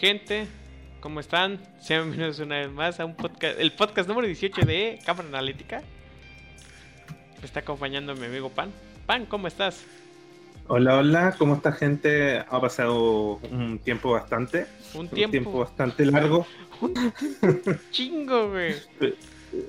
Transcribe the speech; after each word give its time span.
Gente, 0.00 0.46
¿cómo 1.00 1.20
están? 1.20 1.60
Sean 1.78 2.04
bienvenidos 2.04 2.38
una 2.38 2.60
vez 2.60 2.70
más 2.70 2.98
a 3.00 3.04
un 3.04 3.14
podcast, 3.14 3.60
el 3.60 3.70
podcast 3.72 4.08
número 4.08 4.26
18 4.26 4.62
de 4.62 4.98
Cámara 5.04 5.28
Analítica. 5.28 5.82
Me 7.38 7.44
está 7.44 7.60
acompañando 7.60 8.14
mi 8.14 8.24
amigo 8.24 8.48
Pan. 8.48 8.72
Pan, 9.04 9.26
¿cómo 9.26 9.46
estás? 9.46 9.84
Hola, 10.68 10.96
hola, 10.96 11.34
¿cómo 11.36 11.54
está 11.54 11.72
gente? 11.72 12.38
Ha 12.38 12.60
pasado 12.62 13.40
un 13.50 13.78
tiempo 13.78 14.12
bastante. 14.12 14.66
Un 14.94 15.06
tiempo, 15.06 15.58
bastante 15.58 16.06
largo. 16.06 16.46
Chingo, 17.90 18.52
güey. 18.52 18.76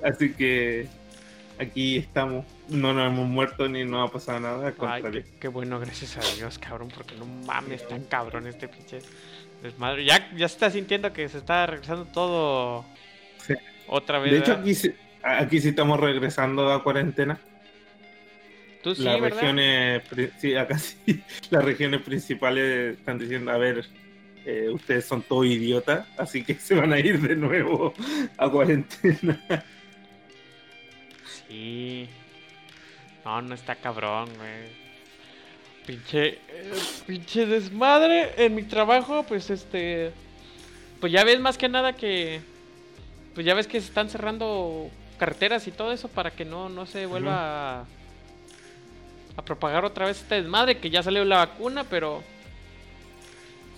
Así 0.02 0.32
que 0.32 0.88
aquí 1.58 1.98
estamos. 1.98 2.46
No 2.70 2.94
nos 2.94 3.12
hemos 3.12 3.28
muerto 3.28 3.68
ni 3.68 3.84
nos 3.84 4.08
ha 4.08 4.10
pasado 4.10 4.40
nada. 4.40 4.72
Ay, 4.80 5.02
qué, 5.02 5.24
qué, 5.38 5.48
bueno, 5.48 5.78
gracias 5.78 6.16
a 6.16 6.36
Dios, 6.36 6.58
cabrón, 6.58 6.88
porque 6.88 7.16
no 7.16 7.26
mames, 7.26 7.86
tan 7.86 8.04
cabrón 8.04 8.46
este 8.46 8.66
pinche 8.66 9.00
desmadre. 9.62 10.04
Ya, 10.04 10.30
ya 10.32 10.48
se 10.48 10.54
está 10.54 10.70
sintiendo 10.70 11.12
que 11.12 11.28
se 11.28 11.38
está 11.38 11.66
regresando 11.66 12.04
todo 12.06 12.84
sí. 13.46 13.54
otra 13.86 14.18
vez. 14.18 14.32
De 14.32 14.38
hecho, 14.38 14.52
aquí, 14.52 14.72
aquí 15.22 15.60
sí 15.60 15.68
estamos 15.68 15.98
regresando 16.00 16.72
a 16.72 16.82
cuarentena. 16.82 17.38
¿Tú 18.82 18.94
sí, 18.94 19.02
las 19.04 19.20
¿verdad? 19.20 19.38
regiones, 19.38 20.02
sí, 20.38 20.56
acá 20.56 20.78
sí, 20.78 21.22
las 21.50 21.64
regiones 21.64 22.02
principales 22.02 22.98
están 22.98 23.18
diciendo, 23.18 23.52
a 23.52 23.56
ver, 23.56 23.86
eh, 24.44 24.68
ustedes 24.70 25.04
son 25.04 25.22
todos 25.22 25.46
idiotas, 25.46 26.06
así 26.18 26.42
que 26.42 26.54
se 26.56 26.74
van 26.74 26.92
a 26.92 26.98
ir 26.98 27.20
de 27.20 27.36
nuevo 27.36 27.94
a 28.36 28.50
cuarentena. 28.50 29.64
Sí. 31.48 32.08
No, 33.24 33.40
no 33.40 33.54
está 33.54 33.76
cabrón, 33.76 34.28
güey. 34.36 34.81
Pinche, 35.86 36.28
eh, 36.28 36.38
pinche 37.06 37.46
desmadre 37.46 38.32
en 38.36 38.54
mi 38.54 38.62
trabajo, 38.62 39.24
pues 39.24 39.50
este... 39.50 40.12
Pues 41.00 41.12
ya 41.12 41.24
ves 41.24 41.40
más 41.40 41.58
que 41.58 41.68
nada 41.68 41.94
que... 41.94 42.40
Pues 43.34 43.44
ya 43.44 43.54
ves 43.54 43.66
que 43.66 43.80
se 43.80 43.88
están 43.88 44.08
cerrando 44.08 44.88
carreteras 45.18 45.66
y 45.66 45.72
todo 45.72 45.92
eso 45.92 46.08
para 46.08 46.30
que 46.30 46.44
no, 46.44 46.68
no 46.68 46.86
se 46.86 47.06
vuelva 47.06 47.30
uh 47.30 47.34
-huh. 47.34 49.36
a, 49.36 49.40
a, 49.40 49.44
propagar 49.44 49.84
otra 49.84 50.06
vez 50.06 50.20
este 50.20 50.36
desmadre, 50.36 50.78
que 50.78 50.90
ya 50.90 51.02
salió 51.02 51.24
la 51.24 51.38
vacuna, 51.38 51.84
pero... 51.84 52.22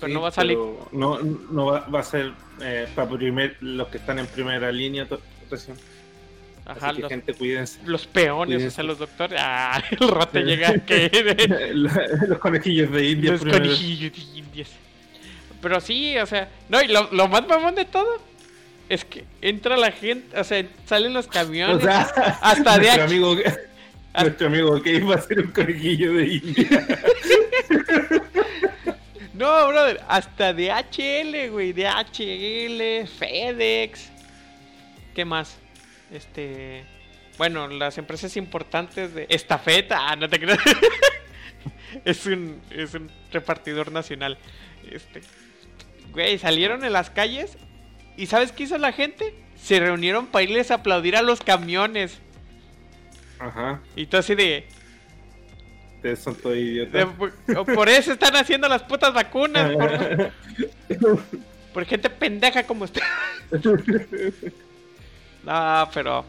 Pero 0.00 0.08
sí, 0.08 0.14
no 0.14 0.20
va 0.20 0.28
a 0.28 0.32
salir... 0.32 0.58
No, 0.92 1.18
no 1.20 1.66
va, 1.66 1.80
va, 1.88 2.00
a 2.00 2.02
ser 2.02 2.32
eh, 2.60 2.86
para 2.94 3.08
primer, 3.08 3.56
los 3.60 3.88
que 3.88 3.98
están 3.98 4.18
en 4.18 4.26
primera 4.26 4.70
línea 4.70 5.06
recién. 5.50 5.76
Ajá, 6.66 6.88
Así 6.88 6.96
que 6.96 7.02
los, 7.02 7.08
gente, 7.10 7.34
cuídense. 7.34 7.78
los 7.84 8.06
peones, 8.06 8.56
Cuídense. 8.56 8.68
o 8.68 8.70
sea, 8.70 8.84
los 8.84 8.98
doctores. 8.98 9.38
Ah, 9.42 9.82
el 9.90 10.08
rato 10.08 10.40
llega 10.40 10.72
los 12.26 12.38
conejillos 12.38 12.90
de 12.90 13.10
India. 13.10 13.32
Los 13.32 13.42
conejillos 13.42 14.12
de 14.12 14.38
India. 14.38 14.66
Pero 15.60 15.80
sí, 15.80 16.16
o 16.18 16.26
sea. 16.26 16.48
No, 16.68 16.80
y 16.80 16.88
lo, 16.88 17.10
lo, 17.12 17.28
más 17.28 17.46
mamón 17.46 17.74
de 17.74 17.84
todo 17.84 18.18
es 18.88 19.04
que 19.04 19.24
entra 19.42 19.76
la 19.76 19.92
gente, 19.92 20.38
o 20.38 20.44
sea, 20.44 20.64
salen 20.86 21.12
los 21.12 21.26
camiones. 21.26 21.76
O 21.76 21.80
sea, 21.80 22.02
hasta 22.40 22.78
de 22.78 22.86
nuestro 22.86 23.04
amigo, 23.04 23.36
nuestro 24.20 24.46
amigo 24.46 24.82
que 24.82 24.94
iba 24.94 25.14
a 25.16 25.20
ser 25.20 25.40
un 25.40 25.52
conejillo 25.52 26.14
de 26.14 26.26
India. 26.26 26.86
no, 29.34 29.68
brother, 29.68 30.00
hasta 30.08 30.54
de 30.54 30.70
HL, 30.70 31.50
güey, 31.50 31.72
de 31.74 31.86
HL, 31.86 33.06
FedEx. 33.06 34.10
¿Qué 35.14 35.24
más? 35.26 35.58
Este. 36.14 36.84
Bueno, 37.36 37.66
las 37.66 37.98
empresas 37.98 38.36
importantes 38.36 39.12
de 39.12 39.26
estafeta, 39.28 40.08
ah, 40.08 40.16
no 40.16 40.28
te 40.28 40.38
creas. 40.38 40.58
es 42.04 42.26
un 42.26 42.60
es 42.70 42.94
un 42.94 43.10
repartidor 43.32 43.90
nacional. 43.90 44.38
Este, 44.90 45.20
güey, 46.12 46.38
salieron 46.38 46.84
en 46.84 46.92
las 46.92 47.10
calles 47.10 47.58
y 48.16 48.26
¿sabes 48.26 48.52
qué 48.52 48.62
hizo 48.64 48.78
la 48.78 48.92
gente? 48.92 49.34
Se 49.60 49.80
reunieron 49.80 50.26
para 50.26 50.44
irles 50.44 50.70
a 50.70 50.74
aplaudir 50.76 51.16
a 51.16 51.22
los 51.22 51.40
camiones. 51.40 52.18
Ajá. 53.40 53.80
Y 53.96 54.06
todo 54.06 54.20
así 54.20 54.34
de 54.36 54.66
todos 56.02 56.56
idiotas. 56.56 56.92
de- 56.92 57.06
por, 57.06 57.74
por 57.74 57.88
eso 57.88 58.12
están 58.12 58.36
haciendo 58.36 58.68
las 58.68 58.82
putas 58.82 59.12
vacunas. 59.14 59.72
Por, 59.72 61.22
por 61.72 61.84
gente 61.86 62.10
pendeja 62.10 62.64
como 62.64 62.84
usted. 62.84 63.02
No, 65.44 65.88
pero. 65.92 66.24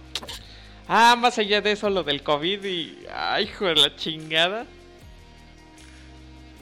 Ah, 0.88 1.16
más 1.18 1.38
allá 1.40 1.62
de 1.62 1.72
eso, 1.72 1.90
lo 1.90 2.04
del 2.04 2.22
COVID 2.24 2.64
y. 2.66 3.06
Ay, 3.14 3.46
hijo 3.46 3.66
de 3.66 3.76
la 3.76 3.96
chingada. 3.96 4.66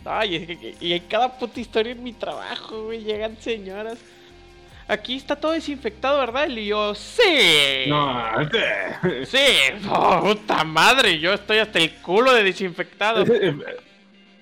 Ay, 0.06 0.46
que- 0.46 0.75
y 0.81 0.94
en 0.94 1.03
cada 1.08 1.38
puta 1.38 1.59
historia 1.59 1.94
en 1.94 2.03
mi 2.03 2.14
trabajo, 2.14 2.86
güey, 2.86 3.03
llegan 3.03 3.38
señoras. 3.40 3.97
Aquí 4.86 5.16
está 5.16 5.38
todo 5.38 5.53
desinfectado, 5.53 6.19
¿verdad? 6.19 6.50
Y 6.50 6.66
yo, 6.68 6.94
sí. 6.94 7.86
No, 7.88 8.22
Sí, 9.25 9.38
oh, 9.90 10.20
puta 10.22 10.66
madre, 10.66 11.20
yo 11.20 11.34
estoy 11.34 11.59
hasta 11.59 11.80
el 11.80 11.94
culo 11.96 12.34
de 12.34 12.44
desinfectado. 12.44 13.24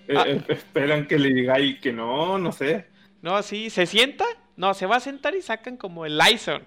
Eh, 0.07 0.17
Ah. 0.17 0.23
eh, 0.28 0.41
esperan 0.49 1.07
que 1.07 1.17
le 1.17 1.29
digáis 1.29 1.79
que 1.79 1.93
no, 1.93 2.38
no 2.38 2.51
sé. 2.51 2.88
No, 3.22 3.41
sí, 3.43 3.69
¿se 3.69 3.85
sienta? 3.85 4.25
No, 4.57 4.73
se 4.73 4.85
va 4.88 4.97
a 4.97 4.99
sentar 4.99 5.35
y 5.35 5.41
sacan 5.41 5.78
como 5.78 6.05
el 6.05 6.17
Lyson. 6.17 6.63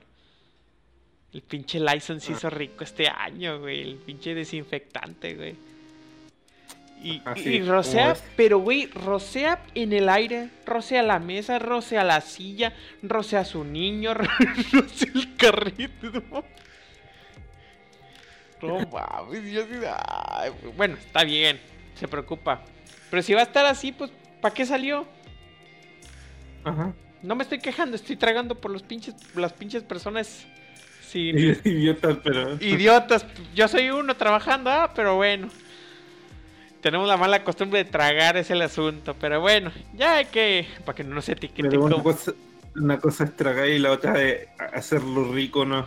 El 1.34 1.42
pinche 1.42 1.80
Lyson 1.80 2.20
se 2.20 2.32
hizo 2.32 2.48
rico 2.48 2.84
este 2.84 3.08
año, 3.08 3.58
güey. 3.60 3.82
El 3.82 3.96
pinche 3.96 4.34
desinfectante, 4.34 5.34
güey. 5.34 5.56
Y, 7.02 7.20
Ah, 7.26 7.34
y- 7.36 7.42
sí, 7.42 7.48
y 7.56 7.62
rocea, 7.62 8.16
pero 8.36 8.58
güey, 8.60 8.86
rocea 8.86 9.62
en 9.74 9.92
el 9.92 10.08
aire, 10.08 10.48
rocea 10.64 11.02
la 11.02 11.18
mesa, 11.18 11.58
rocea 11.58 12.02
la 12.04 12.20
silla, 12.22 12.72
rocea 13.02 13.40
a 13.40 13.44
su 13.44 13.62
niño, 13.64 14.14
rocea 14.72 15.10
el 15.14 15.36
carrito. 15.36 16.22
No, 18.62 18.78
no 18.80 18.88
mames, 18.92 19.52
yo 19.52 19.62
sí- 19.64 19.72
ay, 19.86 20.50
bueno, 20.76 20.96
está 20.96 21.24
bien, 21.24 21.60
se 21.96 22.08
preocupa. 22.08 22.62
Pero 23.10 23.22
si 23.22 23.34
va 23.34 23.40
a 23.40 23.44
estar 23.44 23.66
así, 23.66 23.92
pues, 23.92 24.10
¿para 24.40 24.54
qué 24.54 24.64
salió? 24.64 25.06
Ajá. 26.64 26.94
No 27.22 27.34
me 27.34 27.42
estoy 27.42 27.58
quejando, 27.58 27.96
estoy 27.96 28.16
tragando 28.16 28.54
por 28.54 28.70
los 28.70 28.82
pinches, 28.82 29.14
las 29.34 29.52
pinches 29.52 29.82
personas 29.82 30.46
Idiotas, 31.64 32.18
pero. 32.22 32.54
idiotas. 32.60 33.26
Yo 33.54 33.68
soy 33.68 33.90
uno 33.90 34.16
trabajando, 34.16 34.70
ah, 34.70 34.92
pero 34.94 35.16
bueno. 35.16 35.48
Tenemos 36.80 37.08
la 37.08 37.16
mala 37.16 37.42
costumbre 37.44 37.82
de 37.82 37.90
tragar, 37.90 38.36
es 38.36 38.50
el 38.50 38.60
asunto. 38.60 39.14
Pero 39.18 39.40
bueno, 39.40 39.72
ya 39.94 40.16
hay 40.16 40.26
que. 40.26 40.66
Para 40.84 40.96
que 40.96 41.04
no 41.04 41.14
nos 41.14 41.28
etiqueten 41.28 41.70
Pero 41.70 41.84
una 41.84 42.02
cosa, 42.02 42.32
una 42.76 42.98
cosa 42.98 43.24
es 43.24 43.36
tragar 43.36 43.68
y 43.68 43.78
la 43.78 43.92
otra 43.92 44.20
es 44.22 44.48
hacerlo 44.74 45.32
rico, 45.32 45.64
¿no? 45.64 45.86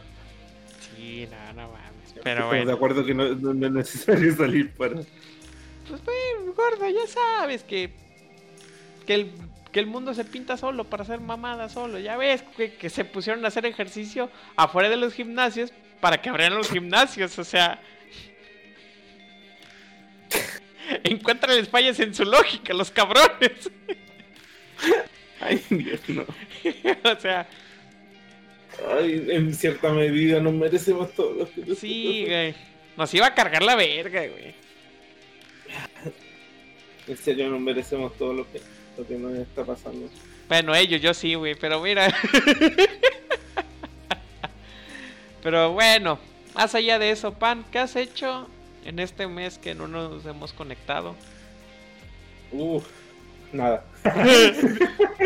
Sí, 0.95 1.27
no, 1.29 1.53
no 1.53 1.67
mames. 1.71 2.13
Pero 2.15 2.29
Estamos 2.31 2.47
bueno. 2.49 2.65
de 2.65 2.73
acuerdo 2.73 3.05
que 3.05 3.13
no, 3.13 3.27
no- 3.35 3.53
no 3.53 3.65
es 3.67 3.71
necesario 3.73 4.35
salir 4.35 4.71
para. 4.71 4.95
Pues 4.95 6.01
bueno, 6.03 6.53
gordo, 6.55 6.89
ya 6.89 7.05
sabes 7.07 7.63
que. 7.63 7.91
Que 9.05 9.13
el, 9.13 9.31
que 9.77 9.81
el 9.81 9.85
mundo 9.85 10.11
se 10.15 10.25
pinta 10.25 10.57
solo 10.57 10.85
para 10.85 11.03
hacer 11.03 11.19
mamada 11.19 11.69
solo. 11.69 11.99
Ya 11.99 12.17
ves 12.17 12.41
que, 12.57 12.73
que 12.73 12.89
se 12.89 13.05
pusieron 13.05 13.45
a 13.45 13.49
hacer 13.49 13.63
ejercicio 13.67 14.31
afuera 14.55 14.89
de 14.89 14.97
los 14.97 15.13
gimnasios 15.13 15.71
para 16.01 16.19
que 16.19 16.29
abrieran 16.29 16.57
los 16.57 16.71
gimnasios. 16.71 17.37
O 17.37 17.43
sea. 17.43 17.79
Encuéntrales 21.03 21.69
fallas 21.69 21.99
en 21.99 22.15
su 22.15 22.25
lógica, 22.25 22.73
los 22.73 22.89
cabrones. 22.89 23.69
Ay, 25.41 25.63
Dios, 25.69 26.01
no. 26.07 26.23
o 27.11 27.19
sea, 27.19 27.47
Ay, 28.99 29.27
en 29.29 29.53
cierta 29.53 29.93
medida 29.93 30.39
nos 30.39 30.53
merecemos 30.53 31.13
todo 31.13 31.33
lo 31.35 31.51
que 31.51 31.75
sí, 31.75 32.25
güey. 32.25 32.55
Nos 32.97 33.13
iba 33.13 33.27
a 33.27 33.35
cargar 33.35 33.61
la 33.61 33.75
verga, 33.75 34.25
güey. 34.25 34.55
En 37.07 37.17
serio, 37.17 37.47
nos 37.51 37.61
merecemos 37.61 38.17
todo 38.17 38.33
lo 38.33 38.51
que, 38.51 38.59
lo 38.97 39.05
que 39.07 39.15
nos 39.15 39.33
está 39.33 39.63
pasando. 39.63 40.07
Bueno, 40.47 40.73
ellos, 40.75 41.01
yo 41.01 41.13
sí, 41.13 41.35
güey, 41.35 41.55
pero 41.55 41.81
mira. 41.81 42.07
pero 45.43 45.71
bueno, 45.73 46.19
más 46.55 46.73
allá 46.75 46.99
de 46.99 47.11
eso, 47.11 47.33
Pan, 47.33 47.65
¿qué 47.71 47.79
has 47.79 47.95
hecho 47.95 48.47
en 48.85 48.99
este 48.99 49.27
mes 49.27 49.57
que 49.57 49.75
no 49.75 49.87
nos 49.87 50.25
hemos 50.25 50.53
conectado? 50.53 51.15
Uf, 52.51 52.85
nada. 53.51 53.83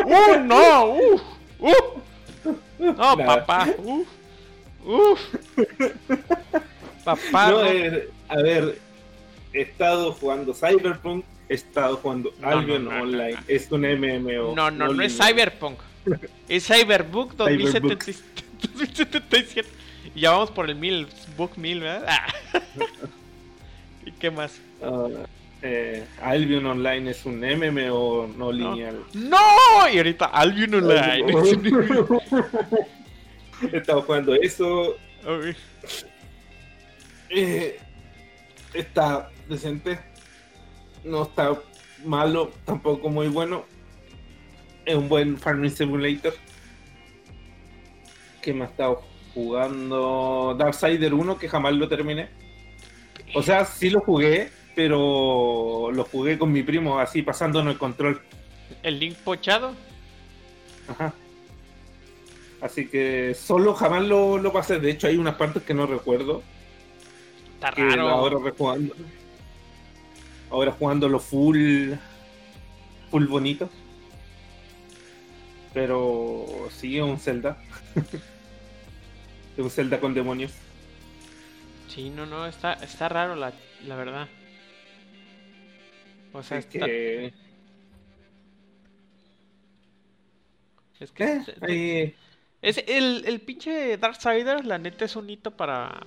¡Uh, 0.05 0.39
no! 0.43 0.85
¡Uh! 0.95 1.21
¡Uh! 1.59 1.73
No, 2.79 3.15
Nada. 3.15 3.25
papá, 3.45 3.67
¡uh! 3.77 4.05
¡Uh! 4.85 5.15
Papá, 7.05 7.49
No, 7.51 7.59
no. 7.61 7.65
eh, 7.65 8.09
a 8.27 8.35
ver, 8.37 8.79
he 9.53 9.61
estado 9.61 10.11
jugando 10.13 10.53
Cyberpunk, 10.53 11.23
he 11.49 11.53
estado 11.53 11.97
jugando 11.97 12.33
No, 12.39 12.47
Albion 12.47 12.85
no, 12.85 12.91
no, 12.91 13.03
Online. 13.03 13.37
Es 13.47 13.71
un 13.71 13.81
MMO. 13.81 14.55
No, 14.55 14.71
no, 14.71 14.87
no 14.93 15.03
es. 15.03 15.17
Cyberpunk. 15.17 15.79
Es 16.47 16.67
Cyberbook 16.67 17.35
2077. 17.37 18.43
2077. 18.61 19.69
Y 20.15 20.21
ya 20.21 20.31
vamos 20.31 20.51
por 20.51 20.69
el 20.69 20.75
1000, 20.75 21.07
Book 21.37 21.57
1000, 21.57 21.79
¿verdad? 21.79 22.05
Ah. 22.07 22.27
¿Y 24.05 24.11
qué 24.11 24.31
más? 24.31 24.59
Ah, 24.81 25.07
eh, 25.61 26.03
Albion 26.21 26.65
Online 26.65 27.11
es 27.11 27.25
un 27.25 27.39
MMO 27.39 28.27
no 28.35 28.51
lineal. 28.51 29.03
¡No! 29.13 29.37
Y 29.91 29.97
ahorita 29.97 30.25
Albion 30.25 30.73
Online. 30.75 31.33
He 33.71 33.77
estado 33.77 34.01
jugando 34.01 34.33
eso. 34.33 34.97
Eh, 37.29 37.79
está 38.73 39.29
decente. 39.47 39.99
No 41.03 41.23
está 41.23 41.59
malo, 42.05 42.51
tampoco 42.65 43.09
muy 43.09 43.27
bueno. 43.27 43.65
Es 44.85 44.95
un 44.95 45.09
buen 45.09 45.37
Farming 45.37 45.71
Simulator. 45.71 46.33
¿Qué 48.41 48.53
me 48.53 48.65
ha 48.65 48.67
estado 48.67 49.03
jugando? 49.33 50.55
Darksider 50.57 51.13
1, 51.13 51.37
que 51.37 51.47
jamás 51.47 51.73
lo 51.73 51.87
terminé. 51.87 52.29
O 53.35 53.41
sea, 53.43 53.65
sí 53.65 53.89
lo 53.89 54.01
jugué, 54.01 54.49
pero 54.75 55.89
lo 55.93 56.03
jugué 56.05 56.37
con 56.37 56.51
mi 56.51 56.63
primo, 56.63 56.99
así 56.99 57.21
pasándonos 57.21 57.73
el 57.73 57.79
control. 57.79 58.21
¿El 58.83 58.99
link 58.99 59.15
pochado? 59.17 59.73
Ajá. 60.87 61.13
Así 62.61 62.87
que 62.87 63.33
solo 63.33 63.73
jamás 63.73 64.03
lo, 64.03 64.37
lo 64.37 64.53
pasé. 64.53 64.79
De 64.79 64.91
hecho, 64.91 65.07
hay 65.07 65.17
unas 65.17 65.35
partes 65.35 65.63
que 65.63 65.73
no 65.73 65.87
recuerdo. 65.87 66.43
Está 67.55 67.71
que 67.71 67.83
raro. 67.83 68.09
ahora 68.09 68.37
rejugando. 68.43 68.95
Ahora 70.51 70.71
jugándolo 70.71 71.19
full. 71.19 71.93
Full 73.09 73.25
bonito. 73.27 73.69
Pero 75.73 76.45
sí, 76.69 76.97
es 76.97 77.03
un 77.03 77.17
Zelda. 77.19 77.57
es 79.57 79.63
un 79.63 79.69
Zelda 79.69 79.99
con 79.99 80.13
demonios. 80.13 80.51
Sí, 81.87 82.09
no, 82.09 82.25
no, 82.25 82.45
está, 82.45 82.73
está 82.73 83.09
raro 83.09 83.35
la, 83.35 83.53
la 83.85 83.95
verdad. 83.95 84.27
O 86.33 86.43
sea, 86.43 86.57
Es 86.59 86.65
está- 86.65 86.85
que. 86.85 87.33
es 90.99 91.11
que 91.11 91.41
eh, 91.67 92.15
es 92.61 92.77
el, 92.87 93.23
el 93.25 93.41
pinche 93.41 93.97
Darksiders, 93.97 94.65
la 94.65 94.77
neta 94.77 95.05
es 95.05 95.15
un 95.15 95.29
hito 95.29 95.51
para 95.51 96.05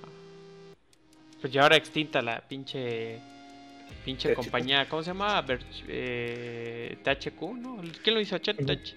pues 1.41 1.51
ya 1.51 1.63
ahora 1.63 1.75
extinta 1.75 2.21
la 2.21 2.39
pinche 2.41 3.19
pinche 4.05 4.29
THQ. 4.29 4.35
compañía, 4.35 4.87
¿cómo 4.87 5.01
se 5.03 5.07
llama? 5.09 5.41
Ver- 5.41 5.65
eh, 5.87 6.97
THQ, 7.03 7.41
¿no? 7.57 7.81
¿Quién 8.03 8.13
lo 8.13 8.21
hizo? 8.21 8.37
Ch- 8.37 8.53
Ujú. 8.53 8.65
TH- 8.65 8.95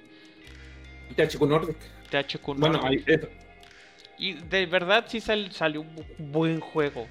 THQ 1.16 1.40
Nordic. 1.49 1.76
THQ, 2.10 2.49
¿no? 2.49 2.55
Bueno, 2.60 2.81
ahí, 2.84 3.02
eso. 3.06 3.28
Y 4.19 4.34
de 4.34 4.66
verdad 4.66 5.06
sí 5.08 5.20
sal- 5.20 5.50
salió 5.52 5.81
un 5.81 5.96
bu- 5.96 6.06
buen 6.19 6.60
juego. 6.60 7.06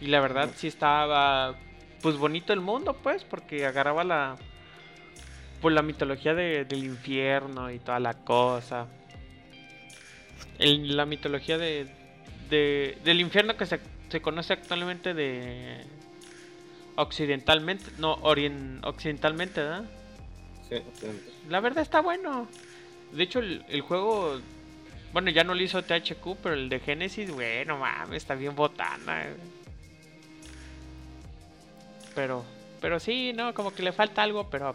Y 0.00 0.06
la 0.08 0.20
verdad 0.20 0.50
sí 0.54 0.66
estaba 0.68 1.56
pues 2.02 2.16
bonito 2.18 2.52
el 2.52 2.60
mundo, 2.60 2.94
pues, 3.02 3.24
porque 3.24 3.64
agarraba 3.66 4.04
la 4.04 4.36
pues 5.62 5.74
la 5.74 5.80
mitología 5.82 6.34
de- 6.34 6.64
del 6.66 6.84
infierno 6.84 7.70
y 7.72 7.78
toda 7.78 7.98
la 7.98 8.12
cosa. 8.14 8.86
El- 10.58 10.96
la 10.96 11.06
mitología 11.06 11.56
de, 11.58 11.86
de- 12.50 12.98
del 13.04 13.20
infierno 13.20 13.56
que 13.56 13.64
se, 13.66 13.80
se 14.10 14.20
conoce 14.20 14.52
actualmente 14.52 15.14
de 15.14 15.84
occidentalmente, 16.96 17.84
no, 17.98 18.14
orien, 18.22 18.80
occidentalmente, 18.84 19.60
¿verdad? 19.60 19.84
Sí. 20.68 20.76
La 21.48 21.60
verdad 21.60 21.82
está 21.82 22.00
bueno. 22.00 22.48
De 23.12 23.22
hecho, 23.22 23.38
el, 23.38 23.64
el 23.68 23.80
juego. 23.82 24.40
Bueno, 25.12 25.30
ya 25.30 25.44
no 25.44 25.54
lo 25.54 25.62
hizo 25.62 25.82
THQ, 25.82 26.36
pero 26.42 26.54
el 26.54 26.68
de 26.68 26.80
Genesis, 26.80 27.30
bueno, 27.30 27.78
mames, 27.78 28.16
está 28.18 28.34
bien 28.34 28.54
botana. 28.54 29.24
eh. 29.24 29.36
Pero, 32.14 32.44
pero 32.80 32.98
sí, 32.98 33.32
¿no? 33.34 33.54
Como 33.54 33.72
que 33.72 33.82
le 33.82 33.92
falta 33.92 34.22
algo, 34.22 34.50
pero. 34.50 34.74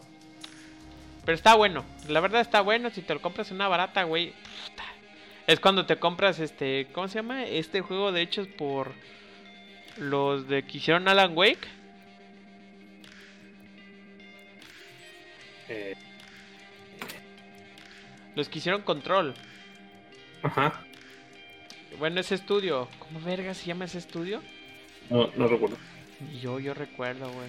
Pero 1.26 1.36
está 1.36 1.56
bueno. 1.56 1.84
La 2.08 2.20
verdad 2.20 2.42
está 2.42 2.62
bueno. 2.62 2.90
Si 2.90 3.02
te 3.02 3.14
lo 3.14 3.22
compras 3.22 3.50
en 3.50 3.56
una 3.56 3.68
barata, 3.68 4.04
güey. 4.04 4.34
Es 5.48 5.60
cuando 5.60 5.86
te 5.86 5.98
compras 5.98 6.40
este. 6.40 6.88
¿Cómo 6.94 7.08
se 7.08 7.16
llama? 7.16 7.44
Este 7.46 7.82
juego, 7.82 8.12
de 8.12 8.22
hecho, 8.22 8.42
es 8.42 8.48
por. 8.48 8.94
Los 9.98 10.48
de 10.48 10.64
que 10.64 10.78
hicieron 10.78 11.08
Alan 11.08 11.36
Wake. 11.36 11.68
Eh, 15.72 15.96
Los 18.36 18.50
que 18.50 18.60
hicieron 18.60 18.82
Control. 18.82 19.34
ajá. 20.44 20.82
Bueno, 22.00 22.20
ese 22.22 22.36
estudio. 22.36 22.88
¿Cómo 23.00 23.20
verga 23.22 23.54
se 23.54 23.66
llama 23.66 23.86
ese 23.86 23.98
estudio? 24.00 24.42
No, 25.10 25.30
no 25.36 25.48
recuerdo. 25.48 25.78
Yo, 26.42 26.60
yo 26.60 26.74
recuerdo, 26.74 27.32
güey. 27.32 27.48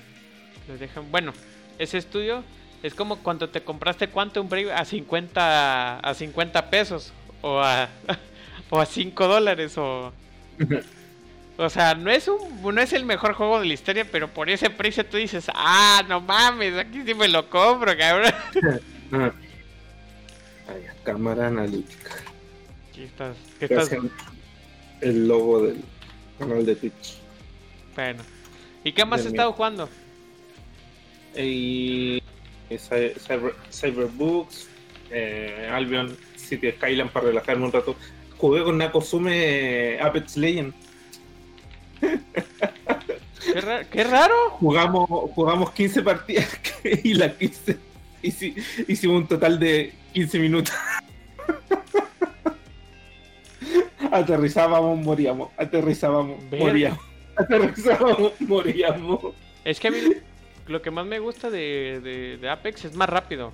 Los 0.69 0.81
dejan. 0.81 1.11
Bueno, 1.11 1.33
ese 1.79 1.99
estudio 1.99 2.45
es 2.83 2.95
como 2.95 3.19
cuando 3.23 3.49
te 3.49 3.63
compraste 3.63 4.09
Quantum 4.09 4.49
Break 4.49 4.71
a 4.71 4.85
50 4.85 6.01
a 6.01 6.15
50 6.15 6.71
pesos 6.71 7.13
o 7.41 7.61
a 7.61 7.89
o 8.71 8.81
a 8.81 8.87
5 8.87 9.29
dólares 9.29 9.79
o 9.79 10.13
o 11.59 11.69
sea, 11.71 11.95
no 11.95 12.11
es 12.11 12.29
un 12.29 12.63
no 12.63 12.81
es 12.81 12.93
el 12.93 13.05
mejor 13.05 13.35
juego 13.35 13.61
de 13.61 13.67
la 13.67 13.75
historia, 13.75 14.07
pero 14.11 14.29
por 14.33 14.49
ese 14.51 14.71
precio 14.71 15.05
tú 15.07 15.17
dices, 15.17 15.47
"Ah, 15.55 16.03
no 16.09 16.21
mames, 16.21 16.77
aquí 16.77 17.03
sí 17.07 17.15
me 17.15 17.29
lo 17.29 17.49
compro, 17.49 17.97
cabrón." 17.97 18.33
Ah. 19.15 19.31
Ay, 20.69 20.85
cámara 21.05 21.49
analítica. 21.49 22.13
Aquí 22.89 23.03
estás, 23.03 23.37
¿qué 23.59 23.67
estás? 23.67 23.85
hacen 23.89 24.11
el 25.03 25.29
logo 25.29 25.65
del 25.67 25.83
canal 26.39 26.65
de 26.65 26.75
Twitch. 26.77 27.19
Bueno. 27.95 28.23
¿Y 28.85 28.93
qué 28.93 29.05
más 29.05 29.21
has 29.21 29.27
estado 29.27 29.53
jugando? 29.53 29.89
Y 31.37 32.23
y 32.71 32.75
Cy- 32.79 33.15
Cyber, 33.19 33.55
Cyberbooks, 33.71 34.69
eh, 35.11 35.69
Albion, 35.71 36.17
City 36.37 36.71
Skyline 36.73 37.09
para 37.11 37.27
relajarme 37.27 37.67
un 37.67 37.73
rato. 37.73 37.95
Jugué 38.39 38.65
con 38.65 38.79
Nakosume 38.79 39.99
Apex 40.01 40.37
Legend. 40.39 40.73
Qué, 43.53 43.61
ra- 43.61 43.85
qué 43.85 44.05
raro. 44.05 44.35
Jugamos, 44.53 45.09
jugamos 45.35 45.71
15 45.73 46.03
partidas 46.03 46.49
y 47.05 47.15
las 47.15 47.35
15 47.35 47.79
hici- 48.23 48.55
hicimos 48.89 49.23
un 49.23 49.27
total 49.29 49.59
de 49.59 49.93
15 50.13 50.39
minutos. 50.39 50.75
Aterrizábamos, 54.11 54.99
moríamos. 54.99 55.51
Aterrizábamos, 55.57 56.43
moríamos. 56.51 56.99
Aterrizábamos, 57.37 58.33
moríamos. 58.41 59.21
Es 59.65 59.81
que 59.81 59.89
a 59.89 59.91
mí 59.91 59.99
lo 60.67 60.83
que 60.83 60.91
más 60.91 61.07
me 61.07 61.19
gusta 61.19 61.51
de, 61.51 62.01
de- 62.03 62.37
de 62.39 62.49
Apex 62.51 62.85
es 62.87 62.95
más 62.97 63.09
rápido. 63.09 63.53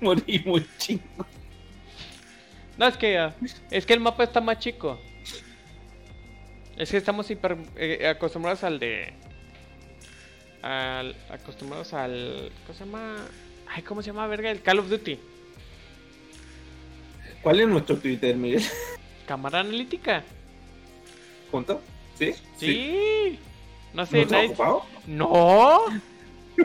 Morimos, 0.00 0.62
chingo. 0.78 1.02
No, 2.76 2.86
es 2.86 2.96
que 2.96 3.30
es 3.70 3.86
que 3.86 3.92
el 3.94 4.00
mapa 4.00 4.24
está 4.24 4.40
más 4.40 4.58
chico. 4.58 5.00
Es 6.78 6.92
que 6.92 6.96
estamos 6.96 7.28
hiper 7.28 7.56
eh, 7.76 8.06
acostumbrados 8.06 8.62
al 8.62 8.78
de 8.78 9.12
al 10.62 11.16
acostumbrados 11.28 11.92
al 11.92 12.52
¿cómo 12.66 12.78
se 12.78 12.84
llama? 12.84 13.16
Ay, 13.68 13.82
¿cómo 13.82 14.00
se 14.00 14.06
llama, 14.06 14.26
verga? 14.28 14.50
El 14.50 14.62
Call 14.62 14.78
of 14.78 14.88
Duty. 14.88 15.18
¿Cuál 17.42 17.60
es 17.60 17.68
nuestro 17.68 17.98
Twitter, 17.98 18.36
Miguel? 18.36 18.62
Cámara 19.26 19.60
analítica. 19.60 20.22
¿Junto? 21.50 21.82
¿Sí? 22.16 22.34
Sí. 22.56 23.38
No 23.92 24.02
¿No 24.02 24.06
sé, 24.06 24.22
está 24.22 24.42
nadie-? 24.42 24.56
No. 25.06 25.80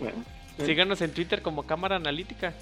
Bueno, 0.00 0.24
sí. 0.58 0.66
Síganos 0.66 1.00
en 1.02 1.12
Twitter 1.12 1.40
como 1.40 1.62
Cámara 1.62 1.94
Analítica. 1.96 2.52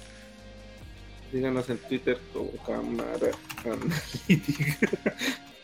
Díganos 1.31 1.67
en 1.67 1.79
Twitter 1.79 2.19
como 2.31 2.51
cámara 2.63 3.31
analítica. 3.65 4.91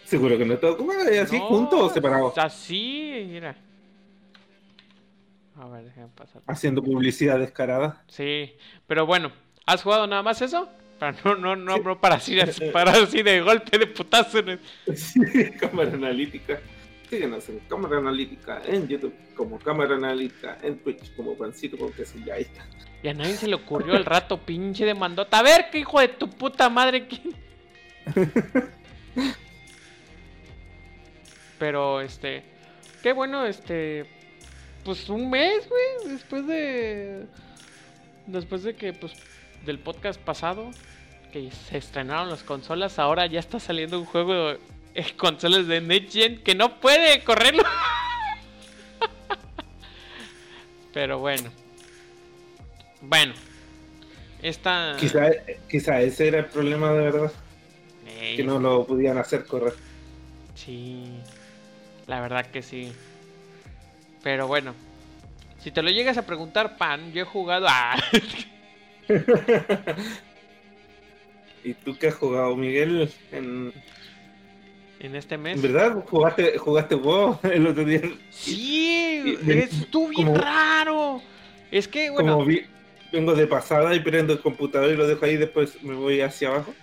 Seguro 0.10 0.40
que 0.40 0.46
no 0.46 0.56
ocupado, 0.56 1.08
¿es 1.08 1.20
así 1.20 1.38
No, 1.38 1.46
juntos 1.46 1.80
o 1.80 1.90
separados? 1.94 2.36
Así, 2.36 3.28
mira. 3.30 3.56
A 5.56 5.68
ver, 5.68 5.84
déjame 5.84 6.08
pasar. 6.16 6.42
Haciendo 6.48 6.82
publicidad 6.82 7.38
descarada. 7.38 8.04
Sí, 8.08 8.54
pero 8.88 9.06
bueno, 9.06 9.32
¿has 9.68 9.84
jugado 9.84 10.08
nada 10.08 10.24
más 10.24 10.42
eso? 10.42 10.68
Para 10.98 11.16
no, 11.24 11.36
no, 11.36 11.56
no, 11.56 11.76
Sí. 11.76 11.82
no 11.86 12.02
para 12.02 12.16
así, 12.16 12.40
para 12.74 12.92
así 12.94 13.22
de 13.22 13.40
golpe 13.42 13.78
de 13.78 13.86
putazo. 13.86 14.40
Sí, 14.96 15.20
cámara 15.60 15.94
analítica. 15.94 16.60
Síguenos 17.08 17.48
en 17.50 17.60
cámara 17.70 17.98
analítica 17.98 18.64
en 18.66 18.88
YouTube, 18.88 19.14
como 19.36 19.60
cámara 19.60 19.94
analítica 19.94 20.58
en 20.64 20.80
Twitch, 20.80 21.16
como 21.16 21.36
pancito 21.36 21.78
con 21.78 21.94
queso. 21.94 22.18
Ya 22.26 22.36
está. 22.38 22.66
Y 23.04 23.10
a 23.10 23.14
nadie 23.14 23.34
se 23.36 23.48
le 23.48 23.54
ocurrió 23.54 23.94
el 23.94 24.06
rato, 24.06 24.40
pinche 24.40 24.86
de 24.86 24.96
mandota. 24.96 25.38
A 25.38 25.44
ver, 25.44 25.68
qué 25.72 25.78
hijo 25.80 26.00
de 26.00 26.08
tu 26.08 26.28
puta 26.32 26.68
madre. 26.68 27.08
¿quién? 27.08 27.36
Pero, 31.60 32.02
este, 32.02 32.44
qué 33.04 33.14
bueno, 33.14 33.46
este, 33.46 34.06
pues 34.84 35.10
un 35.10 35.30
mes, 35.30 35.68
güey, 35.68 36.14
después 36.14 36.48
de, 36.48 37.26
después 38.26 38.64
de 38.64 38.76
que, 38.76 38.94
pues, 38.94 39.14
del 39.66 39.78
podcast 39.78 40.20
pasado, 40.20 40.72
que 41.32 41.52
se 41.52 41.78
estrenaron 41.78 42.30
las 42.30 42.44
consolas, 42.44 42.98
ahora 42.98 43.26
ya 43.28 43.40
está 43.40 43.60
saliendo 43.60 44.00
un 44.00 44.06
juego 44.06 44.54
en 44.94 45.10
consolas 45.18 45.68
de 45.68 45.82
Next 45.82 46.14
Gen 46.14 46.42
que 46.42 46.56
no 46.56 46.80
puede 46.80 47.24
correrlo. 47.24 47.64
Pero 50.94 51.20
bueno. 51.20 51.52
Bueno. 53.02 53.34
Esta. 54.42 54.96
Quizá, 54.98 55.30
quizá 55.70 56.02
ese 56.02 56.30
era 56.30 56.40
el 56.40 56.46
problema 56.46 56.92
de 56.94 57.00
verdad. 57.00 57.32
Ey, 58.08 58.38
Que 58.38 58.44
no 58.44 58.60
lo 58.60 58.88
podían 58.88 59.18
hacer 59.18 59.46
correr. 59.46 59.74
Sí. 60.56 61.20
La 62.10 62.20
verdad 62.22 62.48
que 62.48 62.64
sí. 62.64 62.92
Pero 64.24 64.48
bueno. 64.48 64.74
Si 65.60 65.70
te 65.72 65.84
lo 65.84 65.92
llegas 65.92 66.18
a 66.18 66.26
preguntar, 66.26 66.76
Pan, 66.76 67.14
yo 67.14 67.22
he 67.22 67.26
jugado 67.26 67.68
a. 67.70 67.96
¿Y 71.64 71.74
tú 71.76 71.96
qué 72.00 72.08
has 72.08 72.16
jugado, 72.16 72.56
Miguel? 72.56 73.12
En, 73.32 73.72
en 75.00 75.16
este 75.16 75.38
mes. 75.38 75.58
¿En 75.58 75.62
verdad? 75.62 76.04
¿Jugaste, 76.08 76.58
jugaste 76.58 76.96
WoW 76.96 77.38
el 77.52 77.68
otro 77.68 77.86
día? 77.86 78.02
Sí, 78.32 79.38
estuvo 79.48 80.08
bien 80.08 80.34
raro. 80.34 81.22
Es 81.70 81.88
que, 81.88 82.10
bueno, 82.10 82.34
Como 82.34 82.46
vi, 82.46 82.66
vengo 83.12 83.36
de 83.36 83.46
pasada 83.46 83.94
y 83.94 84.00
prendo 84.00 84.34
el 84.34 84.40
computador 84.40 84.90
y 84.90 84.96
lo 84.96 85.06
dejo 85.06 85.26
ahí, 85.26 85.38
después 85.38 85.84
me 85.84 85.94
voy 85.94 86.22
hacia 86.22 86.48
abajo. 86.48 86.74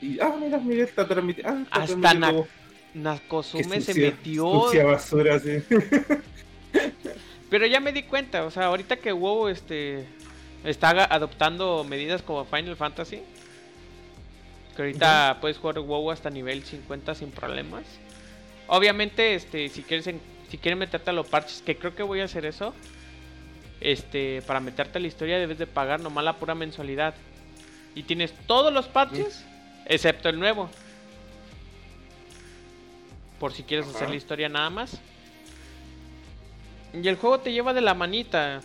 Y, 0.00 0.18
ah, 0.18 0.34
mira, 0.40 0.56
Miguel 0.58 0.86
está 0.86 1.06
transmitiendo. 1.06 1.52
Ah, 1.52 1.60
está 1.62 1.82
Hasta 1.82 2.00
transmitiendo. 2.00 2.48
Nakosume 2.94 3.80
se 3.80 3.94
metió. 3.94 4.44
sucia 4.64 4.84
basura, 4.84 5.38
sí. 5.38 5.62
Pero 7.50 7.66
ya 7.66 7.80
me 7.80 7.92
di 7.92 8.02
cuenta, 8.04 8.44
o 8.44 8.50
sea, 8.50 8.66
ahorita 8.66 8.96
que 8.96 9.12
WoW 9.12 9.48
este 9.48 10.06
está 10.64 10.90
adoptando 10.90 11.84
medidas 11.84 12.22
como 12.22 12.44
Final 12.44 12.76
Fantasy, 12.76 13.20
que 14.74 14.82
ahorita 14.82 15.38
puedes 15.40 15.58
jugar 15.58 15.78
WoW 15.80 16.10
hasta 16.10 16.30
nivel 16.30 16.62
50 16.64 17.14
sin 17.14 17.30
problemas. 17.30 17.82
Obviamente, 18.68 19.34
este, 19.34 19.68
si 19.68 19.82
quieres 19.82 20.06
en- 20.06 20.20
si 20.50 20.56
quieres 20.58 20.78
meterte 20.78 21.10
a 21.10 21.12
los 21.12 21.26
parches, 21.28 21.62
que 21.62 21.76
creo 21.76 21.94
que 21.94 22.02
voy 22.02 22.20
a 22.20 22.24
hacer 22.24 22.46
eso, 22.46 22.74
este, 23.80 24.42
para 24.46 24.60
meterte 24.60 24.98
a 24.98 25.00
la 25.00 25.08
historia 25.08 25.38
debes 25.38 25.58
de 25.58 25.66
pagar 25.66 26.00
nomás 26.00 26.24
la 26.24 26.34
pura 26.36 26.54
mensualidad. 26.54 27.14
Y 27.94 28.04
tienes 28.04 28.32
todos 28.46 28.72
los 28.72 28.86
parches, 28.88 29.44
excepto 29.86 30.28
el 30.30 30.38
nuevo. 30.38 30.70
Por 33.42 33.52
si 33.52 33.64
quieres 33.64 33.88
hacer 33.88 34.08
la 34.08 34.14
historia 34.14 34.48
nada 34.48 34.70
más. 34.70 35.00
Y 36.94 37.08
el 37.08 37.16
juego 37.16 37.40
te 37.40 37.52
lleva 37.52 37.74
de 37.74 37.80
la 37.80 37.92
manita. 37.92 38.60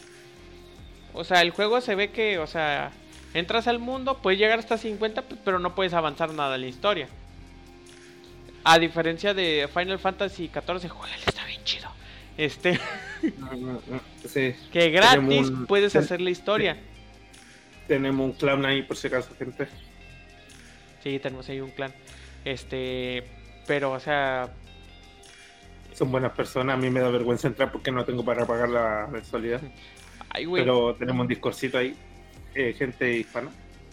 O 1.15 1.23
sea, 1.23 1.41
el 1.41 1.49
juego 1.49 1.81
se 1.81 1.95
ve 1.95 2.11
que, 2.11 2.37
o 2.37 2.45
sea, 2.45 2.91
entras 3.33 3.67
al 3.67 3.79
mundo, 3.79 4.19
puedes 4.21 4.39
llegar 4.39 4.59
hasta 4.59 4.77
50, 4.77 5.23
pues, 5.23 5.41
pero 5.43 5.57
no 5.57 5.73
puedes 5.73 5.93
avanzar 5.93 6.31
nada 6.31 6.53
en 6.53 6.61
la 6.61 6.67
historia. 6.67 7.07
A 8.65 8.77
diferencia 8.77 9.33
de 9.33 9.67
Final 9.73 9.97
Fantasy 9.97 10.47
XIV, 10.53 10.89
juégale, 10.91 11.23
está 11.25 11.43
bien 11.45 11.63
chido. 11.63 11.89
Este, 12.37 12.79
No, 13.39 13.53
no, 13.53 13.73
no, 13.87 14.01
sí. 14.29 14.53
que 14.71 14.91
gratis 14.91 15.49
un- 15.49 15.65
puedes 15.65 15.95
hacer 15.95 16.21
la 16.21 16.29
historia. 16.29 16.77
Tenemos 17.87 18.23
un 18.23 18.33
clown 18.33 18.63
ahí 18.63 18.83
por 18.83 18.95
si 18.95 19.07
acaso, 19.07 19.33
gente. 19.39 19.67
Sí, 21.01 21.17
tenemos 21.17 21.49
ahí 21.49 21.61
un 21.61 21.71
clan. 21.71 21.91
Este, 22.45 23.23
pero, 23.65 23.91
o 23.93 23.99
sea, 23.99 24.53
Son 25.97 26.11
buenas 26.11 26.31
personas, 26.33 26.75
a 26.75 26.77
mí 26.77 26.89
me 26.91 26.99
da 26.99 27.09
vergüenza 27.09 27.47
entrar 27.47 27.71
porque 27.71 27.91
no 27.91 28.05
tengo 28.05 28.23
para 28.23 28.45
pagar 28.45 28.69
la 28.69 29.07
mensualidad. 29.11 29.61
ay, 30.29 30.45
güey. 30.45 30.63
Pero 30.63 30.93
tenemos 30.95 31.21
un 31.21 31.27
discorsito 31.27 31.77
ahí, 31.79 31.95
eh, 32.53 32.75
gente 32.77 33.11
hispana. 33.17 33.49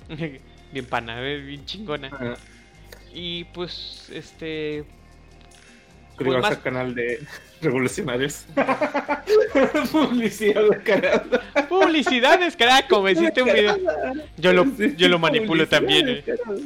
bien 0.73 0.85
pana, 0.87 1.23
eh, 1.27 1.39
bien 1.41 1.65
chingona. 1.65 2.11
Ah, 2.13 2.35
Y 3.15 3.45
pues, 3.45 4.11
este, 4.13 4.85
Suscríbanse 6.11 6.43
más- 6.43 6.57
al 6.59 6.63
canal 6.63 6.95
de 6.95 7.21
Revolucionarios. 7.63 8.45
Publicidad 9.93 10.63
del 10.69 10.83
canal. 10.83 11.43
publicidad 11.69 12.39
descarada, 12.39 12.87
como 12.87 13.09
hiciste 13.09 13.43
un 13.43 13.53
video. 13.53 13.79
Yo 14.37 14.53
lo, 14.53 14.65
yo 14.97 15.09
lo 15.09 15.19
manipulo 15.19 15.65
publicidad 15.67 15.69
también. 15.71 16.09
eh. 16.09 16.23
descarada. 16.27 16.61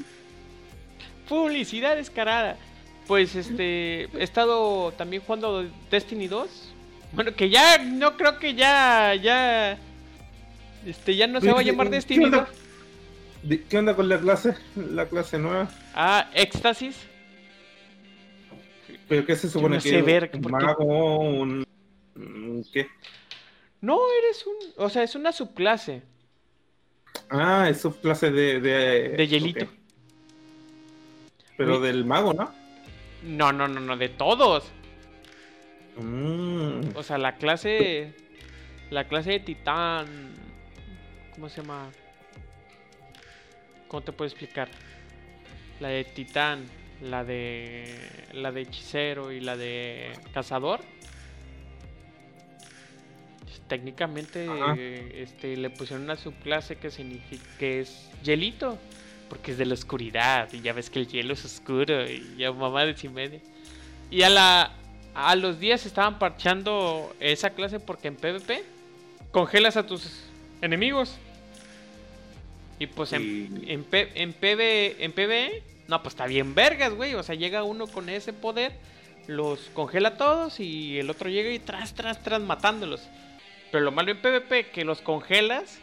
Publicidad 1.28 1.97
descarada. 1.97 2.57
Pues 3.08 3.34
este, 3.34 4.02
he 4.04 4.22
estado 4.22 4.92
también 4.92 5.22
jugando 5.22 5.66
Destiny 5.90 6.28
2. 6.28 6.74
Bueno, 7.12 7.34
que 7.34 7.48
ya 7.48 7.78
no 7.78 8.16
creo 8.18 8.38
que 8.38 8.54
ya, 8.54 9.14
ya, 9.14 9.78
este, 10.86 11.16
ya 11.16 11.26
no 11.26 11.40
se 11.40 11.50
va 11.50 11.60
a 11.60 11.62
llamar 11.62 11.88
¿Qué 11.88 11.96
Destiny 11.96 12.26
onda? 12.26 12.40
2. 12.40 12.48
Di- 13.44 13.58
¿Qué 13.60 13.78
onda 13.78 13.96
con 13.96 14.08
la 14.10 14.20
clase? 14.20 14.54
La 14.76 15.06
clase 15.06 15.38
nueva. 15.38 15.68
Ah, 15.94 16.28
Éxtasis. 16.34 16.96
¿Pero 19.08 19.24
qué 19.24 19.36
se 19.36 19.48
supone 19.48 19.76
no 19.76 19.82
que 19.82 19.88
sé 19.88 20.02
ver, 20.02 20.30
¿Un 20.34 20.50
mago? 20.52 20.84
¿Un, 21.20 21.64
un 22.14 22.64
qué? 22.70 22.88
No, 23.80 23.98
eres 24.22 24.44
un, 24.46 24.54
o 24.84 24.90
sea, 24.90 25.02
es 25.02 25.14
una 25.14 25.32
subclase. 25.32 26.02
Ah, 27.30 27.68
es 27.70 27.80
subclase 27.80 28.30
de... 28.30 28.60
De, 28.60 29.08
De 29.16 29.26
hielito. 29.26 29.66
Pero 31.56 31.78
Uy. 31.80 31.86
del 31.86 32.04
mago, 32.04 32.34
¿no? 32.34 32.52
No, 33.22 33.52
no, 33.52 33.68
no, 33.68 33.80
no, 33.80 33.96
de 33.96 34.08
todos. 34.08 34.70
Mm. 35.96 36.96
O 36.96 37.02
sea, 37.02 37.18
la 37.18 37.37
clase, 37.37 38.14
la 38.90 39.08
clase 39.08 39.32
de 39.32 39.40
titán, 39.40 40.06
¿cómo 41.34 41.48
se 41.48 41.62
llama? 41.62 41.90
¿Cómo 43.88 44.02
te 44.02 44.12
puedo 44.12 44.28
explicar? 44.28 44.68
La 45.80 45.88
de 45.88 46.04
titán, 46.04 46.66
la 47.02 47.25
de, 47.25 47.84
la 48.32 48.52
de 48.52 48.62
hechicero 48.62 49.32
y 49.32 49.40
la 49.40 49.56
de 49.56 50.12
cazador. 50.32 50.80
Técnicamente, 53.66 54.48
Ajá. 54.48 54.76
este, 54.78 55.56
le 55.56 55.68
pusieron 55.68 56.04
una 56.04 56.16
subclase 56.16 56.76
que 56.76 56.90
significa 56.90 57.44
que 57.58 57.80
es 57.80 58.10
hielito, 58.22 58.78
porque 59.28 59.52
es 59.52 59.58
de 59.58 59.66
la 59.66 59.75
oscuridad 59.75 60.52
y 60.52 60.61
ya 60.61 60.73
ves 60.73 60.90
que 60.90 61.00
el 61.00 61.08
hielo 61.08 61.35
es 61.35 61.44
oscuro 61.44 62.08
y 62.08 62.37
ya 62.37 62.52
mamá 62.52 62.85
de 62.85 62.97
y 63.00 63.08
media. 63.08 63.40
Y 64.11 64.23
a 64.23 64.30
la, 64.30 64.73
a 65.14 65.37
los 65.37 65.58
días 65.61 65.85
estaban 65.87 66.18
parchando 66.18 67.14
esa 67.20 67.50
clase 67.50 67.80
porque 67.80 68.08
en 68.08 68.16
PvP 68.16 68.64
congelas 69.30 69.76
a 69.76 69.87
tus 69.87 70.25
enemigos. 70.62 71.16
Y 72.78 72.87
pues 72.87 73.12
en, 73.12 73.64
en, 73.66 73.85
en, 73.92 74.32
PV, 74.32 75.04
en 75.04 75.12
PvE, 75.12 75.62
no, 75.88 76.00
pues 76.02 76.14
está 76.14 76.26
bien 76.26 76.54
vergas, 76.54 76.94
güey. 76.94 77.14
O 77.14 77.23
sea, 77.23 77.35
llega 77.35 77.64
uno 77.64 77.88
con 77.88 78.08
ese 78.08 78.32
poder, 78.32 78.73
los 79.26 79.58
congela 79.75 80.11
a 80.11 80.16
todos 80.16 80.61
y 80.61 80.99
el 80.99 81.11
otro 81.11 81.28
llega 81.28 81.50
y 81.50 81.58
tras, 81.58 81.94
tras, 81.94 82.23
tras 82.23 82.40
matándolos. 82.40 83.02
Pero 83.73 83.85
lo 83.85 83.90
malo 83.90 84.12
en 84.12 84.23
PvP 84.23 84.70
que 84.70 84.85
los 84.85 85.00
congelas 85.00 85.80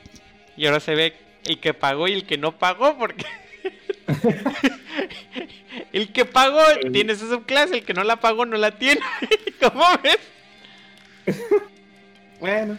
y 0.56 0.66
ahora 0.66 0.80
se 0.80 0.96
ve 0.96 1.25
el 1.46 1.60
que 1.60 1.74
pagó 1.74 2.08
y 2.08 2.14
el 2.14 2.26
que 2.26 2.38
no 2.38 2.58
pagó 2.58 2.98
porque... 2.98 3.26
el 5.94 6.12
que 6.12 6.26
pagó 6.26 6.62
tiene 6.92 7.14
esa 7.14 7.28
subclase, 7.28 7.78
el 7.78 7.86
que 7.86 7.94
no 7.94 8.04
la 8.04 8.18
pagó 8.18 8.46
no 8.46 8.58
la 8.58 8.72
tiene. 8.72 9.02
¿Cómo 9.62 9.84
ves? 10.04 10.20
Bueno. 12.40 12.78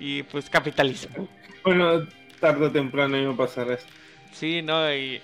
Y 0.00 0.22
pues 0.24 0.48
capitaliza. 0.48 1.08
Bueno, 1.62 2.06
tarde 2.40 2.66
o 2.66 2.70
temprano 2.70 3.16
iba 3.16 3.32
a 3.32 3.36
pasar 3.36 3.70
eso. 3.70 3.86
Sí, 4.32 4.62
no, 4.62 4.92
y, 4.92 5.20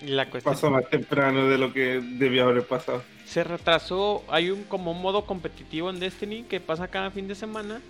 y 0.00 0.06
la 0.06 0.28
cuestión 0.28 0.54
Pasó 0.54 0.70
más 0.70 0.88
temprano 0.90 1.48
de 1.48 1.58
lo 1.58 1.72
que 1.72 2.00
debió 2.02 2.44
haber 2.44 2.66
pasado. 2.66 3.02
se 3.24 3.44
retrasó. 3.44 4.24
Hay 4.28 4.50
un 4.50 4.64
como 4.64 4.90
un 4.92 5.00
modo 5.00 5.24
competitivo 5.24 5.90
en 5.90 6.00
Destiny 6.00 6.42
que 6.42 6.60
pasa 6.60 6.88
cada 6.88 7.10
fin 7.10 7.28
de 7.28 7.34
semana. 7.34 7.80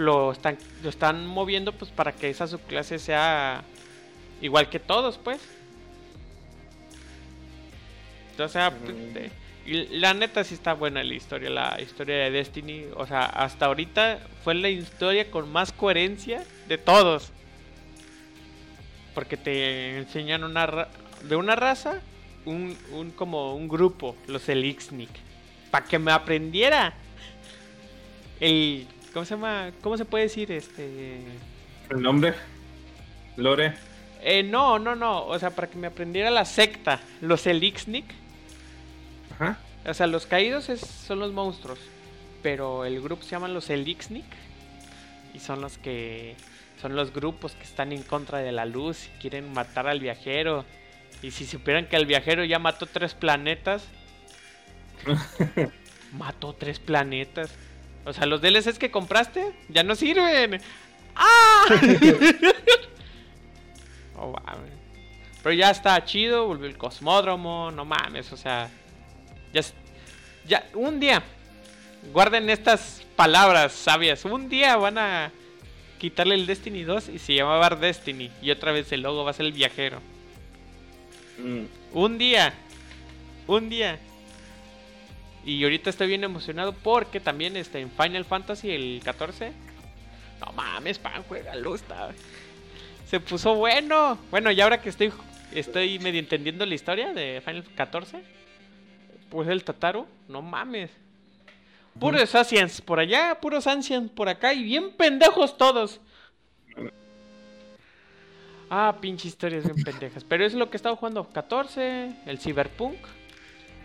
Lo 0.00 0.32
están, 0.32 0.56
lo 0.82 0.88
están 0.88 1.26
moviendo 1.26 1.72
pues 1.72 1.90
para 1.90 2.12
que 2.12 2.30
esa 2.30 2.46
subclase 2.46 2.98
sea 2.98 3.62
igual 4.40 4.70
que 4.70 4.78
todos, 4.80 5.18
pues. 5.18 5.38
O 8.38 8.48
sea, 8.48 8.70
pues, 8.70 8.96
y 9.66 9.98
la 9.98 10.14
neta 10.14 10.42
sí 10.42 10.54
está 10.54 10.72
buena 10.72 11.04
la 11.04 11.12
historia, 11.12 11.50
la 11.50 11.78
historia 11.82 12.16
de 12.16 12.30
Destiny. 12.30 12.86
O 12.96 13.06
sea, 13.06 13.24
hasta 13.26 13.66
ahorita 13.66 14.20
fue 14.42 14.54
la 14.54 14.70
historia 14.70 15.30
con 15.30 15.52
más 15.52 15.70
coherencia 15.70 16.44
de 16.66 16.78
todos. 16.78 17.30
Porque 19.14 19.36
te 19.36 19.98
enseñan 19.98 20.44
una 20.44 20.64
ra- 20.64 20.88
de 21.24 21.36
una 21.36 21.56
raza, 21.56 22.00
un, 22.46 22.74
un 22.92 23.10
como 23.10 23.54
un 23.54 23.68
grupo, 23.68 24.16
los 24.28 24.48
Elixnik. 24.48 25.10
Para 25.70 25.84
que 25.84 25.98
me 25.98 26.10
aprendiera 26.10 26.94
el 28.40 28.86
¿cómo 29.12 29.24
se 29.24 29.34
llama? 29.34 29.70
¿Cómo 29.82 29.96
se 29.96 30.04
puede 30.04 30.24
decir 30.24 30.50
este? 30.52 31.20
¿El 31.90 32.02
nombre? 32.02 32.34
Lore. 33.36 33.74
Eh, 34.22 34.42
no, 34.42 34.78
no, 34.78 34.94
no, 34.94 35.24
o 35.26 35.38
sea, 35.38 35.50
para 35.50 35.68
que 35.68 35.78
me 35.78 35.86
aprendiera 35.86 36.30
la 36.30 36.44
secta, 36.44 37.00
los 37.20 37.46
Elixnik. 37.46 38.04
Ajá. 39.34 39.58
O 39.86 39.94
sea, 39.94 40.06
los 40.06 40.26
caídos 40.26 40.68
es- 40.68 40.80
son 40.80 41.18
los 41.20 41.32
monstruos. 41.32 41.78
Pero 42.42 42.84
el 42.84 43.00
grupo 43.00 43.22
se 43.22 43.30
llaman 43.30 43.54
los 43.54 43.70
Elixnik. 43.70 44.24
Y 45.34 45.38
son 45.40 45.60
los 45.60 45.78
que. 45.78 46.36
Son 46.82 46.96
los 46.96 47.12
grupos 47.12 47.52
que 47.52 47.62
están 47.64 47.92
en 47.92 48.02
contra 48.02 48.38
de 48.38 48.52
la 48.52 48.64
luz 48.64 49.06
y 49.06 49.20
quieren 49.20 49.52
matar 49.52 49.86
al 49.86 50.00
viajero. 50.00 50.64
Y 51.22 51.30
si 51.30 51.44
supieran 51.46 51.86
que 51.86 51.96
el 51.96 52.06
viajero 52.06 52.44
ya 52.44 52.58
mató 52.58 52.86
tres 52.86 53.14
planetas. 53.14 53.84
mató 56.12 56.54
tres 56.54 56.78
planetas. 56.78 57.50
O 58.04 58.12
sea, 58.12 58.26
los 58.26 58.40
DLCs 58.40 58.78
que 58.78 58.90
compraste 58.90 59.52
ya 59.68 59.82
no 59.82 59.94
sirven. 59.94 60.60
¡Ah! 61.14 61.64
oh, 64.16 64.32
mames. 64.32 64.72
Pero 65.42 65.54
ya 65.54 65.70
está 65.70 66.04
chido, 66.04 66.46
volvió 66.46 66.66
el 66.66 66.76
cosmódromo, 66.76 67.70
no 67.70 67.84
mames, 67.84 68.32
o 68.32 68.36
sea. 68.36 68.70
Ya, 69.52 69.62
ya, 70.46 70.66
un 70.74 71.00
día. 71.00 71.22
Guarden 72.12 72.48
estas 72.48 73.02
palabras 73.16 73.72
sabias. 73.72 74.24
Un 74.24 74.48
día 74.48 74.76
van 74.76 74.98
a 74.98 75.32
quitarle 75.98 76.34
el 76.34 76.46
Destiny 76.46 76.82
2 76.82 77.10
y 77.10 77.18
se 77.18 77.34
llamaba 77.34 77.68
Destiny. 77.70 78.30
Y 78.40 78.50
otra 78.50 78.72
vez 78.72 78.90
el 78.92 79.02
logo 79.02 79.24
va 79.24 79.30
a 79.30 79.34
ser 79.34 79.46
el 79.46 79.52
viajero. 79.52 80.00
Mm. 81.38 81.64
Un 81.92 82.18
día. 82.18 82.54
Un 83.46 83.68
día. 83.68 83.98
Y 85.44 85.62
ahorita 85.64 85.90
estoy 85.90 86.08
bien 86.08 86.24
emocionado 86.24 86.72
porque 86.72 87.20
también 87.20 87.56
este, 87.56 87.80
en 87.80 87.90
Final 87.90 88.24
Fantasy 88.24 88.70
el 88.70 89.00
14. 89.04 89.52
No 90.40 90.52
mames, 90.52 90.98
pan, 90.98 91.22
juega 91.28 91.54
está. 91.74 92.10
Se 93.06 93.20
puso 93.20 93.54
bueno. 93.54 94.18
Bueno, 94.30 94.50
y 94.50 94.60
ahora 94.60 94.80
que 94.80 94.88
estoy 94.90 95.12
estoy 95.52 95.98
medio 95.98 96.20
entendiendo 96.20 96.64
la 96.66 96.74
historia 96.74 97.12
de 97.12 97.42
Final 97.44 97.64
14, 97.74 98.22
pues 99.28 99.48
el 99.48 99.64
Tataru, 99.64 100.06
no 100.28 100.42
mames. 100.42 100.90
Puros 101.98 102.34
Ancients 102.34 102.80
por 102.80 103.00
allá, 103.00 103.38
puros 103.40 103.66
Ancients 103.66 104.12
por 104.12 104.28
acá 104.28 104.54
y 104.54 104.62
bien 104.62 104.92
pendejos 104.92 105.56
todos. 105.56 106.00
Ah, 108.70 108.96
pinche 109.00 109.26
historias 109.28 109.64
bien 109.64 109.84
pendejas. 109.84 110.24
Pero 110.24 110.44
es 110.44 110.54
lo 110.54 110.70
que 110.70 110.76
he 110.76 110.78
estado 110.78 110.96
jugando. 110.96 111.28
14, 111.28 112.12
el 112.26 112.38
Cyberpunk. 112.38 112.96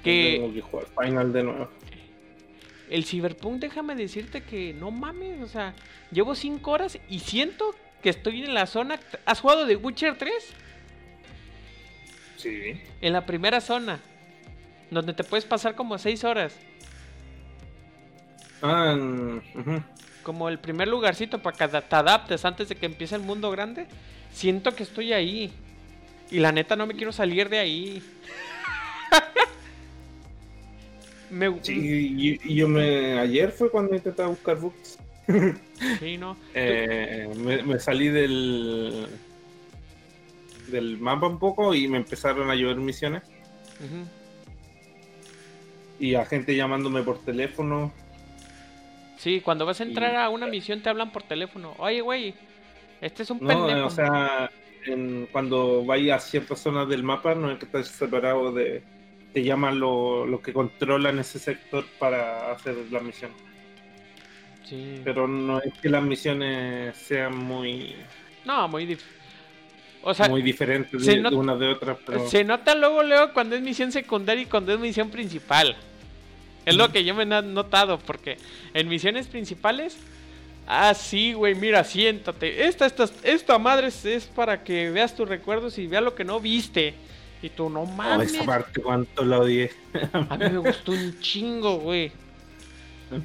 Que... 0.05 0.63
Final 1.01 1.33
de 1.33 1.43
nuevo. 1.43 1.69
El 2.91 3.05
Cyberpunk, 3.05 3.59
déjame 3.59 3.95
decirte 3.95 4.43
que 4.43 4.73
no 4.73 4.91
mames. 4.91 5.41
O 5.41 5.47
sea, 5.47 5.73
llevo 6.11 6.35
5 6.35 6.71
horas 6.71 6.99
y 7.09 7.19
siento 7.19 7.73
que 8.03 8.09
estoy 8.09 8.43
en 8.43 8.53
la 8.53 8.67
zona. 8.67 8.99
¿Has 9.25 9.41
jugado 9.41 9.65
de 9.65 9.75
Witcher 9.75 10.15
3? 10.15 10.33
Sí. 12.37 12.79
En 13.01 13.13
la 13.13 13.25
primera 13.25 13.59
zona. 13.59 13.99
Donde 14.91 15.13
te 15.13 15.23
puedes 15.23 15.45
pasar 15.45 15.73
como 15.73 15.97
6 15.97 16.23
horas. 16.23 16.55
Ah, 18.61 18.95
Como 20.21 20.47
el 20.47 20.59
primer 20.59 20.87
lugarcito 20.87 21.41
para 21.41 21.57
que 21.57 21.67
te 21.81 21.95
adaptes 21.95 22.45
antes 22.45 22.69
de 22.69 22.75
que 22.75 22.85
empiece 22.85 23.15
el 23.15 23.21
mundo 23.21 23.49
grande. 23.49 23.87
Siento 24.31 24.75
que 24.75 24.83
estoy 24.83 25.13
ahí. 25.13 25.51
Y 26.29 26.39
la 26.39 26.51
neta 26.51 26.75
no 26.75 26.85
me 26.85 26.93
quiero 26.93 27.11
salir 27.11 27.49
de 27.49 27.57
ahí. 27.57 28.03
me... 31.35 31.63
Sí, 31.63 32.39
y, 32.43 32.55
yo 32.55 32.67
me... 32.67 33.19
Ayer 33.19 33.51
fue 33.51 33.69
cuando 33.69 33.95
intentaba 33.95 34.29
buscar 34.29 34.57
books. 34.57 34.97
sí, 35.99 36.17
no. 36.17 36.37
Eh, 36.53 37.29
me, 37.65 37.79
salí 37.79 38.07
del... 38.07 39.07
Del 40.67 40.97
mapa 40.97 41.27
un 41.27 41.37
poco 41.37 41.75
y 41.75 41.87
me 41.87 41.97
empezaron 41.97 42.49
a 42.49 42.55
llover 42.55 42.77
misiones. 42.77 43.23
Y 45.99 46.15
a 46.15 46.25
gente 46.25 46.55
llamándome 46.55 47.03
por 47.03 47.19
teléfono. 47.19 47.91
Sí, 49.17 49.41
cuando 49.41 49.65
vas 49.65 49.79
a 49.79 49.83
entrar 49.83 50.15
a 50.15 50.29
una 50.29 50.47
misión 50.47 50.81
te 50.81 50.89
hablan 50.89 51.11
por 51.11 51.23
teléfono. 51.23 51.73
Oye, 51.77 52.01
güey, 52.01 52.33
este 53.01 53.23
es 53.23 53.29
un 53.29 53.39
no, 53.41 53.85
O 53.85 53.89
sea, 53.89 54.49
cuando 55.31 55.85
vayas 55.85 56.23
a 56.23 56.27
ciertas 56.27 56.59
zonas 56.59 56.87
del 56.87 57.03
mapa, 57.03 57.35
no 57.35 57.51
es 57.51 57.59
que 57.59 57.65
estés 57.65 57.87
separado 57.87 58.51
de. 58.51 58.83
Te 59.35 59.43
llaman 59.43 59.81
lo, 59.81 60.25
lo 60.25 60.41
que 60.41 60.53
controlan 60.53 61.19
ese 61.19 61.39
sector 61.39 61.85
para 61.99 62.53
hacer 62.53 62.77
la 62.89 63.01
misión. 63.01 63.31
Sí. 64.63 65.01
Pero 65.03 65.27
no 65.27 65.61
es 65.61 65.73
que 65.73 65.89
las 65.89 66.01
misiones 66.01 66.95
sean 66.95 67.37
muy. 67.37 67.97
No, 68.45 68.69
muy 68.69 68.97
O 70.01 70.13
sea, 70.13 70.29
muy 70.29 70.41
diferentes 70.41 71.05
de, 71.05 71.19
una 71.19 71.57
de 71.57 71.67
otra. 71.67 71.97
Se 72.27 72.45
nota 72.45 72.75
luego, 72.75 73.03
luego, 73.03 73.33
cuando 73.33 73.57
es 73.57 73.61
misión 73.61 73.91
secundaria 73.91 74.43
y 74.43 74.45
cuando 74.45 74.73
es 74.73 74.79
misión 74.79 75.09
principal. 75.09 75.75
Es 76.65 76.75
lo 76.75 76.89
que 76.93 77.03
yo 77.03 77.13
me 77.13 77.23
he 77.23 77.41
notado, 77.43 77.99
porque 77.99 78.37
en 78.73 78.87
misiones 78.87 79.27
principales 79.27 79.99
Ah, 80.67 80.93
sí, 80.95 81.33
güey, 81.33 81.53
mira, 81.53 81.83
siéntate. 81.83 82.65
Esta, 82.65 82.87
esta, 82.87 83.07
esta 83.23 83.59
madre 83.59 83.87
es, 83.87 84.25
para 84.35 84.63
que 84.63 84.89
veas 84.89 85.15
tus 85.15 85.29
recuerdos 85.29 85.77
y 85.77 85.85
veas 85.85 86.03
lo 86.03 86.15
que 86.15 86.23
no 86.23 86.39
viste. 86.39 86.95
Y 87.41 87.49
tú, 87.49 87.69
no 87.69 87.85
mames. 87.85 88.33
esa 88.33 88.45
parte, 88.45 88.81
cuánto 88.81 89.23
la 89.23 89.39
odié. 89.39 89.71
A 90.29 90.37
mí 90.37 90.49
me 90.49 90.57
gustó 90.57 90.93
un 90.93 91.19
chingo, 91.19 91.77
güey. 91.77 92.11
No, 93.11 93.21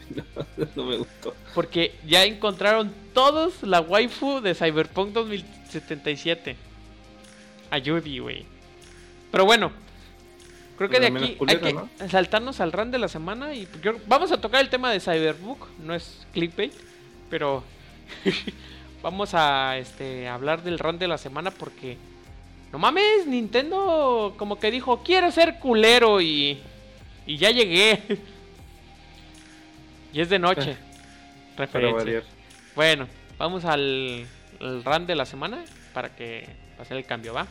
no, 0.77 0.85
me 0.85 0.97
gustó. 0.99 1.35
Porque 1.55 1.95
ya 2.07 2.25
encontraron 2.25 2.93
todos 3.15 3.63
la 3.63 3.81
waifu 3.81 4.41
de 4.41 4.55
Cyberpunk 4.55 5.13
2077. 5.13 6.57
A 7.71 7.79
güey. 7.79 8.45
Pero 9.31 9.45
bueno, 9.45 9.71
creo 10.77 10.91
que 10.91 11.01
de 11.01 11.07
aquí 11.07 11.37
hay 11.47 11.57
que 11.59 12.09
saltarnos 12.09 12.61
al 12.61 12.73
run 12.73 12.91
de 12.91 12.99
la 12.99 13.09
semana 13.09 13.55
y 13.55 13.69
vamos 14.07 14.33
a 14.33 14.41
tocar 14.41 14.61
el 14.61 14.69
tema 14.69 14.91
de 14.91 15.01
Cyberpunk, 15.01 15.59
no 15.79 15.95
es 15.95 16.27
clickbait. 16.33 16.73
Pero 17.31 17.63
vamos 19.03 19.35
a 19.35 19.79
este 19.79 20.29
hablar 20.29 20.63
del 20.63 20.79
run 20.79 20.99
de 20.99 21.09
la 21.09 21.17
semana 21.17 21.53
porque 21.53 21.97
no 22.73 22.79
mames, 22.79 23.27
Nintendo 23.27 24.35
como 24.37 24.59
que 24.59 24.71
dijo, 24.71 25.03
"Quiero 25.03 25.31
ser 25.31 25.59
culero" 25.59 26.21
y 26.21 26.61
y 27.27 27.37
ya 27.37 27.51
llegué. 27.51 28.03
y 30.13 30.21
es 30.21 30.29
de 30.29 30.39
noche. 30.39 30.77
Referencia. 31.57 32.23
Bueno, 32.75 33.07
vamos 33.39 33.65
al, 33.65 34.27
al 34.61 34.85
run 34.85 35.07
de 35.07 35.15
la 35.15 35.27
semana 35.27 35.65
para 35.93 36.15
que 36.17 36.49
pase 36.77 36.97
el 36.97 37.05
cambio, 37.05 37.35
¿va? 37.35 37.47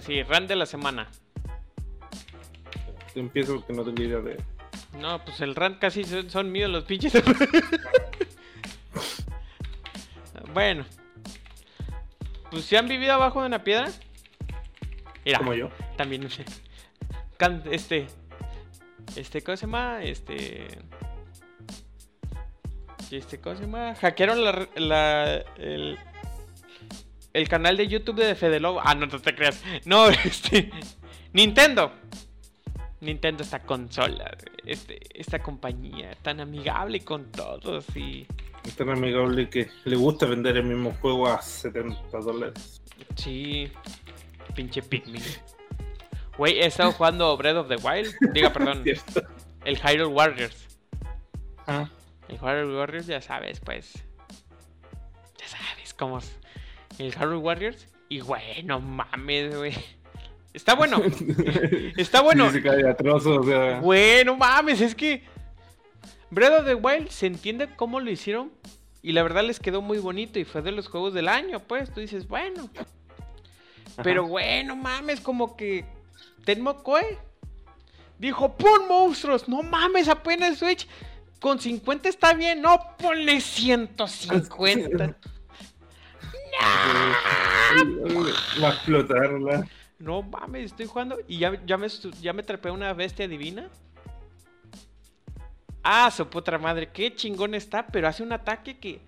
Sí, 0.00 0.22
run 0.22 0.46
de 0.46 0.56
la 0.56 0.66
semana. 0.66 1.08
Empiezo 3.14 3.56
porque 3.56 3.72
no 3.72 3.84
tengo 3.84 4.02
idea 4.02 4.20
de. 4.20 4.42
No, 4.98 5.24
pues 5.24 5.40
el 5.40 5.54
run 5.54 5.74
casi 5.74 6.04
son, 6.04 6.52
míos 6.52 6.70
los 6.70 6.84
pinches. 6.84 7.12
bueno. 10.52 10.84
Pues 12.50 12.64
si 12.64 12.76
han 12.76 12.88
vivido 12.88 13.14
abajo 13.14 13.40
de 13.40 13.46
una 13.46 13.64
piedra. 13.64 13.90
Mira, 15.24 15.38
Como 15.38 15.54
yo. 15.54 15.70
También, 15.96 16.22
no 16.22 16.30
sé. 16.30 16.44
Este. 17.70 18.06
Este, 19.16 19.42
¿cómo 19.42 19.56
se 19.56 19.66
llama? 19.66 20.02
Este. 20.02 20.78
Este, 23.10 23.40
¿cómo 23.40 23.56
se 23.56 23.62
llama? 23.62 23.94
Hackearon 23.94 24.42
la, 24.42 24.68
la, 24.76 25.34
el, 25.56 25.98
el 27.34 27.48
canal 27.48 27.76
de 27.76 27.88
YouTube 27.88 28.16
de 28.16 28.34
Fede 28.34 28.60
Lobo. 28.60 28.80
Ah, 28.82 28.94
no, 28.94 29.06
no 29.06 29.18
te 29.20 29.34
creas. 29.34 29.62
No, 29.84 30.08
este. 30.24 30.70
Nintendo. 31.32 31.92
Nintendo, 33.00 33.42
esta 33.42 33.58
consola, 33.60 34.34
este, 34.64 34.98
esta 35.12 35.38
compañía 35.40 36.16
tan 36.22 36.40
amigable 36.40 37.00
con 37.00 37.30
todos 37.30 37.84
y. 37.94 38.26
Es 38.64 38.76
tan 38.76 38.88
amigable 38.88 39.50
que 39.50 39.68
le 39.84 39.96
gusta 39.96 40.24
vender 40.24 40.56
el 40.56 40.64
mismo 40.64 40.96
juego 41.02 41.28
a 41.28 41.42
70 41.42 42.18
dólares. 42.20 42.80
Sí, 43.14 43.70
pinche 44.54 44.80
Pikmin. 44.80 45.22
Güey, 46.38 46.60
he 46.60 46.66
estado 46.66 46.92
jugando 46.92 47.36
Breath 47.36 47.56
of 47.56 47.68
the 47.68 47.76
Wild. 47.76 48.14
Diga, 48.32 48.50
perdón. 48.50 48.84
el 49.66 49.76
Hyrule 49.76 50.06
Warriors. 50.06 50.78
Ah. 51.66 51.90
El 52.28 52.38
Hyrule 52.38 52.74
Warriors, 52.74 53.06
ya 53.06 53.20
sabes, 53.20 53.60
pues. 53.60 54.02
Ya 55.38 55.46
sabes 55.46 55.92
cómo 55.92 56.20
el 56.98 57.14
Harry 57.18 57.36
Warriors. 57.36 57.86
Y 58.08 58.20
güey, 58.20 58.62
no 58.64 58.80
mames, 58.80 59.56
güey. 59.56 59.74
Está 60.52 60.74
bueno. 60.74 61.02
Está 61.96 62.20
bueno. 62.20 62.50
Bueno, 63.80 64.36
mames, 64.36 64.80
es 64.80 64.94
que 64.94 65.22
Breath 66.30 66.60
of 66.60 66.66
the 66.66 66.74
Wild 66.74 67.08
se 67.08 67.26
entiende 67.26 67.68
cómo 67.76 68.00
lo 68.00 68.10
hicieron 68.10 68.52
y 69.02 69.12
la 69.12 69.22
verdad 69.22 69.44
les 69.44 69.60
quedó 69.60 69.82
muy 69.82 69.98
bonito 69.98 70.38
y 70.38 70.44
fue 70.44 70.62
de 70.62 70.72
los 70.72 70.88
juegos 70.88 71.12
del 71.12 71.28
año, 71.28 71.60
pues 71.60 71.92
tú 71.92 72.00
dices, 72.00 72.26
bueno. 72.26 72.70
Pero 74.02 74.26
bueno, 74.26 74.74
mames, 74.76 75.20
como 75.20 75.56
que 75.56 75.84
Tenmo 76.44 76.82
Koe 76.82 77.18
dijo, 78.18 78.56
pon 78.56 78.88
monstruos, 78.88 79.48
no 79.48 79.62
mames, 79.62 80.08
apenas 80.08 80.58
Switch. 80.58 80.88
Con 81.40 81.60
50 81.60 82.08
está 82.08 82.32
bien, 82.32 82.62
no, 82.62 82.78
ponle 82.98 83.40
150. 83.40 85.16
Va 88.62 88.68
a 88.68 88.72
explotarla. 88.72 89.66
No 89.98 90.22
mames, 90.22 90.66
estoy 90.66 90.86
jugando 90.86 91.18
y 91.26 91.38
ya, 91.38 91.64
ya, 91.64 91.76
me, 91.76 91.88
ya 91.88 92.32
me 92.32 92.42
trepé 92.42 92.70
una 92.70 92.92
bestia 92.92 93.28
divina. 93.28 93.68
Ah, 95.82 96.10
su 96.10 96.28
puta 96.28 96.56
madre, 96.58 96.90
qué 96.90 97.14
chingón 97.14 97.54
está, 97.54 97.86
pero 97.86 98.08
hace 98.08 98.22
un 98.22 98.32
ataque 98.32 98.78
que... 98.78 99.00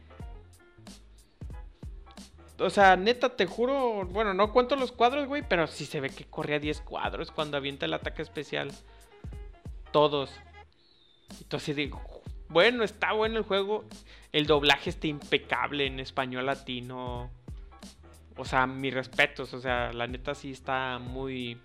O 2.59 2.71
sea, 2.71 2.97
neta, 2.97 3.37
te 3.37 3.47
juro, 3.47 4.07
bueno, 4.07 4.33
no 4.33 4.53
cuento 4.53 4.77
los 4.77 4.93
cuadros, 4.93 5.27
güey, 5.27 5.43
pero 5.47 5.67
sí 5.67 5.85
se 5.85 6.01
ve 6.01 6.11
que 6.11 6.25
corre 6.25 6.55
a 6.55 6.59
10 6.59 6.81
cuadros 6.83 7.31
cuando 7.31 7.57
avienta 7.57 7.87
el 7.87 7.95
ataque 7.95 8.23
especial. 8.23 8.73
Todos. 9.91 10.31
Entonces 11.41 11.77
digo, 11.77 12.01
bueno, 12.49 12.85
está 12.85 13.13
bueno 13.13 13.39
el 13.39 13.45
juego. 13.45 13.85
El 14.37 14.47
doblaje 14.47 14.91
está 14.91 15.07
impecable 15.07 15.87
en 15.87 15.99
español 15.99 16.45
latino. 16.45 17.31
O 18.37 18.45
sea, 18.45 18.67
mis 18.67 18.93
respetos. 18.93 19.55
O 19.55 19.61
sea, 19.63 19.95
la 19.95 20.07
neta 20.07 20.35
sí 20.35 20.51
está 20.51 20.99
muy. 20.99 21.59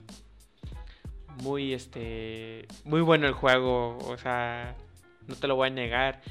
Muy, 1.43 1.73
este. 1.73 2.65
Muy 2.85 3.01
bueno 3.01 3.27
el 3.27 3.33
juego. 3.33 3.97
O 3.97 4.15
sea, 4.15 4.77
no 5.27 5.35
te 5.35 5.49
lo 5.49 5.57
voy 5.57 5.67
a 5.67 5.71
negar. 5.71 6.21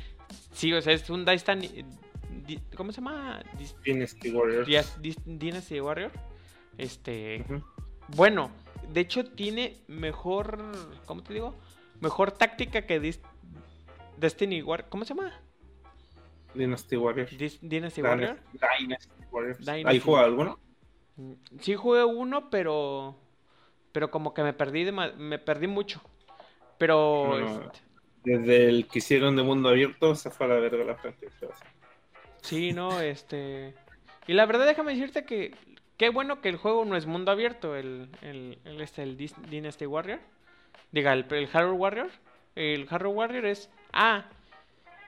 Sí, 0.53 0.73
o 0.73 0.81
sea, 0.81 0.95
es 0.95 1.11
un 1.11 1.27
Dice 1.27 2.63
¿Cómo 2.75 2.91
se 2.91 3.03
llama? 3.03 3.43
Dynasty 3.85 4.31
Warrior. 4.31 4.67
Dynasty 5.27 5.79
Warrior. 5.79 6.11
Este. 6.79 7.45
Bueno, 8.17 8.51
de 8.91 9.01
hecho 9.03 9.27
tiene 9.27 9.77
mejor. 9.89 10.73
¿Cómo 11.05 11.23
te 11.23 11.35
digo? 11.35 11.55
Mejor 12.01 12.33
táctica 12.33 12.87
que 12.87 12.99
Destiny 14.17 14.63
Warrior. 14.63 14.89
¿Cómo 14.89 15.05
se 15.05 15.13
llama? 15.15 15.39
Dynasty 16.55 16.97
Warrior. 16.97 17.29
Dynasty 17.61 18.03
Warrior. 18.03 18.39
Dynasty 18.53 19.25
Warrior. 19.31 19.57
¿Ahí 19.87 20.01
juega 20.01 20.25
alguno? 20.25 20.59
Mm, 21.17 21.33
sí 21.61 21.75
jugué 21.75 22.05
uno, 22.05 22.51
pero. 22.51 23.17
Pero 23.93 24.11
como 24.11 24.35
que 24.35 24.43
me 24.43 24.53
perdí 24.53 24.85
de 24.85 24.93
me 24.93 25.39
perdí 25.39 25.67
mucho. 25.67 26.01
Pero. 26.79 27.39
Este 27.67 27.91
desde 28.25 28.69
el 28.69 28.87
que 28.87 28.99
hicieron 28.99 29.37
de 29.37 29.43
mundo 29.43 29.69
abierto 29.69 30.15
se 30.15 30.31
fue 30.31 30.47
a 30.47 30.51
la 30.51 30.57
verga 30.57 30.85
la 30.85 30.97
franquicia. 30.97 31.49
Sí, 32.43 32.73
no, 32.73 33.01
este. 33.01 33.75
Y 34.27 34.35
la 34.35 34.47
verdad, 34.47 34.67
déjame 34.67 34.93
decirte 34.93 35.25
que. 35.25 35.55
Qué 35.97 36.09
bueno 36.09 36.41
que 36.41 36.49
el 36.49 36.57
juego 36.57 36.87
no 36.87 36.97
es 36.97 37.05
mundo 37.05 37.31
abierto, 37.31 37.77
el, 37.77 38.09
el, 38.23 38.59
el, 38.65 38.81
este, 38.81 39.03
el 39.03 39.19
Dynasty 39.19 39.85
Warrior. 39.85 40.19
Diga, 40.93 41.13
el, 41.13 41.27
el 41.31 41.49
Harrow 41.53 41.77
Warrior. 41.77 42.09
El 42.55 42.87
Harrow 42.89 43.13
Warrior 43.13 43.45
es. 43.45 43.71
Ah, 43.93 44.27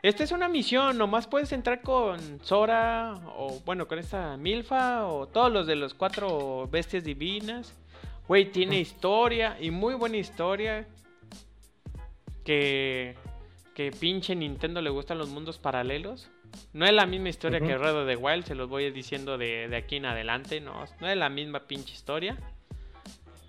esta 0.03 0.25
es 0.25 0.33
una 0.33 0.49
misión, 0.49 0.99
nomás 0.99 1.29
puedes 1.29 1.53
entrar 1.53 1.81
con 1.81 2.45
Sora, 2.45 3.15
o 3.37 3.61
bueno, 3.65 3.87
con 3.87 4.01
esta 4.01 4.37
Milfa, 4.37 5.07
o 5.07 5.29
todos 5.29 5.53
los 5.53 5.67
de 5.69 5.77
los 5.77 5.95
cuatro 5.95 6.69
bestias 6.69 7.05
divinas. 7.05 7.73
Güey, 8.27 8.51
tiene 8.51 8.81
historia, 8.81 9.57
y 9.61 9.71
muy 9.71 9.95
buena 9.95 10.17
historia 10.17 10.89
que, 12.45 13.17
que 13.75 13.93
pinche 13.93 14.35
Nintendo 14.35 14.81
le 14.83 14.91
gustan 14.91 15.19
los 15.19 15.29
mundos 15.29 15.59
paralelos. 15.59 16.31
No 16.73 16.85
es 16.85 16.93
la 16.93 17.07
misma 17.07 17.29
historia 17.29 17.61
que 17.61 17.79
Red 17.79 18.07
de 18.07 18.17
Wild, 18.17 18.45
se 18.45 18.55
los 18.57 18.69
voy 18.69 18.91
diciendo 18.91 19.39
de, 19.39 19.75
aquí 19.77 19.97
en 19.97 20.07
adelante, 20.07 20.61
no, 20.61 20.85
no 21.01 21.09
es 21.09 21.17
la 21.17 21.29
misma 21.29 21.61
pinche 21.61 21.95
historia. 21.95 22.37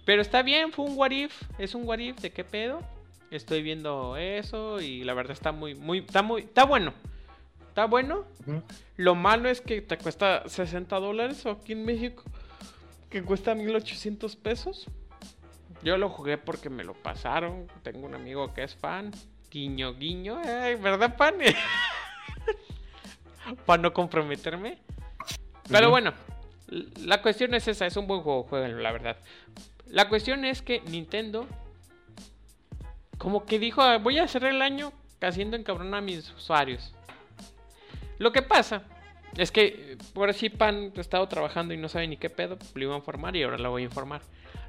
Pero 0.05 0.21
está 0.21 0.43
bien, 0.43 0.71
fue 0.71 0.85
un 0.85 0.97
what 0.97 1.11
if, 1.11 1.33
es 1.57 1.73
un 1.75 1.87
what 1.87 1.99
if, 1.99 2.17
¿de 2.19 2.31
qué 2.31 2.43
pedo? 2.43 2.81
Estoy 3.33 3.63
viendo 3.63 4.15
eso 4.15 4.79
y 4.79 5.03
la 5.03 5.15
verdad 5.15 5.31
está 5.31 5.51
muy, 5.51 5.73
muy, 5.73 5.99
está 5.99 6.21
muy, 6.21 6.43
está 6.43 6.65
bueno. 6.65 6.93
Está 7.69 7.85
bueno. 7.85 8.25
Lo 8.95 9.15
malo 9.15 9.49
es 9.49 9.59
que 9.59 9.81
te 9.81 9.97
cuesta 9.97 10.47
60 10.47 10.99
dólares 10.99 11.43
o 11.47 11.49
aquí 11.49 11.71
en 11.71 11.83
México, 11.83 12.23
que 13.09 13.23
cuesta 13.23 13.55
1800 13.55 14.35
pesos. 14.35 14.85
Yo 15.81 15.97
lo 15.97 16.09
jugué 16.09 16.37
porque 16.37 16.69
me 16.69 16.83
lo 16.83 16.93
pasaron. 16.93 17.65
Tengo 17.81 18.05
un 18.05 18.13
amigo 18.13 18.53
que 18.53 18.63
es 18.63 18.75
fan. 18.75 19.09
Guiño, 19.49 19.95
guiño. 19.95 20.37
¿Verdad, 20.37 21.17
pan? 21.17 21.33
Para 23.65 23.81
no 23.81 23.93
comprometerme. 23.93 24.77
Pero 25.67 25.89
bueno, 25.89 26.13
la 27.01 27.23
cuestión 27.23 27.55
es 27.55 27.67
esa. 27.67 27.87
Es 27.87 27.97
un 27.97 28.05
buen 28.05 28.21
juego, 28.21 28.43
jueguenlo, 28.43 28.77
la 28.77 28.91
verdad. 28.91 29.17
La 29.87 30.07
cuestión 30.07 30.45
es 30.45 30.61
que 30.61 30.81
Nintendo, 30.81 31.47
como 33.23 33.45
que 33.45 33.57
dijo, 33.57 33.81
ah, 33.81 33.99
voy 33.99 34.17
a 34.19 34.25
hacer 34.25 34.43
el 34.43 34.62
año 34.62 34.91
haciendo 35.21 35.55
encabronar 35.55 35.99
a 35.99 36.01
mis 36.01 36.29
usuarios. 36.33 36.93
Lo 38.17 38.33
que 38.33 38.41
pasa 38.41 38.83
es 39.38 39.49
que 39.49 39.97
por 40.13 40.29
así 40.29 40.49
Pan 40.49 40.91
ha 40.97 40.99
estado 40.99 41.25
trabajando 41.29 41.73
y 41.73 41.77
no 41.77 41.88
sabe 41.88 42.05
ni 42.05 42.17
qué 42.17 42.29
pedo, 42.29 42.57
lo 42.73 42.83
iba 42.83 42.93
a 42.93 42.97
informar 42.97 43.38
y 43.38 43.43
ahora 43.43 43.57
lo 43.57 43.71
voy 43.71 43.83
a 43.83 43.86
informar. 43.86 44.21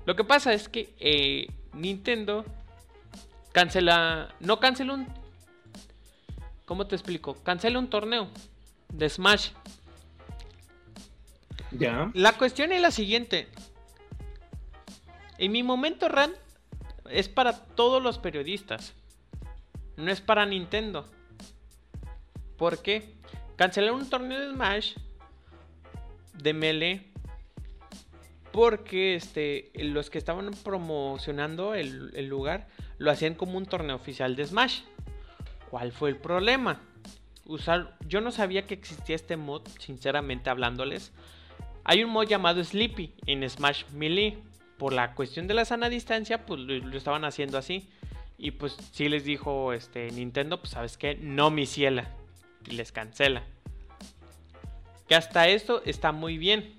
Lo 0.06 0.14
que 0.14 0.22
pasa 0.22 0.52
es 0.52 0.68
que 0.68 0.94
eh, 1.00 1.48
Nintendo 1.72 2.44
cancela. 3.50 4.32
No 4.38 4.60
cancela 4.60 4.94
un. 4.94 5.08
¿Cómo 6.64 6.86
te 6.86 6.94
explico? 6.94 7.34
Cancela 7.42 7.80
un 7.80 7.90
torneo 7.90 8.28
de 8.88 9.10
Smash. 9.10 9.48
Ya. 11.72 12.12
La 12.14 12.34
cuestión 12.34 12.70
es 12.70 12.80
la 12.80 12.92
siguiente. 12.92 13.48
En 15.38 15.50
mi 15.50 15.64
momento 15.64 16.08
RAN 16.08 16.30
es 17.10 17.28
para 17.28 17.52
todos 17.52 18.02
los 18.02 18.18
periodistas. 18.18 18.94
No 19.96 20.10
es 20.10 20.20
para 20.20 20.46
Nintendo. 20.46 21.08
¿Por 22.56 22.82
qué? 22.82 23.14
Cancelar 23.56 23.92
un 23.92 24.08
torneo 24.08 24.40
de 24.40 24.52
Smash 24.52 24.94
de 26.34 26.52
Melee 26.52 27.14
porque 28.54 29.16
este, 29.16 29.72
los 29.74 30.10
que 30.10 30.18
estaban 30.18 30.48
promocionando 30.62 31.74
el, 31.74 32.28
lugar 32.28 32.68
lo 32.98 33.10
hacían 33.10 33.34
como 33.34 33.58
un 33.58 33.66
torneo 33.66 33.96
oficial 33.96 34.36
de 34.36 34.46
Smash. 34.46 34.82
¿Cuál 35.70 35.90
fue 35.90 36.10
el 36.10 36.16
problema? 36.16 36.80
Usar, 37.46 37.96
yo 38.06 38.20
no 38.20 38.30
sabía 38.30 38.64
que 38.64 38.74
existía 38.74 39.16
este 39.16 39.36
mod, 39.36 39.62
sinceramente 39.80 40.50
hablándoles. 40.50 41.10
Hay 41.82 42.04
un 42.04 42.10
mod 42.10 42.28
llamado 42.28 42.62
Sleepy 42.62 43.12
en 43.26 43.48
Smash 43.50 43.86
Melee. 43.92 44.38
Por 44.78 44.92
la 44.92 45.14
cuestión 45.14 45.46
de 45.46 45.54
la 45.54 45.64
sana 45.64 45.88
distancia, 45.88 46.46
pues 46.46 46.60
lo, 46.60 46.96
estaban 46.96 47.24
haciendo 47.24 47.58
así. 47.58 47.88
Y 48.38 48.52
pues 48.52 48.76
sí 48.92 49.08
les 49.08 49.24
dijo 49.24 49.72
este, 49.72 50.10
Nintendo, 50.10 50.58
pues 50.58 50.70
sabes 50.70 50.96
que 50.96 51.14
no 51.14 51.50
mi 51.50 51.66
ciela. 51.66 52.10
Y 52.68 52.72
les 52.72 52.92
cancela. 52.92 53.42
Que 55.08 55.14
hasta 55.14 55.48
esto 55.48 55.82
está 55.84 56.12
muy 56.12 56.38
bien 56.38 56.74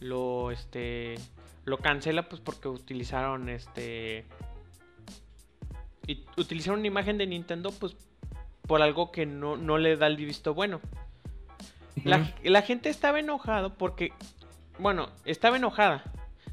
lo 0.00 0.50
este 0.50 1.16
lo 1.64 1.78
cancela 1.78 2.28
pues 2.28 2.40
porque 2.40 2.68
utilizaron 2.68 3.48
este 3.48 4.26
y 6.06 6.24
utilizaron 6.36 6.80
una 6.80 6.88
imagen 6.88 7.18
de 7.18 7.26
Nintendo 7.26 7.70
pues 7.72 7.96
por 8.66 8.82
algo 8.82 9.12
que 9.12 9.26
no, 9.26 9.56
no 9.56 9.78
le 9.78 9.96
da 9.96 10.06
el 10.06 10.16
visto 10.16 10.54
bueno. 10.54 10.80
la, 12.04 12.62
gente 12.62 12.88
estaba 12.88 13.18
enojado 13.18 13.74
porque 13.74 14.12
bueno, 14.78 15.10
estaba 15.24 15.56
enojada. 15.56 16.04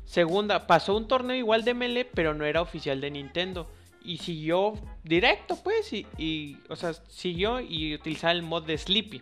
Segunda, 0.05 0.67
pasó 0.67 0.95
un 0.95 1.07
torneo 1.07 1.35
igual 1.35 1.63
de 1.63 1.73
Melee, 1.73 2.05
pero 2.05 2.33
no 2.33 2.45
era 2.45 2.61
oficial 2.61 3.01
de 3.01 3.11
Nintendo. 3.11 3.69
Y 4.03 4.19
siguió 4.19 4.73
directo, 5.03 5.57
pues, 5.63 5.91
y, 5.91 6.05
y 6.17 6.59
o 6.69 6.75
sea, 6.75 6.93
siguió 6.93 7.59
y 7.59 7.95
utilizaba 7.95 8.33
el 8.33 8.43
mod 8.43 8.63
de 8.63 8.77
Sleepy. 8.77 9.21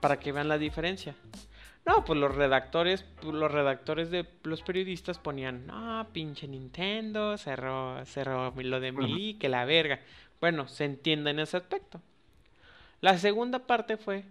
Para 0.00 0.18
que 0.18 0.32
vean 0.32 0.48
la 0.48 0.58
diferencia. 0.58 1.14
No, 1.86 2.04
pues 2.04 2.18
los 2.18 2.34
redactores, 2.34 3.04
pues 3.20 3.32
los 3.32 3.50
redactores 3.52 4.10
de 4.10 4.26
los 4.42 4.62
periodistas 4.62 5.20
ponían, 5.20 5.68
no, 5.68 6.08
pinche 6.12 6.48
Nintendo, 6.48 7.38
cerró, 7.38 8.04
cerró 8.06 8.52
lo 8.56 8.80
de 8.80 8.90
Mili, 8.90 9.34
que 9.34 9.48
la 9.48 9.64
verga. 9.64 10.00
Bueno, 10.40 10.66
se 10.66 10.84
entiende 10.84 11.30
en 11.30 11.38
ese 11.38 11.56
aspecto. 11.56 12.02
La 13.00 13.18
segunda 13.18 13.60
parte 13.66 13.96
fue 13.98 14.24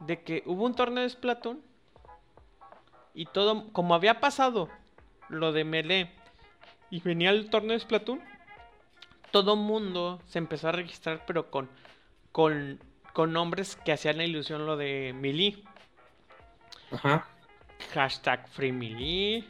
de 0.00 0.22
que 0.22 0.42
hubo 0.44 0.66
un 0.66 0.74
torneo 0.74 1.02
de 1.02 1.08
Splatoon 1.08 1.62
y 3.18 3.26
todo, 3.26 3.66
como 3.72 3.96
había 3.96 4.20
pasado 4.20 4.68
lo 5.28 5.50
de 5.50 5.64
Melee 5.64 6.08
y 6.88 7.00
venía 7.00 7.30
el 7.30 7.50
torneo 7.50 7.72
de 7.72 7.80
Splatoon, 7.80 8.20
todo 9.32 9.56
mundo 9.56 10.22
se 10.28 10.38
empezó 10.38 10.68
a 10.68 10.72
registrar, 10.72 11.24
pero 11.26 11.50
con, 11.50 11.68
con, 12.30 12.78
con 13.14 13.32
nombres 13.32 13.74
que 13.74 13.90
hacían 13.90 14.18
la 14.18 14.24
ilusión 14.24 14.66
lo 14.66 14.76
de 14.76 15.16
Melee. 15.16 15.64
Hashtag 16.92 17.24
Hashtag 17.92 18.48
FreeMelee, 18.50 19.44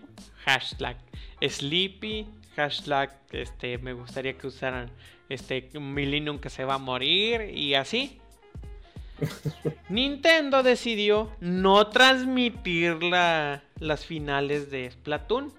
hashtag 0.47 0.97
Sleepy, 1.47 2.27
hashtag 2.57 3.21
este, 3.33 3.77
me 3.77 3.93
gustaría 3.93 4.39
que 4.39 4.47
usaran 4.47 4.91
este 5.29 5.69
Melee 5.79 6.23
nunca 6.23 6.49
se 6.49 6.65
va 6.65 6.77
a 6.77 6.79
morir 6.79 7.51
y 7.55 7.75
así. 7.75 8.19
Nintendo 9.89 10.63
decidió 10.63 11.31
no 11.41 11.89
transmitir 11.89 12.99
las 13.03 14.05
finales 14.07 14.71
de 14.71 14.91
Splatoon. 14.91 15.53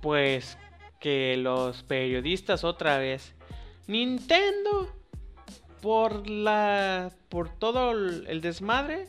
Pues 0.00 0.56
que 0.98 1.36
los 1.36 1.82
periodistas 1.82 2.64
otra 2.64 2.98
vez. 2.98 3.34
Nintendo 3.86 4.88
por 5.82 6.28
la 6.28 7.10
por 7.28 7.48
todo 7.48 7.92
el, 7.92 8.40
desmadre 8.40 9.08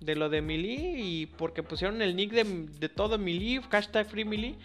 de 0.00 0.14
lo 0.14 0.28
de 0.28 0.40
Melee 0.42 1.00
y 1.00 1.26
porque 1.26 1.62
pusieron 1.62 2.00
el 2.02 2.14
nick 2.16 2.32
de, 2.32 2.44
de 2.44 2.88
todo 2.88 3.18
Melee, 3.18 3.60
hashtag 3.70 4.06
Free 4.08 4.24
Melee, 4.24 4.56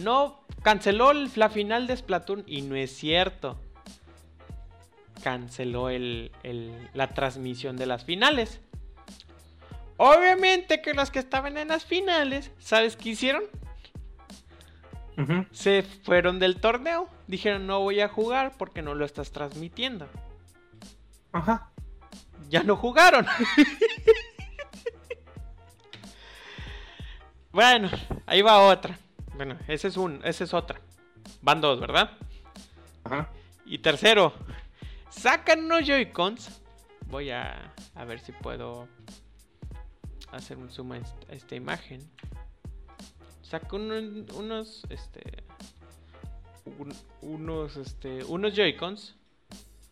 no 0.00 0.40
canceló 0.62 1.10
el- 1.12 1.30
la 1.36 1.48
final 1.50 1.86
de 1.86 1.96
Splatoon 1.96 2.42
y 2.46 2.62
no 2.62 2.74
es 2.74 2.90
cierto. 2.96 3.60
Canceló 5.24 5.88
el, 5.88 6.32
el- 6.42 6.90
la 6.92 7.14
transmisión 7.14 7.78
de 7.78 7.86
las 7.86 8.04
finales. 8.04 8.60
Obviamente 9.96 10.82
que 10.82 10.92
los 10.92 11.10
que 11.10 11.18
estaban 11.18 11.56
en 11.56 11.68
las 11.68 11.86
finales, 11.86 12.50
¿sabes 12.58 12.94
qué 12.94 13.08
hicieron? 13.10 13.42
Se 15.50 15.82
fueron 15.82 16.38
del 16.40 16.60
torneo. 16.60 17.08
Dijeron, 17.26 17.66
no 17.66 17.80
voy 17.80 18.00
a 18.00 18.08
jugar 18.08 18.52
porque 18.58 18.82
no 18.82 18.94
lo 18.94 19.06
estás 19.06 19.32
transmitiendo. 19.32 20.06
Ajá. 21.32 21.70
Ya 22.50 22.62
no 22.62 22.76
jugaron. 22.76 23.24
bueno, 27.52 27.88
ahí 28.26 28.42
va 28.42 28.60
otra. 28.60 28.98
Bueno, 29.36 29.56
ese 29.68 29.88
es 29.88 29.96
un, 29.96 30.20
esa 30.24 30.44
es 30.44 30.52
otra. 30.52 30.80
Van 31.40 31.62
dos, 31.62 31.80
¿verdad? 31.80 32.10
Ajá. 33.04 33.30
Y 33.64 33.78
tercero, 33.78 34.34
sacan 35.18 35.64
unos 35.64 35.86
Joy-Cons. 35.86 36.60
Voy 37.06 37.30
a, 37.30 37.72
a 37.94 38.04
ver 38.04 38.20
si 38.20 38.32
puedo 38.32 38.88
hacer 40.32 40.56
un 40.58 40.70
zoom 40.70 40.92
a 40.92 40.98
est- 40.98 41.30
a 41.30 41.34
esta 41.34 41.54
imagen. 41.54 42.00
Sacan 43.42 43.82
un- 43.90 44.26
unos, 44.34 44.82
este, 44.90 45.44
un- 46.78 46.94
unos, 47.22 47.76
este, 47.76 48.24
unos 48.24 48.54
Joy-Cons. 48.54 49.14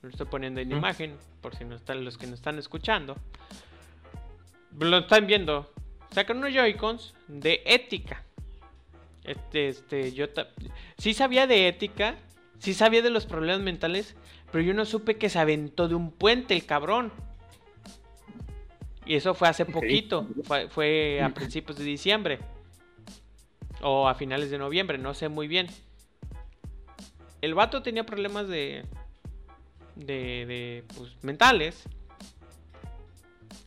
Lo 0.02 0.08
estoy 0.08 0.26
poniendo 0.26 0.60
en 0.60 0.72
imagen 0.72 1.16
por 1.40 1.54
si 1.54 1.64
no 1.64 1.76
están 1.76 2.04
los 2.04 2.18
que 2.18 2.26
nos 2.26 2.34
están 2.40 2.58
escuchando. 2.58 3.16
Lo 4.78 4.98
están 4.98 5.26
viendo. 5.26 5.72
Sacan 6.10 6.38
unos 6.38 6.52
Joy-Cons 6.52 7.14
de 7.28 7.62
ética. 7.66 8.24
Este, 9.22 9.68
este, 9.68 10.12
yo 10.12 10.26
sí 10.98 11.14
sabía 11.14 11.46
de 11.46 11.68
ética, 11.68 12.16
sí 12.58 12.74
sabía 12.74 13.02
de 13.02 13.10
los 13.10 13.26
problemas 13.26 13.60
mentales, 13.60 14.16
pero 14.52 14.62
yo 14.62 14.74
no 14.74 14.84
supe 14.84 15.16
que 15.16 15.30
se 15.30 15.38
aventó 15.38 15.88
de 15.88 15.94
un 15.94 16.12
puente 16.12 16.54
el 16.54 16.66
cabrón. 16.66 17.10
Y 19.06 19.16
eso 19.16 19.34
fue 19.34 19.48
hace 19.48 19.64
poquito, 19.64 20.28
fue, 20.44 20.68
fue 20.68 21.20
a 21.22 21.30
principios 21.30 21.78
de 21.78 21.84
diciembre. 21.84 22.38
O 23.80 24.06
a 24.06 24.14
finales 24.14 24.50
de 24.50 24.58
noviembre, 24.58 24.98
no 24.98 25.14
sé 25.14 25.28
muy 25.28 25.48
bien. 25.48 25.66
El 27.40 27.54
vato 27.54 27.82
tenía 27.82 28.06
problemas 28.06 28.46
de. 28.46 28.84
de. 29.96 30.46
de. 30.46 30.84
pues, 30.96 31.16
mentales. 31.22 31.82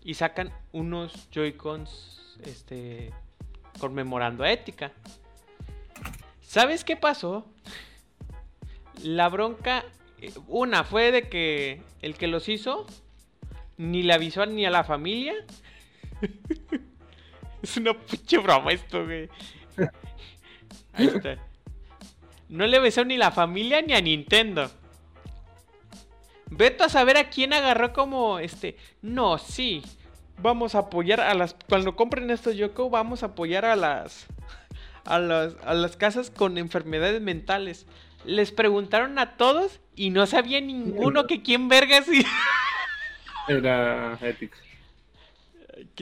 Y 0.04 0.14
sacan 0.14 0.54
unos 0.72 1.30
Joy-Cons. 1.32 2.38
Este. 2.46 3.12
conmemorando 3.80 4.44
a 4.44 4.52
ética. 4.52 4.94
¿Sabes 6.42 6.86
qué 6.86 6.96
pasó? 6.96 7.46
La 9.04 9.28
bronca. 9.28 9.84
Una 10.48 10.84
fue 10.84 11.12
de 11.12 11.30
que 11.30 11.82
el 12.02 12.16
que 12.16 12.28
los 12.28 12.50
hizo. 12.50 12.86
Ni 13.78 14.04
le 14.04 14.14
avisó 14.14 14.46
ni 14.46 14.66
a 14.66 14.70
la 14.70 14.84
familia. 14.84 15.34
es 17.62 17.78
una 17.78 17.94
pinche 17.94 18.38
broma 18.38 18.72
esto, 18.72 19.04
güey. 19.04 19.30
Ahí 20.94 21.08
está. 21.08 21.38
No 22.48 22.68
le 22.68 22.78
avisó 22.78 23.04
ni 23.04 23.18
la 23.18 23.32
familia 23.32 23.82
ni 23.82 23.94
a 23.94 24.02
Nintendo. 24.02 24.70
Veto 26.50 26.84
a 26.84 26.90
saber 26.90 27.18
a 27.18 27.30
quién 27.30 27.54
agarró 27.54 27.92
como 27.92 28.40
este. 28.40 28.78
No, 29.02 29.38
sí. 29.38 29.84
Vamos 30.42 30.76
a 30.76 30.80
apoyar 30.80 31.22
a 31.22 31.34
las. 31.34 31.56
Cuando 31.68 31.96
compren 31.96 32.30
estos 32.30 32.56
Yoko, 32.56 32.90
vamos 32.90 33.24
a 33.24 33.28
apoyar 33.28 33.66
a 33.66 33.76
las. 33.76 34.28
A 35.06 35.20
las, 35.20 35.56
a 35.64 35.74
las 35.74 35.98
casas 35.98 36.30
con 36.30 36.58
enfermedades 36.58 37.22
mentales. 37.22 37.86
Les 38.26 38.52
preguntaron 38.52 39.18
a 39.20 39.38
todos 39.38 39.80
y 39.96 40.10
no 40.10 40.26
sabía 40.26 40.60
ninguno 40.62 41.28
que 41.28 41.42
quién 41.42 41.68
vergas. 41.70 42.08
y- 42.08 42.26
Era 43.48 44.18
ética. 44.22 44.58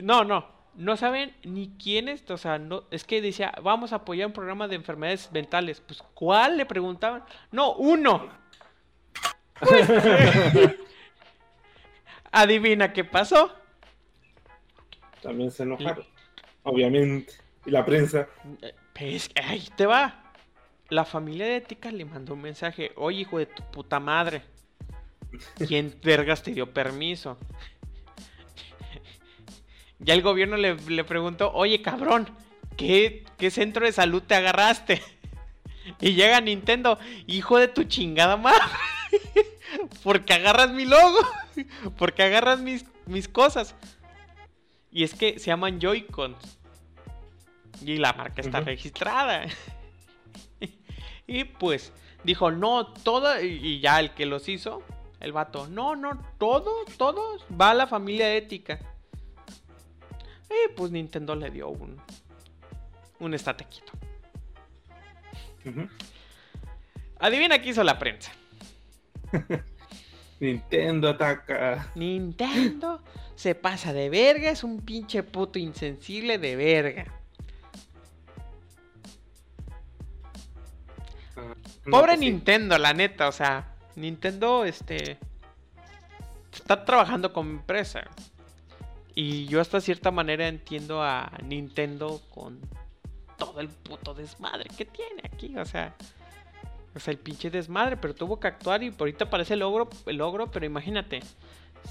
No, 0.01 0.23
no. 0.23 0.51
No 0.75 0.97
saben 0.97 1.36
ni 1.43 1.69
quién 1.81 2.07
es. 2.09 2.29
O 2.31 2.38
sea, 2.38 2.57
no, 2.57 2.86
es 2.89 3.03
que 3.03 3.21
decía, 3.21 3.53
vamos 3.62 3.93
a 3.93 3.97
apoyar 3.97 4.25
un 4.27 4.33
programa 4.33 4.67
de 4.67 4.75
enfermedades 4.75 5.29
mentales. 5.31 5.81
Pues, 5.81 6.01
¿cuál? 6.13 6.57
Le 6.57 6.65
preguntaban. 6.65 7.23
No, 7.51 7.73
uno. 7.73 8.27
Pues, 9.59 9.88
Adivina 12.31 12.91
qué 12.93 13.03
pasó. 13.03 13.53
También 15.21 15.51
se 15.51 15.63
enojaron. 15.63 16.05
Obviamente. 16.63 17.33
Y 17.65 17.71
la 17.71 17.86
prensa. 17.86 18.27
Eh, 18.62 18.73
Pues, 18.97 19.29
ahí 19.43 19.67
te 19.75 19.86
va. 19.86 20.22
La 20.93 21.06
familia 21.06 21.47
de 21.47 21.56
Ética 21.56 21.91
le 21.91 22.06
mandó 22.06 22.36
un 22.36 22.41
mensaje. 22.43 22.91
Oye, 22.97 23.21
hijo 23.21 23.39
de 23.39 23.47
tu 23.47 23.63
puta 23.71 23.99
madre. 23.99 24.43
¿Quién 25.67 25.97
vergas 26.03 26.43
te 26.43 26.51
dio 26.51 26.71
permiso? 26.71 27.39
Ya 29.97 30.13
el 30.13 30.21
gobierno 30.21 30.56
le, 30.56 30.75
le 30.75 31.03
preguntó, 31.03 31.51
oye 31.53 31.82
cabrón, 31.82 32.29
¿qué, 32.77 33.25
¿qué 33.39 33.49
centro 33.49 33.88
de 33.88 33.91
salud 33.91 34.21
te 34.21 34.36
agarraste? 34.36 35.01
Y 35.99 36.13
llega 36.13 36.39
Nintendo, 36.41 36.99
hijo 37.25 37.58
de 37.58 37.69
tu 37.69 37.86
chingada 37.86 38.38
madre. 38.38 38.62
Porque 40.03 40.34
agarras 40.34 40.71
mi 40.73 40.86
logo. 40.86 41.17
Porque 41.97 42.21
agarras 42.21 42.60
mis, 42.60 42.86
mis 43.08 43.27
cosas. 43.27 43.73
Y 44.91 45.03
es 45.03 45.15
que 45.15 45.39
se 45.39 45.47
llaman 45.47 45.79
Joy-Cons. 45.79 46.60
Y 47.82 47.97
la 47.97 48.13
marca 48.13 48.41
está 48.41 48.60
registrada. 48.60 49.47
Y 51.27 51.43
pues 51.45 51.91
dijo, 52.23 52.51
no, 52.51 52.88
todo. 52.93 53.41
Y 53.41 53.79
ya 53.79 53.99
el 53.99 54.13
que 54.13 54.25
los 54.25 54.47
hizo, 54.49 54.83
el 55.19 55.31
vato, 55.31 55.67
no, 55.67 55.95
no, 55.95 56.19
todo, 56.38 56.86
todo 56.97 57.38
va 57.59 57.71
a 57.71 57.73
la 57.73 57.88
familia 57.88 58.33
ética. 58.36 58.79
Y 60.49 60.73
pues 60.75 60.91
Nintendo 60.91 61.36
le 61.36 61.49
dio 61.49 61.69
un. 61.69 62.01
Un 63.19 63.33
estate 63.33 63.65
quieto. 63.65 63.93
Ujú. 65.65 65.88
Adivina 67.19 67.62
qué 67.62 67.69
hizo 67.69 67.83
la 67.83 67.97
prensa. 67.97 68.33
Nintendo 70.41 71.09
ataca. 71.09 71.91
Nintendo 71.95 73.01
se 73.36 73.55
pasa 73.55 73.93
de 73.93 74.09
verga, 74.09 74.49
es 74.49 74.63
un 74.63 74.81
pinche 74.81 75.23
puto 75.23 75.57
insensible 75.57 76.38
de 76.38 76.55
verga. 76.57 77.22
No, 81.86 82.00
Pobre 82.00 82.13
sí. 82.13 82.19
Nintendo, 82.22 82.78
la 82.78 82.93
neta, 82.93 83.28
o 83.28 83.32
sea, 83.32 83.76
Nintendo, 83.96 84.65
este, 84.65 85.17
está 86.52 86.86
trabajando 86.86 87.34
como 87.34 87.52
empresa. 87.52 88.06
Y 89.15 89.46
yo 89.46 89.62
hasta 89.62 89.82
cierta 89.82 90.12
manera 90.12 90.48
entiendo 90.48 91.04
a 91.04 91.32
Nintendo 91.43 92.22
con 92.34 92.60
todo 93.38 93.60
el 93.60 93.69
puto 93.69 94.13
desmadre 94.13 94.65
que 94.76 94.86
tiene 94.86 95.22
aquí, 95.24 95.56
o 95.58 95.65
sea, 95.65 95.96
o 96.96 97.00
sea, 97.00 97.12
el 97.12 97.19
pinche 97.19 97.50
desmadre, 97.50 97.98
pero 97.98 98.15
tuvo 98.15 98.39
que 98.39 98.48
actuar 98.48 98.84
y 98.84 98.93
ahorita 98.98 99.30
parece 99.30 99.54
el 99.54 99.60
logro, 99.60 99.89
el 100.06 100.17
logro, 100.17 100.50
pero 100.50 100.65
imagínate, 100.65 101.22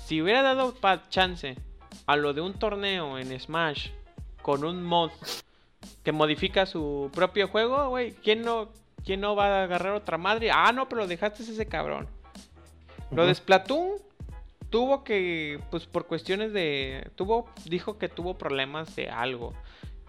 si 0.05 0.23
hubiera 0.23 0.43
dado 0.43 0.75
pa 0.75 1.09
chance 1.09 1.57
a 2.07 2.17
lo 2.17 2.33
de 2.33 2.41
un 2.41 2.55
torneo 2.55 3.19
en 3.19 3.39
Smash 3.39 3.91
con 4.41 4.65
un 4.65 4.83
mod 4.83 5.11
que 6.03 6.13
modifica 6.13 6.67
su 6.67 7.11
propio 7.13 7.49
juego, 7.49 7.89
güey, 7.89 8.13
¿quién 8.13 8.43
no, 8.43 8.71
¿quién 9.05 9.21
no 9.21 9.35
va 9.37 9.47
a 9.61 9.65
agarrar 9.65 9.95
otra 9.95 10.19
madre? 10.19 10.51
Ah, 10.53 10.73
no, 10.73 10.89
pero 10.89 11.07
dejaste 11.07 11.43
ese 11.43 11.67
cabrón. 11.67 12.07
Lo 13.11 13.27
de. 13.27 13.35
Splatoon 13.35 13.93
tuvo 14.71 15.05
que, 15.05 15.61
pues 15.71 15.87
por 15.87 16.07
cuestiones 16.07 16.53
de, 16.53 17.11
tuvo, 17.15 17.49
dijo 17.67 17.99
que 17.99 18.09
tuvo 18.09 18.39
problemas 18.39 18.97
de 18.97 19.11
algo. 19.11 19.53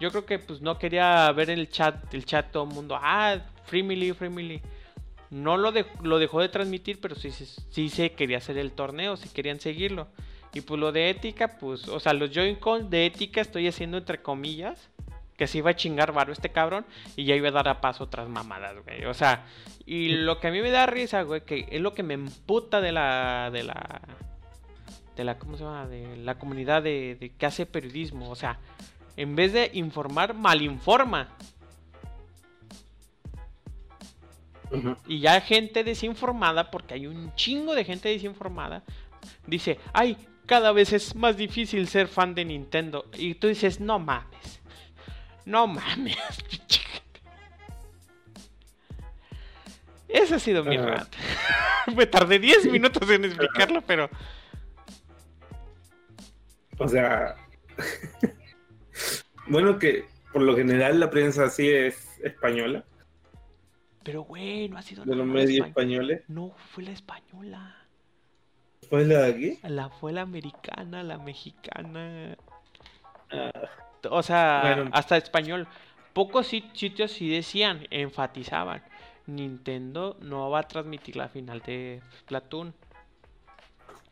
Yo 0.00 0.10
creo 0.10 0.24
que 0.26 0.38
pues 0.38 0.60
no 0.60 0.78
quería 0.78 1.30
ver 1.32 1.50
el 1.50 1.68
chat, 1.68 2.12
el 2.14 2.24
chat 2.24 2.50
todo 2.50 2.64
el 2.64 2.70
mundo, 2.70 2.98
ah, 3.00 3.36
Free 3.66 3.82
Melee, 3.82 4.14
Free 4.14 4.30
Melee. 4.30 4.62
No 5.30 5.56
lo, 5.56 5.72
de- 5.72 5.86
lo 6.02 6.18
dejó 6.18 6.40
de 6.40 6.48
transmitir, 6.48 7.00
pero 7.00 7.14
sí, 7.14 7.30
sí, 7.30 7.44
sí 7.70 7.88
se 7.88 8.12
quería 8.12 8.38
hacer 8.38 8.56
el 8.58 8.72
torneo, 8.72 9.16
si 9.16 9.28
querían 9.28 9.60
seguirlo. 9.60 10.06
Y 10.52 10.60
pues 10.60 10.78
lo 10.80 10.92
de 10.92 11.10
ética, 11.10 11.58
pues, 11.58 11.88
o 11.88 11.98
sea, 11.98 12.12
los 12.12 12.30
Joy-Con 12.30 12.88
de 12.88 13.06
ética 13.06 13.40
estoy 13.40 13.66
haciendo 13.66 13.98
entre 13.98 14.22
comillas. 14.22 14.88
Que 15.36 15.46
se 15.46 15.58
iba 15.58 15.70
a 15.70 15.76
chingar 15.76 16.12
varo 16.12 16.32
este 16.32 16.50
cabrón 16.50 16.86
y 17.16 17.24
ya 17.24 17.34
iba 17.34 17.48
a 17.48 17.52
dar 17.52 17.68
a 17.68 17.80
paso 17.80 18.04
otras 18.04 18.28
mamadas, 18.28 18.76
güey. 18.84 19.04
O 19.06 19.14
sea, 19.14 19.46
y 19.84 20.08
lo 20.08 20.38
que 20.38 20.48
a 20.48 20.50
mí 20.50 20.60
me 20.60 20.70
da 20.70 20.86
risa, 20.86 21.22
güey, 21.22 21.44
que 21.44 21.66
es 21.70 21.80
lo 21.80 21.92
que 21.92 22.02
me 22.02 22.14
emputa 22.14 22.80
de 22.80 22.92
la. 22.92 23.50
de 23.52 23.64
la. 23.64 24.00
de 25.16 25.24
la. 25.24 25.38
¿cómo 25.38 25.56
se 25.56 25.64
llama? 25.64 25.86
De 25.86 26.16
la 26.18 26.38
comunidad 26.38 26.82
de, 26.82 27.16
de 27.18 27.30
que 27.30 27.46
hace 27.46 27.66
periodismo. 27.66 28.30
O 28.30 28.36
sea, 28.36 28.58
en 29.16 29.36
vez 29.36 29.52
de 29.52 29.70
informar, 29.74 30.34
malinforma. 30.34 31.28
Y 35.06 35.20
ya 35.20 35.40
gente 35.40 35.84
desinformada, 35.84 36.70
porque 36.70 36.94
hay 36.94 37.06
un 37.06 37.32
chingo 37.34 37.74
de 37.74 37.84
gente 37.84 38.08
desinformada, 38.08 38.82
dice, 39.46 39.78
ay, 39.92 40.16
cada 40.46 40.72
vez 40.72 40.92
es 40.92 41.14
más 41.14 41.36
difícil 41.36 41.86
ser 41.86 42.08
fan 42.08 42.34
de 42.34 42.44
Nintendo. 42.44 43.06
Y 43.16 43.34
tú 43.34 43.46
dices, 43.46 43.80
no 43.80 43.98
mames. 43.98 44.60
No 45.44 45.66
mames. 45.66 46.16
Ese 50.08 50.34
ha 50.36 50.38
sido 50.38 50.64
mi 50.64 50.76
rant. 50.76 51.12
Me 51.96 52.06
tardé 52.06 52.38
10 52.38 52.70
minutos 52.70 53.08
en 53.10 53.24
explicarlo, 53.24 53.82
pero... 53.82 54.08
O 56.78 56.88
sea... 56.88 57.34
bueno, 59.48 59.78
que 59.78 60.06
por 60.32 60.42
lo 60.42 60.56
general 60.56 61.00
la 61.00 61.10
prensa 61.10 61.44
así 61.44 61.68
es 61.68 62.20
española. 62.22 62.84
Pero, 64.04 64.22
güey, 64.22 64.68
no 64.68 64.78
ha 64.78 64.82
sido 64.82 65.04
De 65.04 65.16
los 65.16 65.26
medios 65.26 65.66
españoles. 65.66 66.22
No, 66.28 66.54
fue 66.72 66.84
la 66.84 66.92
española. 66.92 67.76
¿Fue 68.88 69.04
la 69.04 69.22
de 69.22 69.30
aquí? 69.32 69.58
La 69.64 69.88
fue 69.88 70.12
la 70.12 70.20
americana, 70.20 71.02
la 71.02 71.18
mexicana. 71.18 72.36
Ah. 73.30 73.50
O 74.10 74.22
sea, 74.22 74.88
hasta 74.92 75.16
español. 75.16 75.66
Pocos 76.12 76.46
sitios 76.46 77.10
sí 77.10 77.28
decían, 77.28 77.86
enfatizaban. 77.90 78.82
Nintendo 79.26 80.16
no 80.20 80.50
va 80.50 80.60
a 80.60 80.68
transmitir 80.68 81.16
la 81.16 81.28
final 81.28 81.60
de 81.60 82.02
Splatoon. 82.20 82.74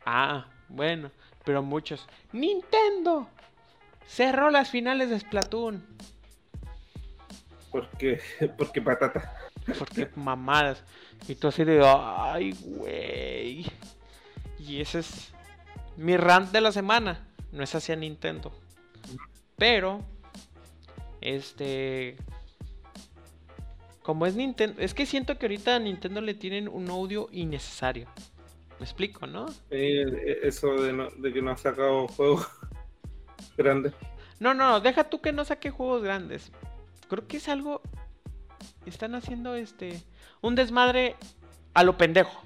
Ah, 0.05 0.47
bueno, 0.69 1.11
pero 1.45 1.61
muchos. 1.61 2.07
Nintendo 2.31 3.29
cerró 4.05 4.49
las 4.49 4.69
finales 4.69 5.09
de 5.09 5.19
Splatoon. 5.19 5.85
¿Por 7.71 7.89
qué? 7.97 8.19
Porque 8.57 8.81
patata. 8.81 9.33
Porque 9.79 10.09
mamadas. 10.15 10.83
Y 11.27 11.35
tú 11.35 11.47
así 11.47 11.63
de, 11.63 11.81
ay, 11.85 12.53
güey. 12.61 13.65
Y 14.59 14.81
ese 14.81 14.99
es 14.99 15.33
mi 15.95 16.17
rant 16.17 16.51
de 16.51 16.61
la 16.61 16.71
semana. 16.71 17.25
No 17.51 17.63
es 17.63 17.73
hacia 17.75 17.95
Nintendo. 17.95 18.51
Pero, 19.57 20.01
este. 21.21 22.17
Como 24.01 24.25
es 24.25 24.35
Nintendo. 24.35 24.81
Es 24.81 24.93
que 24.93 25.05
siento 25.05 25.37
que 25.37 25.45
ahorita 25.45 25.75
a 25.75 25.79
Nintendo 25.79 26.21
le 26.21 26.33
tienen 26.33 26.67
un 26.67 26.89
audio 26.89 27.29
innecesario. 27.31 28.07
Me 28.79 28.85
explico, 28.85 29.27
¿no? 29.27 29.45
eso 29.69 30.73
de, 30.75 31.33
que 31.33 31.41
no 31.41 31.51
ha 31.51 31.57
sacado 31.57 32.07
juegos 32.09 32.47
grandes. 33.57 33.93
No, 34.39 34.53
no, 34.53 34.81
deja 34.81 35.05
tú 35.05 35.21
que 35.21 35.31
no 35.31 35.45
saque 35.45 35.69
juegos 35.69 36.03
grandes. 36.03 36.51
Creo 37.07 37.27
que 37.27 37.37
es 37.37 37.47
algo 37.47 37.81
están 38.85 39.15
haciendo 39.15 39.55
este 39.55 40.01
un 40.41 40.55
desmadre 40.55 41.15
a 41.73 41.83
lo 41.83 41.97
pendejo. 41.97 42.43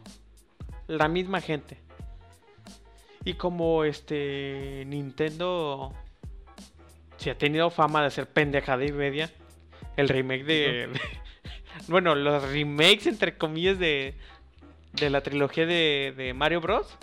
La 0.88 1.08
misma 1.08 1.42
gente. 1.42 1.80
Y 3.26 3.34
como 3.34 3.84
este 3.84 4.84
Nintendo 4.88 5.94
se 7.18 7.32
ha 7.32 7.38
tenido 7.38 7.70
fama 7.70 8.04
de 8.04 8.12
ser 8.12 8.28
pendejada 8.28 8.86
y 8.86 8.92
media, 8.92 9.32
el 9.96 10.10
remake 10.10 10.44
de, 10.44 10.90
bueno, 11.88 12.16
los 12.16 12.52
remakes 12.52 13.08
entre 13.08 13.38
comillas 13.38 13.80
de 13.80 14.16
de 14.94 15.10
la 15.10 15.22
trilogía 15.22 15.66
de, 15.66 16.14
de 16.16 16.34
Mario 16.34 16.62
Bros. 16.62 16.98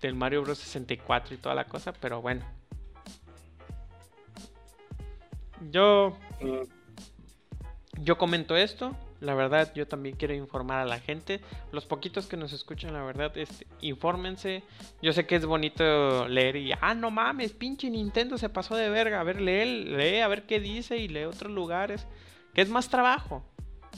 Del 0.00 0.14
Mario 0.14 0.42
Bros 0.42 0.58
64 0.58 1.34
y 1.34 1.38
toda 1.38 1.54
la 1.54 1.64
cosa, 1.64 1.92
pero 1.92 2.20
bueno. 2.20 2.44
Yo 5.70 6.16
mm 6.40 6.80
yo 8.02 8.16
comento 8.16 8.56
esto. 8.56 8.96
La 9.20 9.34
verdad, 9.34 9.70
yo 9.74 9.86
también 9.86 10.16
quiero 10.16 10.34
informar 10.34 10.78
a 10.78 10.86
la 10.86 10.98
gente. 10.98 11.40
Los 11.72 11.84
poquitos 11.84 12.26
que 12.26 12.38
nos 12.38 12.52
escuchan, 12.52 12.94
la 12.94 13.02
verdad, 13.02 13.36
este, 13.36 13.66
infórmense. 13.82 14.62
Yo 15.02 15.12
sé 15.12 15.26
que 15.26 15.36
es 15.36 15.44
bonito 15.44 16.26
leer 16.26 16.56
y, 16.56 16.72
ah, 16.80 16.94
no 16.94 17.10
mames, 17.10 17.52
pinche 17.52 17.90
Nintendo 17.90 18.38
se 18.38 18.48
pasó 18.48 18.76
de 18.76 18.88
verga. 18.88 19.20
A 19.20 19.24
ver, 19.24 19.40
lee, 19.40 19.84
lee, 19.84 20.20
a 20.20 20.28
ver 20.28 20.46
qué 20.46 20.58
dice 20.58 20.96
y 20.96 21.08
lee 21.08 21.24
otros 21.24 21.52
lugares. 21.52 22.06
Que 22.54 22.62
es 22.62 22.70
más 22.70 22.88
trabajo. 22.88 23.44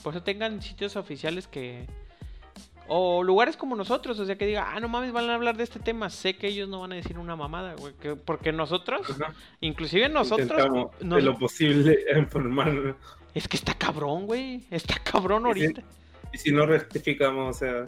Por 0.03 0.15
eso 0.15 0.23
tengan 0.25 0.61
sitios 0.61 0.97
oficiales 0.97 1.47
que... 1.47 1.87
O 2.89 3.23
lugares 3.23 3.57
como 3.57 3.77
nosotros, 3.77 4.19
o 4.19 4.27
sea, 4.27 4.37
que 4.37 4.45
diga, 4.45 4.73
ah, 4.75 4.81
no 4.81 4.89
mames, 4.89 5.13
van 5.13 5.31
a 5.31 5.37
hablar 5.37 5.57
de 5.57 5.63
este 5.63 5.79
tema. 5.79 6.11
Sé 6.11 6.37
que 6.37 6.49
ellos 6.49 6.69
no 6.69 6.81
van 6.81 6.93
a 6.93 6.97
decir 6.97 7.17
una 7.17 7.37
mamada, 7.37 7.77
güey. 7.77 7.95
porque 8.25 8.51
nosotros, 8.51 9.07
inclusive 9.61 10.09
nosotros... 10.09 10.91
de 10.99 11.23
lo 11.23 11.39
posible 11.39 11.97
informar 12.19 12.97
es 13.35 13.49
que 13.49 13.57
está 13.57 13.75
cabrón, 13.75 14.27
güey. 14.27 14.67
Está 14.71 14.95
cabrón 15.03 15.47
ahorita. 15.47 15.83
Y 16.33 16.39
si, 16.39 16.53
no 16.53 16.67
rectificamos, 16.67 17.57
o 17.57 17.59
sea. 17.59 17.87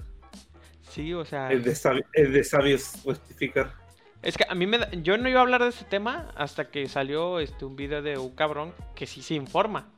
Sí, 0.90 1.12
o 1.12 1.24
sea. 1.24 1.50
Es 1.52 1.64
de, 1.64 2.44
sabios 2.44 3.04
rectificar. 3.04 3.72
Es 4.22 4.36
que 4.38 4.44
a 4.48 4.54
mí 4.54 4.66
me 4.66 4.78
da, 4.78 4.90
yo 4.90 5.18
no 5.18 5.28
iba 5.28 5.40
a 5.40 5.42
hablar 5.42 5.62
de 5.62 5.68
ese 5.68 5.84
tema 5.84 6.30
hasta 6.34 6.70
que 6.70 6.88
salió 6.88 7.40
este 7.40 7.64
un 7.64 7.76
video 7.76 8.00
de 8.00 8.16
un 8.16 8.34
cabrón 8.34 8.72
que 8.94 9.06
sí 9.06 9.22
se 9.22 9.34
informa. 9.34 9.90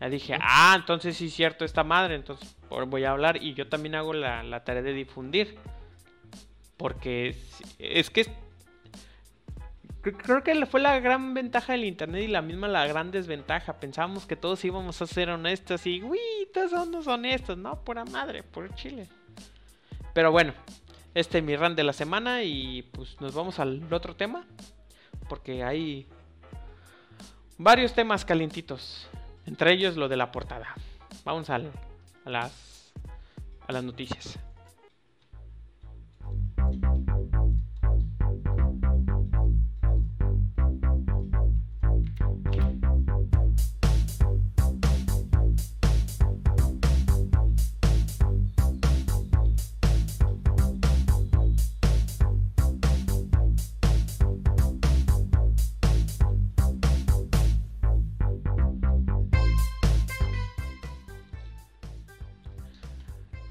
Ya 0.00 0.08
dije, 0.08 0.38
ah, 0.40 0.76
entonces 0.78 1.16
sí 1.16 1.26
es 1.26 1.34
cierto 1.34 1.64
esta 1.64 1.84
madre, 1.84 2.14
entonces 2.14 2.56
voy 2.68 3.04
a 3.04 3.10
hablar 3.10 3.42
y 3.42 3.54
yo 3.54 3.68
también 3.68 3.96
hago 3.96 4.12
la, 4.12 4.42
la 4.42 4.64
tarea 4.64 4.82
de 4.82 4.92
difundir. 4.92 5.56
Porque 6.76 7.36
es 7.78 8.08
que 8.10 8.26
Creo 10.16 10.42
que 10.42 10.66
fue 10.66 10.80
la 10.80 10.98
gran 11.00 11.34
ventaja 11.34 11.72
del 11.72 11.84
internet 11.84 12.22
y 12.22 12.28
la 12.28 12.42
misma 12.42 12.68
la 12.68 12.86
gran 12.86 13.10
desventaja. 13.10 13.80
Pensábamos 13.80 14.26
que 14.26 14.36
todos 14.36 14.64
íbamos 14.64 15.00
a 15.02 15.06
ser 15.06 15.30
honestos 15.30 15.86
y, 15.86 16.02
uy, 16.02 16.18
todos 16.52 16.70
somos 16.70 17.06
honestos. 17.06 17.58
No, 17.58 17.84
pura 17.84 18.04
madre, 18.04 18.42
por 18.42 18.74
Chile. 18.74 19.08
Pero 20.14 20.30
bueno, 20.32 20.54
este 21.14 21.38
es 21.38 21.44
mi 21.44 21.56
run 21.56 21.76
de 21.76 21.84
la 21.84 21.92
semana 21.92 22.42
y 22.42 22.82
pues 22.82 23.20
nos 23.20 23.34
vamos 23.34 23.58
al 23.58 23.92
otro 23.92 24.16
tema. 24.16 24.46
Porque 25.28 25.62
hay 25.64 26.06
varios 27.56 27.92
temas 27.92 28.24
calientitos. 28.24 29.08
Entre 29.46 29.72
ellos 29.72 29.96
lo 29.96 30.08
de 30.08 30.16
la 30.16 30.32
portada. 30.32 30.74
Vamos 31.24 31.50
a 31.50 31.58
las, 32.24 32.92
a 33.66 33.72
las 33.72 33.84
noticias. 33.84 34.38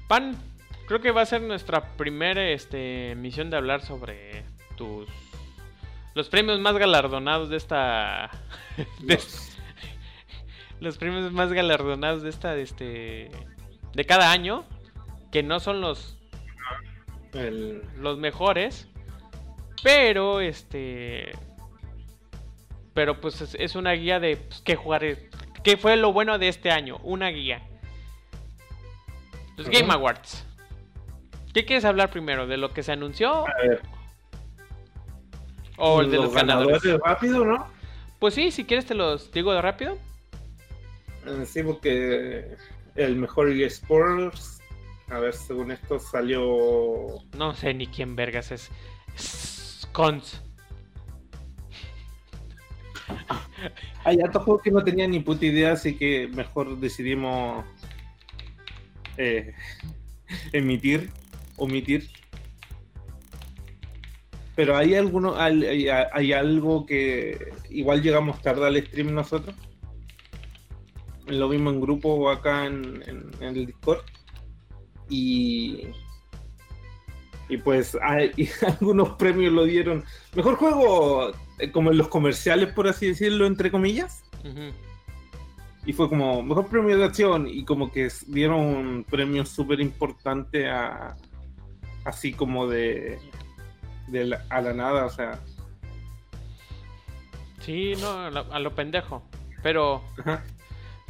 Pan, 0.08 0.36
creo 0.86 1.00
que 1.00 1.10
va 1.10 1.20
a 1.20 1.26
ser 1.26 1.42
nuestra 1.42 1.96
primera 1.96 2.48
este, 2.48 3.14
misión 3.16 3.50
de 3.50 3.58
hablar 3.58 3.82
sobre 3.82 4.42
tus 4.76 5.06
los 6.14 6.28
premios 6.30 6.58
más 6.58 6.76
galardonados 6.76 7.50
de 7.50 7.58
esta 7.58 8.30
los 10.80 10.98
premios 10.98 11.30
más 11.32 11.52
galardonados 11.52 12.22
de 12.22 12.30
esta 12.30 12.56
este 12.56 13.30
de 13.92 14.04
cada 14.04 14.32
año 14.32 14.64
que 15.30 15.42
no 15.42 15.60
son 15.60 15.80
los 15.80 16.16
los 17.98 18.18
mejores 18.18 18.88
pero 19.82 20.40
este 20.40 21.32
pero 22.94 23.20
pues 23.20 23.54
es, 23.54 23.76
una 23.76 23.92
guía 23.92 24.18
de 24.18 24.38
pues, 24.38 24.62
qué 24.62 24.74
jugar 24.74 25.04
qué 25.62 25.76
fue 25.76 25.96
lo 25.96 26.12
bueno 26.12 26.38
de 26.38 26.48
este 26.48 26.70
año 26.70 26.98
una 27.04 27.28
guía 27.28 27.67
los 29.58 29.68
Game 29.68 29.92
Awards. 29.92 30.44
¿Qué 31.52 31.64
quieres 31.64 31.84
hablar 31.84 32.10
primero? 32.10 32.46
¿De 32.46 32.56
lo 32.56 32.72
que 32.72 32.82
se 32.82 32.92
anunció? 32.92 33.46
A 33.46 33.54
ver. 33.62 33.82
¿O 35.76 36.00
el 36.00 36.10
de 36.10 36.16
los, 36.16 36.32
ganadores? 36.32 36.82
rápido, 37.00 37.44
¿no? 37.44 37.66
Pues 38.18 38.34
sí, 38.34 38.50
si 38.50 38.64
quieres 38.64 38.86
te 38.86 38.94
los 38.94 39.30
digo 39.32 39.52
de 39.52 39.62
rápido. 39.62 39.98
Eh, 41.26 41.44
sí, 41.46 41.62
porque 41.62 42.56
el 42.96 43.16
mejor 43.16 43.50
eSports, 43.50 44.60
a 45.08 45.18
ver, 45.18 45.34
según 45.34 45.70
esto 45.70 45.98
salió... 45.98 47.06
No 47.36 47.54
sé 47.54 47.74
ni 47.74 47.86
quién 47.86 48.16
vergas 48.16 48.50
es. 48.52 48.70
Cons. 49.92 50.42
Hay 54.04 54.20
alto 54.20 54.40
juego 54.40 54.60
que 54.60 54.70
no 54.70 54.82
tenía 54.82 55.06
ni 55.06 55.20
puta 55.20 55.46
idea, 55.46 55.72
así 55.72 55.96
que 55.96 56.28
mejor 56.28 56.78
decidimos 56.78 57.64
eh, 59.18 59.54
emitir, 60.52 61.10
omitir. 61.56 62.08
Pero 64.56 64.76
hay 64.76 64.94
alguno, 64.94 65.36
hay, 65.36 65.88
hay 65.88 66.32
algo 66.32 66.84
que 66.84 67.52
igual 67.70 68.02
llegamos 68.02 68.42
tarde 68.42 68.66
al 68.66 68.86
stream 68.86 69.14
nosotros. 69.14 69.54
Lo 71.26 71.48
vimos 71.48 71.74
en 71.74 71.80
grupo 71.80 72.30
acá 72.30 72.66
en, 72.66 73.04
en 73.06 73.56
el 73.56 73.66
Discord. 73.66 74.00
Y 75.10 75.88
y 77.48 77.56
pues 77.56 77.96
hay, 78.02 78.32
algunos 78.66 79.10
premios 79.10 79.52
lo 79.52 79.64
dieron. 79.64 80.04
Mejor 80.34 80.56
juego, 80.56 81.32
eh, 81.58 81.70
como 81.72 81.90
en 81.90 81.98
los 81.98 82.08
comerciales, 82.08 82.72
por 82.72 82.88
así 82.88 83.08
decirlo, 83.08 83.46
entre 83.46 83.70
comillas. 83.70 84.24
Y 85.88 85.94
fue 85.94 86.06
como 86.06 86.42
mejor 86.42 86.68
premio 86.68 86.98
de 86.98 87.04
acción. 87.06 87.48
Y 87.48 87.64
como 87.64 87.90
que 87.90 88.12
dieron 88.26 88.60
un 88.60 89.04
premio 89.04 89.46
súper 89.46 89.80
importante 89.80 90.68
a. 90.68 91.16
Así 92.04 92.34
como 92.34 92.66
de. 92.66 93.18
de 94.08 94.38
a 94.50 94.60
la 94.60 94.74
nada, 94.74 95.06
o 95.06 95.10
sea. 95.10 95.40
Sí, 97.60 97.94
no, 97.98 98.10
a 98.20 98.60
lo, 98.60 98.74
pendejo. 98.74 99.22
Pero. 99.62 100.04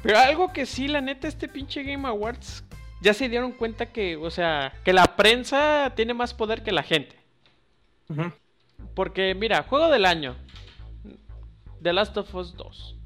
Pero 0.00 0.18
algo 0.20 0.52
que 0.52 0.64
sí, 0.64 0.86
la 0.86 1.00
neta, 1.00 1.26
este 1.26 1.48
pinche 1.48 1.82
Game 1.82 2.06
Awards 2.06 2.62
ya 3.00 3.14
se 3.14 3.28
dieron 3.28 3.50
cuenta 3.50 3.86
que, 3.86 4.14
o 4.14 4.30
sea, 4.30 4.72
que 4.84 4.92
la 4.92 5.16
prensa 5.16 5.92
tiene 5.96 6.14
más 6.14 6.34
poder 6.34 6.62
que 6.62 6.70
la 6.70 6.84
gente. 6.84 7.16
Porque, 8.94 9.34
mira, 9.34 9.64
juego 9.64 9.88
del 9.88 10.04
año. 10.04 10.36
The 11.82 11.92
Last 11.92 12.16
of 12.16 12.32
Us 12.32 12.54
2. 12.54 12.97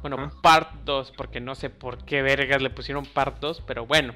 Bueno, 0.00 0.30
Part 0.40 0.84
2, 0.84 1.12
porque 1.16 1.40
no 1.40 1.54
sé 1.54 1.70
por 1.70 2.04
qué 2.04 2.22
vergas 2.22 2.62
le 2.62 2.70
pusieron 2.70 3.04
Part 3.04 3.38
2, 3.40 3.62
pero 3.66 3.86
bueno. 3.86 4.14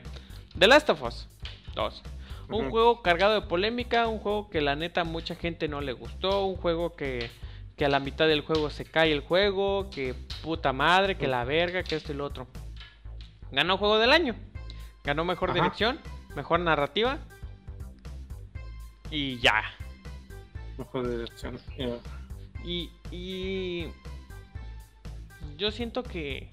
The 0.58 0.66
Last 0.66 0.88
of 0.90 1.02
Us 1.02 1.28
2. 1.74 2.02
Un 2.48 2.70
juego 2.70 3.02
cargado 3.02 3.34
de 3.34 3.46
polémica, 3.46 4.06
un 4.06 4.18
juego 4.18 4.50
que 4.50 4.60
la 4.60 4.76
neta 4.76 5.04
mucha 5.04 5.34
gente 5.34 5.66
no 5.66 5.80
le 5.80 5.92
gustó, 5.92 6.44
un 6.44 6.56
juego 6.56 6.94
que, 6.94 7.30
que 7.76 7.86
a 7.86 7.88
la 7.88 8.00
mitad 8.00 8.26
del 8.26 8.42
juego 8.42 8.70
se 8.70 8.84
cae 8.84 9.12
el 9.12 9.20
juego, 9.20 9.88
que 9.90 10.14
puta 10.42 10.72
madre, 10.72 11.16
que 11.16 11.26
la 11.26 11.44
verga, 11.44 11.82
que 11.82 11.96
esto 11.96 12.12
y 12.12 12.16
lo 12.16 12.26
otro. 12.26 12.46
Ganó 13.50 13.78
juego 13.78 13.98
del 13.98 14.12
año. 14.12 14.34
Ganó 15.04 15.24
mejor 15.24 15.52
dirección, 15.52 16.00
mejor 16.34 16.60
narrativa. 16.60 17.18
Y 19.10 19.38
ya. 19.38 19.62
Mejor 20.78 21.08
dirección. 21.08 21.58
Y, 22.64 22.90
y. 23.10 23.88
Yo 25.56 25.70
siento 25.70 26.02
que. 26.02 26.50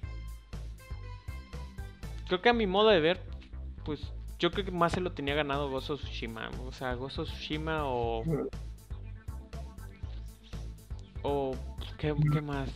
Creo 2.26 2.40
que 2.40 2.48
a 2.48 2.54
mi 2.54 2.66
modo 2.66 2.88
de 2.88 3.00
ver, 3.00 3.20
pues 3.84 4.12
yo 4.38 4.50
creo 4.50 4.64
que 4.64 4.70
más 4.70 4.92
se 4.92 5.00
lo 5.00 5.12
tenía 5.12 5.34
ganado 5.34 5.70
Gozo 5.70 5.96
Tsushima. 5.96 6.50
O 6.66 6.72
sea, 6.72 6.94
Gozo 6.94 7.24
Tsushima 7.24 7.84
o. 7.84 8.24
O. 11.22 11.54
¿Qué, 11.98 12.14
qué 12.32 12.40
más? 12.40 12.70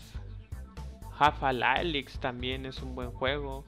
Half-Life 1.19 2.19
también 2.21 2.67
es 2.67 2.83
un 2.83 2.95
buen 2.95 3.11
juego. 3.11 3.65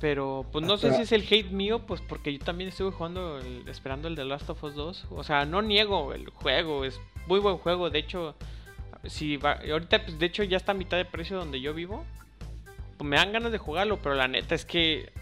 Pero 0.00 0.46
pues 0.50 0.64
no 0.64 0.78
sé 0.78 0.94
si 0.94 1.02
es 1.02 1.12
el 1.12 1.26
hate 1.30 1.50
mío, 1.50 1.80
pues 1.86 2.00
porque 2.00 2.32
yo 2.32 2.38
también 2.38 2.68
estuve 2.68 2.90
jugando, 2.90 3.38
esperando 3.66 4.08
el 4.08 4.16
The 4.16 4.24
Last 4.24 4.48
of 4.48 4.64
Us 4.64 4.74
2. 4.74 5.06
O 5.10 5.24
sea, 5.24 5.44
no 5.44 5.60
niego 5.60 6.14
el 6.14 6.30
juego, 6.30 6.84
es 6.84 6.98
muy 7.26 7.38
buen 7.38 7.58
juego. 7.58 7.90
De 7.90 7.98
hecho, 7.98 8.34
si 9.04 9.36
va, 9.36 9.58
ahorita 9.70 10.04
pues 10.04 10.18
de 10.18 10.26
hecho 10.26 10.42
ya 10.42 10.56
está 10.56 10.72
a 10.72 10.74
mitad 10.74 10.96
de 10.96 11.04
precio 11.04 11.36
donde 11.36 11.60
yo 11.60 11.74
vivo. 11.74 12.04
Pues 12.98 13.08
me 13.08 13.16
dan 13.16 13.32
ganas 13.32 13.52
de 13.52 13.58
jugarlo, 13.58 13.98
pero 13.98 14.14
la 14.14 14.28
neta 14.28 14.54
es 14.54 14.64
que... 14.64 15.12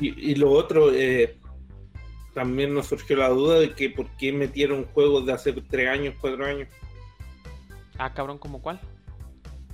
Y, 0.00 0.34
lo 0.34 0.50
otro, 0.50 0.92
eh, 0.92 1.38
también 2.34 2.74
nos 2.74 2.86
surgió 2.86 3.16
la 3.16 3.28
duda 3.28 3.60
de 3.60 3.74
que 3.74 3.90
por 3.90 4.08
qué 4.16 4.32
metieron 4.32 4.86
juegos 4.86 5.24
de 5.24 5.32
hace 5.32 5.52
3 5.52 5.88
años, 5.88 6.14
4 6.20 6.44
años. 6.44 6.68
Ah, 7.96 8.12
cabrón, 8.12 8.38
¿como 8.38 8.60
cuál? 8.60 8.80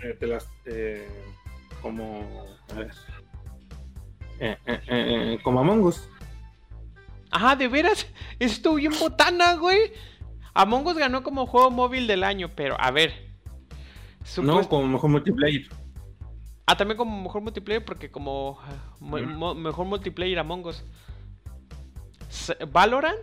Eh, 0.02 0.16
las, 0.26 0.46
eh, 0.66 1.08
como... 1.80 2.46
A 2.70 2.74
ver 2.74 2.90
eh, 4.40 4.56
eh, 4.66 5.38
como 5.42 5.60
Among 5.60 5.82
Us. 5.84 6.08
Ajá, 7.30 7.54
de 7.54 7.68
veras, 7.68 8.06
estuvo 8.38 8.74
bien 8.74 8.92
botana, 8.98 9.54
güey. 9.54 9.92
Among 10.54 10.86
Us 10.86 10.96
ganó 10.96 11.22
como 11.22 11.46
juego 11.46 11.70
móvil 11.70 12.06
del 12.06 12.24
año, 12.24 12.50
pero 12.54 12.76
a 12.80 12.90
ver. 12.90 13.30
No, 14.42 14.68
como 14.68 14.86
mejor 14.86 15.10
multiplayer. 15.10 15.68
Ah, 16.66 16.76
también 16.76 16.96
como 16.96 17.22
mejor 17.22 17.42
multiplayer, 17.42 17.84
porque 17.84 18.10
como 18.10 18.58
mejor 19.00 19.86
multiplayer 19.86 20.38
Among 20.38 20.66
Us. 20.66 20.84
Valorant, 22.70 23.20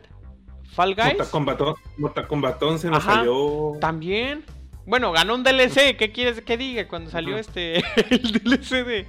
Fall 0.72 0.96
Guys. 0.96 1.18
Mortal 1.18 1.30
Kombat, 1.32 1.62
Mortal 1.98 2.28
Kombat 2.28 2.64
11 2.64 2.90
nos 2.90 3.04
salió. 3.04 3.78
También. 3.80 4.44
Bueno, 4.86 5.12
ganó 5.12 5.36
un 5.36 5.44
DLC. 5.44 5.98
¿Qué 5.98 6.12
quieres 6.14 6.42
que 6.42 6.58
diga 6.58 6.88
cuando 6.88 7.10
salió 7.10 7.38
este 7.38 7.78
el 8.10 8.32
DLC 8.32 8.86
de 8.86 9.08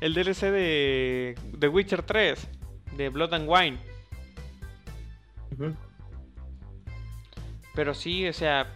el 0.00 0.14
DLC 0.14 0.50
de 0.50 1.34
The 1.58 1.68
Witcher 1.68 2.02
3, 2.02 2.48
de 2.96 3.08
Blood 3.08 3.34
and 3.34 3.48
Wine. 3.48 3.78
Pero 7.76 7.92
sí, 7.92 8.26
o 8.26 8.32
sea, 8.32 8.66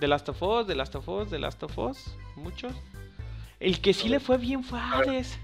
The 0.00 0.08
Last 0.08 0.30
of 0.30 0.42
Us, 0.42 0.66
The 0.66 0.74
Last 0.74 0.94
of 0.94 1.06
Us, 1.08 1.28
The 1.28 1.38
Last 1.38 1.62
of 1.62 1.78
Us, 1.78 2.16
muchos. 2.36 2.72
El 3.60 3.80
que 3.82 3.92
sí 3.92 4.08
le 4.08 4.18
fue 4.18 4.38
bien 4.38 4.64
fue 4.64 4.80
Hades. 4.80 5.38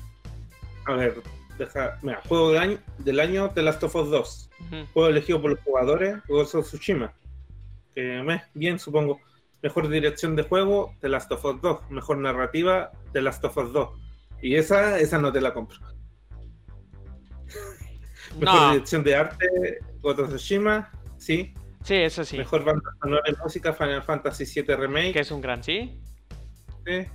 A 0.86 0.94
ver, 0.94 1.22
deja, 1.58 1.98
mira, 2.02 2.22
juego 2.26 2.52
del 2.52 2.62
año, 2.62 2.78
del 2.98 3.20
año 3.20 3.50
The 3.50 3.62
Last 3.62 3.82
of 3.84 3.94
Us 3.94 4.10
2. 4.10 4.50
Juego 4.94 5.08
elegido 5.10 5.42
por 5.42 5.50
los 5.50 5.60
jugadores, 5.60 6.16
Ghost 6.26 6.54
of 6.54 6.66
Tsushima. 6.66 7.12
Que 7.94 8.40
bien, 8.54 8.78
supongo. 8.78 9.20
Mejor 9.62 9.88
dirección 9.88 10.34
de 10.34 10.42
juego, 10.44 10.94
The 11.00 11.10
Last 11.10 11.30
of 11.32 11.44
Us 11.44 11.60
2. 11.60 11.90
Mejor 11.90 12.16
narrativa, 12.16 12.92
The 13.12 13.20
Last 13.20 13.44
of 13.44 13.56
Us 13.58 13.72
2. 13.74 13.88
Y 14.40 14.56
esa, 14.56 14.98
esa 14.98 15.18
no 15.18 15.30
te 15.30 15.42
la 15.42 15.52
compro. 15.52 15.78
Mejor 18.40 18.72
dirección 18.72 19.04
de 19.04 19.16
arte, 19.16 19.46
Goto 20.00 20.26
Tsushima, 20.26 20.90
sí. 21.18 21.54
Sí, 21.84 21.94
eso 21.94 22.24
sí. 22.24 22.38
Mejor 22.38 22.64
banda 22.64 22.90
sonora 23.00 23.22
de 23.26 23.36
música, 23.42 23.72
Final 23.74 24.02
Fantasy 24.02 24.44
VII 24.62 24.74
Remake. 24.74 25.12
Que 25.12 25.20
es 25.20 25.30
un 25.30 25.40
gran 25.40 25.62
sí. 25.62 26.00
sí. 26.86 27.06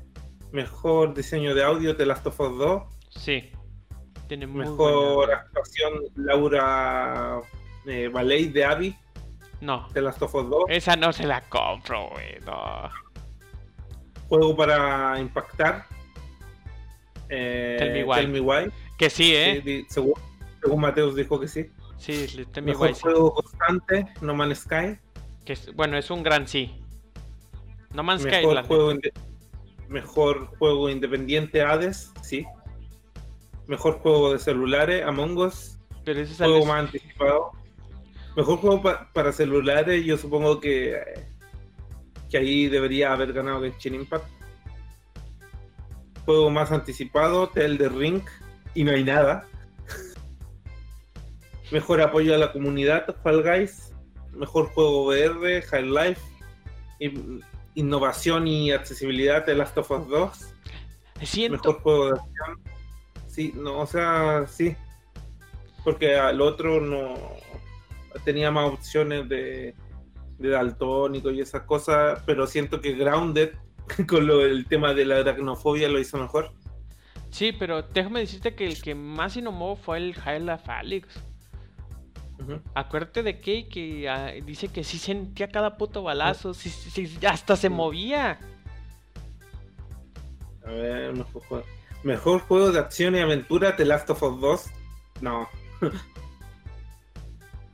Mejor 0.52 1.14
diseño 1.14 1.56
de 1.56 1.64
audio, 1.64 1.96
The 1.96 2.06
Last 2.06 2.26
of 2.28 2.40
Us 2.40 2.58
2. 2.58 2.84
Sí. 3.10 3.52
Tiene 4.28 4.46
Mejor 4.46 5.32
actuación, 5.32 5.94
Laura 6.16 7.42
eh, 7.88 8.10
Ballet 8.10 8.52
de 8.54 8.64
Abby. 8.64 8.96
No. 9.60 9.88
The 9.92 10.04
Last 10.04 10.22
of 10.22 10.36
Us 10.36 10.50
2. 10.50 10.64
Esa 10.70 10.96
no 10.96 11.12
se 11.12 11.26
la 11.26 11.42
compro, 11.50 12.10
güey. 12.12 12.40
No. 12.46 12.90
Juego 14.28 14.56
para 14.56 15.20
impactar, 15.20 15.88
eh, 17.30 17.76
tell, 17.80 18.28
me 18.28 18.40
why. 18.40 18.72
Que 18.98 19.10
sí, 19.10 19.34
¿eh? 19.36 19.86
según, 19.88 20.14
Mateus 20.78 21.16
dijo 21.16 21.40
que 21.40 21.48
sí. 21.48 21.70
Sí, 22.00 22.46
Mejor 22.64 22.94
juego 22.94 23.34
constante, 23.34 24.08
No 24.22 24.34
Man's 24.34 24.60
Sky. 24.60 24.98
Que 25.46 25.58
bueno, 25.76 25.98
es 25.98 26.10
un 26.10 26.24
gran 26.24 26.48
sí. 26.48 26.84
No 27.94 28.04
Man's 28.04 28.24
Sky. 28.24 28.44
Juego 28.68 28.94
mejor 29.88 30.48
juego 30.58 30.90
independiente, 30.90 31.62
Hades, 31.62 32.12
sí. 32.22 32.46
Mejor 33.68 34.00
juego 34.00 34.34
de 34.34 34.40
celulares, 34.40 35.06
Among 35.06 35.38
Us. 35.38 35.78
Pero 36.06 36.22
ese 36.22 36.32
es 36.32 36.38
juego 36.38 36.66
más 36.66 36.86
anticipado. 36.86 37.52
Mejor 38.36 38.58
juego 38.58 38.82
para 39.14 39.32
celulares, 39.32 40.06
yo 40.06 40.18
supongo 40.18 40.60
que, 40.60 40.98
que 42.30 42.38
ahí 42.38 42.68
debería 42.68 43.12
haber 43.12 43.34
ganado 43.34 43.62
Genshin 43.62 43.96
Impact 43.96 44.26
juego 46.30 46.52
más 46.52 46.72
anticipado, 46.72 47.50
Tel 47.50 47.80
de 47.80 47.90
Ring, 47.90 48.22
y 48.76 48.84
no 48.84 48.92
hay 48.92 49.04
nada. 49.04 49.48
Mejor 51.72 52.02
apoyo 52.02 52.34
a 52.34 52.38
la 52.38 52.52
comunidad, 52.52 53.16
Fall 53.24 53.44
Guys. 53.44 53.94
Mejor 54.32 54.68
juego 54.70 55.06
VR, 55.06 55.62
High 55.62 55.90
Life. 55.90 56.22
Innovación 57.76 58.48
y 58.48 58.72
accesibilidad, 58.72 59.46
The 59.46 59.56
Last 59.56 59.78
of 59.78 59.92
Us 59.92 60.08
2. 60.08 60.54
Mejor 61.52 61.82
juego 61.82 62.06
de 62.06 62.12
acción. 62.12 62.60
Sí, 63.28 63.54
no, 63.56 63.80
o 63.80 63.86
sea, 63.86 64.46
sí. 64.48 64.76
Porque 65.84 66.18
al 66.18 66.42
otro 66.42 66.82
no 66.82 67.16
tenía 68.26 68.52
más 68.52 68.72
opciones 68.72 69.30
de, 69.30 69.76
de 70.40 70.50
daltónico 70.50 71.30
y 71.32 71.42
esas 71.42 71.64
cosas, 71.64 72.22
pero 72.26 72.48
siento 72.48 72.82
que 72.82 72.94
Grounded 72.94 73.52
con 74.08 74.26
lo, 74.26 74.46
el 74.46 74.66
tema 74.66 74.94
de 74.94 75.06
la 75.06 75.18
aracnofobia 75.18 75.90
lo 75.90 76.00
hizo 76.00 76.18
mejor. 76.18 76.52
Sí, 77.30 77.52
pero 77.52 77.84
déjame 77.84 78.22
decirte 78.22 78.56
que 78.56 78.66
el 78.66 78.82
que 78.82 78.96
más 78.96 79.38
innovó 79.38 79.76
fue 79.76 79.98
el 79.98 80.16
Hyla 80.16 80.60
Alex. 80.66 81.22
Acuérdate 82.74 83.24
de 83.24 83.40
Kay 83.40 83.68
que 83.68 84.10
ah, 84.10 84.32
dice 84.46 84.70
que 84.70 84.84
sí 84.84 84.98
sentía 84.98 85.50
cada 85.50 85.78
puto 85.78 86.04
balazo, 86.04 86.54
sí, 86.54 86.72
hasta 87.28 87.56
se 87.56 87.70
movía. 87.70 88.40
A 90.66 90.72
ver, 90.72 91.14
mejor 91.14 91.44
juego. 91.44 91.66
Mejor 92.04 92.40
juego 92.42 92.72
de 92.72 92.80
acción 92.80 93.16
y 93.16 93.20
aventura, 93.20 93.76
The 93.76 93.86
Last 93.86 94.10
of 94.10 94.24
Us 94.24 94.40
2. 94.40 94.66
No. 95.22 95.50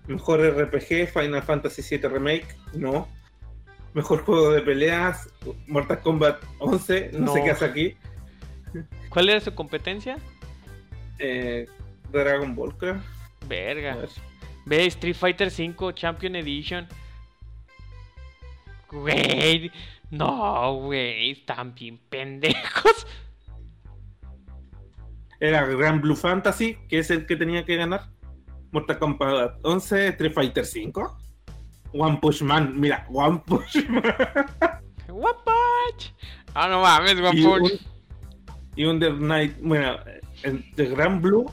Mejor 0.08 0.40
RPG, 0.40 1.08
Final 1.12 1.42
Fantasy 1.42 1.82
VII 1.98 2.08
Remake, 2.10 2.48
no. 2.74 3.08
Mejor 3.94 4.24
juego 4.24 4.52
de 4.52 4.62
peleas, 4.62 5.30
Mortal 5.68 6.02
Kombat 6.02 6.44
11, 6.60 7.12
no, 7.14 7.34
sé 7.34 7.44
qué 7.44 7.52
hace 7.52 7.66
aquí. 7.66 7.98
¿Cuál 9.10 9.30
era 9.30 9.40
su 9.40 9.56
competencia? 9.56 10.18
Eh, 11.18 11.68
Dragon 12.12 12.54
Ball, 12.56 12.76
creo. 12.78 12.96
A 12.96 13.48
Verga. 13.48 13.96
ver. 13.96 14.10
Ve 14.66 14.86
Street 14.88 15.16
Fighter 15.16 15.50
V 15.50 15.94
Champion 15.94 16.36
Edition. 16.36 16.88
Güey. 18.92 19.72
No, 20.10 20.74
güey. 20.82 21.32
Están 21.32 21.74
bien 21.76 22.00
pendejos. 22.10 23.08
Era 25.40 25.66
Grand 25.66 26.02
Blue 26.02 26.16
Fantasy, 26.16 26.78
que 26.88 27.00
es 27.00 27.12
el 27.12 27.26
que 27.26 27.36
tenía 27.36 27.66
que 27.66 27.76
ganar. 27.76 28.10
Mortal 28.72 29.00
Kombat 29.00 29.60
11, 29.64 30.08
Street 30.10 30.34
Fighter 30.34 30.66
5. 30.66 31.18
One 31.94 32.18
Punch 32.22 32.42
Man, 32.42 32.80
mira, 32.80 33.06
One 33.10 33.42
Punch 33.46 33.88
Man. 33.88 34.04
Guapach. 35.08 36.12
Ah, 36.54 36.68
no 36.68 36.82
mames, 36.82 37.14
y, 37.14 37.44
guapo. 37.44 37.64
un, 37.64 37.72
y 38.76 38.86
Under 38.86 39.14
Night, 39.14 39.56
bueno, 39.62 39.98
el 40.44 40.70
de 40.76 40.86
Grand 40.88 41.22
Blue 41.22 41.46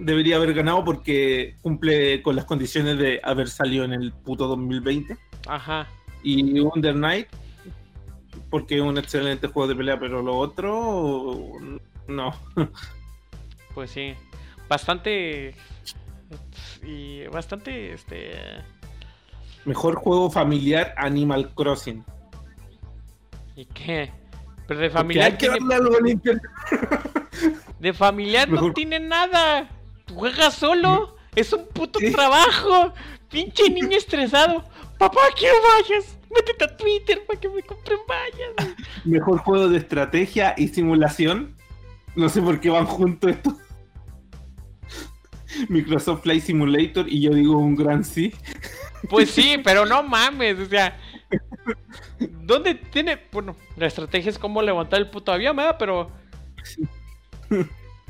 debería 0.00 0.36
haber 0.36 0.54
ganado 0.54 0.84
porque 0.84 1.56
cumple 1.62 2.22
con 2.22 2.34
las 2.36 2.44
condiciones 2.46 2.98
de 2.98 3.20
haber 3.22 3.48
salido 3.48 3.84
en 3.84 3.92
el 3.92 4.12
puto 4.12 4.46
2020. 4.48 5.16
Ajá. 5.46 5.86
Y 6.22 6.58
Under 6.60 6.94
Night, 6.96 7.28
porque 8.50 8.76
es 8.76 8.82
un 8.82 8.98
excelente 8.98 9.46
juego 9.46 9.68
de 9.68 9.76
pelea, 9.76 9.98
pero 10.00 10.22
lo 10.22 10.36
otro, 10.36 11.52
no. 12.08 12.34
Pues 13.74 13.90
sí. 13.90 14.14
Bastante. 14.68 15.54
Y 16.82 17.26
bastante, 17.28 17.92
este. 17.94 18.32
Mejor 19.64 19.94
juego 19.96 20.30
familiar 20.30 20.94
Animal 20.96 21.52
Crossing. 21.54 22.04
¿Y 23.56 23.64
qué? 23.66 24.10
Pero 24.66 24.80
de 24.80 24.88
Porque 24.88 24.90
familiar, 24.90 25.26
hay 25.26 25.32
que 25.36 25.48
tiene- 25.48 25.58
darle 25.58 25.74
algo 25.74 25.96
de 27.80 27.92
familiar 27.92 28.48
no 28.48 28.72
tiene 28.72 29.00
nada. 29.00 29.68
Juega 30.14 30.50
solo. 30.50 31.16
Es 31.34 31.52
un 31.52 31.66
puto 31.68 31.98
Sí. 31.98 32.12
trabajo. 32.12 32.92
Pinche 33.30 33.64
niño 33.70 33.96
estresado. 33.96 34.64
Papá, 34.98 35.20
quiero 35.38 35.56
vallas. 35.62 36.16
Métete 36.34 36.64
a 36.64 36.76
Twitter 36.76 37.24
para 37.26 37.40
que 37.40 37.48
me 37.48 37.62
compren 37.62 37.98
vallas. 38.08 38.74
Mejor 39.04 39.38
juego 39.38 39.68
de 39.68 39.78
estrategia 39.78 40.54
y 40.56 40.68
simulación. 40.68 41.56
No 42.14 42.28
sé 42.28 42.42
por 42.42 42.60
qué 42.60 42.70
van 42.70 42.86
juntos 42.86 43.30
estos. 43.30 43.54
Microsoft 45.68 46.22
Flight 46.22 46.44
Simulator 46.44 47.06
y 47.08 47.22
yo 47.22 47.30
digo 47.30 47.58
un 47.58 47.74
gran 47.76 48.04
sí. 48.04 48.32
Pues 49.08 49.30
sí, 49.30 49.56
pero 49.64 49.86
no 49.86 50.02
mames, 50.02 50.58
o 50.58 50.66
sea. 50.66 50.98
¿Dónde 52.18 52.74
tiene.? 52.74 53.20
Bueno, 53.32 53.56
la 53.76 53.86
estrategia 53.86 54.30
es 54.30 54.38
cómo 54.38 54.62
levantar 54.62 55.00
el 55.00 55.10
puto 55.10 55.32
avión, 55.32 55.56
¿verdad? 55.56 55.76
Pero. 55.78 56.10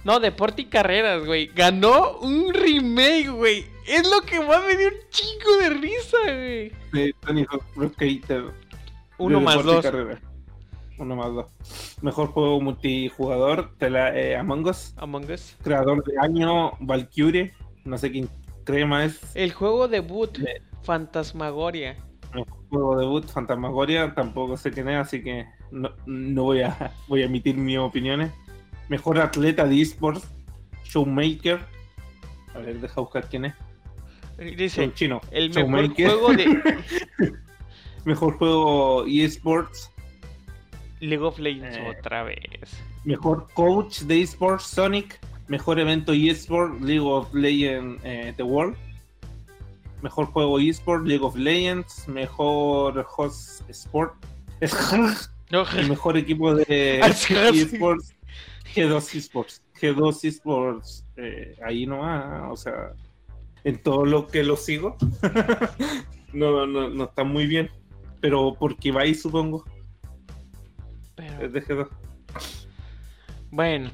No, 0.04 0.18
deporte 0.20 0.62
y 0.62 0.64
carreras, 0.66 1.24
güey. 1.24 1.46
Ganó 1.48 2.18
un 2.20 2.52
remake, 2.54 3.28
güey. 3.28 3.64
Es 3.86 4.08
lo 4.08 4.22
que 4.22 4.40
más 4.40 4.64
me 4.66 4.76
dio 4.76 4.88
un 4.88 4.94
chingo 5.10 5.56
de 5.60 5.70
risa, 5.70 6.18
güey. 6.24 6.72
De 6.92 7.14
Tony 7.20 7.44
Hawk 7.50 7.64
Pro 7.74 7.88
Skater. 7.90 8.44
Uno 9.18 9.40
más 9.40 9.62
dos. 9.62 9.84
Uno 10.98 11.16
más 11.16 11.34
dos. 11.34 11.46
Mejor 12.02 12.28
juego 12.28 12.60
multijugador 12.60 13.76
de 13.78 13.90
la 13.90 14.18
eh, 14.18 14.36
Among 14.36 14.66
Us. 14.68 14.94
Among 14.96 15.30
Us. 15.30 15.56
Creador 15.62 16.02
de 16.04 16.18
año 16.18 16.72
Valkyrie. 16.80 17.52
No 17.84 17.98
sé 17.98 18.10
quién 18.10 18.28
crema 18.64 19.04
es. 19.04 19.18
El 19.34 19.52
juego 19.52 19.88
debut, 19.88 20.36
De- 20.38 20.62
Fantasmagoria. 20.82 21.96
Mejor 22.34 22.58
juego 22.70 22.98
debut 22.98 23.26
Fantasmagoria. 23.26 24.14
Tampoco 24.14 24.56
sé 24.56 24.70
quién 24.70 24.88
es, 24.88 24.96
así 24.98 25.22
que 25.22 25.46
no, 25.70 25.90
no 26.06 26.42
voy, 26.44 26.62
a, 26.62 26.92
voy 27.08 27.22
a 27.22 27.26
emitir 27.26 27.56
mis 27.56 27.78
opiniones. 27.78 28.30
Mejor 28.90 29.18
atleta 29.20 29.64
de 29.64 29.80
esports. 29.80 30.28
Showmaker. 30.84 31.60
A 32.54 32.58
ver, 32.58 32.78
deja 32.80 33.00
buscar 33.00 33.26
quién 33.28 33.46
es. 33.46 33.54
Dice, 34.56 34.84
Un 34.84 34.94
chino. 34.94 35.20
el 35.30 35.50
mejor 35.54 35.94
juego 35.94 36.32
de 36.32 36.78
Mejor 38.04 38.36
juego 38.36 39.04
eSports. 39.06 39.90
League 41.00 41.24
of 41.24 41.38
Legends 41.38 41.76
Eh. 41.78 41.94
otra 41.98 42.24
vez. 42.24 42.70
Mejor 43.04 43.46
coach 43.54 44.00
de 44.00 44.20
eSports 44.22 44.64
Sonic. 44.64 45.18
Mejor 45.48 45.78
evento 45.80 46.12
eSports 46.12 46.80
League 46.82 47.00
of 47.06 47.32
Legends 47.32 48.00
eh, 48.04 48.34
The 48.36 48.42
World. 48.42 48.76
Mejor 50.02 50.26
juego 50.26 50.58
eSports 50.58 51.06
League 51.06 51.22
of 51.24 51.36
Legends. 51.36 52.08
Mejor 52.08 53.06
host 53.16 53.62
sport. 53.70 54.14
No, 55.52 55.68
El 55.76 55.88
mejor 55.88 56.16
equipo 56.16 56.54
de 56.54 57.00
eSports 57.52 58.14
G2 58.74 59.14
eSports. 59.14 59.62
G2 59.80 60.24
eSports. 60.24 61.04
eh, 61.16 61.56
ahí 61.64 61.86
nomás. 61.86 62.50
O 62.50 62.56
sea, 62.56 62.92
en 63.64 63.82
todo 63.82 64.04
lo 64.04 64.26
que 64.26 64.42
lo 64.44 64.56
sigo. 64.56 64.96
no, 66.32 66.66
no, 66.66 66.88
no 66.90 67.04
está 67.04 67.24
muy 67.24 67.46
bien. 67.46 67.70
Pero 68.20 68.54
porque 68.58 68.92
va 68.92 69.02
ahí, 69.02 69.14
supongo. 69.14 69.64
pero- 71.14 71.44
Es 71.44 71.52
de 71.52 71.62
G2. 71.64 71.88
Bueno. 73.50 73.90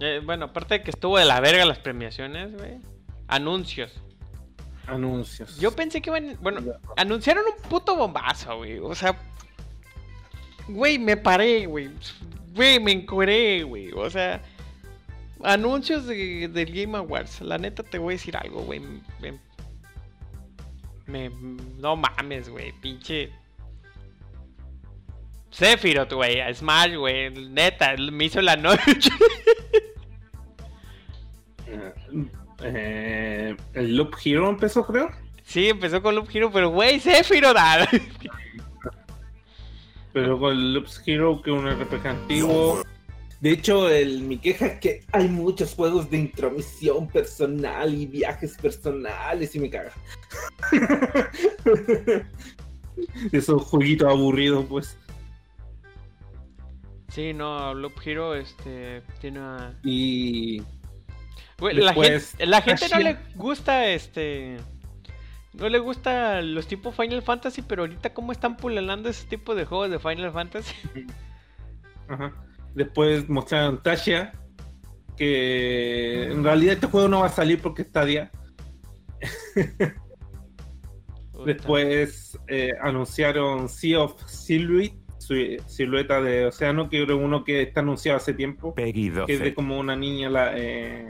Eh, 0.00 0.20
bueno, 0.24 0.46
aparte 0.46 0.74
de 0.74 0.82
que 0.82 0.90
estuvo 0.90 1.18
de 1.18 1.24
la 1.26 1.40
verga 1.40 1.64
las 1.64 1.78
premiaciones, 1.78 2.52
güey. 2.56 2.78
Anuncios. 3.28 4.00
Anuncios. 4.86 5.58
Yo 5.58 5.70
pensé 5.72 6.00
que 6.02 6.10
iban. 6.10 6.36
Bueno, 6.40 6.60
anunciaron 6.96 7.44
un 7.44 7.68
puto 7.68 7.94
bombazo, 7.96 8.56
güey. 8.58 8.78
O 8.78 8.94
sea. 8.94 9.16
Güey, 10.68 10.98
me 10.98 11.16
paré, 11.16 11.66
güey. 11.66 11.90
Güey, 12.54 12.80
me 12.80 12.92
encueré, 12.92 13.62
güey. 13.62 13.90
O 13.92 14.08
sea. 14.10 14.42
Anuncios 15.42 16.06
de, 16.06 16.48
del 16.48 16.72
Game 16.72 16.98
Awards. 16.98 17.40
La 17.40 17.56
neta 17.58 17.82
te 17.82 17.98
voy 17.98 18.12
a 18.14 18.16
decir 18.16 18.36
algo, 18.36 18.62
güey. 18.62 18.80
Me, 19.20 19.38
me- 21.06 21.30
no 21.78 21.96
mames, 21.96 22.48
güey. 22.50 22.72
Pinche. 22.80 23.30
Sephiroth, 25.50 26.12
güey. 26.12 26.40
a 26.40 26.52
Smash, 26.54 26.94
güey. 26.96 27.30
Neta, 27.30 27.96
me 27.96 28.24
hizo 28.26 28.40
la 28.42 28.56
noche. 28.56 29.10
Eh, 32.62 33.56
el 33.74 33.96
Loop 33.96 34.14
Hero 34.22 34.48
empezó, 34.50 34.84
creo. 34.84 35.10
sí, 35.44 35.68
empezó 35.70 36.02
con 36.02 36.14
Loop 36.14 36.28
Hero, 36.32 36.50
pero 36.52 36.68
güey, 36.70 37.00
Sephiroth. 37.00 37.56
Pero 40.12 40.38
con 40.38 40.52
el 40.52 40.74
Loop 40.74 40.86
Hero, 41.06 41.40
que 41.42 41.50
es 41.50 41.56
un 41.56 41.70
RPG 41.70 42.06
antiguo. 42.06 42.82
De 43.40 43.52
hecho, 43.52 43.88
el, 43.88 44.22
mi 44.22 44.36
queja 44.36 44.66
es 44.66 44.80
que 44.80 45.04
hay 45.12 45.28
muchos 45.28 45.74
juegos 45.74 46.10
de 46.10 46.18
intromisión 46.18 47.08
personal 47.08 47.94
y 47.94 48.06
viajes 48.06 48.56
personales 48.58 49.54
y 49.54 49.60
me 49.60 49.70
caga. 49.70 49.92
Esos 53.32 53.62
jueguitos 53.62 54.08
aburridos, 54.10 54.66
pues. 54.68 54.98
Sí, 57.08 57.32
no, 57.32 57.72
Loop 57.72 57.94
Hero, 58.04 58.34
este. 58.34 59.02
Tiene 59.20 59.40
una. 59.40 59.74
Y 59.82 60.62
la, 61.60 61.86
Después, 61.86 62.30
gente, 62.30 62.46
la 62.46 62.62
gente 62.62 62.88
no 62.90 62.98
le 62.98 63.16
gusta 63.36 63.86
este. 63.88 64.58
No 65.52 65.68
le 65.68 65.78
gusta 65.78 66.42
los 66.42 66.66
tipos 66.66 66.94
Final 66.94 67.22
Fantasy, 67.22 67.62
pero 67.62 67.82
ahorita 67.82 68.14
cómo 68.14 68.32
están 68.32 68.56
pulalando 68.56 69.08
ese 69.08 69.26
tipo 69.26 69.54
de 69.54 69.64
juegos 69.64 69.90
de 69.90 69.98
Final 69.98 70.32
Fantasy. 70.32 70.74
Ajá. 72.08 72.32
Después 72.74 73.28
mostraron 73.28 73.82
Tasha, 73.82 74.32
que 75.16 76.30
en 76.30 76.44
realidad 76.44 76.74
este 76.74 76.86
juego 76.86 77.08
no 77.08 77.20
va 77.20 77.26
a 77.26 77.30
salir 77.30 77.60
porque 77.60 77.82
está 77.82 78.04
día. 78.04 78.30
Después 81.44 82.38
eh, 82.48 82.70
anunciaron 82.80 83.68
Sea 83.68 84.02
of 84.02 84.22
Silhouette, 84.26 84.94
su 85.18 85.34
silueta 85.66 86.20
de 86.20 86.46
océano, 86.46 86.88
que 86.88 87.02
era 87.02 87.14
uno 87.14 87.44
que 87.44 87.62
está 87.62 87.80
anunciado 87.80 88.18
hace 88.18 88.34
tiempo, 88.34 88.74
Peggy 88.74 89.10
que 89.10 89.32
es 89.32 89.38
de 89.40 89.46
12. 89.46 89.54
como 89.54 89.78
una 89.78 89.96
niña, 89.96 90.30
la, 90.30 90.52
eh, 90.56 91.08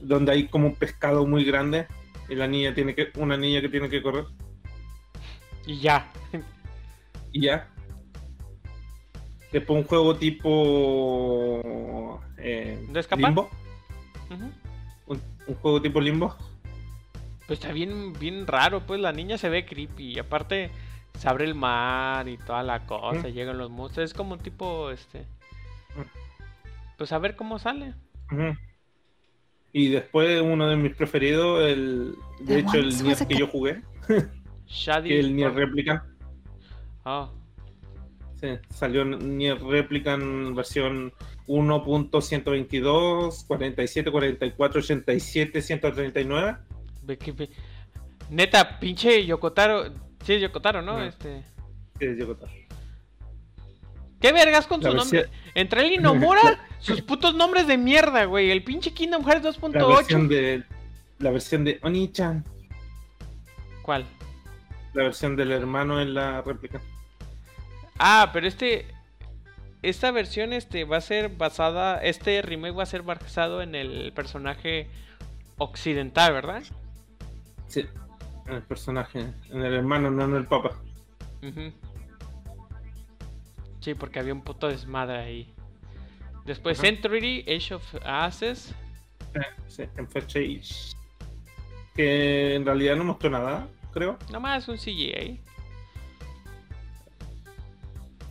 donde 0.00 0.32
hay 0.32 0.48
como 0.48 0.68
un 0.68 0.74
pescado 0.74 1.26
muy 1.26 1.44
grande 1.44 1.86
y 2.28 2.34
la 2.34 2.46
niña 2.46 2.74
tiene 2.74 2.94
que, 2.94 3.10
una 3.16 3.36
niña 3.36 3.60
que 3.60 3.68
tiene 3.68 3.88
que 3.88 4.02
correr 4.02 4.24
Y 5.66 5.78
ya. 5.78 6.10
y 7.32 7.42
ya. 7.42 7.68
Después 9.52 9.78
un 9.80 9.86
juego 9.86 10.16
tipo 10.16 11.60
eh, 12.38 12.84
¿De 12.90 13.00
escapar? 13.00 13.26
Limbo, 13.30 13.48
un, 15.06 15.20
un 15.46 15.54
juego 15.56 15.80
tipo 15.80 16.00
Limbo. 16.00 16.36
Pues 17.46 17.60
está 17.60 17.72
bien, 17.72 18.12
bien 18.14 18.46
raro, 18.46 18.80
pues 18.80 19.00
la 19.00 19.12
niña 19.12 19.38
se 19.38 19.48
ve 19.48 19.64
creepy. 19.64 20.14
Y 20.14 20.18
aparte 20.18 20.70
se 21.18 21.28
abre 21.28 21.44
el 21.44 21.54
mar 21.54 22.28
y 22.28 22.36
toda 22.38 22.62
la 22.62 22.86
cosa, 22.86 23.28
llegan 23.28 23.58
los 23.58 23.70
monstruos. 23.70 24.10
Es 24.10 24.14
como 24.14 24.34
un 24.34 24.40
tipo, 24.40 24.90
este. 24.90 25.24
Pues 26.98 27.12
a 27.12 27.18
ver 27.18 27.36
cómo 27.36 27.58
sale. 27.58 27.94
Y 29.78 29.88
después 29.90 30.40
uno 30.40 30.66
de 30.68 30.76
mis 30.76 30.94
preferidos, 30.96 31.60
el, 31.62 32.14
de 32.40 32.46
The 32.54 32.58
hecho 32.60 32.78
el 32.78 33.02
Nier 33.02 33.18
que 33.28 33.34
yo 33.36 33.46
jugué, 33.46 33.82
Shady. 34.66 35.08
que 35.10 35.20
el 35.20 35.36
Nier 35.36 35.52
Replicant. 35.52 36.02
Ah, 37.04 37.30
Sí, 38.40 38.48
salió 38.70 39.04
Nier 39.04 39.62
Replicant 39.62 40.54
versión 40.54 41.12
1.122, 41.46 43.46
47, 43.46 44.10
44, 44.10 44.80
87, 44.80 45.62
139. 45.62 46.56
ve 47.02 47.18
que 47.18 47.32
ve- 47.32 47.50
Neta, 48.30 48.78
pinche 48.80 49.24
Yokotaro. 49.26 49.92
Sí, 50.24 50.34
es 50.34 50.42
Yokotaro, 50.42 50.80
¿no? 50.82 50.92
Ajá. 50.92 51.06
Este. 51.06 51.42
Sí, 51.98 52.06
llegó 52.06 52.34
tarde. 52.36 52.65
¿Qué 54.20 54.32
vergas 54.32 54.66
con 54.66 54.80
La 54.82 54.90
su 54.90 54.96
versión- 54.96 55.22
nombre? 55.24 55.38
Entre 55.54 55.80
él 55.86 55.92
y 55.92 55.98
Nomura, 56.02 56.66
sus 56.80 57.02
putos 57.02 57.34
nombres 57.34 57.66
de 57.66 57.76
mierda, 57.78 58.24
güey. 58.24 58.50
El 58.50 58.62
pinche 58.64 58.92
Kingdom 58.92 59.24
Hearts 59.24 59.58
La 59.72 59.86
versión 59.86 60.24
2.8. 60.24 60.28
de 60.28 60.64
la 61.18 61.30
versión 61.30 61.64
de 61.64 61.78
Oni-chan, 61.82 62.44
¿Cuál? 63.82 64.04
la 64.94 65.04
versión 65.04 65.36
del 65.36 65.52
hermano 65.52 66.00
en 66.00 66.14
la 66.14 66.40
réplica. 66.42 66.80
Ah, 67.98 68.30
pero 68.32 68.46
este. 68.46 68.86
Esta 69.82 70.10
versión 70.10 70.52
este, 70.52 70.84
va 70.84 70.96
a 70.96 71.00
ser 71.00 71.28
basada. 71.28 72.02
Este 72.02 72.42
remake 72.42 72.74
va 72.74 72.82
a 72.82 72.86
ser 72.86 73.02
basado 73.02 73.62
en 73.62 73.74
el 73.74 74.12
personaje 74.14 74.88
occidental, 75.58 76.32
¿verdad? 76.32 76.62
Sí, 77.68 77.84
en 78.46 78.54
el 78.54 78.62
personaje, 78.62 79.20
en 79.50 79.62
el 79.62 79.74
hermano, 79.74 80.10
no 80.10 80.24
en 80.24 80.34
el 80.34 80.46
papá. 80.46 80.70
Ujú. 81.42 81.72
Sí, 83.86 83.94
porque 83.94 84.18
había 84.18 84.34
un 84.34 84.42
puto 84.42 84.66
desmadre 84.66 85.16
ahí. 85.18 85.54
Después 86.44 86.76
Ajá. 86.80 86.88
Century, 86.88 87.44
Age 87.48 87.74
of 87.74 87.84
Asses. 88.04 88.74
Eh, 89.32 89.38
Sí, 89.68 89.84
en. 89.96 90.96
Que 91.94 92.56
en 92.56 92.66
realidad 92.66 92.96
no 92.96 93.04
mostró 93.04 93.30
nada, 93.30 93.68
creo. 93.92 94.18
Nomás 94.32 94.66
un 94.66 94.76
CGI. 94.76 95.38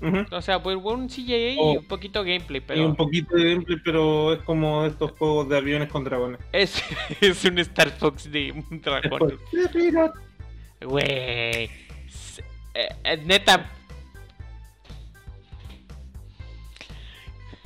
Ujú. 0.01 0.26
O 0.36 0.41
sea, 0.41 0.62
pues 0.62 0.76
un 0.99 1.08
CGI 1.08 1.51
y 1.53 1.58
Oh. 1.58 1.72
un 1.80 1.86
poquito 1.86 2.22
gameplay, 2.26 2.58
Y 2.58 2.64
pero. 2.68 2.86
un 2.86 2.97
poquito 2.97 3.34
de 3.38 3.53
gameplay, 3.53 3.78
pero 3.82 4.34
es 4.34 4.41
como 4.41 4.84
de 4.84 4.89
estos 4.89 5.12
juegos 5.12 5.47
de 5.47 5.56
aviones 5.56 5.88
con 5.89 6.03
dragones. 6.03 6.41
Es, 6.51 6.84
es 7.22 7.45
un 7.45 7.60
Star 7.60 7.91
Fox 7.91 8.30
de 8.30 8.51
un 8.51 8.82
dragón. 8.82 9.39
Güey. 10.82 11.06
Eh, 11.08 11.70
eh, 12.74 13.18
neta. 13.26 13.72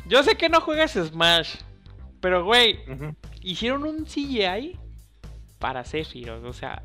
Yo 0.09 0.23
sé 0.23 0.35
que 0.35 0.49
no 0.49 0.59
juegas 0.59 0.93
Smash. 0.93 1.55
Pero, 2.19 2.43
güey, 2.43 2.79
hicieron 3.41 3.83
un 3.83 4.05
CGI 4.05 4.77
para 5.59 5.85
Sephiroth. 5.85 6.43
O 6.43 6.51
sea, 6.51 6.81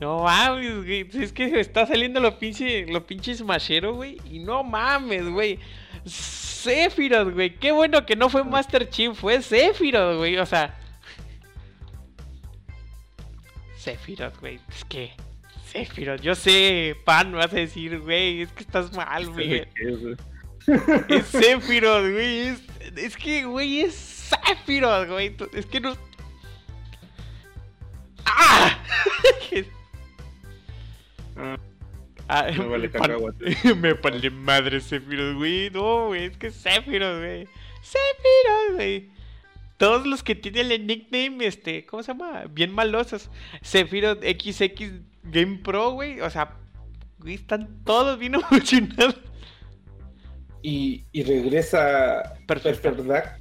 no 0.00 0.22
mames, 0.22 0.76
güey. 0.84 1.08
Es 1.12 1.32
que 1.32 1.58
está 1.58 1.86
saliendo 1.86 2.20
lo 2.20 2.38
pinche, 2.38 2.86
lo 2.86 3.06
pinche 3.06 3.34
smashero, 3.34 3.94
güey. 3.94 4.20
Y 4.30 4.40
no 4.40 4.62
mames, 4.62 5.28
güey. 5.28 5.58
Sephiroth, 6.04 7.32
güey. 7.32 7.56
Qué 7.56 7.72
bueno 7.72 8.04
que 8.04 8.14
no 8.14 8.28
fue 8.28 8.44
Master 8.44 8.88
Chief, 8.88 9.16
fue 9.18 9.40
Sephiroth, 9.40 10.18
güey. 10.18 10.36
O 10.36 10.46
sea. 10.46 10.78
Sephiroth, 13.76 14.38
güey. 14.38 14.60
Es 14.68 14.84
que. 14.84 15.12
Sephiroth, 15.74 16.20
yo 16.20 16.36
sé, 16.36 16.96
pan, 17.04 17.32
vas 17.32 17.52
a 17.52 17.56
decir, 17.56 17.98
güey, 17.98 18.42
es 18.42 18.52
que 18.52 18.62
estás 18.62 18.92
mal, 18.92 19.28
güey. 19.30 19.66
Es 21.08 21.26
Sephiroth, 21.26 22.12
güey. 22.12 22.38
Es, 22.48 22.62
es 22.96 23.16
que, 23.16 23.44
güey, 23.44 23.80
es 23.80 23.94
Sephiroth, 23.94 25.08
güey. 25.08 25.36
Es 25.52 25.66
que 25.66 25.80
no. 25.80 25.96
¡Ah! 28.24 28.78
Ah, 31.36 31.58
Ah, 32.28 32.46
Me 32.56 32.64
vale 32.66 32.88
cacahuate. 32.90 33.74
me 33.74 33.92
vale 33.94 34.30
madre 34.30 34.80
Sephiroth, 34.80 35.34
güey. 35.36 35.70
No, 35.70 36.06
güey, 36.06 36.26
es 36.26 36.36
que 36.36 36.50
Sephiroth, 36.52 37.18
güey. 37.18 37.48
Sephiroth, 37.82 38.74
güey. 38.76 39.10
Todos 39.76 40.06
los 40.06 40.22
que 40.22 40.36
tienen 40.36 40.70
el 40.70 40.86
nickname, 40.86 41.44
este, 41.44 41.84
¿cómo 41.84 42.02
se 42.04 42.12
llama? 42.12 42.44
Bien 42.48 42.72
malosos. 42.72 43.28
Sephiroth 43.60 44.22
XX 44.22 44.92
Game 45.24 45.58
Pro, 45.58 45.92
güey. 45.92 46.20
O 46.20 46.30
sea, 46.30 46.56
güey, 47.18 47.34
están 47.34 47.82
todos 47.84 48.18
bien 48.18 48.34
emocionados. 48.50 49.16
y, 50.62 51.04
y 51.12 51.22
regresa 51.22 52.34
Perfect 52.46 52.80
Perfect 52.80 53.06
Dark. 53.08 53.40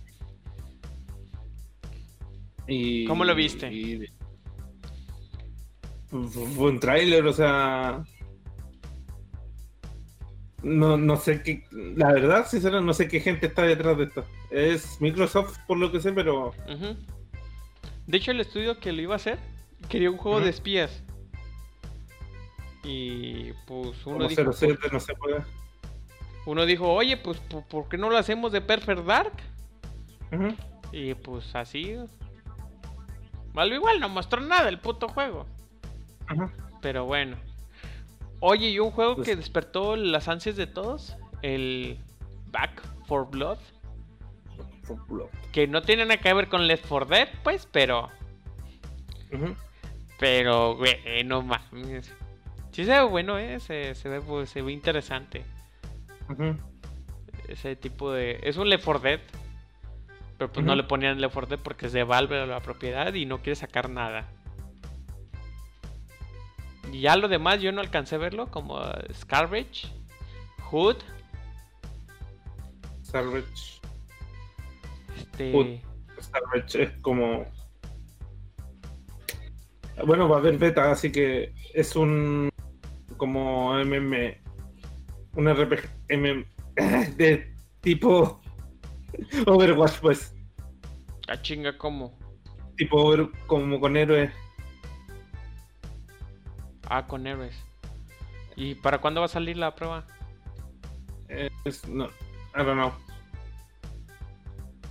Y, 2.67 3.05
¿Cómo 3.05 3.25
lo 3.25 3.35
viste? 3.35 3.71
y- 3.73 4.05
fue 6.09 6.69
un 6.71 6.79
tráiler, 6.79 7.25
o 7.25 7.33
sea. 7.33 8.03
No, 10.61 10.95
no 10.95 11.17
sé 11.17 11.41
qué. 11.41 11.63
La 11.95 12.13
verdad, 12.13 12.47
sinceramente, 12.47 12.85
no 12.85 12.93
sé 12.93 13.07
qué 13.07 13.19
gente 13.19 13.47
está 13.47 13.63
detrás 13.63 13.97
de 13.97 14.03
esto. 14.05 14.23
Es 14.51 15.01
Microsoft, 15.01 15.57
por 15.67 15.77
lo 15.77 15.91
que 15.91 15.99
sé, 15.99 16.13
pero. 16.13 16.53
De 18.07 18.17
hecho, 18.17 18.31
el 18.31 18.39
estudio 18.41 18.79
que 18.79 18.93
lo 18.93 19.01
iba 19.01 19.13
a 19.13 19.17
hacer 19.17 19.39
quería 19.89 20.09
un 20.11 20.17
juego 20.17 20.39
de 20.39 20.51
espías. 20.51 21.03
Y 22.83 23.53
pues 23.65 24.05
uno 24.05 24.27
dijo, 24.27 24.51
07 24.51 24.89
no 24.91 24.99
se 24.99 25.13
puede. 25.15 25.41
uno 26.45 26.65
dijo, 26.65 26.91
oye, 26.91 27.15
pues 27.17 27.39
¿por- 27.39 27.63
¿por 27.65 27.87
qué 27.89 27.97
no 27.97 28.09
lo 28.09 28.17
hacemos 28.17 28.51
de 28.51 28.61
Perfect 28.61 29.03
Dark? 29.05 29.33
Y 30.91 31.13
pues 31.13 31.55
así. 31.55 31.95
Vale, 33.53 33.75
igual 33.75 33.99
no 33.99 34.09
mostró 34.09 34.41
nada 34.41 34.67
el 34.69 34.79
puto 34.79 35.07
juego. 35.07 35.45
Pero 36.81 37.05
bueno. 37.05 37.37
Oye, 38.39 38.69
y 38.69 38.79
un 38.79 38.91
juego 38.91 39.15
Pues- 39.15 39.27
que 39.27 39.35
despertó 39.35 39.95
las 39.95 40.27
ansias 40.27 40.55
de 40.57 40.67
todos. 40.67 41.15
El 41.41 41.99
Back 42.51 42.81
for 43.07 43.29
Blood. 43.29 43.57
Que 45.53 45.67
no 45.67 45.81
tiene 45.83 46.03
nada 46.05 46.19
que 46.19 46.33
ver 46.33 46.49
con 46.49 46.67
Left 46.67 46.85
4 46.89 47.05
Dead, 47.07 47.29
pues, 47.43 47.67
pero. 47.71 48.09
Pero, 50.19 50.75
güey, 50.75 51.23
no 51.25 51.41
mames. 51.41 52.13
Sí 52.73 52.83
se 52.85 52.91
ve 52.91 53.03
bueno, 53.03 53.37
eh. 53.37 53.59
Se, 53.61 53.95
se 53.95 54.09
ve, 54.09 54.19
pues, 54.19 54.49
se 54.49 54.61
ve 54.61 54.71
interesante. 54.73 55.45
Ujú. 56.29 56.57
Ese 57.47 57.75
tipo 57.75 58.11
de. 58.11 58.39
Es 58.43 58.57
un 58.57 58.67
Left 58.69 58.83
4 58.83 58.99
Dead. 59.01 59.19
Pero 60.37 60.51
pues 60.51 60.65
no 60.65 60.71
Ujú. 60.73 60.81
le 60.81 60.83
ponían 60.87 61.21
Left 61.21 61.33
4 61.33 61.55
Dead 61.55 61.63
porque 61.63 61.85
es 61.85 61.93
de 61.93 62.03
Valve 62.03 62.45
la 62.47 62.59
propiedad 62.59 63.13
y 63.13 63.25
no 63.25 63.37
quiere 63.39 63.55
sacar 63.55 63.89
nada. 63.89 64.27
Y 66.91 67.01
ya 67.01 67.15
lo 67.15 67.27
demás 67.27 67.61
yo 67.61 67.71
no 67.71 67.79
alcancé 67.81 68.15
a 68.15 68.19
verlo, 68.19 68.47
como 68.51 68.75
uh, 68.79 69.13
Scarbage, 69.13 69.87
Hood, 70.69 70.97
Salvage. 73.03 73.79
este. 75.17 75.51
Hood. 75.53 75.67
Salvage 76.19 76.83
es 76.83 76.91
como. 77.01 77.45
Bueno, 80.05 80.27
va 80.27 80.37
a 80.37 80.39
haber 80.39 80.57
beta, 80.57 80.91
así 80.91 81.11
que 81.11 81.53
es 81.73 81.95
un. 81.95 82.49
Como 83.23 83.73
MM. 83.85 84.35
Un 85.37 85.47
RPG 85.47 85.89
MM, 86.09 86.45
de 87.15 87.55
tipo. 87.79 88.41
Overwatch, 89.47 89.99
pues. 90.01 90.35
A 91.29 91.41
chinga, 91.41 91.77
como. 91.77 92.19
Tipo 92.75 92.97
over- 92.97 93.31
como 93.47 93.79
con 93.79 93.95
héroes. 93.95 94.29
Ah, 96.89 97.07
con 97.07 97.25
héroes. 97.25 97.55
¿Y 98.57 98.75
para 98.75 98.99
cuándo 98.99 99.21
va 99.21 99.27
a 99.27 99.29
salir 99.29 99.55
la 99.55 99.73
prueba? 99.73 100.05
Es, 101.63 101.87
no, 101.87 102.07
I 102.07 102.57
don't 102.57 102.73
know. 102.73 102.91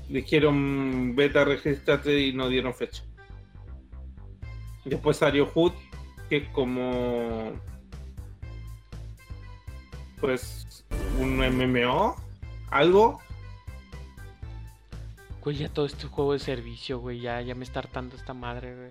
Dijeron 0.09 1.15
beta, 1.15 1.45
registrate 1.45 2.19
y 2.19 2.33
no 2.33 2.49
dieron 2.49 2.73
fecha. 2.73 3.05
Después 4.87 5.19
salió 5.19 5.45
Hood, 5.45 5.73
que 6.31 6.39
es 6.39 6.49
como. 6.49 7.53
Pues. 10.23 10.87
Un 11.19 11.37
MMO, 11.37 12.17
algo. 12.71 13.21
Güey, 15.43 15.57
ya 15.57 15.69
todo 15.69 15.85
este 15.85 16.07
juego 16.07 16.33
de 16.33 16.39
servicio, 16.39 17.01
güey. 17.01 17.21
Ya, 17.21 17.41
ya 17.41 17.57
me 17.57 17.65
está 17.65 17.81
hartando 17.81 18.15
esta 18.15 18.33
madre, 18.33 18.75
güey. 18.75 18.91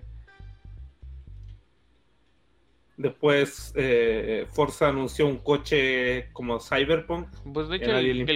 Después 2.98 3.72
eh, 3.74 4.46
Forza 4.52 4.88
anunció 4.88 5.26
un 5.26 5.38
coche 5.38 6.28
como 6.34 6.60
Cyberpunk. 6.60 7.28
Pues 7.52 7.68
de 7.68 7.76
hecho, 7.76 7.96
el, 7.96 8.26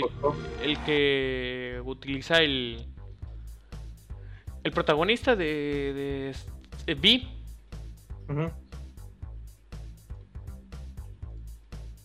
que 0.87 1.81
utiliza 1.85 2.39
el. 2.39 2.87
El 4.65 4.73
protagonista 4.73 5.37
de. 5.37 6.35
de, 6.87 6.95
de 6.95 6.95
V. 6.95 7.29
Ujú. 8.33 8.66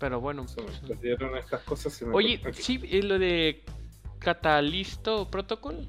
Pero 0.02 0.20
bueno. 0.20 0.48
Se 0.48 0.62
me 0.64 0.72
perdieron 0.88 1.38
estas 1.38 1.62
cosas. 1.62 2.02
y 2.02 2.06
me 2.06 2.16
Oye, 2.16 2.42
sí, 2.54 2.82
es 2.90 3.06
lo 3.06 3.20
de 3.20 3.64
Catalisto 4.18 5.30
Protocol. 5.30 5.88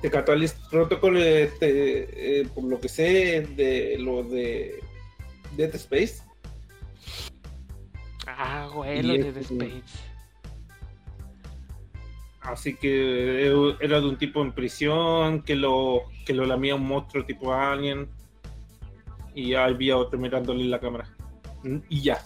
The 0.00 0.08
Catalyst 0.12 0.58
Protocol, 0.70 1.16
este, 1.16 2.40
eh, 2.42 2.46
por 2.54 2.62
lo 2.62 2.80
que 2.80 2.88
sé, 2.88 3.48
de 3.56 3.98
lo 3.98 4.22
de 4.22 4.80
Dead 5.56 5.74
Space. 5.74 6.22
Ah, 8.28 8.70
güey, 8.72 9.02
lo 9.02 9.14
Y 9.14 9.18
de 9.22 9.28
este- 9.40 9.40
Space. 9.40 9.98
Así 12.42 12.76
que 12.76 13.48
eh, 13.48 13.76
era 13.80 14.00
de 14.00 14.06
un 14.06 14.16
tipo 14.16 14.40
en 14.40 14.52
prisión 14.52 15.42
que 15.42 15.56
lo, 15.56 16.02
que 16.24 16.32
lo 16.32 16.46
lamía 16.46 16.76
un 16.76 16.86
monstruo 16.86 17.24
tipo 17.24 17.52
alien. 17.52 18.08
Y 19.34 19.54
había 19.54 19.96
otro 19.96 20.16
mirándole 20.18 20.62
en 20.62 20.70
la 20.70 20.78
cámara. 20.78 21.08
Mm, 21.64 21.78
Y 21.88 22.02
ya. 22.02 22.22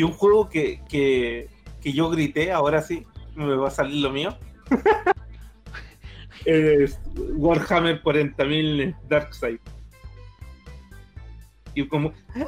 Y 0.00 0.02
un 0.02 0.12
juego 0.12 0.48
que, 0.48 0.80
que, 0.88 1.46
que 1.82 1.92
yo 1.92 2.08
grité, 2.08 2.52
ahora 2.52 2.80
sí, 2.80 3.06
me 3.34 3.54
va 3.54 3.68
a 3.68 3.70
salir 3.70 4.02
lo 4.02 4.08
mío. 4.10 4.34
es 6.46 6.98
Warhammer 7.14 8.02
40.000 8.02 8.96
Darkseid. 9.10 9.58
Y 11.74 11.86
como, 11.86 12.14
"Ah, 12.34 12.46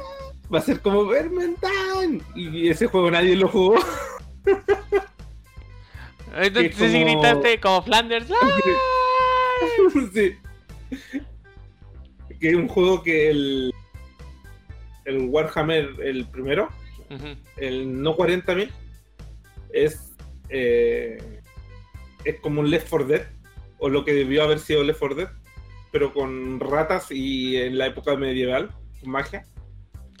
va 0.51 0.57
a 0.57 0.61
ser 0.63 0.81
como 0.81 1.05
Vermintide. 1.05 2.23
Y 2.33 2.69
ese 2.69 2.87
juego 2.87 3.11
nadie 3.11 3.35
lo 3.35 3.47
jugó. 3.47 3.75
Entonces 6.35 6.75
como- 6.75 6.89
gritaste 7.05 7.59
como 7.59 7.83
Flanders. 7.83 8.27
sí. 10.15 10.37
Que 12.39 12.49
es 12.49 12.55
un 12.55 12.67
juego 12.67 13.03
que 13.03 13.29
el, 13.29 13.71
el 15.05 15.29
Warhammer, 15.29 15.91
el 16.03 16.25
primero, 16.25 16.69
El 17.57 18.01
no 18.01 18.15
40.000, 18.15 18.69
es, 19.71 20.15
eh, 20.49 21.41
es 22.25 22.39
como 22.39 22.61
un 22.61 22.69
Left 22.69 22.89
4 22.89 23.07
Dead, 23.07 23.27
o 23.79 23.89
lo 23.89 24.05
que 24.05 24.13
debió 24.13 24.43
haber 24.43 24.59
sido 24.59 24.83
Left 24.83 24.99
4 24.99 25.17
Dead, 25.17 25.29
pero 25.91 26.13
con 26.13 26.59
ratas 26.59 27.11
y 27.11 27.57
en 27.57 27.77
la 27.77 27.87
época 27.87 28.15
medieval, 28.15 28.69
con 28.99 29.11
magia. 29.11 29.45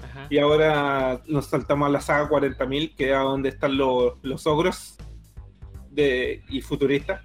Ajá. 0.03 0.27
Y 0.29 0.37
ahora 0.37 1.21
nos 1.27 1.47
saltamos 1.47 1.87
a 1.87 1.91
la 1.91 2.01
saga 2.01 2.29
40.000, 2.29 2.95
que 2.95 3.11
es 3.11 3.17
donde 3.17 3.49
están 3.49 3.77
los, 3.77 4.13
los 4.21 4.45
ogros 4.47 4.97
de, 5.89 6.43
y 6.49 6.61
futuristas. 6.61 7.21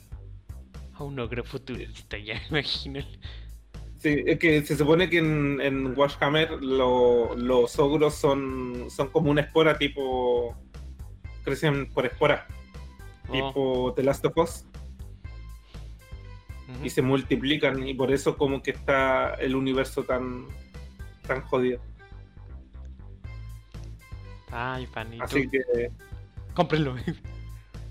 A 0.95 1.05
un 1.05 1.19
ogro 1.19 1.45
futurista, 1.45 2.19
ya 2.19 2.41
imagino. 2.51 3.01
Sí, 3.99 4.23
es 4.27 4.39
que 4.39 4.63
se 4.65 4.77
supone 4.77 5.11
que 5.11 5.19
en, 5.19 5.61
en 5.61 5.99
Warhammer 5.99 6.63
lo- 6.63 7.35
los 7.35 7.79
ogros 7.81 8.15
son, 8.15 8.87
son 8.91 9.09
como 9.09 9.31
una 9.31 9.41
espora 9.43 9.77
tipo. 9.77 10.57
crecen 11.45 11.89
por 11.91 12.07
espora, 12.07 12.47
Oh, 13.29 13.33
tipo 13.33 13.93
The 13.97 14.03
Last 14.05 14.25
of 14.27 14.37
Us, 14.37 14.65
ujú. 16.69 16.85
y 16.85 16.91
se 16.91 17.03
multiplican, 17.03 17.87
y 17.89 17.95
por 17.95 18.13
eso 18.13 18.37
como 18.37 18.63
que 18.63 18.71
está 18.73 19.35
el 19.35 19.57
universo 19.57 20.03
tan, 20.05 20.47
tan 21.27 21.41
jodido. 21.43 21.81
Ay, 24.51 24.87
pan, 24.87 25.13
y 25.13 25.21
Así 25.21 25.49
que, 25.49 25.91
cómprenlo. 26.55 26.95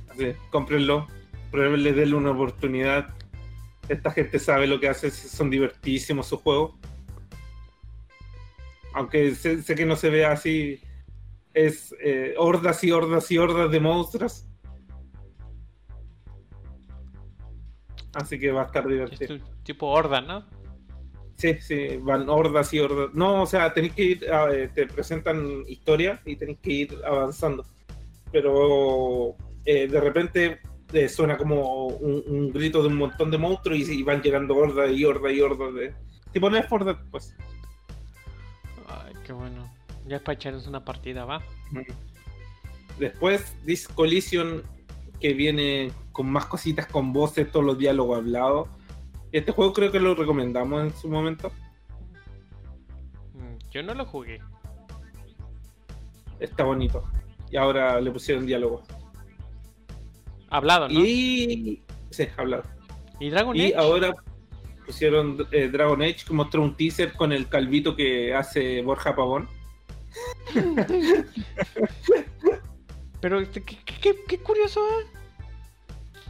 así, 0.09 0.33
cómprenlo, 0.51 1.07
pruébenle, 1.51 1.93
denle 1.93 2.15
una 2.15 2.31
oportunidad. 2.31 3.13
Esta 3.89 4.11
gente 4.11 4.37
sabe 4.39 4.67
lo 4.67 4.79
que 4.79 4.89
hace, 4.89 5.09
son 5.11 5.49
divertidísimos 5.49 6.27
sus 6.27 6.41
juegos. 6.41 6.73
Aunque 8.93 9.33
sé, 9.35 9.61
sé 9.61 9.75
que 9.75 9.85
no 9.85 9.95
se 9.95 10.09
vea 10.09 10.31
así, 10.31 10.81
es 11.53 11.93
eh, 12.03 12.33
hordas 12.37 12.83
y 12.83 12.91
hordas 12.91 13.31
y 13.31 13.37
hordas 13.37 13.71
de 13.71 13.79
monstruos. 13.79 14.45
Así 18.13 18.39
que 18.39 18.51
va 18.51 18.63
a 18.63 18.65
estar 18.65 18.83
Es 18.83 18.89
divertido. 18.89 19.37
tipo 19.63 19.87
horda, 19.87 20.21
¿no? 20.21 20.43
Sí, 21.35 21.53
sí, 21.61 21.97
van 22.01 22.27
hordas 22.29 22.73
y 22.73 22.79
hordas. 22.79 23.13
No, 23.13 23.43
o 23.43 23.45
sea, 23.45 23.71
tenéis 23.73 23.93
que 23.93 24.03
ir, 24.03 24.31
a- 24.31 24.51
eh, 24.51 24.69
te 24.69 24.87
presentan 24.87 25.63
historia 25.67 26.19
y 26.25 26.35
tenéis 26.35 26.57
que 26.59 26.71
ir 26.73 26.97
avanzando. 27.05 27.63
Pero 28.31 29.35
eh, 29.65 29.87
de 29.87 29.99
repente 30.01 30.59
eh, 30.93 31.09
suena 31.09 31.37
como 31.37 31.87
un, 31.87 32.23
un 32.27 32.51
grito 32.51 32.81
de 32.81 32.87
un 32.87 32.95
montón 32.95 33.29
de 33.31 33.37
monstruos 33.37 33.79
y, 33.79 33.99
y 33.99 34.03
van 34.03 34.21
llegando 34.21 34.55
hordas 34.55 34.91
y 34.91 35.03
hordas 35.05 35.33
y 35.33 35.41
hordas 35.41 35.73
de. 35.73 35.93
Tipo 36.31 36.49
Left 36.49 36.69
4 36.69 36.85
Dead, 36.85 36.97
pues. 37.11 37.35
Ay, 38.87 39.13
qué 39.25 39.33
bueno. 39.33 39.67
Ya 40.05 40.17
es 40.17 40.21
para 40.21 40.35
echarnos 40.35 40.67
una 40.67 40.83
partida, 40.85 41.25
va. 41.25 41.41
Después, 42.99 43.55
This 43.65 43.87
Collision, 43.87 44.63
que 45.19 45.33
viene 45.33 45.91
con 46.11 46.29
más 46.31 46.45
cositas, 46.45 46.87
con 46.87 47.11
voces, 47.13 47.51
todos 47.51 47.65
los 47.65 47.77
diálogos 47.77 48.17
hablados. 48.19 48.69
Este 49.31 49.51
juego 49.51 49.73
creo 49.73 49.91
que 49.91 49.99
lo 49.99 50.15
recomendamos 50.15 50.81
en 50.81 50.95
su 50.95 51.09
momento. 51.09 51.51
Mm, 53.33 53.57
Yo 53.71 53.83
no 53.83 53.93
lo 53.93 54.05
jugué. 54.05 54.39
Está 56.39 56.63
bonito. 56.63 57.03
Y 57.51 57.57
ahora 57.57 57.99
le 57.99 58.11
pusieron 58.11 58.45
diálogo. 58.45 58.83
Hablado, 60.49 60.87
¿no? 60.89 60.99
Y, 60.99 61.05
Y. 61.09 61.81
Sí, 62.11 62.27
hablado. 62.37 62.63
Dragon 63.19 63.55
Y 63.55 63.65
Age. 63.67 63.75
ahora 63.75 64.13
pusieron 64.85 65.45
eh, 65.51 65.67
Dragon 65.69 66.01
Age, 66.01 66.17
que 66.27 66.33
mostró 66.33 66.61
un 66.61 66.75
teaser 66.75 67.13
con 67.13 67.31
el 67.33 67.47
calvito 67.49 67.95
que 67.95 68.33
hace 68.33 68.81
Borja 68.81 69.15
Pavón. 69.15 69.47
Pero 73.19 73.39
este, 73.39 73.63
qué, 73.63 73.77
qué- 74.01 74.15
qué- 74.27 74.39
curioso, 74.39 74.79
¿eh? 74.79 75.05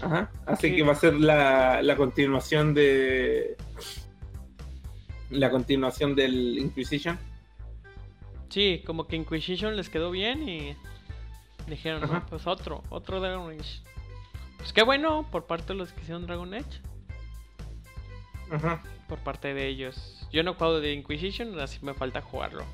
Ajá. 0.02 0.32
Así 0.46 0.76
que 0.76 0.84
va 0.84 0.94
a 0.94 0.96
ser 0.96 1.16
la, 1.16 1.82
la 1.82 1.96
continuación 1.96 2.74
de. 2.74 3.58
La 5.30 5.50
continuación 5.52 6.16
del 6.16 6.58
Inquisition. 6.60 7.20
Sí, 8.50 8.82
como 8.86 9.08
que 9.08 9.18
Inquisition 9.18 9.76
les 9.76 9.90
quedó 9.90 10.10
bien 10.10 10.48
y 10.48 10.76
dijeron, 11.68 12.02
no, 12.02 12.08
Ajá. 12.08 12.26
pues 12.30 12.48
otro, 12.48 12.82
otro 12.90 13.20
Dragon 13.20 13.52
Age. 13.52 13.82
Pues 14.58 14.74
qué 14.74 14.84
bueno 14.84 15.28
por 15.32 15.46
parte 15.46 15.68
de 15.74 15.76
los 15.76 15.94
que 15.94 16.02
hicieron 16.02 16.26
Dragon 16.26 16.54
Age, 16.54 16.82
Ajá. 18.52 18.82
por 19.08 19.20
parte 19.20 19.54
de 19.54 19.68
ellos. 19.68 20.28
Yo 20.32 20.44
no 20.44 20.52
he 20.52 20.54
jugado 20.56 20.82
de 20.82 20.94
Inquisition, 20.94 21.60
así 21.60 21.80
me 21.84 21.94
falta 21.94 22.22
jugarlo. 22.22 22.66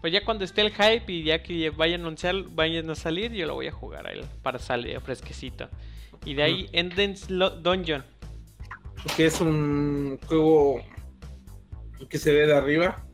Pues 0.00 0.12
ya 0.12 0.24
cuando 0.24 0.44
esté 0.44 0.62
el 0.62 0.70
hype 0.72 1.12
y 1.12 1.24
ya 1.24 1.42
que 1.42 1.70
vayan 1.70 2.00
a 2.00 2.04
anunciar, 2.04 2.34
vayan 2.50 2.88
a 2.90 2.94
salir, 2.94 3.32
yo 3.32 3.46
lo 3.46 3.54
voy 3.54 3.66
a 3.66 3.72
jugar 3.72 4.06
a 4.06 4.12
él 4.12 4.24
para 4.42 4.58
salir 4.58 4.98
fresquecito. 5.00 5.68
Y 6.24 6.34
de 6.34 6.42
ahí 6.42 6.68
Endless 6.72 7.28
Dungeon. 7.28 8.04
Que 9.16 9.26
es 9.26 9.40
un 9.40 10.18
juego 10.26 10.82
que 12.08 12.18
se 12.18 12.32
ve 12.32 12.46
de 12.46 12.54
arriba. 12.56 13.04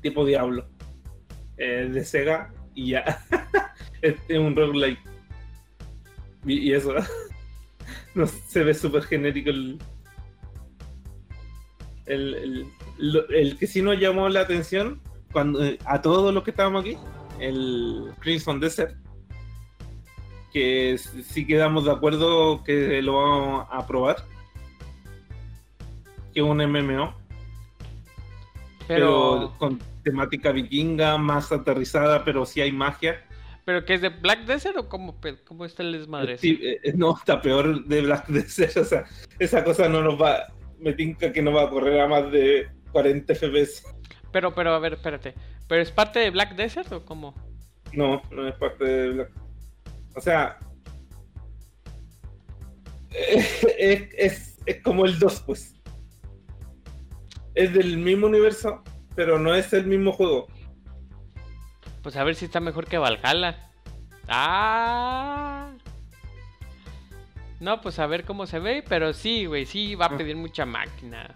Tipo 0.00 0.24
Diablo. 0.24 0.68
eh, 1.56 1.88
de 1.92 2.04
Sega. 2.04 2.52
Y 2.74 2.90
ya. 2.90 3.24
es 4.00 4.14
es 4.28 4.38
un 4.38 4.54
roguelike. 4.54 5.00
Y, 6.48 6.72
eso. 6.72 6.94
no 8.14 8.26
se 8.26 8.64
ve 8.64 8.74
súper 8.74 9.04
genérico 9.04 9.50
el, 9.50 9.78
el, 12.06 12.66
el, 13.30 13.58
que 13.58 13.66
sí 13.66 13.82
nos 13.82 13.98
llamó 13.98 14.28
la 14.28 14.40
atención 14.40 15.00
cuando 15.30 15.64
eh, 15.64 15.78
a 15.84 16.00
todos 16.00 16.32
los 16.32 16.42
que 16.42 16.50
estábamos 16.50 16.82
aquí, 16.82 16.96
el 17.38 18.10
Crimson 18.20 18.60
Desert, 18.60 18.96
que 20.52 20.98
sí 20.98 21.46
quedamos 21.46 21.84
de 21.84 21.92
acuerdo 21.92 22.64
que 22.64 23.02
lo 23.02 23.16
vamos 23.16 23.66
a 23.70 23.86
probar, 23.86 24.16
que 26.32 26.40
es 26.40 26.46
un 26.46 26.58
MMO, 26.58 27.14
pero, 28.88 29.34
Pero, 29.36 29.54
con 29.58 29.78
temática 30.02 30.50
vikinga, 30.50 31.18
más 31.18 31.52
aterrizada, 31.52 32.24
pero 32.24 32.46
sí 32.46 32.62
hay 32.62 32.72
magia. 32.72 33.22
Pero 33.68 33.84
que 33.84 33.92
es 33.92 34.00
de 34.00 34.08
Black 34.08 34.46
Desert 34.46 34.78
o 34.78 34.88
cómo, 34.88 35.20
cómo 35.44 35.66
está 35.66 35.82
el 35.82 35.92
desmadre? 35.92 36.38
Sí, 36.38 36.58
eh, 36.62 36.94
no, 36.94 37.14
está 37.14 37.42
peor 37.42 37.84
de 37.84 38.00
Black 38.00 38.26
Desert, 38.28 38.78
o 38.78 38.84
sea, 38.86 39.04
esa 39.38 39.62
cosa 39.62 39.90
no 39.90 40.00
nos 40.00 40.18
va, 40.18 40.50
me 40.78 40.94
tinca 40.94 41.30
que 41.30 41.42
no 41.42 41.52
va 41.52 41.64
a 41.64 41.68
correr 41.68 42.00
a 42.00 42.08
más 42.08 42.32
de 42.32 42.66
40 42.92 43.34
FPS. 43.34 43.82
Pero, 44.32 44.54
pero, 44.54 44.72
a 44.72 44.78
ver, 44.78 44.94
espérate. 44.94 45.34
¿Pero 45.68 45.82
es 45.82 45.92
parte 45.92 46.18
de 46.18 46.30
Black 46.30 46.56
Desert 46.56 46.90
o 46.92 47.04
cómo? 47.04 47.34
No, 47.92 48.22
no 48.30 48.48
es 48.48 48.54
parte 48.54 48.84
de 48.86 49.10
Black. 49.10 49.32
O 50.16 50.20
sea. 50.22 50.58
Es, 53.10 54.08
es, 54.16 54.58
es 54.64 54.82
como 54.82 55.04
el 55.04 55.18
2, 55.18 55.42
pues. 55.42 55.74
Es 57.54 57.74
del 57.74 57.98
mismo 57.98 58.28
universo, 58.28 58.82
pero 59.14 59.38
no 59.38 59.54
es 59.54 59.74
el 59.74 59.86
mismo 59.86 60.12
juego. 60.12 60.48
Pues 62.02 62.16
a 62.16 62.24
ver 62.24 62.34
si 62.34 62.44
está 62.46 62.60
mejor 62.60 62.86
que 62.86 62.98
Valhalla. 62.98 63.70
Ah. 64.28 65.70
No, 67.60 67.80
pues 67.80 67.98
a 67.98 68.06
ver 68.06 68.24
cómo 68.24 68.46
se 68.46 68.58
ve, 68.60 68.84
pero 68.88 69.12
sí, 69.12 69.46
güey, 69.46 69.66
sí 69.66 69.94
va 69.94 70.06
a 70.06 70.14
Ah. 70.14 70.16
pedir 70.16 70.36
mucha 70.36 70.64
máquina. 70.64 71.34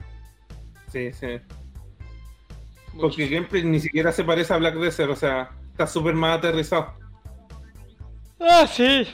Sí, 0.88 1.12
sí. 1.12 1.40
Mucho. 2.92 3.00
Porque 3.08 3.28
gameplay 3.28 3.64
ni 3.64 3.80
siquiera 3.80 4.12
se 4.12 4.22
parece 4.22 4.52
a 4.52 4.58
Black 4.58 4.74
Desert, 4.74 5.10
o 5.10 5.16
sea, 5.16 5.50
está 5.70 5.86
súper 5.86 6.14
más 6.14 6.38
aterrizado. 6.38 6.94
Ah, 8.38 8.66
sí. 8.66 9.08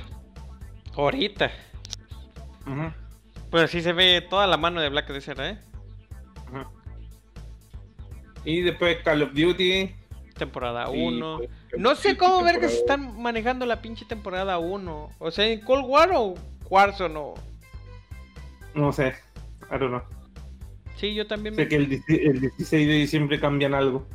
Ahorita. 0.94 1.51
Ujú. 2.66 2.92
Pero 3.51 3.68
sí 3.68 3.80
se 3.80 3.92
ve 3.92 4.20
toda 4.28 4.46
la 4.46 4.57
mano 4.57 4.80
de 4.80 4.88
Black 4.90 5.09
Desert, 5.09 5.38
¿eh? 5.40 5.59
Ajá. 6.49 6.68
Y 8.44 8.62
después 8.62 8.99
Call 9.05 9.22
of 9.22 9.32
Duty. 9.32 9.94
Temporada 10.39 10.86
Sí, 10.86 11.03
1. 11.03 11.36
pues, 11.39 11.51
No 11.78 11.95
sé 11.95 12.16
cómo 12.16 12.43
ver 12.43 12.59
que 12.61 12.68
se 12.68 12.76
están 12.78 13.20
manejando 13.20 13.66
la 13.66 13.82
pinche 13.82 14.05
temporada 14.07 14.59
1. 14.59 15.11
O 15.18 15.30
sea, 15.30 15.47
en 15.47 15.61
Cold 15.61 15.84
War 15.86 16.11
o 16.14 16.34
Warzone 16.70 17.14
o... 17.18 17.34
No 18.74 18.93
sé. 18.93 19.14
I 19.70 19.78
don't 19.78 19.89
know. 19.89 20.03
Sí, 20.97 21.14
yo 21.14 21.26
también 21.26 21.55
Sé 21.55 21.62
me... 21.62 21.68
que 21.68 21.76
el, 21.76 21.89
16 21.89 22.20
el 22.24 22.41
16 22.41 22.89
de 22.89 22.95
diciembre 22.95 23.39
cambian 23.41 23.74
algo. 23.74 24.07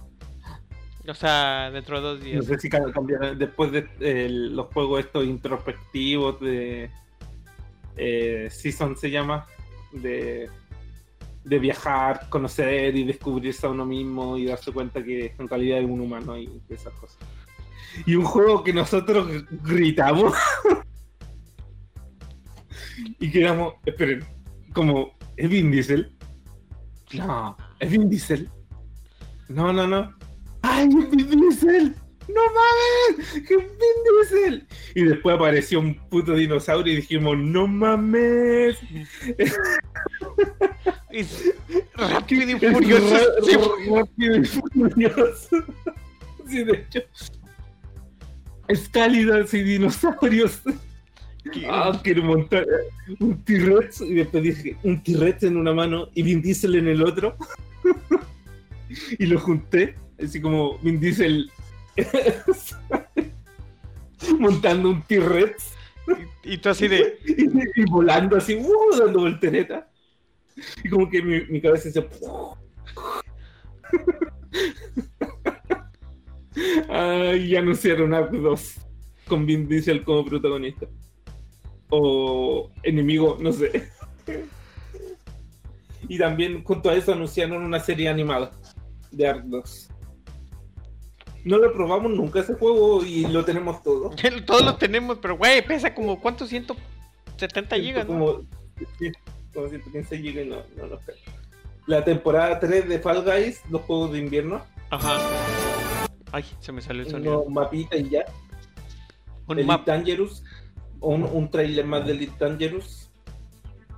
O 1.08 1.14
sea, 1.14 1.70
dentro 1.72 1.98
de 1.98 2.02
dos 2.02 2.20
No 2.20 2.26
días. 2.26 2.46
sé 2.46 2.60
si 2.60 2.70
ca- 2.70 2.92
cambian 2.94 3.38
después 3.38 3.72
de 3.72 3.88
eh, 4.00 4.28
los 4.30 4.68
juegos 4.74 5.02
estos 5.02 5.26
introspectivos 5.26 6.40
de 6.40 6.90
eh, 7.98 8.48
Season 8.50 8.96
se 8.98 9.12
llama 9.12 9.46
de, 9.92 10.50
de 11.44 11.60
viajar, 11.60 12.28
conocer 12.30 12.96
y 12.96 13.04
descubrirse 13.04 13.68
a 13.68 13.70
uno 13.70 13.86
mismo 13.86 14.38
y 14.38 14.46
darse 14.46 14.72
cuenta 14.72 15.04
que 15.04 15.36
en 15.38 15.48
realidad 15.48 15.80
es 15.80 15.86
un 15.86 16.02
humano 16.02 16.38
y 16.38 16.50
esas 16.70 16.94
cosas. 16.94 17.18
Y 18.06 18.16
un 18.16 18.26
juego 18.26 18.64
que 18.64 18.74
nosotros 18.74 19.28
gr- 19.30 19.48
gritamos 19.64 20.34
y 23.20 23.30
quedamos, 23.32 23.74
esperen, 23.86 24.24
como, 24.74 25.12
¿es 25.36 25.50
Vin 25.50 25.72
Diesel? 25.72 26.16
No, 27.14 27.58
¿es 27.80 27.92
Vin 27.92 28.10
Diesel? 28.10 28.50
No, 29.50 29.74
no, 29.74 29.86
no. 29.88 30.14
¡Ay, 30.62 30.88
es 30.88 31.12
Vin 31.12 31.40
Diesel! 31.42 31.96
¡No 32.30 32.42
mames! 32.46 33.34
¡Que 33.48 33.56
es 33.56 33.60
Vin 33.60 34.32
Diesel! 34.32 34.68
Y 34.96 35.04
después 35.04 35.36
apareció 35.36 35.80
un 35.82 35.96
puto 36.10 36.34
dinosaurio 36.34 36.94
y 36.94 36.98
dijimos, 36.98 37.38
¡No 37.38 37.68
mames! 37.68 38.78
Es 41.14 41.54
rápido 41.96 42.58
y 42.58 42.60
furioso. 42.60 43.18
Sí, 43.46 43.56
rápido 43.90 44.38
y 44.38 44.46
furioso. 44.46 45.58
Sí, 46.48 46.64
de 46.64 46.74
hecho. 46.74 47.00
Es 48.68 48.90
cálidas 48.90 49.54
y 49.54 49.62
dinosaurios. 49.62 50.62
que- 51.52 51.68
Ah, 51.70 52.00
quiero 52.04 52.24
montar 52.24 52.66
un 53.20 53.38
T-Rex. 53.44 54.02
Y 54.02 54.16
después 54.16 54.44
dije, 54.44 54.76
un 54.84 55.04
T-Rex 55.04 55.44
en 55.44 55.58
una 55.58 55.74
mano 55.74 56.10
y 56.16 56.24
Vin 56.24 56.42
Diesel 56.42 56.76
en 56.76 56.88
el 56.88 57.04
otro. 57.04 57.38
y 59.20 59.26
lo 59.28 59.40
junté. 59.40 59.96
Así 60.22 60.42
como 60.42 60.78
Vin 60.80 61.00
Diesel 61.00 61.52
montando 64.40 64.90
un 64.90 65.02
T-Rex 65.04 65.74
Y, 66.44 66.54
y 66.54 66.58
tú 66.58 66.70
así 66.70 66.88
de... 66.88 67.20
y, 67.28 67.82
y 67.82 67.86
volando 67.90 68.38
así, 68.38 68.56
¡uh! 68.56 68.98
dando 68.98 69.20
voltereta. 69.22 69.88
Y 70.84 70.90
como 70.90 71.10
que 71.10 71.22
mi, 71.22 71.46
mi 71.46 71.62
cabeza 71.62 71.92
se. 71.92 72.08
Ay, 76.90 77.50
ya 77.50 77.60
anunciaron 77.60 78.14
Act 78.14 78.32
2 78.32 78.76
con 79.28 79.46
Vin 79.46 79.68
Diesel 79.68 80.04
como 80.04 80.26
protagonista. 80.26 80.88
O 81.90 82.72
enemigo, 82.84 83.38
no 83.40 83.52
sé. 83.52 83.90
Y 86.08 86.18
también 86.18 86.64
junto 86.64 86.90
a 86.90 86.96
eso 86.96 87.14
anunciaron 87.14 87.64
una 87.64 87.80
serie 87.80 88.10
animada 88.10 88.52
de 89.12 89.28
Ark 89.28 89.44
2. 89.46 89.90
No 91.46 91.58
lo 91.58 91.74
probamos 91.74 92.12
nunca 92.12 92.40
ese 92.40 92.54
juego 92.54 93.04
y 93.04 93.26
lo 93.28 93.44
tenemos 93.44 93.84
todo. 93.84 94.12
Todos 94.46 94.64
lo 94.64 94.76
tenemos, 94.76 95.18
pero 95.20 95.38
güey, 95.38 95.66
pesa 95.66 95.94
como 95.94 96.20
¿cuántos? 96.20 96.50
170 96.50 97.76
gigas, 97.78 98.08
¿no? 98.08 98.42
Como, 99.54 99.68
sí, 99.70 99.78
como 99.80 99.92
115 99.94 100.18
gigas 100.18 100.46
y 100.46 100.50
no, 100.50 100.58
no 100.78 100.88
nos 100.88 101.02
cae. 101.04 101.16
La 101.86 102.04
temporada 102.04 102.60
3 102.60 102.88
de 102.88 103.00
Fall 103.00 103.24
Guys, 103.24 103.62
los 103.70 103.82
juegos 103.82 104.12
de 104.14 104.20
invierno, 104.20 104.64
Ajá. 104.90 105.18
Ay, 106.32 106.46
se 106.60 106.72
me 106.72 106.82
salió 106.82 107.04
el 107.04 107.10
sonido. 107.10 107.42
unos 107.42 107.54
mapitas 107.54 108.00
y 108.00 108.10
ya. 108.10 108.26
Un 109.48 109.58
Elite 109.58 109.68
map. 109.68 109.86
Dangerous, 109.86 110.44
un, 111.00 111.24
un 111.24 111.50
trailer 111.50 111.86
más 111.86 112.06
de 112.06 112.14
Elite 112.14 112.34
Dangerous. 112.40 113.10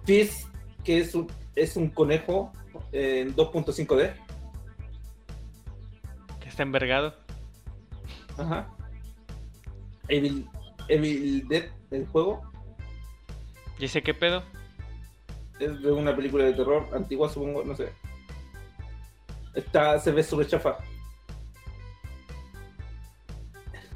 Fizz, 0.06 0.48
que 0.84 1.00
es 1.00 1.16
un, 1.16 1.28
es 1.56 1.76
un 1.78 1.90
conejo 1.90 2.52
eh, 2.92 3.22
en 3.22 3.36
2.5D. 3.36 4.14
Que 6.40 6.50
está 6.50 6.64
envergado. 6.64 7.14
Ajá. 8.38 8.70
Evil, 10.08 10.48
Evil 10.88 11.48
Dead, 11.48 11.66
el 11.92 12.06
juego, 12.08 12.42
¿Y 13.80 13.86
ese 13.86 14.02
qué 14.02 14.14
pedo? 14.14 14.44
Es 15.60 15.82
de 15.82 15.92
una 15.92 16.16
película 16.16 16.44
de 16.46 16.54
terror 16.54 16.88
antigua, 16.94 17.30
supongo, 17.30 17.64
no 17.64 17.76
sé. 17.76 17.90
Está, 19.54 20.00
se 20.00 20.12
ve 20.12 20.22
súper 20.24 20.48
chafa. 20.48 20.78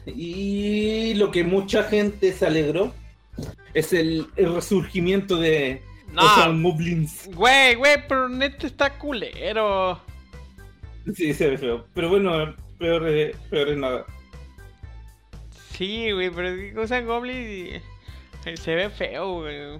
Y 0.05 1.14
lo 1.16 1.32
que 1.32 1.43
mucha 1.43 1.84
gente 1.84 2.32
se 2.34 2.47
alegró 2.47 2.93
es 3.74 3.93
el, 3.93 4.28
el 4.38 4.55
resurgimiento 4.55 5.38
de 5.38 5.82
No. 6.14 6.53
Moblins. 6.53 7.30
Güey, 7.36 7.76
güey, 7.76 8.07
pero 8.07 8.30
neta 8.30 8.66
está 8.68 8.97
culero. 8.97 9.99
Sí, 11.14 11.34
se 11.34 11.49
ve 11.49 11.57
feo. 11.57 11.86
Pero 11.93 12.10
bueno, 12.10 12.55
peor, 12.78 13.07
es- 13.07 13.36
peor 13.49 13.70
es 13.70 13.78
nada. 13.78 14.05
Sí, 15.72 16.12
güey, 16.12 16.30
pero 16.30 16.82
usan 16.82 17.05
Goblin 17.05 17.82
y 18.45 18.57
se 18.57 18.76
ve 18.76 18.89
feo, 18.89 19.41
güey. 19.41 19.80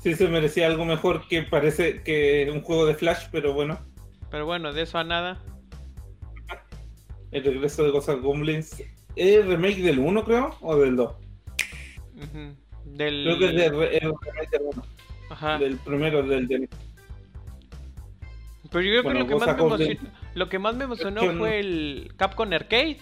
Sí 0.00 0.14
se 0.14 0.28
merecía 0.28 0.66
algo 0.66 0.84
mejor 0.84 1.26
que 1.28 1.42
parece 1.42 2.02
que 2.02 2.48
un 2.52 2.62
juego 2.62 2.86
de 2.86 2.94
Flash, 2.94 3.26
pero 3.32 3.52
bueno. 3.52 3.78
Pero 4.30 4.46
bueno, 4.46 4.72
de 4.72 4.82
eso 4.82 4.98
a 4.98 5.04
nada. 5.04 5.38
El 7.30 7.44
regreso 7.44 7.82
de 7.84 8.12
and 8.12 8.22
Goblins. 8.22 8.82
¿Es 9.16 9.44
remake 9.46 9.82
del 9.82 9.98
1, 9.98 10.24
creo? 10.24 10.56
¿O 10.60 10.76
del 10.76 10.96
2? 10.96 11.12
Ujú. 12.16 12.54
Del... 12.84 13.24
Creo 13.24 13.38
que 13.38 13.46
es, 13.46 13.54
de, 13.54 13.68
re- 13.70 13.96
el 13.98 14.12
remake 14.22 14.50
del 14.50 14.62
1. 14.72 14.82
Ajá. 15.30 15.58
Del 15.58 15.76
primero, 15.78 16.22
del 16.22 16.46
de 16.48 16.68
Pero 18.70 18.82
yo 18.84 18.90
creo 18.90 19.02
Bueno, 19.02 19.26
que 19.26 19.34
lo 19.34 19.38
que, 19.40 19.46
más 19.46 19.56
me 19.56 19.62
emocionó, 19.64 20.10
lo 20.34 20.48
que 20.48 20.58
más 20.58 20.76
me 20.76 20.84
emocionó 20.84 21.22
Yo 21.22 21.32
no- 21.32 21.38
fue 21.40 21.58
el 21.58 22.12
Capcom 22.16 22.52
Arcade. 22.52 22.98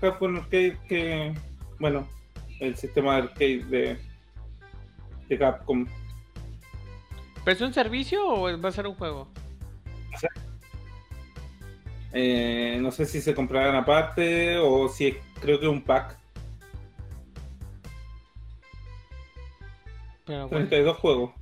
Capcom 0.00 0.36
Arcade 0.36 0.76
que, 0.88 1.34
bueno, 1.78 2.08
el 2.60 2.76
sistema 2.76 3.14
de 3.16 3.22
arcade 3.22 3.64
de, 3.64 3.98
de 5.28 5.38
Capcom. 5.38 5.86
¿Pero 7.44 7.54
es 7.56 7.60
un 7.60 7.72
servicio 7.72 8.26
o 8.26 8.60
va 8.60 8.68
a 8.68 8.72
ser 8.72 8.86
un 8.86 8.94
juego? 8.94 9.28
Eh, 12.12 12.78
no 12.80 12.90
sé 12.90 13.06
si 13.06 13.20
se 13.22 13.34
comprarán 13.34 13.74
aparte 13.74 14.58
o 14.58 14.88
si 14.88 15.06
es- 15.08 15.16
creo 15.40 15.58
que 15.58 15.66
un 15.66 15.82
pack. 15.82 16.18
Pero 20.26 20.48
bueno. 20.48 20.68
32 20.68 20.96
juegos. 20.98 21.32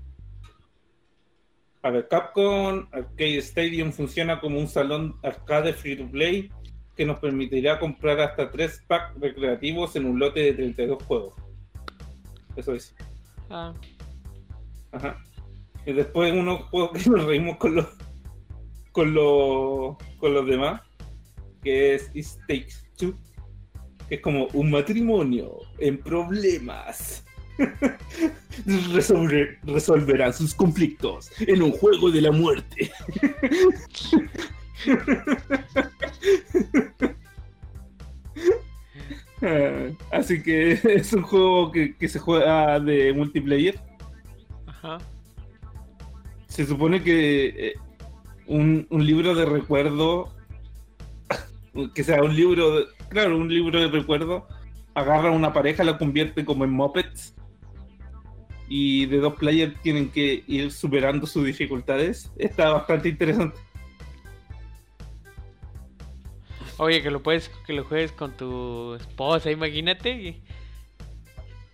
A 1.82 1.90
ver, 1.90 2.08
Capcom 2.08 2.86
Arcade 2.92 3.38
Stadium 3.38 3.90
funciona 3.92 4.38
como 4.40 4.58
un 4.58 4.68
salón 4.68 5.16
arcade 5.22 5.72
free 5.72 5.96
to 5.96 6.06
play 6.10 6.50
que 6.96 7.06
nos 7.06 7.18
permitirá 7.18 7.78
comprar 7.78 8.20
hasta 8.20 8.50
3 8.50 8.84
packs 8.86 9.18
recreativos 9.18 9.96
en 9.96 10.04
un 10.04 10.18
lote 10.18 10.40
de 10.40 10.52
32 10.52 11.02
juegos. 11.04 11.34
Eso 12.56 12.74
es. 12.74 12.94
Ah, 13.50 13.74
Ajá. 14.92 15.16
Y 15.86 15.92
después 15.92 16.32
unos 16.32 16.62
juegos 16.70 17.02
que 17.02 17.10
nos 17.10 17.24
reímos 17.24 17.56
con 17.58 17.74
los 17.74 17.86
con 18.92 19.14
los 19.14 19.96
con 20.18 20.34
los 20.34 20.46
demás, 20.46 20.82
que 21.62 21.94
es 21.94 22.10
It 22.14 22.26
Takes 22.48 22.74
Two, 22.96 23.14
que 24.08 24.16
es 24.16 24.20
como 24.20 24.46
un 24.52 24.70
matrimonio 24.70 25.58
en 25.78 25.98
problemas. 25.98 27.24
Resolver- 28.66 29.58
resolverán 29.64 30.32
sus 30.32 30.54
conflictos 30.54 31.30
en 31.40 31.62
un 31.62 31.72
juego 31.72 32.10
de 32.10 32.20
la 32.22 32.32
muerte. 32.32 32.90
Así 40.12 40.42
que 40.42 40.72
es 40.84 41.12
un 41.12 41.22
juego 41.22 41.70
que, 41.72 41.94
que 41.96 42.08
se 42.08 42.18
juega 42.18 42.78
de 42.80 43.12
multiplayer. 43.12 43.78
ajá. 44.66 44.98
Se 46.46 46.66
supone 46.66 47.02
que 47.02 47.46
eh, 47.68 47.74
un, 48.46 48.86
un 48.90 49.06
libro 49.06 49.34
de 49.36 49.44
recuerdo, 49.46 50.32
que 51.94 52.02
sea 52.04 52.22
un 52.22 52.34
libro, 52.34 52.76
de- 52.80 52.86
claro, 53.08 53.36
un 53.36 53.48
libro 53.48 53.80
de 53.80 53.88
recuerdo, 53.88 54.46
agarra 54.94 55.28
a 55.28 55.32
una 55.32 55.52
pareja, 55.52 55.84
la 55.84 55.96
convierte 55.96 56.44
como 56.44 56.64
en 56.64 56.70
mopeds 56.72 57.34
y 58.68 59.06
de 59.06 59.18
dos 59.18 59.34
players 59.34 59.80
tienen 59.82 60.10
que 60.10 60.42
ir 60.46 60.70
superando 60.72 61.26
sus 61.26 61.44
dificultades. 61.44 62.32
Está 62.36 62.70
bastante 62.70 63.08
interesante. 63.08 63.56
Oye, 66.82 67.02
que 67.02 67.10
lo 67.10 67.22
puedes, 67.22 67.50
que 67.66 67.74
lo 67.74 67.84
juegues 67.84 68.10
con 68.12 68.34
tu 68.36 68.94
esposa, 68.94 69.50
imagínate. 69.50 70.10
y 70.12 70.42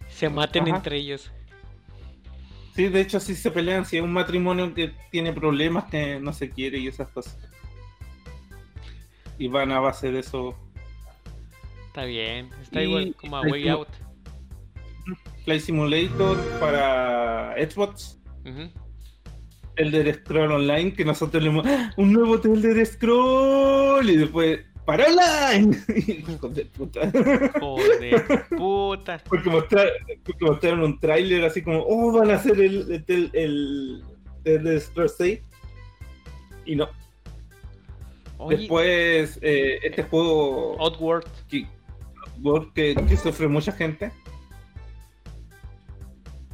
Se 0.08 0.28
maten 0.28 0.64
Ajá. 0.66 0.76
entre 0.78 0.96
ellos. 0.96 1.30
Sí, 2.74 2.88
de 2.88 3.00
hecho, 3.02 3.20
sí 3.20 3.36
se 3.36 3.50
pelean. 3.52 3.86
Si 3.86 3.96
es 3.98 4.02
un 4.02 4.12
matrimonio 4.12 4.74
que 4.74 4.92
tiene 5.12 5.32
problemas, 5.32 5.84
que 5.84 6.18
no 6.18 6.32
se 6.32 6.50
quiere 6.50 6.78
y 6.78 6.88
esas 6.88 7.08
cosas. 7.08 7.38
Y 9.38 9.46
van 9.46 9.70
a 9.70 9.78
base 9.78 10.10
de 10.10 10.18
eso. 10.18 10.56
Está 11.86 12.04
bien. 12.04 12.50
Está 12.60 12.82
Y- 12.82 12.86
igual 12.88 13.14
como 13.20 13.36
a 13.36 13.42
Way 13.42 13.68
Out. 13.68 13.88
Flight 15.44 15.62
Simulator 15.62 16.36
para 16.58 17.54
Xbox. 17.58 18.18
Ujú. 18.44 18.70
Elder 19.76 20.14
Scroll 20.16 20.50
Online, 20.52 20.92
que 20.94 21.04
nosotros 21.04 21.40
le 21.42 21.50
hemos... 21.50 21.64
¡Ah! 21.66 21.92
¡Un 21.96 22.12
nuevo 22.12 22.42
Elder 22.42 22.84
Scroll! 22.84 24.08
Y 24.10 24.16
después, 24.16 24.60
¡para 24.86 25.04
online! 25.06 25.76
Hijos 25.96 26.54
de 26.54 26.64
puta. 26.66 27.10
Joder, 27.60 28.46
puta. 28.56 29.20
Porque, 29.28 29.50
mostrar- 29.50 29.90
porque 30.24 30.44
mostraron 30.44 30.82
un 30.82 30.98
tráiler 31.00 31.44
así 31.44 31.60
como, 31.62 31.82
¡oh, 31.86 32.12
van 32.12 32.30
a 32.30 32.34
hacer 32.36 32.58
el, 32.60 33.04
el, 33.08 33.30
el, 33.34 34.04
el 34.44 34.80
Scrolls 34.80 35.14
6! 35.18 35.40
Y 36.64 36.76
no. 36.76 36.88
Oye, 38.38 38.58
Después, 38.58 39.38
eh, 39.42 39.78
este 39.82 40.02
juego 40.04 40.76
Oddworld. 40.78 41.26
que, 41.48 41.66
que, 42.74 42.94
que 42.94 43.16
sufre 43.16 43.48
mucha 43.48 43.72
gente. 43.72 44.12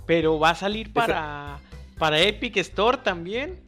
Pero 0.06 0.38
va 0.38 0.50
a 0.50 0.54
salir 0.54 0.92
para, 0.92 1.58
para 1.98 2.20
Epic 2.20 2.56
Store 2.58 2.98
también. 2.98 3.60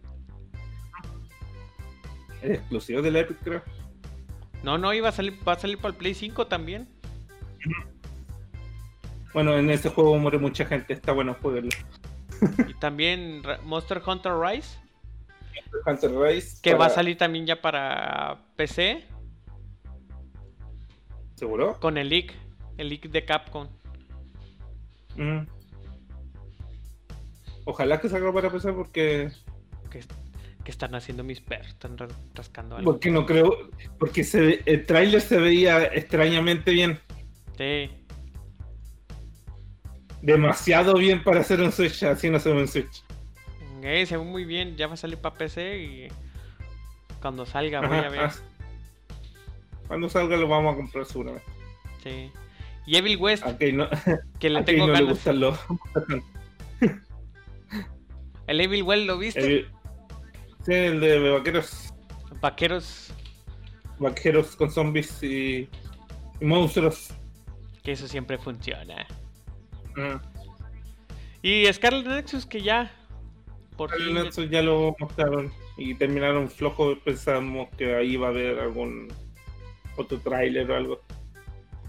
Es 2.43 2.51
exclusivo 2.59 3.03
de 3.03 3.11
la 3.11 3.21
Epic, 3.21 3.39
creo. 3.43 3.63
No, 4.65 4.79
no, 4.79 4.95
iba 4.95 5.11
a 5.11 5.13
salir, 5.13 5.39
va 5.47 5.53
a 5.53 5.59
salir 5.59 5.77
para 5.77 5.91
el 5.91 5.95
Play 5.95 6.15
5 6.15 6.47
también. 6.47 6.89
Bueno, 9.35 9.59
en 9.59 9.69
ese 9.69 9.91
juego 9.91 10.17
muere 10.17 10.39
mucha 10.39 10.65
gente. 10.65 10.95
Está 10.95 11.13
bueno 11.13 11.37
jugarlo. 11.43 11.69
Y 12.67 12.73
también 12.75 13.43
Monster 13.65 14.03
Hunter 14.05 14.33
Rise. 14.33 14.79
Hunter 15.87 16.13
Rise. 16.13 16.63
Que 16.63 16.75
va 16.75 16.87
a 16.87 16.91
salir 16.91 17.19
también 17.19 17.45
ya 17.45 17.61
para 17.61 18.47
PC. 18.57 19.05
¿Seguro? 21.35 21.79
Con 21.79 21.99
el 21.99 22.09
leak. 22.09 22.33
El 22.79 22.89
leak 22.89 23.11
de 23.11 23.25
Capcom. 23.27 23.69
Mm. 25.17 25.47
Ojalá 27.67 28.01
que 28.01 28.09
salga 28.09 28.33
para 28.33 28.51
PC 28.51 28.73
porque 28.73 29.31
Que, 29.91 30.01
que 30.65 30.71
están 30.71 30.95
haciendo 30.95 31.23
mis 31.25 31.41
perros. 31.41 31.69
Están 31.69 31.97
ra- 31.99 32.09
rascando 32.35 32.77
algo. 32.77 32.91
porque 32.93 33.11
no 33.11 33.27
creo 33.27 33.71
porque 33.99 34.25
se 34.25 34.63
el 34.67 34.87
tráiler 34.87 35.21
se 35.21 35.39
veía 35.39 35.85
extrañamente 35.85 36.71
bien, 36.73 36.99
Sí. 37.59 37.91
demasiado 40.23 40.95
bien 40.95 41.23
para 41.23 41.41
hacer 41.41 41.61
un 41.61 41.71
Switch, 41.73 42.03
así 42.05 42.31
no 42.31 42.39
se 42.41 42.53
ve 42.53 42.61
un 42.63 42.69
Switch. 42.69 43.03
Eh, 43.83 44.07
se 44.07 44.17
ve 44.17 44.25
muy 44.25 44.45
bien. 44.47 44.77
Ya 44.77 44.87
va 44.87 44.95
a 44.95 44.97
salir 44.97 45.19
para 45.19 45.35
PC 45.37 45.79
y 45.83 46.09
cuando 47.21 47.45
salga 47.45 47.81
voy 47.87 47.99
Ajá, 47.99 48.07
a 48.07 48.11
ver. 48.11 48.21
ah. 48.21 48.33
Cuando 49.87 50.09
salga 50.09 50.37
lo 50.39 50.49
vamos 50.49 50.73
a 50.73 50.77
comprar 50.79 51.05
seguramente. 51.05 51.47
Sí. 52.03 52.31
Y 52.87 52.97
Evil 52.97 53.19
West, 53.19 53.45
Kei 53.59 53.73
no, 53.73 53.87
que 54.41 54.49
le 54.51 54.63
tengo 54.63 54.87
no 54.87 54.93
le 54.95 54.99
ganas. 55.01 55.11
gustan 55.15 55.41
los 55.41 55.59
El 58.47 58.61
Evil 58.61 58.83
West, 58.83 59.07
¿lo 59.07 59.19
viste? 59.19 59.41
el, 59.41 59.69
sí, 60.65 60.73
el 60.73 61.01
de 61.01 61.31
vaqueros, 61.31 61.95
Vaqueros, 62.41 63.13
vaqueros 63.99 64.57
con 64.57 64.71
zombies 64.71 65.23
y, 65.23 65.69
y 66.41 66.45
monstruos. 66.45 67.13
que 67.83 67.93
eso 67.93 68.07
siempre 68.09 68.39
funciona. 68.39 69.07
Mm. 69.97 70.17
Y 71.43 71.73
Scarlet 71.73 72.07
Nexus, 72.07 72.47
que 72.47 72.63
ya. 72.63 72.91
Por 73.77 73.91
fin. 73.95 74.15
Nexus 74.15 74.49
ya 74.51 74.63
lo 74.63 74.95
mostraron 74.99 75.53
y 75.77 75.95
terminaron 75.95 76.49
flojo. 76.49 76.97
Pensamos 77.05 77.69
que 77.77 77.95
ahí 77.95 78.13
iba 78.13 78.29
a 78.29 78.31
haber 78.31 78.59
algún 78.59 79.09
otro 79.97 80.19
tráiler 80.21 80.71
o 80.71 80.77
algo. 80.77 81.01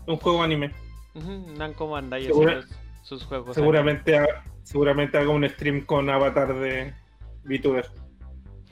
Un 0.07 0.17
juego 0.17 0.43
anime. 0.43 0.71
Ujú, 1.15 1.53
Namco 1.57 1.87
Bandai 1.89 2.25
Segura- 2.25 2.63
sus 3.03 3.23
juegos. 3.23 3.55
Seguramente, 3.55 4.17
ha- 4.17 4.43
seguramente 4.63 5.17
haga 5.17 5.29
un 5.29 5.47
stream 5.47 5.81
con 5.85 6.09
avatar 6.09 6.53
de 6.55 6.93
VTuber. 7.45 7.89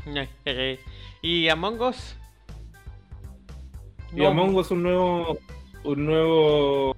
Y 1.21 1.47
Among 1.49 1.79
Us. 1.81 2.15
Y 4.15 4.25
Among 4.25 4.55
Us 4.55 4.71
un 4.71 4.83
nuevo, 4.83 5.37
un 5.83 6.05
nuevo, 6.05 6.95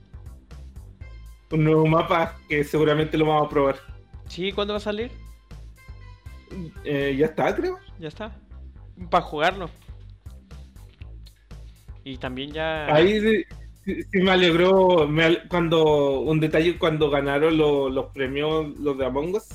un 1.52 1.64
nuevo 1.64 1.86
mapa 1.86 2.36
que 2.50 2.64
seguramente 2.64 3.18
lo 3.18 3.26
vamos 3.28 3.46
a 3.46 3.50
probar. 3.50 3.76
Sí, 4.28 4.52
¿cuándo 4.52 4.74
va 4.74 4.78
a 4.78 4.82
salir? 4.82 5.12
Eh, 6.84 7.16
ya 7.18 7.28
está, 7.28 7.56
creo. 7.56 7.78
Ya 8.00 8.08
está. 8.08 8.36
Para 9.10 9.24
jugarlo. 9.24 9.70
Y 12.04 12.18
también 12.18 12.52
ya. 12.52 12.94
Ahí 12.94 13.20
sí, 13.86 14.04
me 14.14 14.32
alegró 14.32 15.08
me 15.08 15.48
cuando 15.48 16.20
un 16.22 16.40
detalle 16.40 16.78
cuando 16.80 17.10
ganaron 17.10 17.58
lo- 17.58 17.90
los 17.90 18.08
premios 18.08 18.78
los 18.80 18.98
de 18.98 19.06
Among 19.06 19.36
Us. 19.36 19.48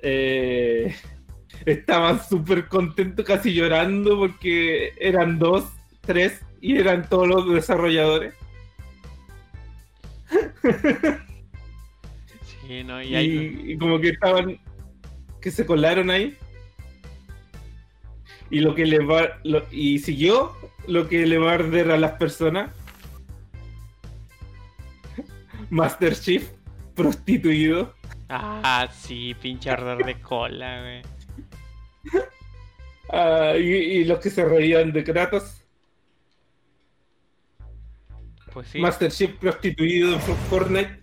Eh, 0.00 0.94
estaban 1.66 2.22
súper 2.22 2.68
contentos, 2.68 3.24
casi 3.24 3.52
llorando, 3.54 4.18
porque 4.18 4.92
eran 5.00 5.38
dos, 5.38 5.64
tres, 6.02 6.40
y 6.60 6.76
eran 6.76 7.08
todos 7.08 7.28
los 7.28 7.52
desarrolladores. 7.52 8.34
Sí, 12.66 12.84
no, 12.84 13.00
y 13.02 13.06
Y, 13.08 13.14
ahí. 13.14 13.62
y 13.68 13.78
como 13.78 13.98
que 13.98 14.10
estaban, 14.10 14.58
que 15.40 15.50
se 15.50 15.64
colaron 15.64 16.10
ahí. 16.10 16.36
Y 18.50 18.60
lo 18.60 18.74
que 18.74 18.84
le 18.84 18.98
va, 19.02 19.38
lo- 19.42 19.64
y 19.72 19.98
siguió 20.00 20.52
lo 20.86 21.08
que 21.08 21.24
le 21.26 21.38
va 21.38 21.52
a 21.52 21.54
arder 21.54 21.90
a 21.90 21.96
las 21.96 22.12
personas. 22.12 22.70
Master 25.70 26.14
Chief, 26.14 26.46
prostituido. 26.94 27.94
Ah, 28.28 28.86
sí, 28.92 29.34
pinche 29.40 29.70
ardor 29.70 30.04
de 30.04 30.20
cola, 30.20 30.80
güey. 30.82 31.02
Ah, 33.10 33.54
y, 33.56 33.62
y 33.62 34.04
los 34.04 34.18
que 34.18 34.28
se 34.28 34.44
reían 34.44 34.92
de 34.92 35.02
Kratos. 35.02 35.62
Pues 38.52 38.68
sí. 38.68 38.80
Master 38.80 39.10
Chief 39.10 39.30
prostituido 39.38 40.12
en 40.12 40.20
Fortnite. 40.20 41.00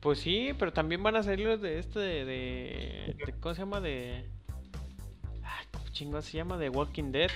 Pues 0.00 0.20
sí, 0.20 0.52
pero 0.58 0.72
también 0.72 1.02
van 1.02 1.16
a 1.16 1.22
salir 1.22 1.46
los 1.46 1.60
de 1.60 1.78
este 1.78 1.98
de, 1.98 2.24
de- 2.24 3.16
de- 3.26 3.32
¿cómo 3.38 3.54
se 3.54 3.60
llama? 3.60 3.80
De 3.82 4.24
Ay, 5.42 5.66
¿cómo 5.72 5.84
chingo 5.90 6.22
se 6.22 6.38
llama? 6.38 6.56
De 6.56 6.70
Walking 6.70 7.12
Dead. 7.12 7.30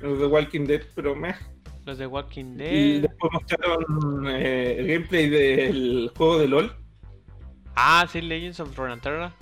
Los 0.00 0.18
de 0.18 0.26
Walking 0.26 0.66
Dead, 0.66 0.82
pero 0.94 1.14
meh. 1.14 1.34
Los 1.86 1.98
de 1.98 2.06
Walking 2.06 2.54
Y 2.54 2.56
Dead. 2.98 3.02
después 3.02 3.32
mostraron 3.32 4.26
eh, 4.28 4.76
el 4.78 4.86
gameplay 4.88 5.28
del 5.30 6.10
juego 6.16 6.38
de 6.38 6.48
LOL. 6.48 6.76
Ah, 7.76 8.06
sí, 8.10 8.20
Legends 8.20 8.60
of 8.60 8.76
Runeterra. 8.76 9.32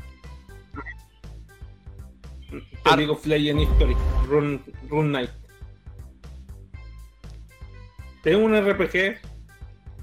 Ah. 2.85 2.97
League 2.97 3.11
of 3.11 3.25
Legends 3.27 3.63
History. 3.63 3.97
Run, 4.29 4.63
Run 4.89 5.09
Knight. 5.09 5.31
Es 8.25 8.37
un 8.37 8.55
RPG. 8.55 9.21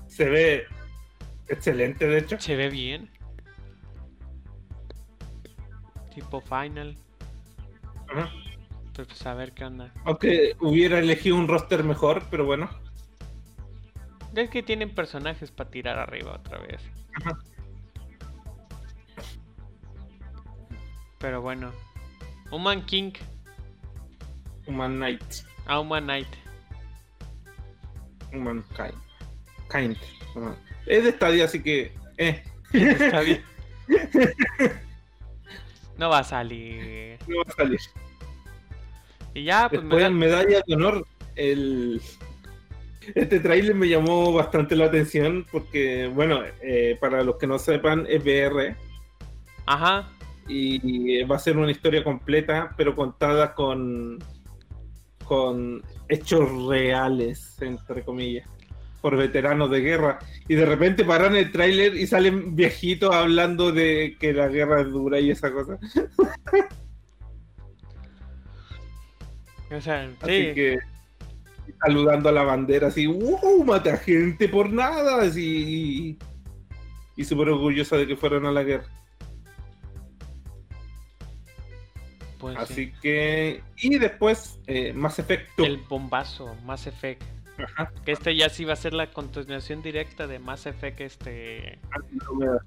Se 0.07 0.25
ve 0.25 0.65
excelente, 1.47 2.07
de 2.07 2.17
hecho. 2.19 2.39
Se 2.39 2.55
ve 2.55 2.69
bien. 2.69 3.09
Tipo 6.13 6.41
Final. 6.41 6.97
Ajá. 8.09 8.29
Pues, 8.93 9.25
a 9.25 9.33
ver 9.33 9.53
qué 9.53 9.63
onda. 9.63 9.93
Aunque 10.03 10.57
hubiera 10.59 10.99
elegido 10.99 11.37
un 11.37 11.47
roster 11.47 11.83
mejor, 11.83 12.23
pero 12.29 12.45
bueno. 12.45 12.69
Es 14.35 14.49
que 14.49 14.61
tienen 14.61 14.93
personajes 14.93 15.51
para 15.51 15.69
tirar 15.69 15.97
arriba 15.97 16.33
otra 16.33 16.59
vez. 16.59 16.81
Ajá. 17.15 17.39
Pero 21.19 21.41
bueno. 21.41 21.71
Human 22.51 22.85
King. 22.85 23.11
Human 24.67 24.95
Knight. 24.97 25.23
Ah, 25.65 25.79
Human 25.79 26.03
Knight. 26.05 26.27
Human 28.33 28.63
Kind. 28.75 28.93
Kind. 29.71 29.97
Es 30.85 31.03
de 31.03 31.09
estadio, 31.09 31.45
así 31.45 31.61
que. 31.61 31.91
Eh, 32.17 32.43
Está 32.73 33.19
bien. 33.21 33.43
No 35.97 36.09
va 36.09 36.19
a 36.19 36.23
salir. 36.23 37.17
no 37.27 37.37
va 37.37 37.43
a 37.47 37.55
salir. 37.55 37.79
Y 39.33 39.43
ya, 39.43 39.69
pues 39.69 39.81
me 39.83 39.95
Después, 39.95 40.03
da... 40.03 40.09
medalla 40.09 40.61
de 40.65 40.75
honor, 40.75 41.05
el... 41.35 42.01
este 43.15 43.39
trailer 43.39 43.75
me 43.75 43.87
llamó 43.87 44.31
bastante 44.33 44.75
la 44.75 44.85
atención 44.85 45.45
porque, 45.51 46.07
bueno, 46.07 46.41
eh, 46.61 46.97
para 46.99 47.23
los 47.23 47.35
que 47.37 47.47
no 47.47 47.59
sepan, 47.59 48.05
es 48.09 48.23
VR 48.23 48.75
Ajá. 49.65 50.07
Y 50.49 51.23
va 51.23 51.35
a 51.35 51.39
ser 51.39 51.57
una 51.57 51.71
historia 51.71 52.03
completa, 52.03 52.73
pero 52.75 52.95
contada 52.95 53.53
con, 53.53 54.17
con 55.23 55.83
hechos 56.09 56.67
reales, 56.67 57.55
entre 57.61 58.03
comillas, 58.03 58.49
por 58.99 59.15
veteranos 59.15 59.69
de 59.69 59.81
guerra. 59.81 60.19
Y 60.47 60.55
de 60.55 60.65
repente 60.65 61.05
paran 61.05 61.35
el 61.35 61.51
tráiler 61.51 61.95
y 61.95 62.07
salen 62.07 62.55
viejitos 62.55 63.13
hablando 63.13 63.71
de 63.71 64.17
que 64.19 64.33
la 64.33 64.47
guerra 64.47 64.81
es 64.81 64.89
dura 64.89 65.19
y 65.19 65.31
esa 65.31 65.51
cosa. 65.51 65.77
O 69.71 69.79
sea, 69.79 70.09
Así 70.21 70.47
sí. 70.47 70.53
que 70.55 70.79
saludando 71.85 72.29
a 72.29 72.31
la 72.31 72.41
bandera 72.41 72.87
así, 72.87 73.05
¡wow! 73.05 73.63
Mata 73.63 73.97
gente 73.97 74.49
por 74.49 74.71
nada, 74.71 75.21
así. 75.21 76.17
Y 77.15 77.23
súper 77.23 77.49
orgullosa 77.49 77.95
de 77.97 78.07
que 78.07 78.15
fueron 78.15 78.47
a 78.47 78.51
la 78.51 78.63
guerra. 78.63 78.87
Pues 82.39 82.55
sí. 82.55 82.63
Así 82.63 82.93
que. 83.01 83.61
Y 83.77 83.99
después, 83.99 84.59
eh, 84.67 84.93
Mass 84.93 85.19
Effect 85.19 85.59
El 85.59 85.77
bombazo, 85.77 86.55
Mass 86.65 86.87
Effect. 86.87 87.21
Ajá. 87.61 87.91
Que 88.05 88.13
este 88.13 88.35
ya 88.35 88.49
sí 88.49 88.63
va 88.65 88.73
a 88.73 88.77
ser 88.77 88.93
la 88.93 89.11
continuación 89.11 89.81
directa 89.81 90.25
de 90.27 90.39
Mass 90.39 90.65
Effect, 90.65 91.01
este... 91.01 91.77
Andrómeda, 91.91 92.65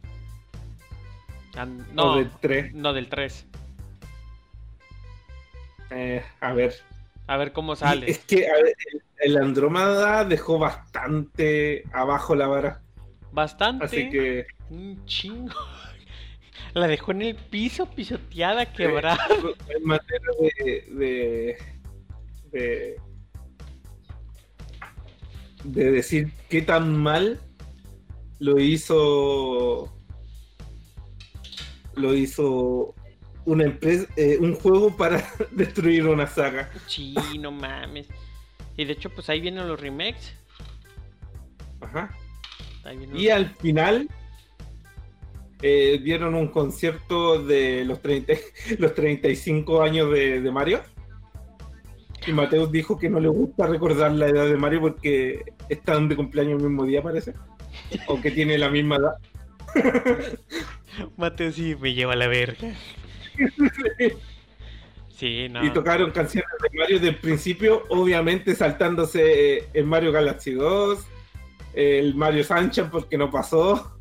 an- 1.56 1.86
o 1.90 1.94
No, 1.94 2.16
de 2.18 2.26
3. 2.40 2.74
no 2.74 2.92
del 2.92 3.08
3. 3.08 3.46
Eh, 5.90 6.22
a 6.40 6.52
ver. 6.52 6.74
A 7.26 7.36
ver 7.36 7.52
cómo 7.52 7.72
Es 7.74 7.78
sale. 7.80 8.18
que 8.26 8.46
a 8.48 8.54
ver, 8.54 8.74
el, 9.20 9.36
Andrómeda 9.38 10.24
dejó 10.24 10.58
bastante 10.58 11.84
abajo 11.92 12.34
la 12.34 12.46
vara. 12.46 12.80
Bastante. 13.32 13.84
Así 13.86 14.10
que. 14.10 14.46
Un 14.70 15.04
chingo. 15.06 15.54
La 16.74 16.86
dejó 16.86 17.12
en 17.12 17.22
el 17.22 17.34
piso, 17.36 17.86
pisoteada, 17.86 18.72
quebrada. 18.72 19.26
En 19.68 19.84
materia 19.84 20.28
de. 20.40 20.86
de. 20.94 21.56
de, 22.52 22.96
de 25.64 25.90
decir 25.92 26.32
qué 26.48 26.62
tan 26.62 26.96
mal 26.96 27.40
lo 28.38 28.58
hizo. 28.58 29.92
Lo 31.94 32.14
hizo 32.14 32.94
una 33.44 33.64
empresa, 33.64 34.06
eh, 34.16 34.38
un 34.40 34.54
juego 34.54 34.96
para 34.96 35.22
destruir 35.50 36.06
una 36.06 36.26
saga. 36.26 36.70
Sí, 36.86 37.14
no 37.38 37.50
mames. 37.52 38.08
Y 38.76 38.84
de 38.86 38.94
hecho, 38.94 39.10
pues 39.10 39.28
ahí 39.28 39.40
vienen 39.40 39.68
los 39.68 39.78
remakes. 39.78 40.32
Ajá. 41.82 42.16
Vienen 42.84 43.14
Y 43.16 43.24
los- 43.24 43.32
al 43.34 43.50
final 43.56 44.08
eh, 45.62 46.00
dieron 46.02 46.34
un 46.34 46.48
concierto 46.48 47.42
de 47.42 47.84
los, 47.84 48.02
30, 48.02 48.32
los 48.78 48.94
35 48.94 49.82
años 49.82 50.12
de, 50.12 50.40
de 50.40 50.50
Mario. 50.50 50.82
Y 52.26 52.32
Mateus 52.32 52.70
dijo 52.70 52.98
que 52.98 53.08
no 53.08 53.18
le 53.18 53.28
gusta 53.28 53.66
recordar 53.66 54.12
la 54.12 54.28
edad 54.28 54.46
de 54.46 54.56
Mario 54.56 54.80
porque 54.80 55.44
están 55.68 56.08
de 56.08 56.16
cumpleaños 56.16 56.62
el 56.62 56.68
mismo 56.68 56.84
día, 56.84 57.02
parece. 57.02 57.34
O 58.06 58.20
que 58.20 58.30
tiene 58.30 58.58
la 58.58 58.68
misma 58.70 58.96
edad. 58.96 59.14
Mateo 61.16 61.50
sí 61.52 61.74
me 61.80 61.94
lleva 61.94 62.12
a 62.12 62.16
la 62.16 62.28
verga. 62.28 62.74
Sí, 65.14 65.48
no. 65.48 65.64
Y 65.64 65.70
tocaron 65.70 66.10
canciones 66.10 66.50
de 66.60 66.76
Mario 66.76 66.98
del 66.98 67.14
principio, 67.14 67.84
obviamente 67.90 68.56
saltándose 68.56 69.58
eh, 69.58 69.68
el 69.72 69.84
Mario 69.84 70.10
Galaxy 70.10 70.50
2, 70.50 70.98
el 71.74 72.16
Mario 72.16 72.42
Sunshine 72.42 72.90
porque 72.90 73.16
no 73.16 73.30
pasó. 73.30 73.91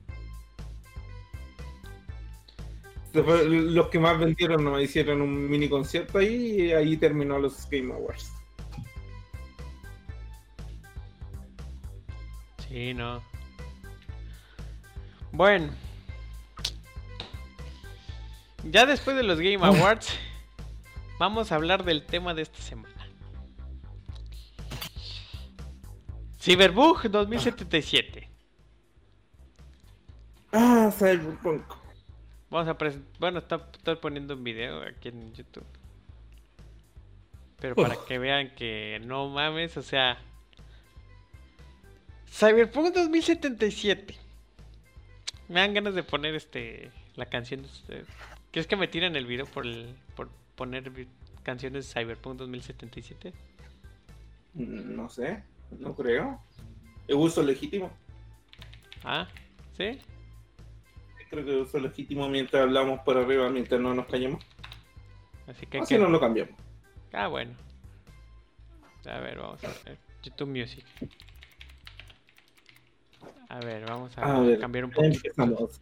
Los 3.14 3.88
que 3.88 4.00
más 4.00 4.18
vendieron 4.20 4.64
nos 4.64 4.82
hicieron 4.82 5.22
un 5.22 5.50
mini 5.50 5.68
concierto 5.68 6.20
ahí 6.20 6.62
y 6.62 6.72
ahí 6.72 6.98
terminó 6.98 7.40
los 7.40 7.70
Game 7.70 7.94
Awards. 7.94 8.32
Sí, 12.68 12.94
no. 12.94 13.22
Bueno. 15.32 15.70
Ya 18.64 18.86
después 18.86 19.18
de 19.18 19.24
los 19.24 19.40
Game 19.40 19.66
Awards, 19.66 20.18
vamos 21.20 21.52
a 21.52 21.56
hablar 21.56 21.84
del 21.84 22.06
tema 22.06 22.34
de 22.34 22.44
esta 22.44 22.62
semana. 22.62 22.90
Cyberbug 26.40 27.10
2077. 27.10 28.30
Ah, 30.54 30.92
Cyberpunk. 30.98 31.81
Vamos 32.52 32.68
a 32.68 32.78
presen- 32.78 33.06
Bueno, 33.20 33.40
está, 33.40 33.68
estoy 33.74 33.96
poniendo 33.96 34.36
un 34.36 34.44
video 34.44 34.82
aquí 34.84 35.08
en 35.10 35.34
YouTube. 35.34 35.66
Pero 37.60 37.76
para 37.76 37.96
Uf. 37.98 38.06
que 38.06 38.20
vean 38.20 38.54
que 38.56 39.02
no 39.06 39.30
mames, 39.30 39.78
o 39.78 39.82
sea. 39.82 40.18
Cyberpunk 42.30 42.94
2077. 42.94 44.16
Me 45.50 45.60
dan 45.60 45.74
ganas 45.74 45.94
de 45.96 46.04
poner 46.04 46.36
este 46.36 46.92
la 47.16 47.26
canción 47.26 47.62
de. 47.88 48.06
¿Quieres 48.52 48.68
que 48.68 48.76
me 48.76 48.88
tiren 48.88 49.16
el 49.16 49.26
video 49.26 49.46
por 49.46 49.66
el, 49.66 49.96
por 50.16 50.30
poner 50.56 50.92
canciones 51.44 51.88
de 51.94 51.94
Cyberpunk 52.02 52.38
2077? 52.38 53.34
Mm, 54.56 54.96
No 54.96 55.10
sé, 55.10 55.44
no 55.80 55.96
creo. 55.96 56.42
Es 57.08 57.16
uso 57.16 57.44
legítimo. 57.44 57.92
Ah, 59.04 59.28
¿sí? 59.78 60.00
Creo 61.32 61.46
que 61.46 61.62
es 61.62 61.68
uso 61.68 61.80
legítimo 61.80 62.28
mientras 62.30 62.62
hablamos 62.64 63.00
por 63.00 63.18
arriba, 63.18 63.50
mientras 63.50 63.80
no 63.82 63.94
nos 63.94 64.06
callemos. 64.06 64.44
Así 65.48 65.66
que, 65.66 65.80
Así 65.80 65.96
que- 65.96 66.00
no 66.02 66.10
lo 66.10 66.20
cambiamos. 66.20 66.54
Ah, 67.14 67.28
bueno. 67.28 67.56
A 69.06 69.20
ver, 69.20 69.38
vamos 69.40 69.64
a 69.64 69.68
ver. 69.86 69.98
YouTube 70.22 70.50
Music. 70.50 70.86
A 73.50 73.60
ver, 73.60 73.86
vamos 73.86 74.16
a, 74.18 74.22
A 74.38 74.40
ver, 74.42 74.60
cambiar 74.60 74.86
un 74.86 74.92
poquito. 74.92 75.16
Empezamos. 75.16 75.82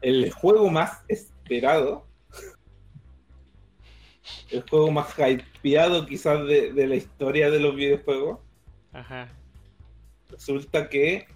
El 0.00 0.30
juego 0.32 0.68
más 0.70 1.04
esperado. 1.08 2.06
El 4.50 4.62
juego 4.68 4.90
más 4.90 5.14
hypeado 5.18 6.04
quizás 6.06 6.44
de, 6.46 6.72
de 6.72 6.86
la 6.86 6.96
historia 6.96 7.50
de 7.50 7.60
los 7.60 7.76
videojuegos. 7.76 8.40
Ajá. 8.92 9.28
Resulta 10.30 10.88
que 10.88 11.26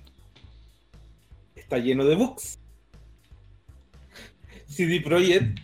está 1.55 1.78
lleno 1.78 2.05
de 2.05 2.16
bugs. 2.16 2.59
CD 4.81 5.01
Projekt 5.02 5.59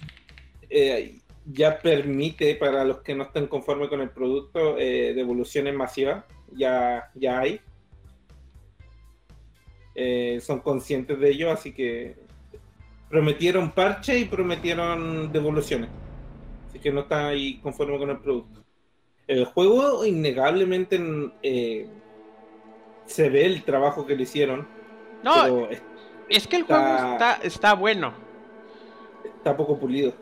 eh, 0.68 1.18
ya 1.46 1.78
permite 1.78 2.54
para 2.56 2.84
los 2.84 2.98
que 2.98 3.14
no 3.14 3.24
estén 3.24 3.46
conformes 3.46 3.88
con 3.88 4.02
el 4.02 4.10
producto 4.10 4.76
eh, 4.78 5.14
devoluciones 5.14 5.74
masivas. 5.74 6.24
Ya, 6.52 7.10
ya 7.14 7.38
hay. 7.40 7.60
Eh, 9.94 10.38
son 10.42 10.60
conscientes 10.60 11.18
de 11.18 11.30
ello, 11.30 11.50
así 11.50 11.72
que 11.72 12.16
prometieron 13.08 13.70
parche 13.70 14.18
y 14.18 14.26
prometieron 14.26 15.32
devoluciones. 15.32 15.88
Así 16.68 16.78
que 16.78 16.92
no 16.92 17.00
está 17.00 17.28
ahí 17.28 17.58
conforme 17.62 17.96
con 17.98 18.10
el 18.10 18.18
producto. 18.18 18.62
El 19.26 19.46
juego, 19.46 20.04
innegablemente, 20.04 21.00
eh, 21.42 21.88
se 23.06 23.30
ve 23.30 23.46
el 23.46 23.62
trabajo 23.62 24.04
que 24.06 24.14
le 24.14 24.24
hicieron, 24.24 24.68
No, 25.24 25.68
es- 25.70 26.46
que 26.46 26.56
el 26.56 26.64
juego 26.64 26.82
está, 27.12 27.40
está 27.42 27.72
bueno. 27.74 28.25
Está 29.36 29.56
poco 29.56 29.78
pulido. 29.78 30.12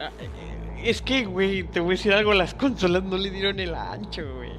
Ah, 0.00 0.10
eh, 0.20 0.28
Es 0.84 1.02
que, 1.02 1.24
güey, 1.24 1.62
te 1.64 1.80
voy 1.80 1.90
a 1.90 1.96
decir 1.96 2.12
algo, 2.12 2.32
las 2.34 2.54
consolas 2.54 3.02
no 3.04 3.16
le 3.16 3.30
dieron 3.30 3.58
el 3.60 3.74
ancho, 3.74 4.22
güey. 4.36 4.52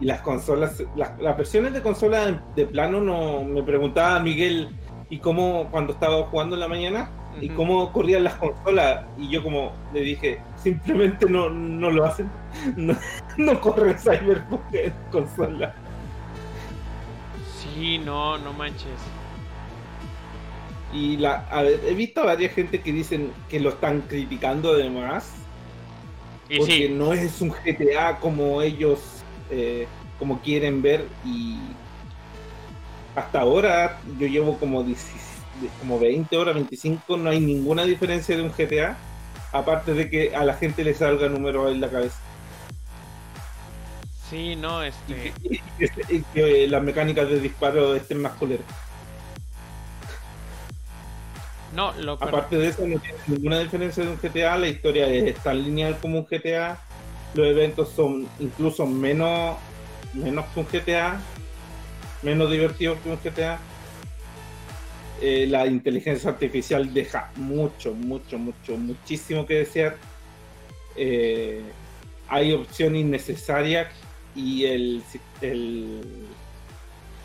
Y 0.00 0.04
las 0.06 0.20
consolas, 0.20 0.82
las, 0.96 1.18
las 1.20 1.36
versiones 1.36 1.72
de 1.72 1.82
consola 1.82 2.42
de 2.54 2.66
plano 2.66 3.00
no 3.00 3.44
me 3.44 3.62
preguntaba 3.62 4.18
Miguel 4.20 4.68
y 5.10 5.18
cómo 5.18 5.68
cuando 5.70 5.92
estaba 5.92 6.24
jugando 6.24 6.56
en 6.56 6.60
la 6.60 6.68
mañana 6.68 7.10
y 7.40 7.48
cómo 7.48 7.92
corrían 7.92 8.24
las 8.24 8.34
consolas 8.34 9.04
y 9.18 9.28
yo 9.28 9.42
como 9.42 9.72
le 9.92 10.00
dije 10.00 10.40
simplemente 10.56 11.28
no, 11.28 11.50
no 11.50 11.90
lo 11.90 12.04
hacen 12.04 12.30
no, 12.76 12.96
no 13.36 13.60
corre 13.60 13.94
Cyberpunk 13.98 14.62
en 14.72 14.92
consola 15.10 15.74
Sí, 17.74 17.98
no, 17.98 18.38
no 18.38 18.52
manches. 18.52 18.86
Y 20.94 21.18
la 21.18 21.34
a 21.50 21.62
ver, 21.62 21.80
he 21.84 21.94
visto 21.94 22.20
a 22.22 22.26
varias 22.26 22.54
gente 22.54 22.82
que 22.82 22.92
dicen 22.92 23.36
que 23.48 23.60
lo 23.60 23.70
están 23.70 24.02
criticando 24.08 24.72
además 24.72 25.50
Y 26.48 26.60
porque 26.60 26.88
sí, 26.88 26.88
no 26.88 27.12
es 27.12 27.40
un 27.40 27.50
GTA 27.52 28.20
como 28.20 28.62
ellos 28.62 29.26
eh, 29.48 29.94
como 30.16 30.40
quieren 30.42 30.82
ver 30.82 31.16
y 31.22 31.80
hasta 33.14 33.40
ahora 33.40 34.00
yo 34.04 34.26
llevo 34.26 34.58
como 34.58 34.82
16 34.84 35.46
como 35.78 35.98
20 35.98 36.36
horas 36.36 36.54
25 36.54 37.16
no 37.16 37.30
hay 37.30 37.40
ninguna 37.40 37.84
diferencia 37.84 38.36
de 38.36 38.42
un 38.42 38.50
GTA 38.52 39.04
aparte 39.52 39.94
de 39.94 40.10
que 40.10 40.34
a 40.34 40.44
la 40.44 40.54
gente 40.54 40.84
le 40.84 40.94
salga 40.94 41.28
número 41.28 41.70
en 41.70 41.80
la 41.80 41.90
cabeza. 41.90 42.24
Sí, 44.10 44.56
no, 44.56 44.82
y 45.06 45.14
este. 45.14 45.14
que, 45.20 45.36
y 45.42 45.58
que- 45.76 46.14
y 46.16 46.24
que 46.26 46.68
las 46.68 46.82
mecánicas 46.82 47.28
de 47.28 47.40
disparo 47.40 47.94
estén 47.94 48.20
más 48.22 48.34
culeras 48.34 48.66
No, 51.74 51.92
lo 51.94 52.18
peor- 52.18 52.28
aparte 52.28 52.56
de 52.56 52.68
eso 52.68 52.86
no 52.86 52.98
tiene 52.98 53.18
ninguna 53.26 53.58
diferencia 53.58 54.04
de 54.04 54.10
un 54.10 54.18
GTA 54.18 54.56
la 54.58 54.68
historia 54.68 55.08
es 55.08 55.36
tan 55.42 55.62
lineal 55.62 55.98
como 55.98 56.20
un 56.20 56.26
GTA 56.26 56.78
los 57.34 57.46
eventos 57.48 57.88
son 57.90 58.28
incluso 58.38 58.86
menos, 58.86 59.56
menos 60.12 60.46
que 60.46 60.60
un 60.60 60.66
GTA, 60.66 61.20
menos 62.22 62.50
divertidos 62.50 62.98
que 63.00 63.10
un 63.10 63.18
GTA. 63.18 63.58
Eh, 65.20 65.46
la 65.48 65.66
inteligencia 65.66 66.30
artificial 66.30 66.92
deja 66.92 67.30
mucho, 67.36 67.92
mucho, 67.92 68.38
mucho, 68.38 68.76
muchísimo 68.76 69.46
que 69.46 69.54
desear. 69.54 69.96
Eh, 70.96 71.62
hay 72.28 72.52
opción 72.52 72.94
innecesaria 72.94 73.90
y 74.36 74.64
el, 74.64 75.02
el 75.40 76.00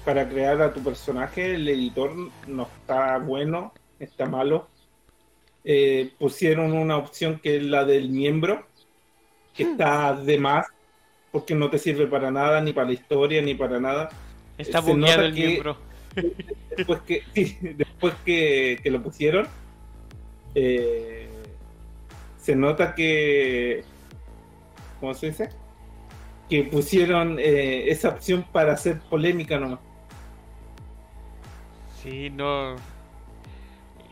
para 0.06 0.28
crear 0.28 0.60
a 0.62 0.74
tu 0.74 0.82
personaje 0.82 1.54
el 1.56 1.68
editor 1.68 2.12
no 2.48 2.68
está 2.80 3.20
bueno, 3.20 3.74
está 4.00 4.26
malo. 4.26 4.68
Eh, 5.64 6.12
pusieron 6.18 6.74
una 6.74 6.98
opción 6.98 7.40
que 7.40 7.58
es 7.58 7.64
la 7.64 7.86
del 7.86 8.10
miembro, 8.10 8.66
que 9.54 9.66
hmm. 9.66 9.72
está 9.72 10.16
de 10.16 10.38
más, 10.38 10.68
porque 11.32 11.56
no 11.56 11.70
te 11.70 11.78
sirve 11.78 12.08
para 12.08 12.32
nada, 12.32 12.62
ni 12.62 12.74
para 12.74 12.88
la 12.88 12.94
historia, 12.94 13.42
ni 13.42 13.56
para 13.56 13.80
nada. 13.80 14.10
Está 14.58 14.80
bugueado 14.80 15.24
el 15.24 15.34
miembro. 15.34 15.78
Después 16.76 17.02
que, 17.02 17.24
después 17.76 18.14
que, 18.26 18.82
lo 18.86 19.04
pusieron, 19.04 19.48
eh, 20.56 21.28
se 22.38 22.56
nota 22.56 22.96
que. 22.96 23.84
¿Cómo 25.00 25.14
se 25.14 25.28
dice? 25.28 25.50
Que 26.50 26.64
pusieron 26.64 27.38
eh, 27.38 27.90
esa 27.90 28.10
opción 28.10 28.46
para 28.52 28.74
hacer 28.74 29.00
polémica 29.02 29.60
nomás. 29.60 29.80
Sí, 32.02 32.30
no. 32.30 32.76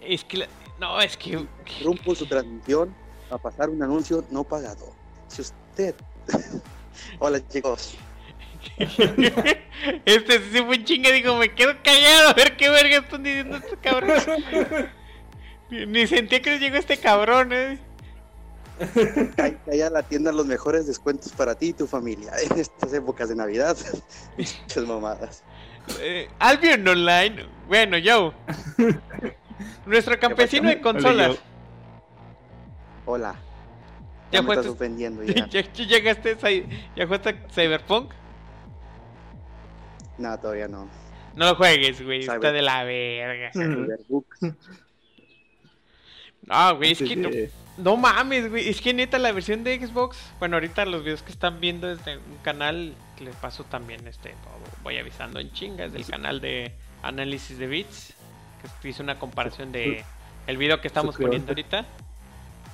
Es 0.08 0.24
que. 0.24 0.48
No, 0.80 1.02
es 1.02 1.18
que. 1.18 1.46
Rompo 1.84 2.16
su 2.16 2.26
transmisión 2.26 2.96
a 3.30 3.38
pasar 3.38 3.70
un 3.70 3.84
anuncio 3.84 4.24
no 4.32 4.44
pagado. 4.44 4.94
Si 5.28 5.42
usted. 5.42 5.96
Hola, 7.20 7.46
chicos. 7.48 7.96
este 10.06 10.40
sí 10.40 10.64
fue 10.64 10.78
un 10.78 10.84
chinga, 10.84 11.12
digo, 11.12 11.36
me 11.38 11.54
quedo 11.54 11.74
callado 11.84 12.30
a 12.30 12.34
ver 12.34 12.58
qué 12.58 12.70
verga 12.70 12.98
están 12.98 13.24
diciendo 13.24 13.58
estos 13.58 13.78
cabrones. 13.82 14.26
Ni 15.70 16.08
sentía 16.08 16.42
que 16.42 16.52
les 16.52 16.62
llegó 16.62 16.78
este 16.78 16.98
cabrón, 16.98 17.52
eh. 17.52 17.80
Calla 19.66 19.90
la 19.90 20.04
tienda 20.04 20.32
los 20.32 20.46
mejores 20.46 20.88
descuentos 20.88 21.32
para 21.34 21.56
ti 21.56 21.68
y 21.68 21.74
tu 21.74 21.88
familia 21.88 22.32
en 22.50 22.60
estas 22.60 22.94
épocas 22.94 23.30
de 23.30 23.36
Navidad. 23.36 23.76
Muchas 24.38 24.86
mamadas. 24.86 25.44
Eh, 26.00 26.30
Albion 26.40 26.88
Online. 26.88 27.46
Bueno, 27.68 27.98
yo. 27.98 28.34
Nuestro 29.86 30.20
campesino 30.20 30.70
de 30.70 30.82
consolas. 30.82 31.38
Hola. 33.06 33.36
Ya, 34.32 34.42
me 34.42 34.54
estás 34.54 34.68
ofendiendo 34.68 35.24
ya. 35.24 35.48
¿Ya, 35.48 35.62
llegaste 35.62 36.38
¿Ya 36.96 37.06
jugaste 37.06 37.40
Cyberpunk? 37.52 38.12
No, 40.18 40.38
todavía 40.40 40.68
no. 40.68 40.90
No 41.36 41.46
lo 41.46 41.56
juegues, 41.56 42.04
güey. 42.04 42.22
Está 42.22 42.52
de 42.52 42.62
la 42.62 42.84
verga. 42.84 43.52
No, 46.48 46.78
güey, 46.78 46.94
es 46.94 47.00
que 47.00 47.16
no, 47.18 47.30
no, 47.78 47.98
mames, 47.98 48.50
güey. 48.50 48.70
Es 48.70 48.80
que 48.80 48.94
neta 48.94 49.20
la 49.20 49.34
versión 49.34 49.66
de 49.66 49.86
Xbox. 49.86 50.18
Bueno, 50.40 50.56
ahorita 50.56 50.86
los 50.86 51.04
videos 51.04 51.22
que 51.22 51.32
están 51.32 51.60
viendo 51.60 51.88
desde 51.94 52.18
un 52.18 52.38
canal 52.42 52.96
que 53.18 53.26
les 53.26 53.36
paso 53.36 53.66
también, 53.66 54.08
este, 54.08 54.34
voy 54.82 54.98
avisando 54.98 55.42
en 55.42 55.52
chingas 55.52 55.92
del 55.92 56.06
canal 56.06 56.40
de 56.40 56.72
análisis 57.04 57.58
de 57.58 57.68
bits. 57.68 58.14
Que 58.82 58.90
hice 58.90 59.04
una 59.04 59.20
comparación 59.20 59.72
de 59.72 60.04
el 60.48 60.58
video 60.58 60.82
que 60.82 60.88
estamos 60.88 61.16
poniendo 61.16 61.52
ahorita. 61.52 61.86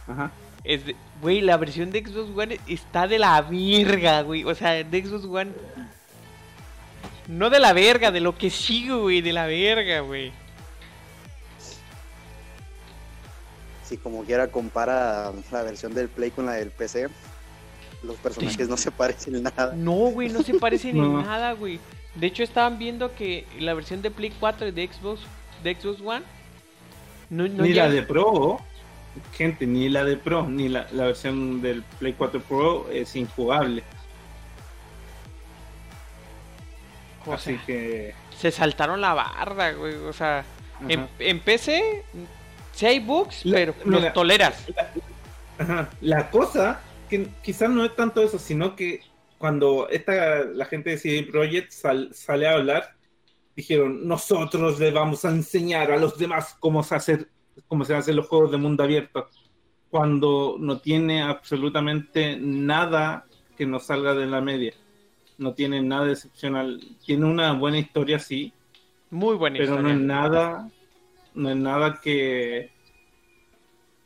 Ajá. 0.07 0.31
Es 0.63 0.85
de, 0.85 0.95
güey, 1.21 1.41
la 1.41 1.57
versión 1.57 1.91
de 1.91 2.05
Xbox 2.05 2.37
One 2.37 2.59
está 2.67 3.07
de 3.07 3.19
la 3.19 3.41
verga, 3.41 4.21
güey. 4.21 4.43
O 4.43 4.55
sea, 4.55 4.83
de 4.83 5.05
Xbox 5.05 5.25
One 5.25 5.51
no 7.27 7.49
de 7.49 7.59
la 7.59 7.73
verga, 7.73 8.11
de 8.11 8.19
lo 8.19 8.37
que 8.37 8.49
sigo, 8.49 9.01
güey, 9.01 9.21
de 9.21 9.33
la 9.33 9.45
verga, 9.45 10.01
güey. 10.01 10.31
Si 13.83 13.97
como 13.97 14.23
quiera 14.23 14.47
compara 14.47 15.31
la 15.51 15.63
versión 15.63 15.93
del 15.93 16.09
Play 16.09 16.31
con 16.31 16.45
la 16.45 16.53
del 16.53 16.71
PC, 16.71 17.07
los 18.03 18.17
personajes 18.17 18.67
no 18.67 18.77
se 18.77 18.91
parecen 18.91 19.35
en 19.35 19.43
nada. 19.43 19.73
No, 19.75 19.93
güey, 19.93 20.29
no 20.29 20.43
se 20.43 20.55
parecen 20.55 20.97
en 20.97 21.13
nada, 21.23 21.53
güey. 21.53 21.79
De 22.15 22.27
hecho, 22.27 22.43
estaban 22.43 22.77
viendo 22.77 23.13
que 23.15 23.45
la 23.59 23.73
versión 23.73 24.01
de 24.01 24.11
Play 24.11 24.33
4 24.39 24.67
y 24.67 24.71
de 24.71 24.87
Xbox, 24.87 25.21
de 25.63 25.75
Xbox 25.75 26.01
One. 26.01 26.25
ni 27.29 27.73
la 27.73 27.89
de 27.89 28.03
Pro, 28.03 28.59
gente, 29.33 29.65
ni 29.65 29.89
la 29.89 30.03
de 30.03 30.17
Pro, 30.17 30.47
ni 30.47 30.69
la, 30.69 30.87
la 30.91 31.05
versión 31.05 31.61
del 31.61 31.83
Play 31.99 32.13
4 32.13 32.41
Pro 32.41 32.89
es 32.91 33.15
injugable. 33.15 33.83
Así 37.31 37.57
que. 37.65 38.13
Se 38.37 38.51
saltaron 38.51 39.01
la 39.01 39.13
barra, 39.13 39.71
güey. 39.73 39.95
O 39.95 40.13
sea, 40.13 40.43
en, 40.87 41.39
PC 41.39 42.03
sí 42.73 42.85
hay 42.85 42.99
bugs, 42.99 43.41
pero 43.49 43.73
los 43.85 44.11
toleras. 44.13 44.65
La, 46.01 46.29
cosa, 46.29 46.81
que 47.09 47.29
quizás 47.43 47.69
no 47.69 47.85
es 47.85 47.95
tanto 47.95 48.21
eso, 48.21 48.39
sino 48.39 48.75
que 48.75 49.01
cuando 49.37 49.87
esta, 49.89 50.43
la 50.45 50.65
gente 50.65 50.89
de 50.89 50.97
CD 50.97 51.23
Projekt 51.23 51.71
sale 51.71 52.47
a 52.47 52.53
hablar, 52.53 52.95
dijeron: 53.55 54.07
Nosotros 54.07 54.79
le 54.79 54.91
vamos 54.91 55.25
a 55.25 55.29
enseñar 55.29 55.91
a 55.91 55.97
los 55.97 56.17
demás 56.17 56.55
cómo 56.59 56.83
se, 56.83 56.95
hacer, 56.95 57.29
cómo 57.67 57.85
se 57.85 57.95
hacen 57.95 58.15
los 58.15 58.27
juegos 58.27 58.51
de 58.51 58.57
mundo 58.57 58.83
abierto. 58.83 59.27
Cuando 59.89 60.57
no 60.59 60.79
tiene 60.79 61.21
absolutamente 61.21 62.37
nada 62.39 63.25
que 63.55 63.65
nos 63.65 63.85
salga 63.85 64.15
de 64.15 64.25
la 64.25 64.41
media 64.41 64.73
no 65.37 65.53
tiene 65.53 65.81
nada 65.81 66.11
excepcional. 66.11 66.79
Tiene 67.05 67.25
una 67.25 67.53
buena 67.53 67.79
historia, 67.79 68.19
sí. 68.19 68.53
Muy 69.09 69.35
buena 69.35 69.57
pero 69.57 69.75
historia. 69.75 69.83
Pero 69.83 69.95
no 69.95 70.01
es 70.01 70.07
nada, 70.07 70.71
no 71.33 71.49
es 71.49 71.55
nada 71.55 71.99
que, 72.01 72.71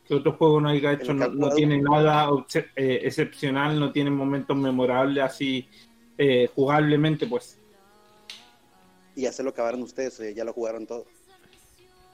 que 0.06 0.14
otro 0.14 0.32
juego 0.32 0.60
no 0.60 0.68
haya 0.68 0.92
hecho. 0.92 1.14
No, 1.14 1.50
tiene 1.50 1.80
nada 1.80 2.28
eh, 2.76 3.00
excepcional, 3.04 3.78
no 3.78 3.92
tiene 3.92 4.10
momentos 4.10 4.56
memorables 4.56 5.24
así 5.24 5.66
eh, 6.16 6.48
jugablemente, 6.54 7.26
pues. 7.26 7.57
¿Y 9.18 9.22
ya 9.22 9.32
se 9.32 9.42
lo 9.42 9.50
acabaron 9.50 9.82
ustedes? 9.82 10.22
¿Ya 10.32 10.44
lo 10.44 10.52
jugaron 10.52 10.86
todo? 10.86 11.04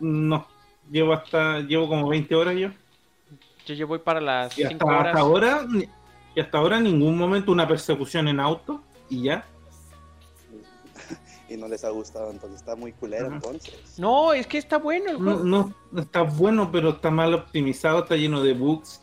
No, 0.01 0.47
llevo 0.91 1.13
hasta, 1.13 1.61
llevo 1.61 1.87
como 1.87 2.09
20 2.09 2.35
horas 2.35 2.57
yo. 2.57 2.71
Yo, 3.67 3.75
yo 3.75 3.87
voy 3.87 3.99
para 3.99 4.23
las 4.23 4.59
y 4.59 4.63
hasta, 4.63 4.83
horas. 4.87 5.07
Hasta 5.09 5.21
ahora, 5.21 5.67
y 6.35 6.41
hasta 6.41 6.57
ahora 6.57 6.79
en 6.79 6.85
ningún 6.85 7.19
momento 7.19 7.53
una 7.53 7.69
persecución 7.69 8.27
en 8.29 8.41
auto 8.41 8.83
y 9.11 9.25
ya. 9.25 9.45
y 11.51 11.59
no 11.59 11.69
les 11.69 11.85
ha 11.85 11.91
gustado, 11.91 12.31
entonces 12.31 12.61
está 12.61 12.75
muy 12.75 12.93
culero 12.93 13.27
entonces. 13.27 13.99
No, 13.99 14.33
es 14.33 14.47
que 14.47 14.57
está 14.57 14.79
bueno 14.79 15.11
el 15.11 15.17
juego. 15.19 15.45
No, 15.45 15.75
no, 15.93 16.01
está 16.01 16.23
bueno, 16.23 16.73
pero 16.73 16.89
está 16.89 17.11
mal 17.11 17.35
optimizado, 17.35 17.99
está 17.99 18.17
lleno 18.17 18.43
de 18.43 18.55
bugs. 18.55 19.03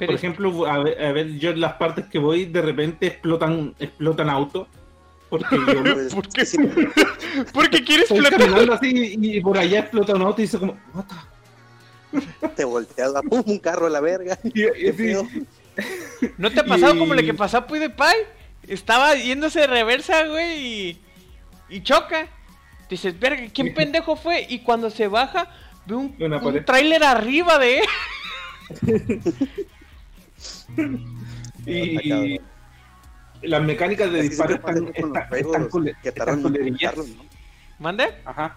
Por 0.00 0.10
ejemplo, 0.10 0.66
a 0.66 0.82
ver, 0.82 1.38
yo 1.38 1.50
en 1.50 1.60
las 1.60 1.74
partes 1.74 2.06
que 2.06 2.18
voy, 2.18 2.46
de 2.46 2.60
repente 2.60 3.06
explotan, 3.06 3.72
explotan 3.78 4.30
autos. 4.30 4.66
Porque 5.28 5.56
yo 5.66 6.08
¿Por 6.14 6.28
qué? 6.28 6.44
porque 7.52 7.84
quieres 7.84 8.10
explotar. 8.10 8.70
así 8.72 9.16
y, 9.20 9.40
por 9.40 9.58
allá 9.58 9.80
explota 9.80 10.14
un 10.14 10.22
auto 10.22 10.40
y 10.40 10.44
dice 10.44 10.58
como, 10.58 10.76
Te 12.54 12.64
volteas, 12.64 13.12
¡pum! 13.28 13.42
un 13.46 13.58
carro 13.58 13.86
a 13.86 13.90
la 13.90 14.00
verga. 14.00 14.38
¿No 16.38 16.50
te 16.50 16.60
ha 16.60 16.64
pasado 16.64 16.98
como 16.98 17.14
lo 17.14 17.22
que 17.22 17.34
pasó 17.34 17.58
a 17.58 17.66
PewDiePie? 17.66 18.36
estaba 18.68 19.14
yéndose 19.14 19.60
de 19.60 19.66
reversa, 19.68 20.26
güey, 20.26 20.58
y, 20.58 20.98
y 21.68 21.82
choca. 21.82 22.28
Dices, 22.88 23.18
verga, 23.18 23.44
¿quién 23.52 23.74
pendejo 23.74 24.16
fue? 24.16 24.46
Y 24.48 24.60
cuando 24.60 24.90
se 24.90 25.08
baja, 25.08 25.50
ve 25.86 25.94
un, 25.94 26.16
un 26.18 26.64
tráiler 26.64 27.02
arriba 27.04 27.58
de 27.58 27.78
él. 27.78 27.84
y, 31.66 32.40
las 33.46 33.62
mecánicas 33.62 34.12
de 34.12 34.22
disparo 34.22 34.54
están, 34.54 34.92
están, 34.94 36.42
¿Mande? 37.78 38.14
Ajá. 38.24 38.56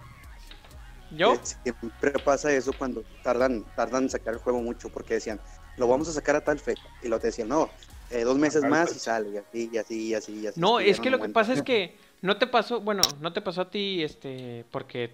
¿Yo? 1.10 1.36
Siempre 1.42 2.12
pasa 2.24 2.52
eso 2.52 2.72
cuando 2.72 3.02
tardan, 3.22 3.64
tardan 3.74 4.04
en 4.04 4.10
sacar 4.10 4.34
el 4.34 4.40
juego 4.40 4.60
mucho 4.60 4.88
porque 4.88 5.14
decían, 5.14 5.40
lo 5.76 5.88
vamos 5.88 6.08
a 6.08 6.12
sacar 6.12 6.36
a 6.36 6.40
tal 6.40 6.58
fecha. 6.58 6.82
Y 7.02 7.08
lo 7.08 7.18
te 7.18 7.28
decían, 7.28 7.48
no, 7.48 7.68
eh, 8.10 8.22
dos 8.22 8.38
meses 8.38 8.62
más 8.62 8.94
y 8.94 8.98
sale, 8.98 9.30
y 9.30 9.36
así, 9.36 9.70
y 9.72 9.78
así, 9.78 10.08
y 10.08 10.14
así, 10.14 10.40
y 10.40 10.46
así. 10.46 10.60
No, 10.60 10.80
es 10.80 11.00
que 11.00 11.10
lo 11.10 11.20
que 11.20 11.28
pasa 11.28 11.52
es 11.52 11.62
que 11.62 11.96
no 12.22 12.36
te 12.36 12.46
pasó, 12.46 12.80
bueno, 12.80 13.02
no 13.20 13.32
te 13.32 13.40
pasó 13.40 13.62
a 13.62 13.70
ti, 13.70 14.02
este, 14.02 14.64
porque 14.70 15.10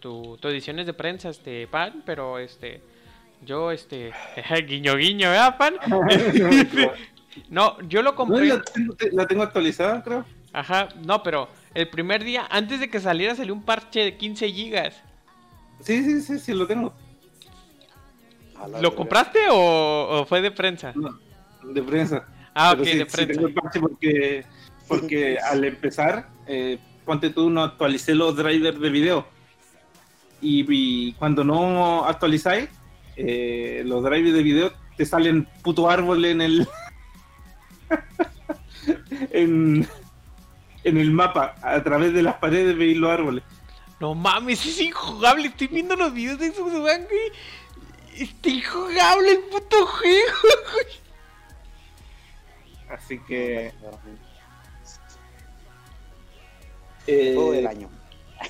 tu, 0.00 0.36
tu 0.38 0.48
edición 0.48 0.78
es 0.78 0.86
de 0.86 0.94
prensa, 0.94 1.28
este, 1.28 1.66
pan, 1.66 2.02
pero 2.06 2.38
este, 2.38 2.82
yo, 3.42 3.70
este, 3.70 4.12
guiño, 4.66 4.96
guiño, 4.96 5.30
¿verdad, 5.30 5.58
pan? 5.58 5.74
no, 7.48 7.80
yo 7.88 8.02
lo 8.02 8.14
compré. 8.14 8.46
la, 8.46 8.62
tengo, 8.62 8.94
la 9.12 9.26
tengo 9.26 9.42
actualizada, 9.42 10.02
creo. 10.02 10.24
Ajá, 10.52 10.88
no, 11.04 11.22
pero 11.22 11.48
el 11.74 11.88
primer 11.88 12.24
día, 12.24 12.46
antes 12.50 12.80
de 12.80 12.90
que 12.90 13.00
saliera, 13.00 13.34
salió 13.34 13.54
un 13.54 13.62
parche 13.62 14.00
de 14.00 14.16
15 14.16 14.48
gigas. 14.50 15.00
Sí, 15.80 16.02
sí, 16.04 16.20
sí, 16.20 16.38
sí, 16.38 16.52
lo 16.52 16.66
tengo. 16.66 16.92
¿Lo 18.80 18.94
compraste 18.94 19.38
o, 19.50 20.20
o, 20.20 20.26
fue 20.26 20.42
de 20.42 20.50
prensa? 20.50 20.92
No, 20.94 21.18
de 21.62 21.82
prensa. 21.82 22.26
Ah, 22.54 22.70
Pero 22.72 22.82
ok, 22.82 22.88
sí- 22.88 22.98
de 22.98 23.04
sí 23.08 23.16
prensa. 23.16 23.32
tengo 23.34 23.46
el 23.48 23.54
parche 23.54 23.80
porque, 23.80 24.44
porque 24.86 25.38
al 25.38 25.64
empezar, 25.64 26.28
eh, 26.46 26.78
ponte 27.06 27.30
tú, 27.30 27.48
no 27.48 27.62
actualicé 27.62 28.14
los 28.14 28.36
drivers 28.36 28.78
de 28.78 28.90
video. 28.90 29.26
Y, 30.42 30.66
y 30.68 31.12
cuando 31.14 31.42
no 31.44 32.04
actualizáis, 32.04 32.68
eh, 33.16 33.82
los 33.86 34.02
drivers 34.02 34.34
de 34.34 34.42
video 34.42 34.72
te 34.96 35.06
salen 35.06 35.48
puto 35.62 35.88
árbol 35.88 36.24
en 36.26 36.40
el. 36.42 36.68
en, 39.32 39.86
en 40.84 40.96
el 40.96 41.10
mapa. 41.10 41.54
A 41.62 41.82
través 41.82 42.12
de 42.12 42.22
las 42.22 42.36
paredes 42.36 42.76
veis 42.76 42.96
los 42.96 43.10
árboles. 43.10 43.42
No 44.00 44.14
mames, 44.14 44.64
es 44.64 44.80
injugable. 44.80 45.48
Estoy 45.48 45.66
viendo 45.68 45.94
los 45.96 46.12
videos 46.12 46.38
de 46.38 46.46
esos 46.46 46.70
güey. 46.72 47.00
Está 48.16 48.48
injugable 48.48 49.32
el 49.32 49.38
puto 49.50 49.86
juego. 49.86 50.38
Así 52.90 53.18
que. 53.20 53.72
Juego 57.06 57.52
eh, 57.52 57.56
del 57.56 57.66
año. 57.66 57.90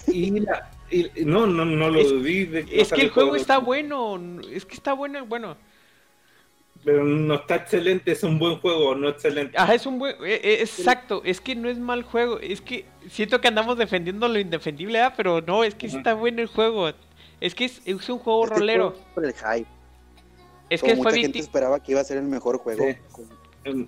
y 0.07 0.41
la- 0.41 0.71
y- 0.91 1.11
no, 1.25 1.47
no, 1.47 1.65
no 1.65 1.89
lo 1.89 1.99
Es- 2.01 2.23
vi. 2.23 2.45
de 2.47 2.67
Es 2.73 2.93
que 2.93 3.03
el 3.03 3.11
juego 3.11 3.31
todo. 3.31 3.37
está 3.41 3.59
bueno. 3.59 4.19
Es 4.51 4.65
que 4.67 4.75
está 4.75 4.93
bueno, 4.93 5.25
bueno. 5.27 5.57
Pero 6.85 7.05
no 7.05 7.35
está 7.35 7.57
excelente, 7.57 8.13
es 8.13 8.23
un 8.23 8.39
buen 8.39 8.59
juego, 8.59 8.95
no 8.95 9.09
excelente. 9.11 9.57
Ajá, 9.59 9.75
es 9.75 9.85
un 9.85 9.99
buen. 9.99 10.15
eh, 10.25 10.41
eh, 10.43 10.57
exacto, 10.61 11.21
es 11.25 11.41
que 11.41 11.55
no 11.55 11.69
es 11.69 11.79
mal 11.79 12.03
juego. 12.03 12.41
Es 12.41 12.63
que 12.63 12.87
siento 13.11 13.41
que 13.41 13.49
andamos 13.49 13.77
defendiendo 13.77 14.27
lo 14.29 14.39
indefendible, 14.39 15.01
¿ah? 15.01 15.13
pero 15.15 15.43
no, 15.43 15.63
es 15.63 15.75
que 15.75 15.89
Ujú. 15.89 15.99
está 15.99 16.15
bueno 16.15 16.41
el 16.41 16.49
juego. 16.49 16.91
Es 17.41 17.55
que 17.55 17.67
es, 17.67 17.83
es 17.85 18.09
un 18.09 18.19
juego 18.19 18.45
Es 18.45 18.51
que 18.51 18.59
rolero. 18.59 18.95
Por 19.15 19.25
el 19.27 19.35
hype. 19.35 19.67
Es 20.71 20.81
Como 20.81 20.93
que 20.93 20.97
mucha 20.99 21.11
fue 21.11 21.19
gente 21.21 21.39
20 21.39 21.39
esperaba 21.41 21.83
que 21.83 21.93
iba 21.93 22.01
a 22.01 22.05
ser 22.05 22.17
el 22.17 22.25
mejor 22.25 22.59
juego. 22.59 22.85
Sí. 22.85 23.87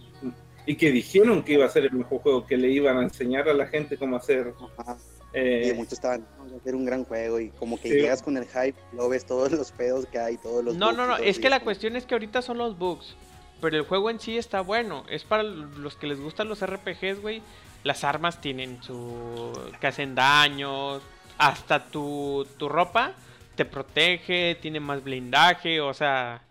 Y 0.66 0.76
que 0.76 0.90
dijeron 0.92 1.42
que 1.42 1.54
iba 1.54 1.64
a 1.64 1.68
ser 1.68 1.84
el 1.84 1.92
mejor 1.92 2.20
juego, 2.20 2.46
que 2.46 2.56
le 2.56 2.68
iban 2.68 2.98
a 2.98 3.02
enseñar 3.02 3.48
a 3.48 3.54
la 3.54 3.66
gente 3.66 3.96
cómo 3.96 4.16
hacer. 4.16 4.52
Ajá. 4.76 4.96
Eh, 5.34 5.70
Y 5.72 5.76
muchos 5.76 5.94
estaban, 5.94 6.26
"No, 6.38 6.50
va 6.50 6.56
a 6.58 6.60
ser 6.62 6.74
un 6.74 6.84
gran 6.84 7.04
juego. 7.04 7.40
Y 7.40 7.48
como 7.50 7.80
que 7.80 7.88
Sí. 7.88 7.94
llegas 7.94 8.22
con 8.22 8.36
el 8.36 8.44
hype, 8.46 8.74
lo 8.92 9.08
ves 9.08 9.24
todos 9.26 9.50
los 9.52 9.72
pedos 9.72 10.06
que 10.06 10.18
hay, 10.18 10.36
todos 10.36 10.62
los. 10.64 10.74
No, 10.76 10.86
bugs 10.86 10.96
no, 10.98 11.06
no, 11.06 11.16
es 11.16 11.38
que 11.38 11.48
la 11.50 11.60
cuestión 11.60 11.96
es 11.96 12.04
que 12.06 12.14
ahorita 12.14 12.42
son 12.42 12.58
los 12.58 12.78
bugs. 12.78 13.14
Pero 13.60 13.76
el 13.76 13.84
juego 13.84 14.10
en 14.10 14.18
sí 14.18 14.36
está 14.36 14.60
bueno. 14.60 15.04
Es 15.08 15.22
para 15.24 15.44
los 15.44 15.96
que 15.96 16.06
les 16.08 16.20
gustan 16.20 16.48
los 16.48 16.60
RPGs, 16.66 17.20
güey. 17.22 17.42
Las 17.84 18.02
armas 18.04 18.40
tienen 18.40 18.82
su. 18.82 19.52
que 19.80 19.86
hacen 19.86 20.14
daño. 20.14 21.00
Hasta 21.38 21.86
tu, 21.86 22.46
tu 22.58 22.68
ropa 22.68 23.12
te 23.56 23.64
protege, 23.64 24.56
tiene 24.60 24.80
más 24.80 25.02
blindaje. 25.04 25.80
O 25.80 25.94
sea, 25.94 26.42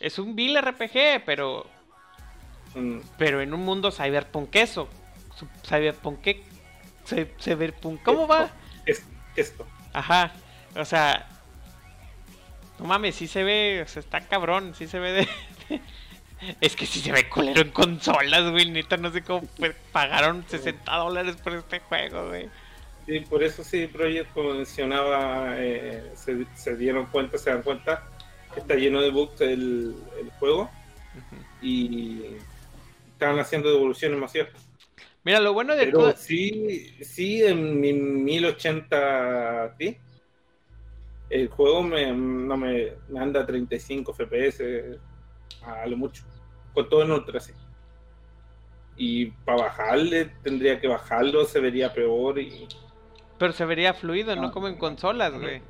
es 0.00 0.18
un 0.18 0.34
vil 0.34 0.56
RPG, 0.60 1.22
pero. 1.26 1.66
mm, 2.74 2.98
Pero 3.18 3.40
en 3.42 3.52
un 3.54 3.60
mundo 3.60 3.90
cyberpunk 3.92 4.54
eso. 4.56 4.88
Cyberpunk. 5.66 6.26
Cy- 7.06 7.28
Cyberpunk. 7.40 8.02
¿Cómo 8.02 8.26
va? 8.26 8.50
es, 8.86 9.04
esto. 9.36 9.66
Ajá. 9.92 10.32
O 10.76 10.84
sea. 10.84 11.26
No 12.78 12.86
mames, 12.86 13.14
sí 13.14 13.28
se 13.28 13.44
ve. 13.44 13.82
O 13.84 13.88
sea, 13.88 14.00
está 14.00 14.20
cabrón. 14.22 14.74
Sí 14.74 14.86
se 14.86 14.98
ve 14.98 15.12
de. 15.12 15.28
es 16.60 16.76
que 16.76 16.86
sí 16.86 17.00
se 17.00 17.12
ve 17.12 17.28
culero 17.28 17.60
en 17.60 17.70
consolas, 17.70 18.50
güey. 18.50 18.70
Neta, 18.70 18.96
no 18.96 19.10
sé 19.12 19.22
cómo 19.22 19.46
pues, 19.56 19.74
pagaron 19.92 20.44
60 20.48 20.94
dólares 20.96 21.36
por 21.36 21.54
este 21.54 21.80
juego, 21.80 22.28
güey. 22.28 22.48
Y 23.06 23.20
por 23.20 23.42
eso 23.42 23.62
sí, 23.62 23.86
Project, 23.86 24.32
como 24.32 24.54
mencionaba, 24.54 25.56
eh, 25.58 26.10
se, 26.16 26.46
se 26.54 26.74
dieron 26.74 27.04
cuenta, 27.06 27.36
se 27.36 27.50
dan 27.50 27.62
cuenta, 27.62 28.02
que 28.54 28.60
está 28.60 28.74
lleno 28.76 29.02
de 29.02 29.10
bugs 29.10 29.40
el, 29.42 29.94
el 30.18 30.30
juego 30.38 30.70
y 31.60 32.22
estaban 33.12 33.38
haciendo 33.38 33.70
devoluciones 33.70 34.18
masivas. 34.18 34.48
Mira, 35.24 35.40
lo 35.40 35.52
bueno 35.54 35.74
de 35.74 35.86
Pero 35.86 35.98
todo. 35.98 36.12
sí, 36.16 36.94
sí, 37.02 37.42
en 37.42 37.80
mi 37.80 37.92
1080 37.92 39.74
Ti, 39.78 39.96
el 41.30 41.48
juego 41.48 41.82
me, 41.82 42.12
no 42.12 42.56
me, 42.56 42.92
me 43.08 43.18
anda 43.20 43.40
a 43.40 43.46
35 43.46 44.12
FPS 44.12 44.62
a 45.62 45.86
lo 45.86 45.96
mucho, 45.96 46.24
con 46.74 46.88
todo 46.88 47.02
en 47.02 47.12
ultra 47.12 47.40
sí. 47.40 47.52
Y 48.96 49.26
para 49.26 49.62
bajarle 49.62 50.26
tendría 50.42 50.78
que 50.80 50.86
bajarlo, 50.88 51.44
se 51.46 51.58
vería 51.58 51.92
peor 51.92 52.38
y... 52.38 52.68
Pero 53.38 53.52
se 53.52 53.64
vería 53.64 53.94
fluido, 53.94 54.36
no 54.36 54.48
Ah. 54.48 54.52
como 54.52 54.68
en 54.68 54.76
consolas, 54.76 55.32
güey. 55.32 55.62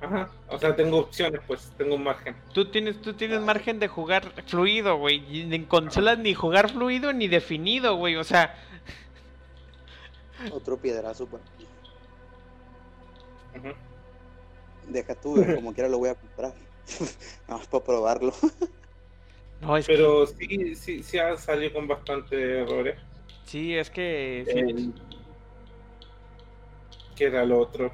Ajá, 0.00 0.28
o 0.48 0.58
sea, 0.58 0.76
tengo 0.76 0.98
opciones, 0.98 1.40
pues, 1.46 1.72
tengo 1.78 1.94
un 1.94 2.04
margen. 2.04 2.36
Tú 2.52 2.66
tienes, 2.70 3.00
tú 3.00 3.14
tienes 3.14 3.40
margen 3.40 3.78
de 3.78 3.88
jugar 3.88 4.30
fluido, 4.46 4.98
güey. 4.98 5.24
Y 5.30 5.54
en 5.54 5.64
consolas 5.64 6.18
ni 6.18 6.34
jugar 6.34 6.70
fluido 6.70 7.12
ni 7.12 7.28
definido, 7.28 7.96
güey. 7.96 8.16
O 8.16 8.24
sea, 8.24 8.54
Otro 10.52 10.76
piedrazo, 10.76 11.26
pues. 11.26 11.42
Ujú. 13.56 13.68
Deja 14.88 15.14
tú, 15.14 15.42
como 15.54 15.72
quiera 15.72 15.88
lo 15.88 15.98
voy 15.98 16.10
a 16.10 16.14
comprar. 16.14 16.52
Vamos 17.48 17.66
para 17.66 17.84
probarlo. 17.84 18.32
no, 19.62 19.76
es 19.78 19.86
que. 19.86 19.94
Pero 19.94 20.26
sí, 20.26 20.74
sí, 20.74 21.02
sí 21.02 21.18
ha 21.18 21.36
salido 21.38 21.72
con 21.72 21.88
bastante 21.88 22.60
errores. 22.60 22.98
Sí, 23.46 23.74
es 23.74 23.88
que. 23.90 24.44
sí. 24.46 24.58
El- 24.58 24.94
¿Qué 27.16 27.24
era 27.24 27.46
lo 27.46 27.60
otro? 27.60 27.90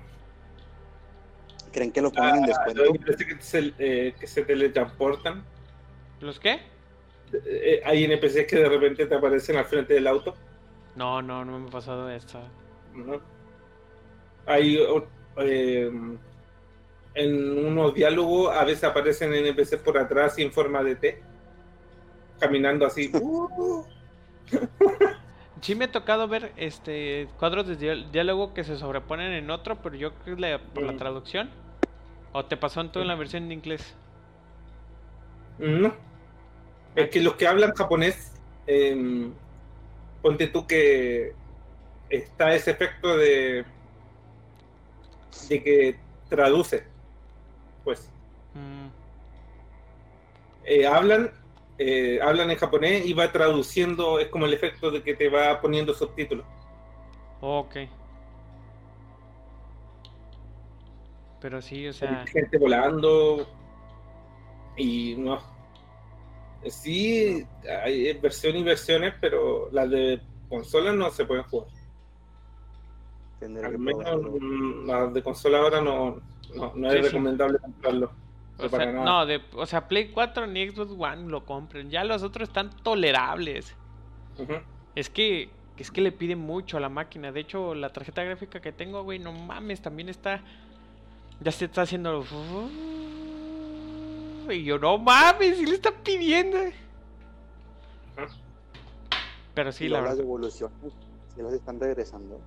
¿Creen 1.73 1.91
que 1.93 2.03
lo 2.03 2.11
pongan 2.13 2.37
en 2.39 2.45
Ah, 2.45 2.47
descuento? 2.49 2.83
los 2.85 2.95
NPC 2.95 3.27
que 3.27 3.37
se, 3.43 3.73
eh, 3.79 4.15
que 4.19 4.27
se 4.27 4.43
teletransportan. 4.45 5.43
¿Los 6.21 6.39
qué? 6.39 6.61
Eh, 7.33 7.81
hay 7.85 8.05
NPCs 8.05 8.47
que 8.47 8.57
de 8.57 8.69
repente 8.69 9.07
te 9.07 9.15
aparecen 9.15 9.57
al 9.57 9.65
frente 9.65 9.95
del 9.95 10.07
auto. 10.07 10.35
No, 10.97 11.23
no, 11.23 11.45
no 11.45 11.59
me 11.59 11.69
ha 11.69 11.71
pasado 11.71 12.11
esto. 12.11 12.39
¿no? 12.95 13.21
Hay 14.45 14.79
eh, 15.39 15.91
en 17.15 17.67
unos 17.67 17.95
diálogos 17.95 18.55
a 18.55 18.65
veces 18.65 18.85
aparecen 18.85 19.33
NPCs 19.33 19.77
por 19.77 19.97
atrás 19.97 20.39
y 20.39 20.43
en 20.43 20.53
forma 20.53 20.83
de 20.83 20.97
T, 20.97 21.23
caminando 22.39 22.87
así. 22.87 23.11
Uh, 23.21 23.85
Sí 25.63 25.77
me 25.77 25.85
ha 25.85 25.93
tocado 25.93 26.27
ver 26.27 26.53
este 26.57 27.29
cuadros 27.39 27.69
de 27.69 27.79
diá- 27.79 28.11
diálogo 28.11 28.53
que 28.53 28.65
se 28.65 28.77
sobreponen 28.77 29.33
en 29.33 29.49
otro, 29.49 29.77
pero 29.81 29.95
yo 29.95 30.13
creo 30.25 30.35
que 30.35 30.43
la- 30.43 30.59
por 30.59 30.83
la 30.83 30.93
Mm. 30.93 30.97
traducción. 30.99 31.51
¿O 32.33 32.45
te 32.47 32.57
pasó 32.59 32.81
en 32.81 32.91
tú 32.93 33.01
en 33.01 33.09
la 33.09 33.15
versión 33.15 33.45
en 33.45 33.53
inglés? 33.53 33.97
no. 35.59 35.95
Es 36.95 37.11
que 37.11 37.21
los 37.23 37.37
que 37.37 37.47
hablan 37.47 37.73
japonés, 37.75 38.33
eh, 38.67 39.33
ponte 40.23 40.49
tú 40.49 40.67
que 40.67 41.37
está 42.09 42.55
ese 42.55 42.73
efecto 42.73 43.17
de, 43.17 43.67
de 45.49 45.63
que 45.63 46.01
traduce. 46.29 46.85
Pues 47.85 48.13
Mm, 48.55 48.93
eh, 50.65 50.87
hablan, 50.87 51.31
eh, 51.79 52.21
hablan 52.23 52.51
en 52.51 52.57
japonés 52.59 53.07
y 53.07 53.13
va 53.15 53.33
traduciendo, 53.33 54.19
es 54.19 54.29
como 54.29 54.47
el 54.47 54.55
efecto 54.55 54.91
de 54.91 55.03
que 55.03 55.15
te 55.15 55.29
va 55.29 55.61
poniendo 55.61 55.95
subtítulos. 55.95 56.47
ok. 57.41 57.77
Pero 61.43 61.61
sí, 61.61 61.87
o 61.89 61.93
sea. 61.93 62.25
gente 62.27 62.57
volando 62.59 63.47
y 64.77 65.17
no 65.19 65.39
sí 66.69 67.45
hay 67.85 68.13
versión 68.15 68.57
y 68.57 68.63
versiones 68.63 69.15
pero 69.21 69.69
las 69.73 69.91
de 69.91 70.21
consola 70.49 70.93
no 70.93 71.11
se 71.11 71.25
pueden 71.25 71.43
jugar 71.45 71.69
Tendré 73.41 73.67
al 73.67 73.79
menos 73.79 74.05
probarlo. 74.05 74.85
las 74.87 75.13
de 75.15 75.23
consola 75.23 75.59
ahora 75.59 75.81
no 75.81 76.21
no, 76.55 76.73
no 76.77 76.89
es 76.89 76.95
Sí, 76.95 77.03
sí. 77.03 77.09
recomendable 77.09 77.59
comprarlo 77.59 78.13
O 78.59 78.69
para 78.71 78.85
sea, 78.85 78.93
nada. 78.93 79.05
no, 79.05 79.27
de, 79.27 79.41
o 79.55 79.67
sea, 79.67 79.89
Play 79.89 80.11
4 80.13 80.47
ni 80.47 80.69
Xbox 80.69 80.93
One 80.97 81.29
lo 81.29 81.45
compren. 81.47 81.91
Ya 81.91 82.05
los 82.05 82.23
otros 82.23 82.49
están 82.49 82.71
tolerables. 82.83 83.75
Es 84.95 85.09
que 85.11 85.51
es 85.79 85.91
que 85.91 86.03
le 86.03 86.13
piden 86.13 86.39
mucho 86.39 86.77
a 86.77 86.81
la 86.81 86.91
máquina. 86.91 87.33
De 87.33 87.41
hecho, 87.41 87.75
la 87.75 87.89
tarjeta 87.93 88.23
gráfica 88.23 88.61
que 88.61 88.71
tengo, 88.71 89.03
güey, 89.03 89.19
no 89.19 89.33
mames, 89.33 89.81
también 89.83 90.09
está. 90.11 90.43
Ya 91.43 91.53
se 91.53 91.65
está 91.67 91.83
haciendo. 91.83 92.25
Y 94.51 94.65
yo, 94.65 94.79
no 94.79 94.99
mames, 94.99 95.57
si 95.59 95.67
le 95.67 95.75
están 95.75 95.95
pidiendo. 96.05 96.59
Pero 99.55 99.73
sí, 99.73 99.85
y 99.85 99.89
la 99.89 100.01
luego 100.01 100.05
las 100.09 100.17
verdad. 100.17 100.25
devoluciones, 100.25 100.93
si 101.35 101.43
las 101.43 101.53
están 101.53 101.81
regresando. 101.81 102.41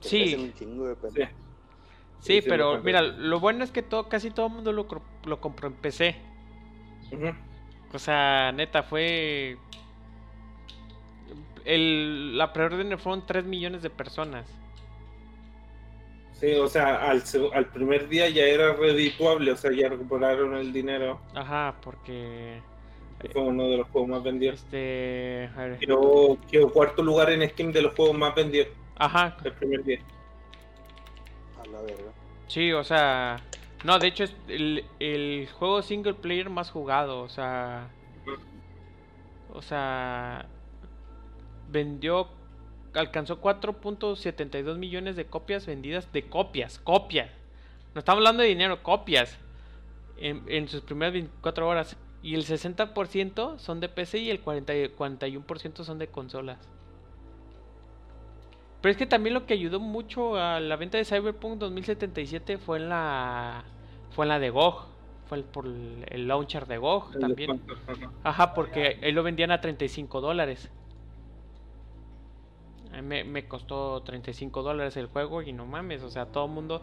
Sí. 0.00 0.34
un 0.34 0.52
chingo 0.54 0.86
de. 0.88 0.96
Sí. 1.10 1.22
Sí, 2.20 2.42
pero 2.42 2.82
mira, 2.82 3.02
lo 3.02 3.38
bueno 3.40 3.62
es 3.62 3.70
que 3.70 3.82
todo, 3.82 4.08
casi 4.08 4.30
todo 4.30 4.46
el 4.46 4.52
mundo 4.52 4.72
lo, 4.72 4.86
lo 5.24 5.40
compró 5.40 5.68
en 5.68 5.74
PC. 5.74 6.16
O 7.92 7.98
sea, 7.98 8.52
neta, 8.52 8.82
fue. 8.82 9.56
El, 11.64 12.36
la 12.36 12.52
preorden 12.52 12.98
fueron 12.98 13.26
3 13.26 13.44
millones 13.44 13.82
de 13.82 13.90
personas. 13.90 14.48
Sí, 16.40 16.54
o 16.54 16.68
sea, 16.68 17.10
al, 17.10 17.66
primer 17.66 18.08
día 18.08 18.28
ya 18.28 18.44
era 18.44 18.72
redituable, 18.72 19.50
o 19.50 19.56
sea, 19.56 19.72
ya 19.72 19.88
recuperaron 19.88 20.54
el 20.56 20.72
dinero. 20.72 21.20
Ajá, 21.34 21.74
porque. 21.82 22.60
Fue 23.32 23.42
uno 23.42 23.64
de 23.64 23.78
los 23.78 23.88
juegos 23.88 24.10
más 24.10 24.22
vendidos. 24.22 24.60
Este. 24.60 25.50
a 25.56 25.64
ver. 25.64 25.78
Quedó, 25.78 26.38
quedó 26.48 26.72
cuarto 26.72 27.02
lugar 27.02 27.30
en 27.30 27.48
Steam 27.48 27.72
de 27.72 27.82
los 27.82 27.94
juegos 27.94 28.16
más 28.16 28.32
vendidos 28.36 28.68
Ajá, 28.96 29.36
el 29.42 29.52
primer 29.54 29.82
día. 29.82 29.98
A 31.60 31.66
la 31.66 31.80
verga. 31.82 32.12
sí, 32.46 32.72
o 32.72 32.84
sea. 32.84 33.38
No, 33.84 33.98
de 33.98 34.06
hecho 34.06 34.24
es 34.24 34.36
el, 34.46 34.84
el 35.00 35.48
juego 35.52 35.82
single 35.82 36.14
player 36.14 36.50
más 36.50 36.70
jugado, 36.70 37.20
o 37.20 37.28
sea. 37.28 37.90
O 39.52 39.60
sea. 39.60 40.46
Vendió. 41.68 42.28
Alcanzó 42.98 43.40
4.72 43.40 44.76
millones 44.76 45.16
de 45.16 45.26
copias 45.26 45.66
vendidas. 45.66 46.12
De 46.12 46.28
copias, 46.28 46.78
copias. 46.78 47.30
No 47.94 48.00
estamos 48.00 48.18
hablando 48.18 48.42
de 48.42 48.48
dinero, 48.48 48.82
copias. 48.82 49.38
En, 50.18 50.42
en 50.48 50.68
sus 50.68 50.80
primeras 50.82 51.12
24 51.12 51.68
horas. 51.68 51.96
Y 52.22 52.34
el 52.34 52.44
60% 52.44 53.58
son 53.58 53.80
de 53.80 53.88
PC 53.88 54.18
y 54.18 54.30
el 54.30 54.40
40, 54.40 54.76
y 54.76 54.88
41% 54.88 55.84
son 55.84 55.98
de 55.98 56.08
consolas. 56.08 56.58
Pero 58.80 58.90
es 58.92 58.96
que 58.96 59.06
también 59.06 59.34
lo 59.34 59.46
que 59.46 59.54
ayudó 59.54 59.80
mucho 59.80 60.36
a 60.36 60.60
la 60.60 60.76
venta 60.76 60.98
de 60.98 61.04
Cyberpunk 61.04 61.58
2077 61.58 62.58
fue 62.58 62.78
en 62.78 62.88
la. 62.88 63.64
Fue 64.10 64.24
en 64.24 64.28
la 64.30 64.38
de 64.38 64.50
GOG. 64.50 64.86
Fue 65.28 65.38
el- 65.38 65.44
por 65.44 65.66
el, 65.66 66.04
el 66.08 66.26
launcher 66.28 66.66
de 66.66 66.78
GOG 66.78 67.14
El 67.14 67.20
también. 67.20 67.60
descuento, 67.66 68.12
ajá. 68.24 68.54
Porque 68.54 68.98
ahí 69.02 69.12
lo 69.12 69.22
vendían 69.22 69.50
a 69.50 69.60
35 69.60 70.20
dólares. 70.20 70.70
A 72.92 73.02
mí 73.02 73.24
Me, 73.24 73.46
costó 73.46 74.02
35 74.02 74.62
dólares 74.62 74.96
el 74.96 75.06
juego 75.06 75.42
y 75.42 75.52
no 75.52 75.66
mames, 75.66 76.02
o 76.02 76.10
sea, 76.10 76.26
todo 76.26 76.46
el 76.46 76.52
mundo... 76.52 76.82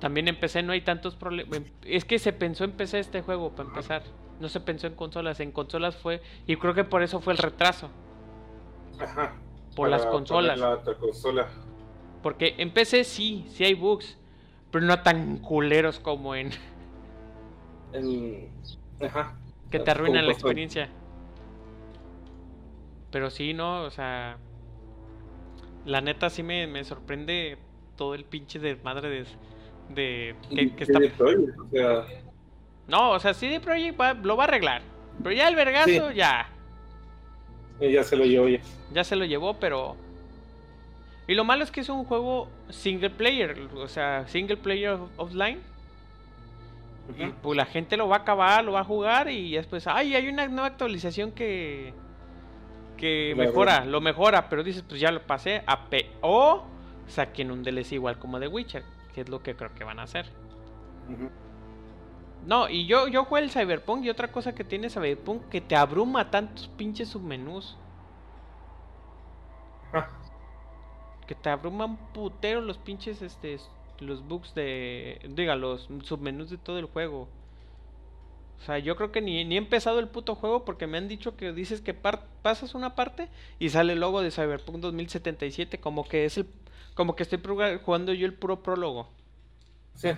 También 0.00 0.28
en 0.28 0.38
PC 0.38 0.62
no 0.62 0.72
hay 0.72 0.82
tantos 0.82 1.16
problemas. 1.16 1.62
Es 1.84 2.04
que 2.04 2.20
se 2.20 2.32
pensó 2.32 2.64
en 2.64 2.72
PC 2.72 3.00
este 3.00 3.22
juego, 3.22 3.50
para 3.50 3.68
empezar. 3.68 4.02
No 4.38 4.48
se 4.48 4.60
pensó 4.60 4.86
en 4.86 4.94
consolas. 4.94 5.40
En 5.40 5.50
consolas 5.50 5.96
fue... 5.96 6.22
Y 6.46 6.54
creo 6.56 6.72
que 6.72 6.84
por 6.84 7.02
eso 7.02 7.20
fue 7.20 7.32
el 7.32 7.38
retraso. 7.38 7.90
Ajá. 9.00 9.34
Por 9.74 9.88
las 9.88 10.06
consolas. 10.06 10.58
La 10.58 10.70
otra 10.70 10.94
consola. 10.94 11.48
Porque 12.22 12.54
en 12.58 12.72
PC 12.72 13.02
sí, 13.02 13.46
sí 13.50 13.64
hay 13.64 13.74
bugs. 13.74 14.16
Pero 14.70 14.84
no 14.84 15.02
tan 15.02 15.38
culeros 15.38 15.98
como 15.98 16.34
en... 16.34 16.50
En... 17.92 18.50
Ajá. 19.02 19.36
que 19.70 19.80
te 19.80 19.90
arruinan 19.90 20.26
la 20.26 20.32
experiencia. 20.32 20.90
Pero 23.10 23.30
sí, 23.30 23.54
¿no? 23.54 23.82
O 23.82 23.90
sea, 23.90 24.38
la 25.88 26.00
neta 26.00 26.30
sí 26.30 26.42
me, 26.42 26.66
me 26.66 26.84
sorprende 26.84 27.56
todo 27.96 28.14
el 28.14 28.24
pinche 28.24 28.58
desmadre 28.58 29.24
de, 29.88 30.34
de 30.50 30.72
que, 30.76 30.84
está... 30.84 30.98
CD 30.98 31.10
Projekt, 31.10 31.58
o 31.58 31.68
sea, 31.70 32.04
No, 32.86 33.10
o 33.12 33.18
sea, 33.18 33.34
CD 33.34 33.58
Projekt 33.60 33.98
va- 34.00 34.14
lo 34.14 34.36
va 34.36 34.44
a 34.44 34.46
arreglar. 34.48 34.82
Pero 35.22 35.34
ya 35.34 35.48
el 35.48 35.56
vergazo, 35.56 36.10
Sí. 36.10 36.14
ya, 36.14 36.48
ella 37.80 38.02
se 38.04 38.16
lo 38.16 38.24
llevó 38.24 38.48
ya. 38.48 38.60
ya 38.92 39.02
se 39.04 39.16
lo 39.16 39.24
llevó, 39.24 39.54
pero... 39.54 39.96
Y 41.26 41.34
lo 41.34 41.44
malo 41.44 41.62
es 41.64 41.70
que 41.70 41.80
es 41.80 41.88
un 41.88 42.04
juego 42.04 42.48
single 42.70 43.10
player, 43.10 43.58
o 43.76 43.88
sea, 43.88 44.26
single 44.28 44.56
player 44.56 44.90
of- 44.92 45.10
offline. 45.16 45.60
Y 47.18 47.26
pues 47.42 47.56
la 47.56 47.64
gente 47.66 47.96
lo 47.96 48.08
va 48.08 48.16
a 48.16 48.18
acabar, 48.20 48.62
lo 48.64 48.72
va 48.72 48.80
a 48.80 48.84
jugar 48.84 49.30
y 49.30 49.52
después, 49.54 49.86
ay, 49.86 50.14
hay 50.14 50.28
una 50.28 50.46
nueva 50.46 50.66
actualización 50.68 51.32
que 51.32 51.92
que 52.98 53.34
La 53.36 53.44
mejora, 53.46 53.80
verdad. 53.80 53.86
lo 53.86 54.00
mejora, 54.02 54.50
pero 54.50 54.62
dices, 54.62 54.84
pues 54.86 55.00
ya 55.00 55.10
lo 55.12 55.26
pasé 55.26 55.62
a 55.66 55.88
P 55.90 56.18
o 56.22 56.64
saquen 57.06 57.50
un 57.50 57.62
DLC 57.64 57.92
igual 57.92 58.18
como 58.18 58.38
de 58.40 58.48
Witcher, 58.48 58.84
que 59.14 59.22
es 59.22 59.30
lo 59.30 59.42
que 59.42 59.56
creo 59.56 59.74
que 59.74 59.84
van 59.84 60.00
a 60.00 60.04
hacer. 60.04 60.36
No, 62.46 62.68
y 62.68 62.86
yo 62.86 63.08
yo 63.08 63.24
jugué 63.24 63.42
el 63.42 63.50
Cyberpunk 63.50 64.04
y 64.04 64.10
otra 64.10 64.30
cosa 64.32 64.54
que 64.54 64.64
tiene 64.64 64.90
Cyberpunk 64.90 65.48
que 65.48 65.60
te 65.60 65.76
abruma 65.76 66.30
tantos 66.30 66.68
pinches 66.68 67.08
submenús, 67.10 67.78
Ajá. 69.92 70.08
que 71.26 71.34
te 71.34 71.50
abruman 71.50 71.96
putero 72.12 72.60
los 72.60 72.78
pinches 72.78 73.22
este 73.22 73.58
los 73.98 74.22
bugs 74.26 74.54
de 74.54 75.20
diga, 75.30 75.56
los 75.56 75.88
submenús 76.02 76.50
de 76.50 76.58
todo 76.58 76.78
el 76.78 76.86
juego. 76.86 77.28
O 78.60 78.62
sea, 78.64 78.78
yo 78.78 78.96
creo 78.96 79.12
que 79.12 79.20
ni, 79.20 79.44
ni 79.44 79.54
he 79.54 79.58
empezado 79.58 79.98
el 80.00 80.08
puto 80.08 80.34
juego 80.34 80.64
porque 80.64 80.86
me 80.86 80.98
han 80.98 81.08
dicho 81.08 81.36
que 81.36 81.52
dices 81.52 81.80
que 81.80 81.94
par- 81.94 82.26
pasas 82.42 82.74
una 82.74 82.94
parte 82.94 83.28
y 83.58 83.70
sale 83.70 83.92
el 83.94 84.00
logo 84.00 84.20
de 84.20 84.30
Cyberpunk 84.30 84.78
2077 84.78 85.78
como 85.80 86.08
que 86.08 86.24
es 86.24 86.38
el 86.38 86.46
como 86.94 87.14
que 87.14 87.22
estoy 87.22 87.40
jugando 87.84 88.12
yo 88.12 88.26
el 88.26 88.34
puro 88.34 88.62
prólogo. 88.62 89.08
Sí. 89.94 90.10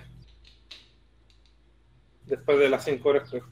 Después 2.25 2.57
de 2.59 2.69
las 2.69 2.83
5 2.85 3.09
horas, 3.09 3.29
creo. 3.29 3.45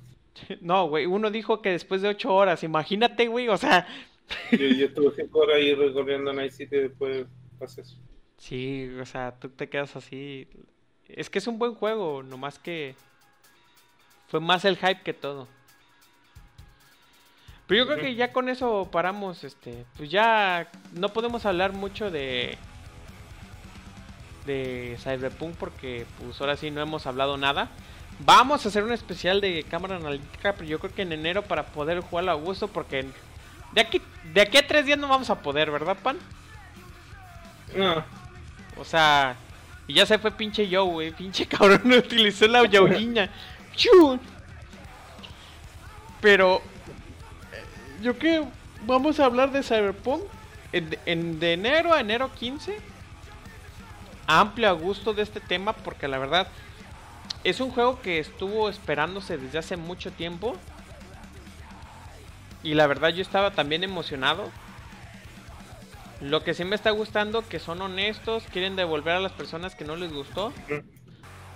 No, 0.61 0.87
güey, 0.87 1.05
uno 1.05 1.31
dijo 1.31 1.61
que 1.61 1.69
después 1.71 2.01
de 2.01 2.09
8 2.09 2.33
horas, 2.33 2.63
imagínate, 2.63 3.27
güey, 3.27 3.47
o 3.49 3.57
sea, 3.57 3.87
Yo, 4.51 4.57
yo 4.67 4.85
estuve 4.87 5.11
5 5.15 5.39
horas 5.39 5.57
ahí 5.57 5.73
recorriendo 5.75 6.33
Night 6.33 6.51
City 6.53 6.75
y 6.77 6.79
después 6.81 7.27
pasé 7.57 7.81
eso. 7.81 7.97
sí, 8.37 8.89
o 9.01 9.05
sea, 9.05 9.37
tú 9.39 9.49
te 9.49 9.69
quedas 9.69 9.95
así. 9.95 10.47
Es 11.07 11.29
que 11.29 11.39
es 11.39 11.47
un 11.47 11.59
buen 11.59 11.75
juego, 11.75 12.23
nomás 12.23 12.59
que 12.59 12.95
fue 14.29 14.39
más 14.39 14.65
el 14.65 14.77
hype 14.77 15.01
que 15.01 15.13
todo. 15.13 15.47
Pero 17.67 17.83
yo 17.83 17.87
creo 17.87 17.99
que 17.99 18.15
ya 18.15 18.33
con 18.33 18.49
eso 18.49 18.89
paramos, 18.91 19.43
este, 19.43 19.85
pues 19.95 20.09
ya 20.09 20.69
no 20.93 21.09
podemos 21.09 21.45
hablar 21.45 21.73
mucho 21.73 22.09
de 22.09 22.57
de 24.45 24.97
Cyberpunk 24.99 25.55
porque 25.55 26.07
pues 26.17 26.41
ahora 26.41 26.57
sí 26.57 26.71
no 26.71 26.81
hemos 26.81 27.05
hablado 27.05 27.37
nada. 27.37 27.69
Vamos 28.25 28.65
a 28.65 28.69
hacer 28.69 28.83
un 28.83 28.91
especial 28.91 29.39
de 29.39 29.63
cámara 29.63 29.97
analítica, 29.97 30.53
pero 30.53 30.65
yo 30.65 30.79
creo 30.79 30.93
que 30.93 31.03
en 31.03 31.11
enero 31.13 31.43
para 31.43 31.67
poder 31.67 32.01
jugarlo 32.01 32.31
a 32.31 32.35
gusto 32.35 32.67
porque 32.67 33.05
de 33.73 33.81
aquí 33.81 34.01
de 34.33 34.41
aquí 34.41 34.57
a 34.57 34.67
tres 34.67 34.85
días 34.85 34.97
no 34.97 35.07
vamos 35.07 35.29
a 35.29 35.41
poder, 35.41 35.71
¿verdad, 35.71 35.97
Pan? 36.01 36.17
No, 37.75 38.03
O 38.77 38.83
sea, 38.83 39.35
y 39.87 39.93
ya 39.93 40.05
se 40.05 40.17
fue 40.17 40.31
pinche 40.31 40.67
Joe, 40.69 40.91
güey. 40.91 41.11
Pinche 41.11 41.45
cabrón 41.47 41.81
no 41.85 41.97
utilizó 41.97 42.47
la 42.47 42.65
yaoyiña. 42.69 43.29
¡Chun! 43.75 44.19
Pero, 46.21 46.61
eh, 47.51 47.67
yo 48.01 48.17
que 48.19 48.45
vamos 48.81 49.19
a 49.19 49.25
hablar 49.25 49.51
de 49.51 49.63
Cyberpunk 49.63 50.23
en, 50.71 50.97
en- 51.05 51.39
de 51.39 51.53
enero 51.53 51.93
a 51.93 52.01
enero 52.01 52.33
15. 52.33 52.83
Amplio 54.27 54.69
a 54.69 54.73
gusto 54.73 55.13
de 55.13 55.23
este 55.23 55.41
tema 55.41 55.73
porque 55.73 56.07
la 56.07 56.19
verdad 56.19 56.47
es 57.43 57.59
un 57.61 57.71
juego 57.71 58.01
que 58.01 58.19
estuvo 58.19 58.69
esperándose 58.69 59.37
desde 59.37 59.59
hace 59.59 59.77
mucho 59.77 60.13
tiempo. 60.13 60.55
Y 62.63 62.73
la 62.73 62.87
verdad 62.87 63.09
yo 63.09 63.21
estaba 63.21 63.51
también 63.51 63.83
emocionado. 63.83 64.53
Lo 66.21 66.43
que 66.43 66.53
sí 66.53 66.63
me 66.65 66.75
está 66.75 66.91
gustando 66.91 67.47
que 67.47 67.59
son 67.59 67.81
honestos, 67.81 68.43
quieren 68.51 68.75
devolver 68.75 69.15
a 69.15 69.19
las 69.19 69.31
personas 69.33 69.75
que 69.75 69.85
no 69.85 69.95
les 69.95 70.11
gustó, 70.13 70.53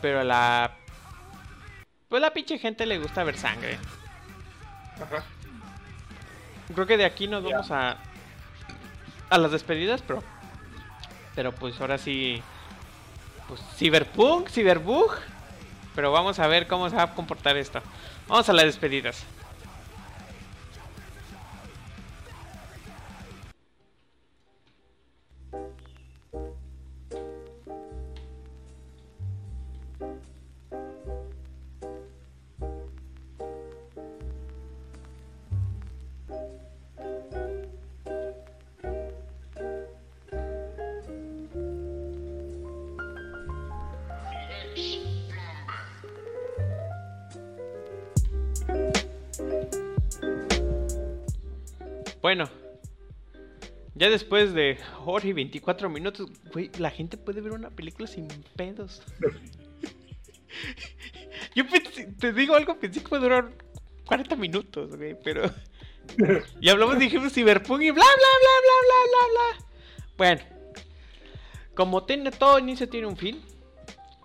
pero 0.02 0.22
a 0.22 0.24
la 0.24 0.72
pues 2.14 2.22
la 2.22 2.30
pinche 2.30 2.60
gente 2.60 2.86
le 2.86 3.00
gusta 3.00 3.24
ver 3.24 3.36
sangre. 3.36 3.80
ajá. 5.02 5.24
Creo 6.72 6.86
que 6.86 6.96
de 6.96 7.06
aquí 7.06 7.28
nos 7.28 7.44
vamos 7.44 7.72
a 7.72 7.98
a 9.32 9.38
las 9.40 9.52
despedidas, 9.52 10.04
pero 10.04 10.22
pero 11.34 11.52
pues 11.54 11.82
ahora 11.82 11.98
sí 11.98 12.40
pues 13.48 13.62
Cyberpunk, 13.78 14.50
Cyberbug, 14.50 15.10
pero 15.96 16.12
vamos 16.12 16.38
a 16.38 16.46
ver 16.46 16.68
cómo 16.68 16.88
se 16.88 16.96
va 16.96 17.02
a 17.02 17.16
comportar 17.16 17.58
esto. 17.58 17.82
Vamos 18.28 18.48
a 18.48 18.54
las 18.54 18.66
despedidas. 18.66 19.24
Bueno, 52.24 52.50
ya 53.96 54.10
después 54.10 54.54
de 54.54 54.78
hora 55.06 55.28
y 55.28 55.34
24 55.34 55.90
minutos, 55.90 56.30
güey, 56.54 56.72
la 56.80 56.90
gente 56.90 57.18
puede 57.18 57.42
ver 57.42 57.52
una 57.52 57.70
película 57.70 58.08
sin 58.08 58.30
pedos. 58.56 59.04
Yo 61.56 61.66
pensé- 61.68 62.16
te 62.18 62.32
digo 62.32 62.56
algo, 62.56 62.80
pensé 62.80 63.02
que 63.02 63.08
iba 63.10 63.18
a 63.18 63.22
durar 63.22 63.52
40 64.06 64.36
minutos, 64.38 64.96
güey, 64.96 65.18
pero... 65.22 65.52
Y 66.62 66.70
hablamos, 66.70 66.98
dijimos 66.98 67.34
Cyberpunk 67.34 67.82
y 67.82 67.92
bla, 67.92 68.04
bla, 68.04 68.30
bla, 68.42 68.52
bla, 68.64 68.74
bla, 68.88 69.00
bla, 69.10 69.28
bla. 69.34 69.50
Bueno, 70.18 70.42
como 71.76 72.04
tiene 72.06 72.32
todo 72.32 72.58
inicio 72.60 72.88
tiene 72.88 73.08
un 73.08 73.18
fin, 73.18 73.42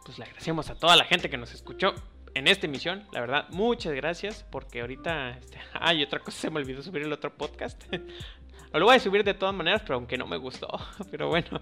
pues 0.05 0.19
le 0.19 0.25
agradecemos 0.25 0.70
a 0.70 0.77
toda 0.77 0.95
la 0.97 1.05
gente 1.05 1.29
que 1.31 1.37
nos 1.37 1.53
escuchó 1.53 1.95
en 2.39 2.47
esta 2.47 2.66
emisión. 2.66 3.05
La 3.12 3.20
verdad, 3.20 3.47
muchas 3.51 3.93
gracias 3.93 4.44
porque 4.51 4.81
ahorita... 4.81 5.31
Este, 5.31 5.59
ay, 5.73 6.02
otra 6.02 6.20
cosa, 6.20 6.39
se 6.39 6.51
me 6.51 6.59
olvidó 6.59 6.82
subir 6.82 7.02
el 7.02 7.12
otro 7.12 7.35
podcast. 7.36 7.82
lo 8.73 8.85
voy 8.85 8.97
a 8.97 9.01
subir 9.01 9.24
de 9.24 9.35
todas 9.35 9.55
maneras, 9.55 9.82
pero 9.82 9.97
aunque 9.97 10.16
no 10.16 10.27
me 10.27 10.36
gustó. 10.36 10.69
Pero 11.10 11.28
bueno, 11.28 11.60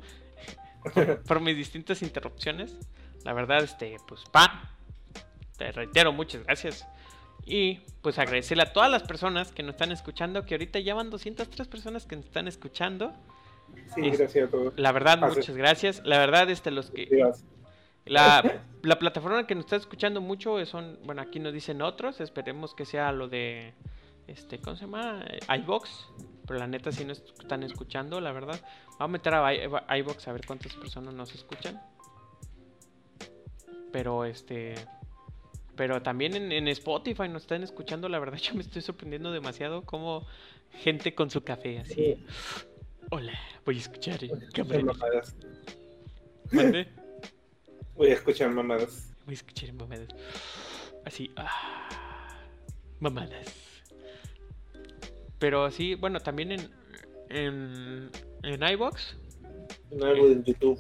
por, 1.27 1.41
mis 1.41 1.57
distintas 1.57 2.03
interrupciones. 2.03 2.77
La 3.25 3.33
verdad, 3.33 3.63
este, 3.63 3.97
pues, 4.07 4.23
pa. 4.31 4.71
Te 5.57 5.73
reitero, 5.73 6.13
muchas 6.13 6.45
gracias. 6.45 6.87
Y 7.45 7.81
pues 8.03 8.19
agradecerle 8.19 8.65
a 8.65 8.73
todas 8.73 8.91
las 8.91 9.05
personas 9.05 9.53
que 9.53 9.63
nos 9.63 9.77
están 9.77 9.93
escuchando, 9.93 10.45
que 10.45 10.55
ahorita 10.55 10.81
ya 10.81 10.95
van 10.95 11.11
203 11.11 11.69
personas 11.69 12.05
que 12.05 12.17
nos 12.17 12.27
están 12.27 12.49
escuchando. 12.49 13.13
Sí, 13.95 14.11
gracias 14.11 14.49
a 14.49 14.51
todos. 14.51 14.75
La 14.77 14.93
verdad, 14.93 15.19
muchas 15.19 15.57
gracias. 15.57 16.03
La 16.05 16.19
verdad, 16.19 16.51
este, 16.51 16.71
los 16.71 16.91
que... 16.91 17.09
La, 18.07 18.63
la, 18.83 18.99
plataforma 18.99 19.47
que 19.47 19.55
nos 19.55 19.65
está 19.65 19.77
escuchando 19.77 20.21
mucho 20.21 20.65
son, 20.65 20.99
bueno, 21.05 21.23
aquí 21.23 21.39
nos 21.39 21.53
dicen 21.53 21.83
otros, 21.83 22.21
esperemos 22.21 22.75
que 22.75 22.85
sea 22.85 23.13
lo 23.13 23.29
de, 23.29 23.75
este, 24.27 24.59
¿cómo 24.59 24.77
se 24.77 24.83
llama? 24.83 25.25
iBox, 25.59 26.09
pero 26.47 26.59
la 26.59 26.67
neta 26.67 26.93
si 26.93 27.05
no 27.05 27.13
están 27.13 27.63
escuchando, 27.63 28.21
la 28.21 28.33
verdad. 28.33 28.61
Vamos 28.99 29.01
a 29.01 29.09
meter 29.09 29.35
a 29.35 29.99
iBox 29.99 30.29
a 30.29 30.33
ver 30.33 30.47
cuántas 30.47 30.75
personas 30.75 31.15
nos 31.15 31.35
escuchan. 31.35 31.81
Pero 33.93 34.25
este, 34.25 34.75
pero 35.77 36.03
también 36.03 36.35
en, 36.35 36.53
en, 36.53 36.69
Spotify 36.69 37.29
nos 37.29 37.43
están 37.43 37.63
escuchando, 37.63 38.09
la 38.09 38.19
verdad 38.19 38.39
yo 38.43 38.55
me 38.55 38.63
estoy 38.63 38.83
sorprendiendo 38.83 39.31
demasiado 39.31 39.83
como 39.83 40.27
gente 40.71 41.15
con 41.15 41.31
su 41.31 41.43
café 41.43 41.79
así. 41.81 42.25
Hola, 43.11 43.39
voy 43.65 43.77
a 43.77 43.81
escuchar 43.81 44.19
mamadas. 44.85 45.37
¿Mande? 46.51 46.89
Voy 47.97 48.09
a 48.09 48.15
escuchar 48.15 48.51
mamadas. 48.51 49.15
Voy 49.25 49.35
a 49.35 49.37
escuchar 49.37 49.73
mamadas. 49.73 50.09
Así, 51.05 51.31
ah, 51.37 52.29
mamadas. 53.01 53.55
Pero 55.39 55.71
sí, 55.71 55.95
bueno, 55.95 56.21
también 56.21 56.53
en 56.53 56.71
en, 57.31 58.11
en 58.43 58.63
iBox. 58.63 59.17
En 59.91 59.99
iBox, 59.99 60.31
en 60.31 60.45
YouTube. 60.45 60.79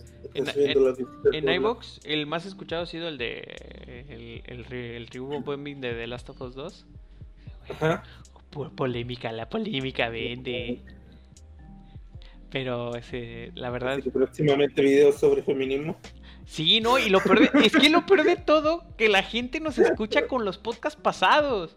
En, 1.32 1.48
iBox, 1.48 2.00
el 2.04 2.26
más 2.26 2.46
escuchado 2.46 2.82
ha 2.82 2.86
sido 2.86 3.08
el 3.08 3.18
de 3.18 3.38
el, 4.08 4.42
el, 4.46 4.64
el 4.74 5.06
review 5.06 5.42
bombing 5.42 5.80
de 5.80 5.92
The 5.92 6.06
Last 6.06 6.28
of 6.30 6.40
Us 6.40 6.54
2. 6.54 6.86
Ajá. 7.70 8.02
Polémica, 8.76 9.32
la 9.32 9.48
polémica 9.48 10.08
vende. 10.08 10.80
Pero 12.50 12.94
ese, 12.94 13.50
la 13.54 13.70
verdad. 13.70 13.98
próximamente 14.12 14.80
videos 14.80 15.16
sobre 15.16 15.42
feminismo. 15.42 15.96
Sí, 16.46 16.80
no, 16.80 16.98
y 16.98 17.10
lo 17.10 17.20
peor 17.20 17.50
es 17.62 17.72
que 17.76 17.90
lo 17.90 18.06
peor 18.06 18.22
de 18.22 18.36
todo, 18.36 18.84
que 18.96 19.08
la 19.08 19.22
gente 19.22 19.60
nos 19.60 19.78
escucha 19.78 20.28
con 20.28 20.44
los 20.44 20.58
podcasts 20.58 20.98
pasados. 21.00 21.76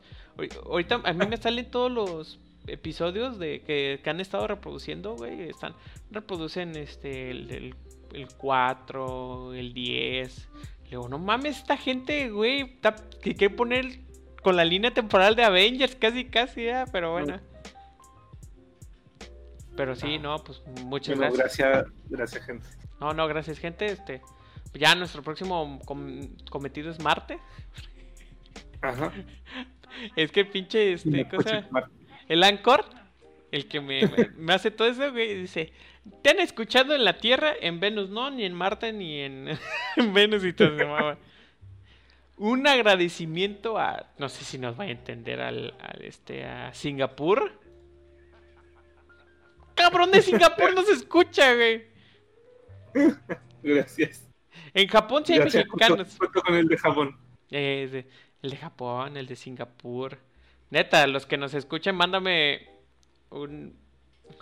Ahorita 0.65 1.01
a 1.03 1.13
mí 1.13 1.25
me 1.27 1.37
salen 1.37 1.69
todos 1.69 1.91
los 1.91 2.39
episodios 2.67 3.39
de 3.39 3.61
que, 3.61 3.99
han 4.05 4.19
estado 4.19 4.47
reproduciendo, 4.47 5.15
güey. 5.15 5.49
Están, 5.49 5.73
reproducen 6.11 6.75
este 6.77 7.31
el, 7.31 7.75
el, 8.13 8.27
4, 8.37 9.53
el 9.55 9.73
10. 9.73 10.49
Luego, 10.91 11.09
no 11.09 11.17
mames, 11.17 11.57
esta 11.57 11.75
gente, 11.75 12.29
güey, 12.29 12.79
que 13.21 13.35
quiere 13.35 13.55
poner 13.55 13.99
con 14.43 14.55
la 14.55 14.65
línea 14.65 14.91
temporal 14.91 15.35
de 15.35 15.43
Avengers, 15.43 15.95
casi, 15.95 16.25
casi, 16.25 16.65
ya, 16.65 16.85
pero 16.91 17.11
bueno. 17.11 17.39
Pero 19.75 19.95
sí, 19.95 20.15
ah. 20.15 20.19
no, 20.21 20.43
pues 20.43 20.61
muchas 20.85 21.17
gracias. 21.17 21.57
gracias. 21.57 21.93
Gracias, 22.09 22.45
gente. 22.45 22.67
No, 22.99 23.13
no, 23.13 23.27
gracias, 23.27 23.59
gente. 23.59 23.85
Este, 23.85 24.21
ya 24.73 24.95
nuestro 24.95 25.21
próximo 25.21 25.79
cometido 26.49 26.91
es 26.91 26.99
Marte. 26.99 27.39
Ajá. 28.81 29.11
Es 30.15 30.31
que 30.31 30.45
pinche, 30.45 30.93
este, 30.93 31.27
cosa. 31.27 31.67
El 32.27 32.43
Anchor, 32.43 32.85
el 33.51 33.67
que 33.67 33.81
me, 33.81 34.01
me, 34.37 34.53
hace 34.53 34.69
todo 34.69 34.87
eso, 34.87 35.11
güey, 35.11 35.33
dice: 35.41 35.73
Te 36.21 36.29
han 36.29 36.39
escuchado 36.39 36.93
en 36.93 37.03
la 37.03 37.17
Tierra, 37.17 37.53
en 37.59 37.79
Venus 37.79 38.09
no, 38.09 38.29
ni 38.29 38.45
en 38.45 38.53
Marte, 38.53 38.93
ni 38.93 39.19
en, 39.19 39.57
Venus 40.13 40.45
y 40.45 40.53
todo 40.53 40.69
eso, 40.69 41.17
Un 42.37 42.67
agradecimiento 42.67 43.79
a, 43.79 44.05
no 44.19 44.29
sé 44.29 44.45
si 44.45 44.59
nos 44.59 44.79
va 44.79 44.83
a 44.83 44.89
entender, 44.89 45.41
al, 45.41 45.73
al 45.81 46.03
este, 46.03 46.45
a 46.45 46.71
Singapur 46.73 47.59
cabrón 49.79 50.11
de 50.11 50.21
Singapur 50.21 50.73
nos 50.73 50.89
escucha, 50.89 51.55
güey. 51.55 51.87
Gracias. 53.63 54.28
En 54.81 54.87
Japón 54.87 55.23
sí 55.25 55.33
hay 55.33 55.39
mexicanos. 55.39 56.17
con 56.45 56.55
el 56.55 56.67
de 56.67 56.77
Japón. 56.77 57.17
Eh, 57.51 58.05
el 58.41 58.49
de 58.49 58.57
Japón, 58.57 59.17
el 59.17 59.27
de 59.27 59.35
Singapur. 59.35 60.17
Neta, 60.69 61.05
los 61.07 61.25
que 61.25 61.37
nos 61.37 61.53
escuchen, 61.53 61.95
mándame 61.95 62.69
un. 63.29 63.75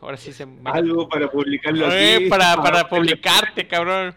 Ahora 0.01 0.17
sí 0.17 0.31
se. 0.33 0.47
Algo 0.65 1.09
para 1.09 1.31
publicarlo. 1.31 1.91
Eh, 1.91 2.27
para, 2.29 2.55
para 2.61 2.87
publicarte, 2.87 3.67
cabrón. 3.67 4.15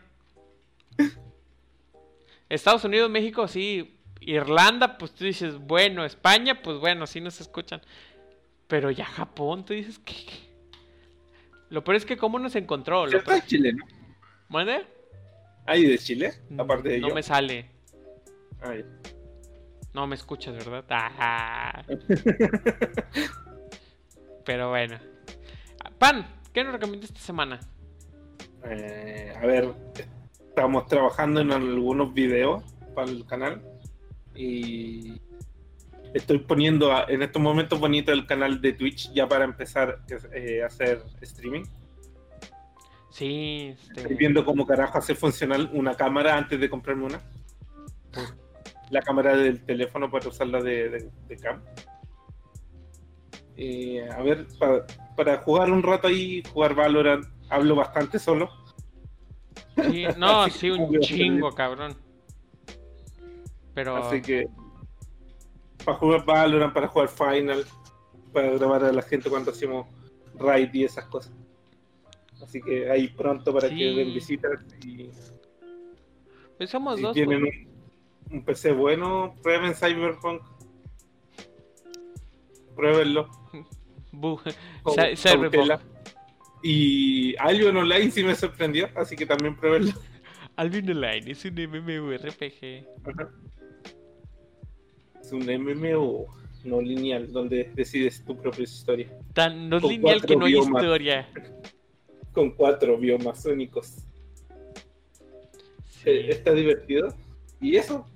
Estados 2.48 2.84
Unidos, 2.84 3.08
México, 3.08 3.48
sí. 3.48 3.96
Irlanda, 4.20 4.98
pues 4.98 5.14
tú 5.14 5.24
dices, 5.24 5.56
bueno. 5.56 6.04
España, 6.04 6.60
pues 6.60 6.78
bueno, 6.78 7.06
sí 7.06 7.20
nos 7.20 7.40
escuchan. 7.40 7.80
Pero 8.66 8.90
ya 8.90 9.06
Japón, 9.06 9.64
tú 9.64 9.72
dices, 9.72 9.98
¿qué? 10.00 10.26
Lo 11.70 11.82
peor 11.82 11.96
es 11.96 12.04
que 12.04 12.16
cómo 12.16 12.38
nos 12.38 12.56
encontró. 12.56 13.06
Lo 13.06 13.18
está 13.18 13.44
Chile, 13.46 13.72
¿no? 13.72 13.86
¿Mande? 14.48 14.84
¿Hay 15.70 15.86
de 15.86 15.98
Chile? 15.98 16.32
Aparte 16.58 16.88
de 16.88 16.98
No 16.98 17.14
me 17.14 17.22
sale. 17.22 17.64
Ay. 18.60 18.84
No 19.94 20.04
me 20.04 20.16
escuchas, 20.16 20.52
¿verdad? 20.52 20.84
Ah. 20.90 21.84
Pero 24.44 24.70
bueno. 24.70 24.98
Pan, 25.96 26.26
¿qué 26.52 26.64
nos 26.64 26.72
recomiendas 26.72 27.10
esta 27.10 27.20
semana? 27.20 27.60
Eh, 28.64 29.32
a 29.40 29.46
ver, 29.46 29.72
estamos 30.48 30.88
trabajando 30.88 31.40
en 31.40 31.52
algunos 31.52 32.12
videos 32.14 32.64
para 32.92 33.08
el 33.08 33.24
canal 33.24 33.62
y 34.34 35.20
estoy 36.14 36.40
poniendo 36.40 36.90
en 37.08 37.22
estos 37.22 37.40
momentos 37.40 37.78
bonito 37.78 38.10
el 38.10 38.26
canal 38.26 38.60
de 38.60 38.72
Twitch 38.72 39.12
ya 39.12 39.28
para 39.28 39.44
empezar 39.44 40.00
eh, 40.34 40.64
a 40.64 40.66
hacer 40.66 41.04
streaming. 41.20 41.62
Sí, 43.10 43.74
este... 43.76 44.00
estoy 44.00 44.16
viendo 44.16 44.44
cómo 44.44 44.66
carajo 44.66 44.98
hacer 44.98 45.16
funcionar 45.16 45.68
una 45.72 45.94
cámara 45.94 46.36
antes 46.36 46.58
de 46.60 46.70
comprarme 46.70 47.06
una. 47.06 47.20
La 48.90 49.02
cámara 49.02 49.36
del 49.36 49.64
teléfono 49.64 50.10
para 50.10 50.28
usarla 50.28 50.60
de, 50.60 51.08
cam. 51.40 51.62
Eh, 53.56 54.08
a 54.10 54.20
ver, 54.22 54.48
para, 55.14 55.38
jugar 55.38 55.70
un 55.70 55.82
rato 55.82 56.08
ahí, 56.08 56.42
jugar 56.52 56.74
Valorant, 56.74 57.24
hablo 57.50 57.76
bastante 57.76 58.18
solo. 58.18 58.50
Sí, 59.76 60.06
no, 60.16 60.48
sí, 60.50 60.70
un 60.70 60.98
chingo, 60.98 61.52
cabrón. 61.52 61.96
Pero... 63.74 63.96
Así 63.96 64.20
que 64.20 64.48
para 65.84 65.98
jugar 65.98 66.24
Valorant, 66.24 66.72
para 66.72 66.88
jugar 66.88 67.08
Final, 67.08 67.64
para 68.32 68.50
grabar 68.50 68.84
a 68.84 68.92
la 68.92 69.02
gente 69.02 69.30
cuando 69.30 69.50
hacemos 69.50 69.86
raid 70.34 70.72
y 70.72 70.84
esas 70.84 71.04
cosas. 71.06 71.32
Así 72.42 72.60
que 72.60 72.90
ahí 72.90 73.08
pronto 73.08 73.52
para 73.52 73.68
que 73.68 73.74
den 73.74 74.14
visitas 74.14 74.52
y. 74.84 75.10
Pues 76.58 76.72
dos. 76.72 77.14
tienen 77.14 77.44
un, 78.30 78.44
PC 78.44 78.72
bueno, 78.72 79.34
prueben 79.42 79.74
Cyberpunk. 79.74 80.42
Pruébenlo. 82.74 83.28
Cyberpunk. 85.16 85.80
Y 86.62 87.34
Albion 87.38 87.76
Online 87.78 88.10
sí 88.10 88.22
me 88.22 88.34
sorprendió, 88.34 88.88
así 88.94 89.16
que 89.16 89.24
también 89.24 89.56
pruébenlo. 89.56 89.92
Albion 90.56 90.90
Online 90.90 91.30
es 91.30 91.44
un 91.44 91.54
MMORPG 91.54 92.84
un 95.32 95.46
MMO 95.46 96.26
no 96.64 96.80
lineal 96.80 97.32
donde 97.32 97.70
decides 97.74 98.24
tu 98.24 98.36
propia 98.36 98.64
historia. 98.64 99.08
Tan 99.32 99.68
no 99.68 99.78
lineal 99.78 100.22
que 100.22 100.36
no 100.36 100.46
hay 100.46 100.58
historia. 100.58 101.28
Con 102.32 102.50
cuatro 102.50 102.96
biomas 102.98 103.44
únicos. 103.46 103.98
Eh, 106.04 106.28
está 106.30 106.52
divertido. 106.52 107.14
¿Y 107.60 107.76
eso? 107.76 108.06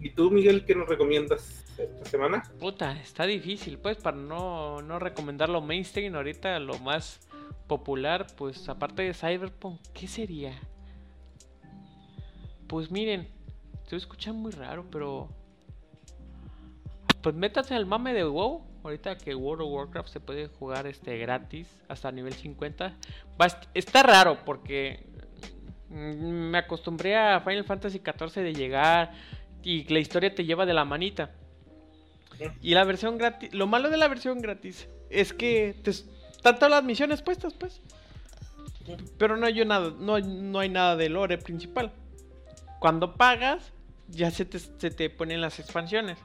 ¿Y 0.00 0.10
tú, 0.10 0.30
Miguel, 0.30 0.64
qué 0.64 0.74
nos 0.74 0.88
recomiendas 0.88 1.64
esta 1.78 2.04
semana? 2.04 2.42
Puta, 2.58 2.92
está 3.00 3.26
difícil, 3.26 3.78
pues, 3.78 3.96
para 3.98 4.16
no, 4.16 4.82
no 4.82 4.98
recomendar 4.98 5.48
lo 5.48 5.60
mainstream 5.60 6.14
ahorita, 6.14 6.58
lo 6.58 6.78
más 6.78 7.20
popular, 7.66 8.26
pues, 8.36 8.68
aparte 8.68 9.02
de 9.02 9.14
Cyberpunk, 9.14 9.80
¿qué 9.94 10.06
sería? 10.06 10.58
Pues 12.66 12.90
miren, 12.90 13.28
se 13.86 13.96
escucha 13.96 14.32
muy 14.32 14.50
raro, 14.50 14.84
pero 14.90 15.28
pues 17.22 17.34
métanse 17.34 17.74
al 17.74 17.86
mame 17.86 18.12
de 18.14 18.24
WoW. 18.24 18.62
Ahorita 18.86 19.18
que 19.18 19.34
World 19.34 19.62
of 19.62 19.72
Warcraft 19.72 20.08
se 20.08 20.20
puede 20.20 20.46
jugar 20.46 20.86
este 20.86 21.18
gratis 21.18 21.66
hasta 21.88 22.12
nivel 22.12 22.34
50. 22.34 22.94
está 23.74 24.04
raro 24.04 24.44
porque 24.44 25.04
mm, 25.88 26.50
me 26.50 26.58
acostumbré 26.58 27.16
a 27.16 27.40
Final 27.40 27.64
Fantasy 27.64 27.98
XIV 27.98 28.44
de 28.44 28.54
llegar, 28.54 29.12
y 29.66 29.82
la 29.92 29.98
historia 29.98 30.32
te 30.32 30.44
lleva 30.44 30.64
de 30.64 30.74
la 30.74 30.84
manita. 30.84 31.32
Y 32.62 32.74
la 32.74 32.84
versión 32.84 33.18
gratis, 33.18 33.52
lo 33.52 33.66
malo 33.66 33.90
de 33.90 33.96
la 33.96 34.06
versión 34.06 34.40
gratis 34.40 34.88
es 35.10 35.32
que 35.32 35.74
te, 35.82 35.90
están 35.90 36.54
todas 36.54 36.70
las 36.70 36.84
misiones 36.84 37.22
puestas, 37.22 37.54
pues. 37.54 37.82
Pero 39.18 39.36
no 39.36 39.46
hay 39.46 39.64
nada, 39.64 39.92
no, 39.98 40.20
no 40.20 40.60
hay 40.60 40.68
nada 40.68 40.94
de 40.94 41.08
lore 41.08 41.38
principal. 41.38 41.90
Cuando 42.78 43.16
pagas, 43.16 43.72
ya 44.06 44.30
se 44.30 44.44
te, 44.44 44.60
se 44.60 44.90
te 44.92 45.10
ponen 45.10 45.40
las 45.40 45.58
expansiones. 45.58 46.18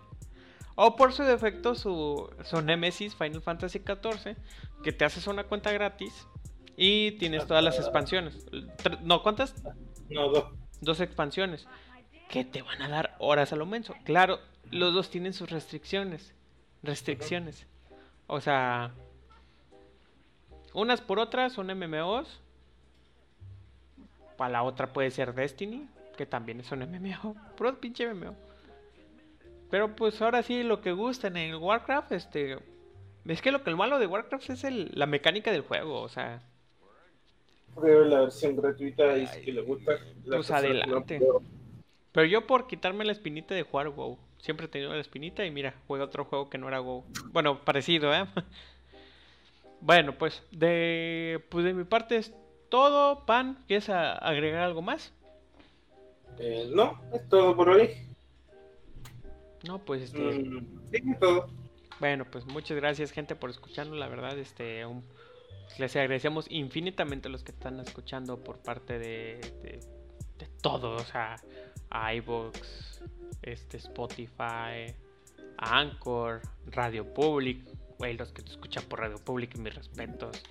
O 0.76 0.95
por 0.95 1.14
su 1.14 1.23
defecto, 1.23 1.76
su, 1.76 2.30
su 2.43 2.61
Nemesis 2.61 3.15
Final 3.15 3.41
Fantasy 3.41 3.80
XIV, 3.80 4.35
que 4.84 4.91
te 4.91 5.06
haces 5.06 5.27
una 5.27 5.43
cuenta 5.43 5.72
gratis 5.72 6.27
y 6.76 7.11
tienes 7.14 7.45
todas 7.45 7.64
las 7.64 7.77
expansiones. 7.77 8.45
No, 9.03 9.22
¿cuántas? 9.22 9.56
No, 10.10 10.30
dos. 10.30 10.45
Dos 10.81 10.99
expansiones. 10.99 11.68
Que 12.30 12.45
te 12.45 12.61
van 12.61 12.81
a 12.81 12.89
dar 12.89 13.15
horas 13.19 13.53
a 13.53 13.56
lo 13.56 13.65
menso. 13.65 13.93
Claro, 14.03 14.39
los 14.72 14.93
dos 14.93 15.10
tienen 15.10 15.34
sus 15.34 15.49
restricciones. 15.49 16.34
Restricciones. 16.81 17.68
O 18.27 18.41
sea, 18.41 18.91
unas 20.73 21.02
por 21.02 21.19
otras 21.19 21.53
son 21.53 21.68
MMOs. 21.68 22.39
Para 24.38 24.53
la 24.53 24.64
otra 24.64 24.91
puede 24.91 25.11
ser 25.11 25.35
Destiny, 25.35 25.88
que 26.18 26.26
también 26.26 26.61
es 26.61 26.72
un 26.72 26.80
MMO. 26.80 27.35
Puro 27.57 27.80
pinche 27.80 28.11
MMO. 28.11 28.35
Pero 29.72 29.95
pues 29.95 30.22
ahora 30.22 30.43
sí, 30.43 30.64
lo 30.64 30.81
que 30.81 30.91
gusta 30.91 31.27
en 31.27 31.38
el 31.38 31.56
Warcraft, 31.56 32.11
este. 32.11 32.57
Es 33.26 33.41
que 33.41 33.52
lo 33.52 33.64
que 33.64 33.69
el 33.69 33.77
malo 33.77 33.98
de 33.99 34.07
Warcraft 34.07 34.49
es 34.49 34.64
el, 34.65 34.91
la 34.93 35.06
mecánica 35.06 35.52
del 35.52 35.61
juego, 35.61 36.02
o 36.02 36.10
sea. 36.10 36.43
Pruebe 37.73 38.10
la 38.10 38.22
versión 38.22 38.57
gratuita 38.57 39.18
y 39.18 39.27
si 39.27 39.52
le 39.52 39.61
gusta. 39.61 39.93
la 40.26 40.35
Pues 40.35 40.52
adelante. 40.52 41.22
Pero 42.11 42.27
yo 42.27 42.45
por 42.45 42.68
quitarme 42.68 43.06
la 43.06 43.14
espinita 43.14 43.56
de 43.56 43.64
jugar 43.64 43.89
WoW. 43.89 44.18
Siempre 44.39 44.65
he 44.65 44.69
tenido 44.69 44.93
la 44.93 44.99
espinita 44.99 45.45
y 45.45 45.52
mira, 45.52 45.76
juega 45.88 46.03
otro 46.03 46.26
juego 46.26 46.49
que 46.49 46.57
no 46.57 46.68
era 46.68 46.81
WoW. 46.81 47.06
Bueno, 47.31 47.64
parecido, 47.64 48.14
¿eh? 48.14 48.26
Bueno, 49.84 50.15
pues 50.15 50.43
de, 50.52 51.43
pues 51.49 51.65
de 51.65 51.73
mi 51.73 51.85
parte 51.85 52.18
es 52.18 52.31
todo. 52.69 53.26
Pan, 53.26 53.57
¿quieres 53.68 53.89
agregar 53.89 54.61
algo 54.61 54.84
más? 54.84 55.11
Eh, 56.38 56.69
no, 56.72 57.02
es 57.11 57.27
todo 57.30 57.56
por 57.56 57.69
hoy. 57.69 57.89
No, 59.68 59.80
pues 59.80 60.02
este... 60.04 60.20
Mm, 60.20 60.68
sí, 60.92 60.98
es 61.12 61.20
todo. 61.20 61.48
Bueno, 62.00 62.26
pues 62.30 62.46
muchas 62.46 62.78
gracias 62.78 63.12
gente 63.12 63.36
por 63.36 63.50
escucharnos, 63.52 63.98
la 63.98 64.08
verdad, 64.08 64.38
este, 64.40 64.86
un- 64.86 65.04
les 65.78 65.96
agradecemos 65.96 66.48
infinitamente 66.50 67.28
a 67.28 67.32
los 67.32 67.44
que 67.44 67.52
están 67.52 67.80
escuchando 67.80 68.44
por 68.44 68.58
parte 68.60 68.98
de, 69.00 69.40
de, 69.62 69.80
de 70.40 70.48
todo, 70.62 70.96
o 70.96 71.00
sea, 71.04 71.36
a 71.92 72.14
iVoox, 72.16 73.02
este, 73.44 73.78
Spotify, 73.78 74.94
a 75.58 75.80
Anchor, 75.80 76.42
Radio 76.68 77.06
Public, 77.14 77.64
güey, 78.00 78.18
los 78.18 78.32
que 78.34 78.42
te 78.42 78.50
escuchan 78.52 78.84
por 78.86 79.00
Radio 79.00 79.18
Public, 79.24 79.56
mis 79.58 79.76
respetos. 79.76 80.42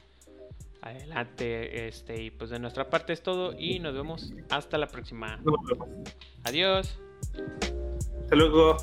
Adelante, 0.83 1.89
este, 1.89 2.23
y 2.23 2.31
pues 2.31 2.49
de 2.49 2.59
nuestra 2.59 2.89
parte 2.89 3.13
es 3.13 3.23
todo 3.23 3.53
y 3.59 3.81
nos 3.81 3.93
vemos 3.93 4.33
hasta 4.49 4.79
la 4.79 4.87
próxima. 4.87 5.39
Adiós. 6.45 6.99
Hasta 8.23 8.37
luego. 8.37 8.77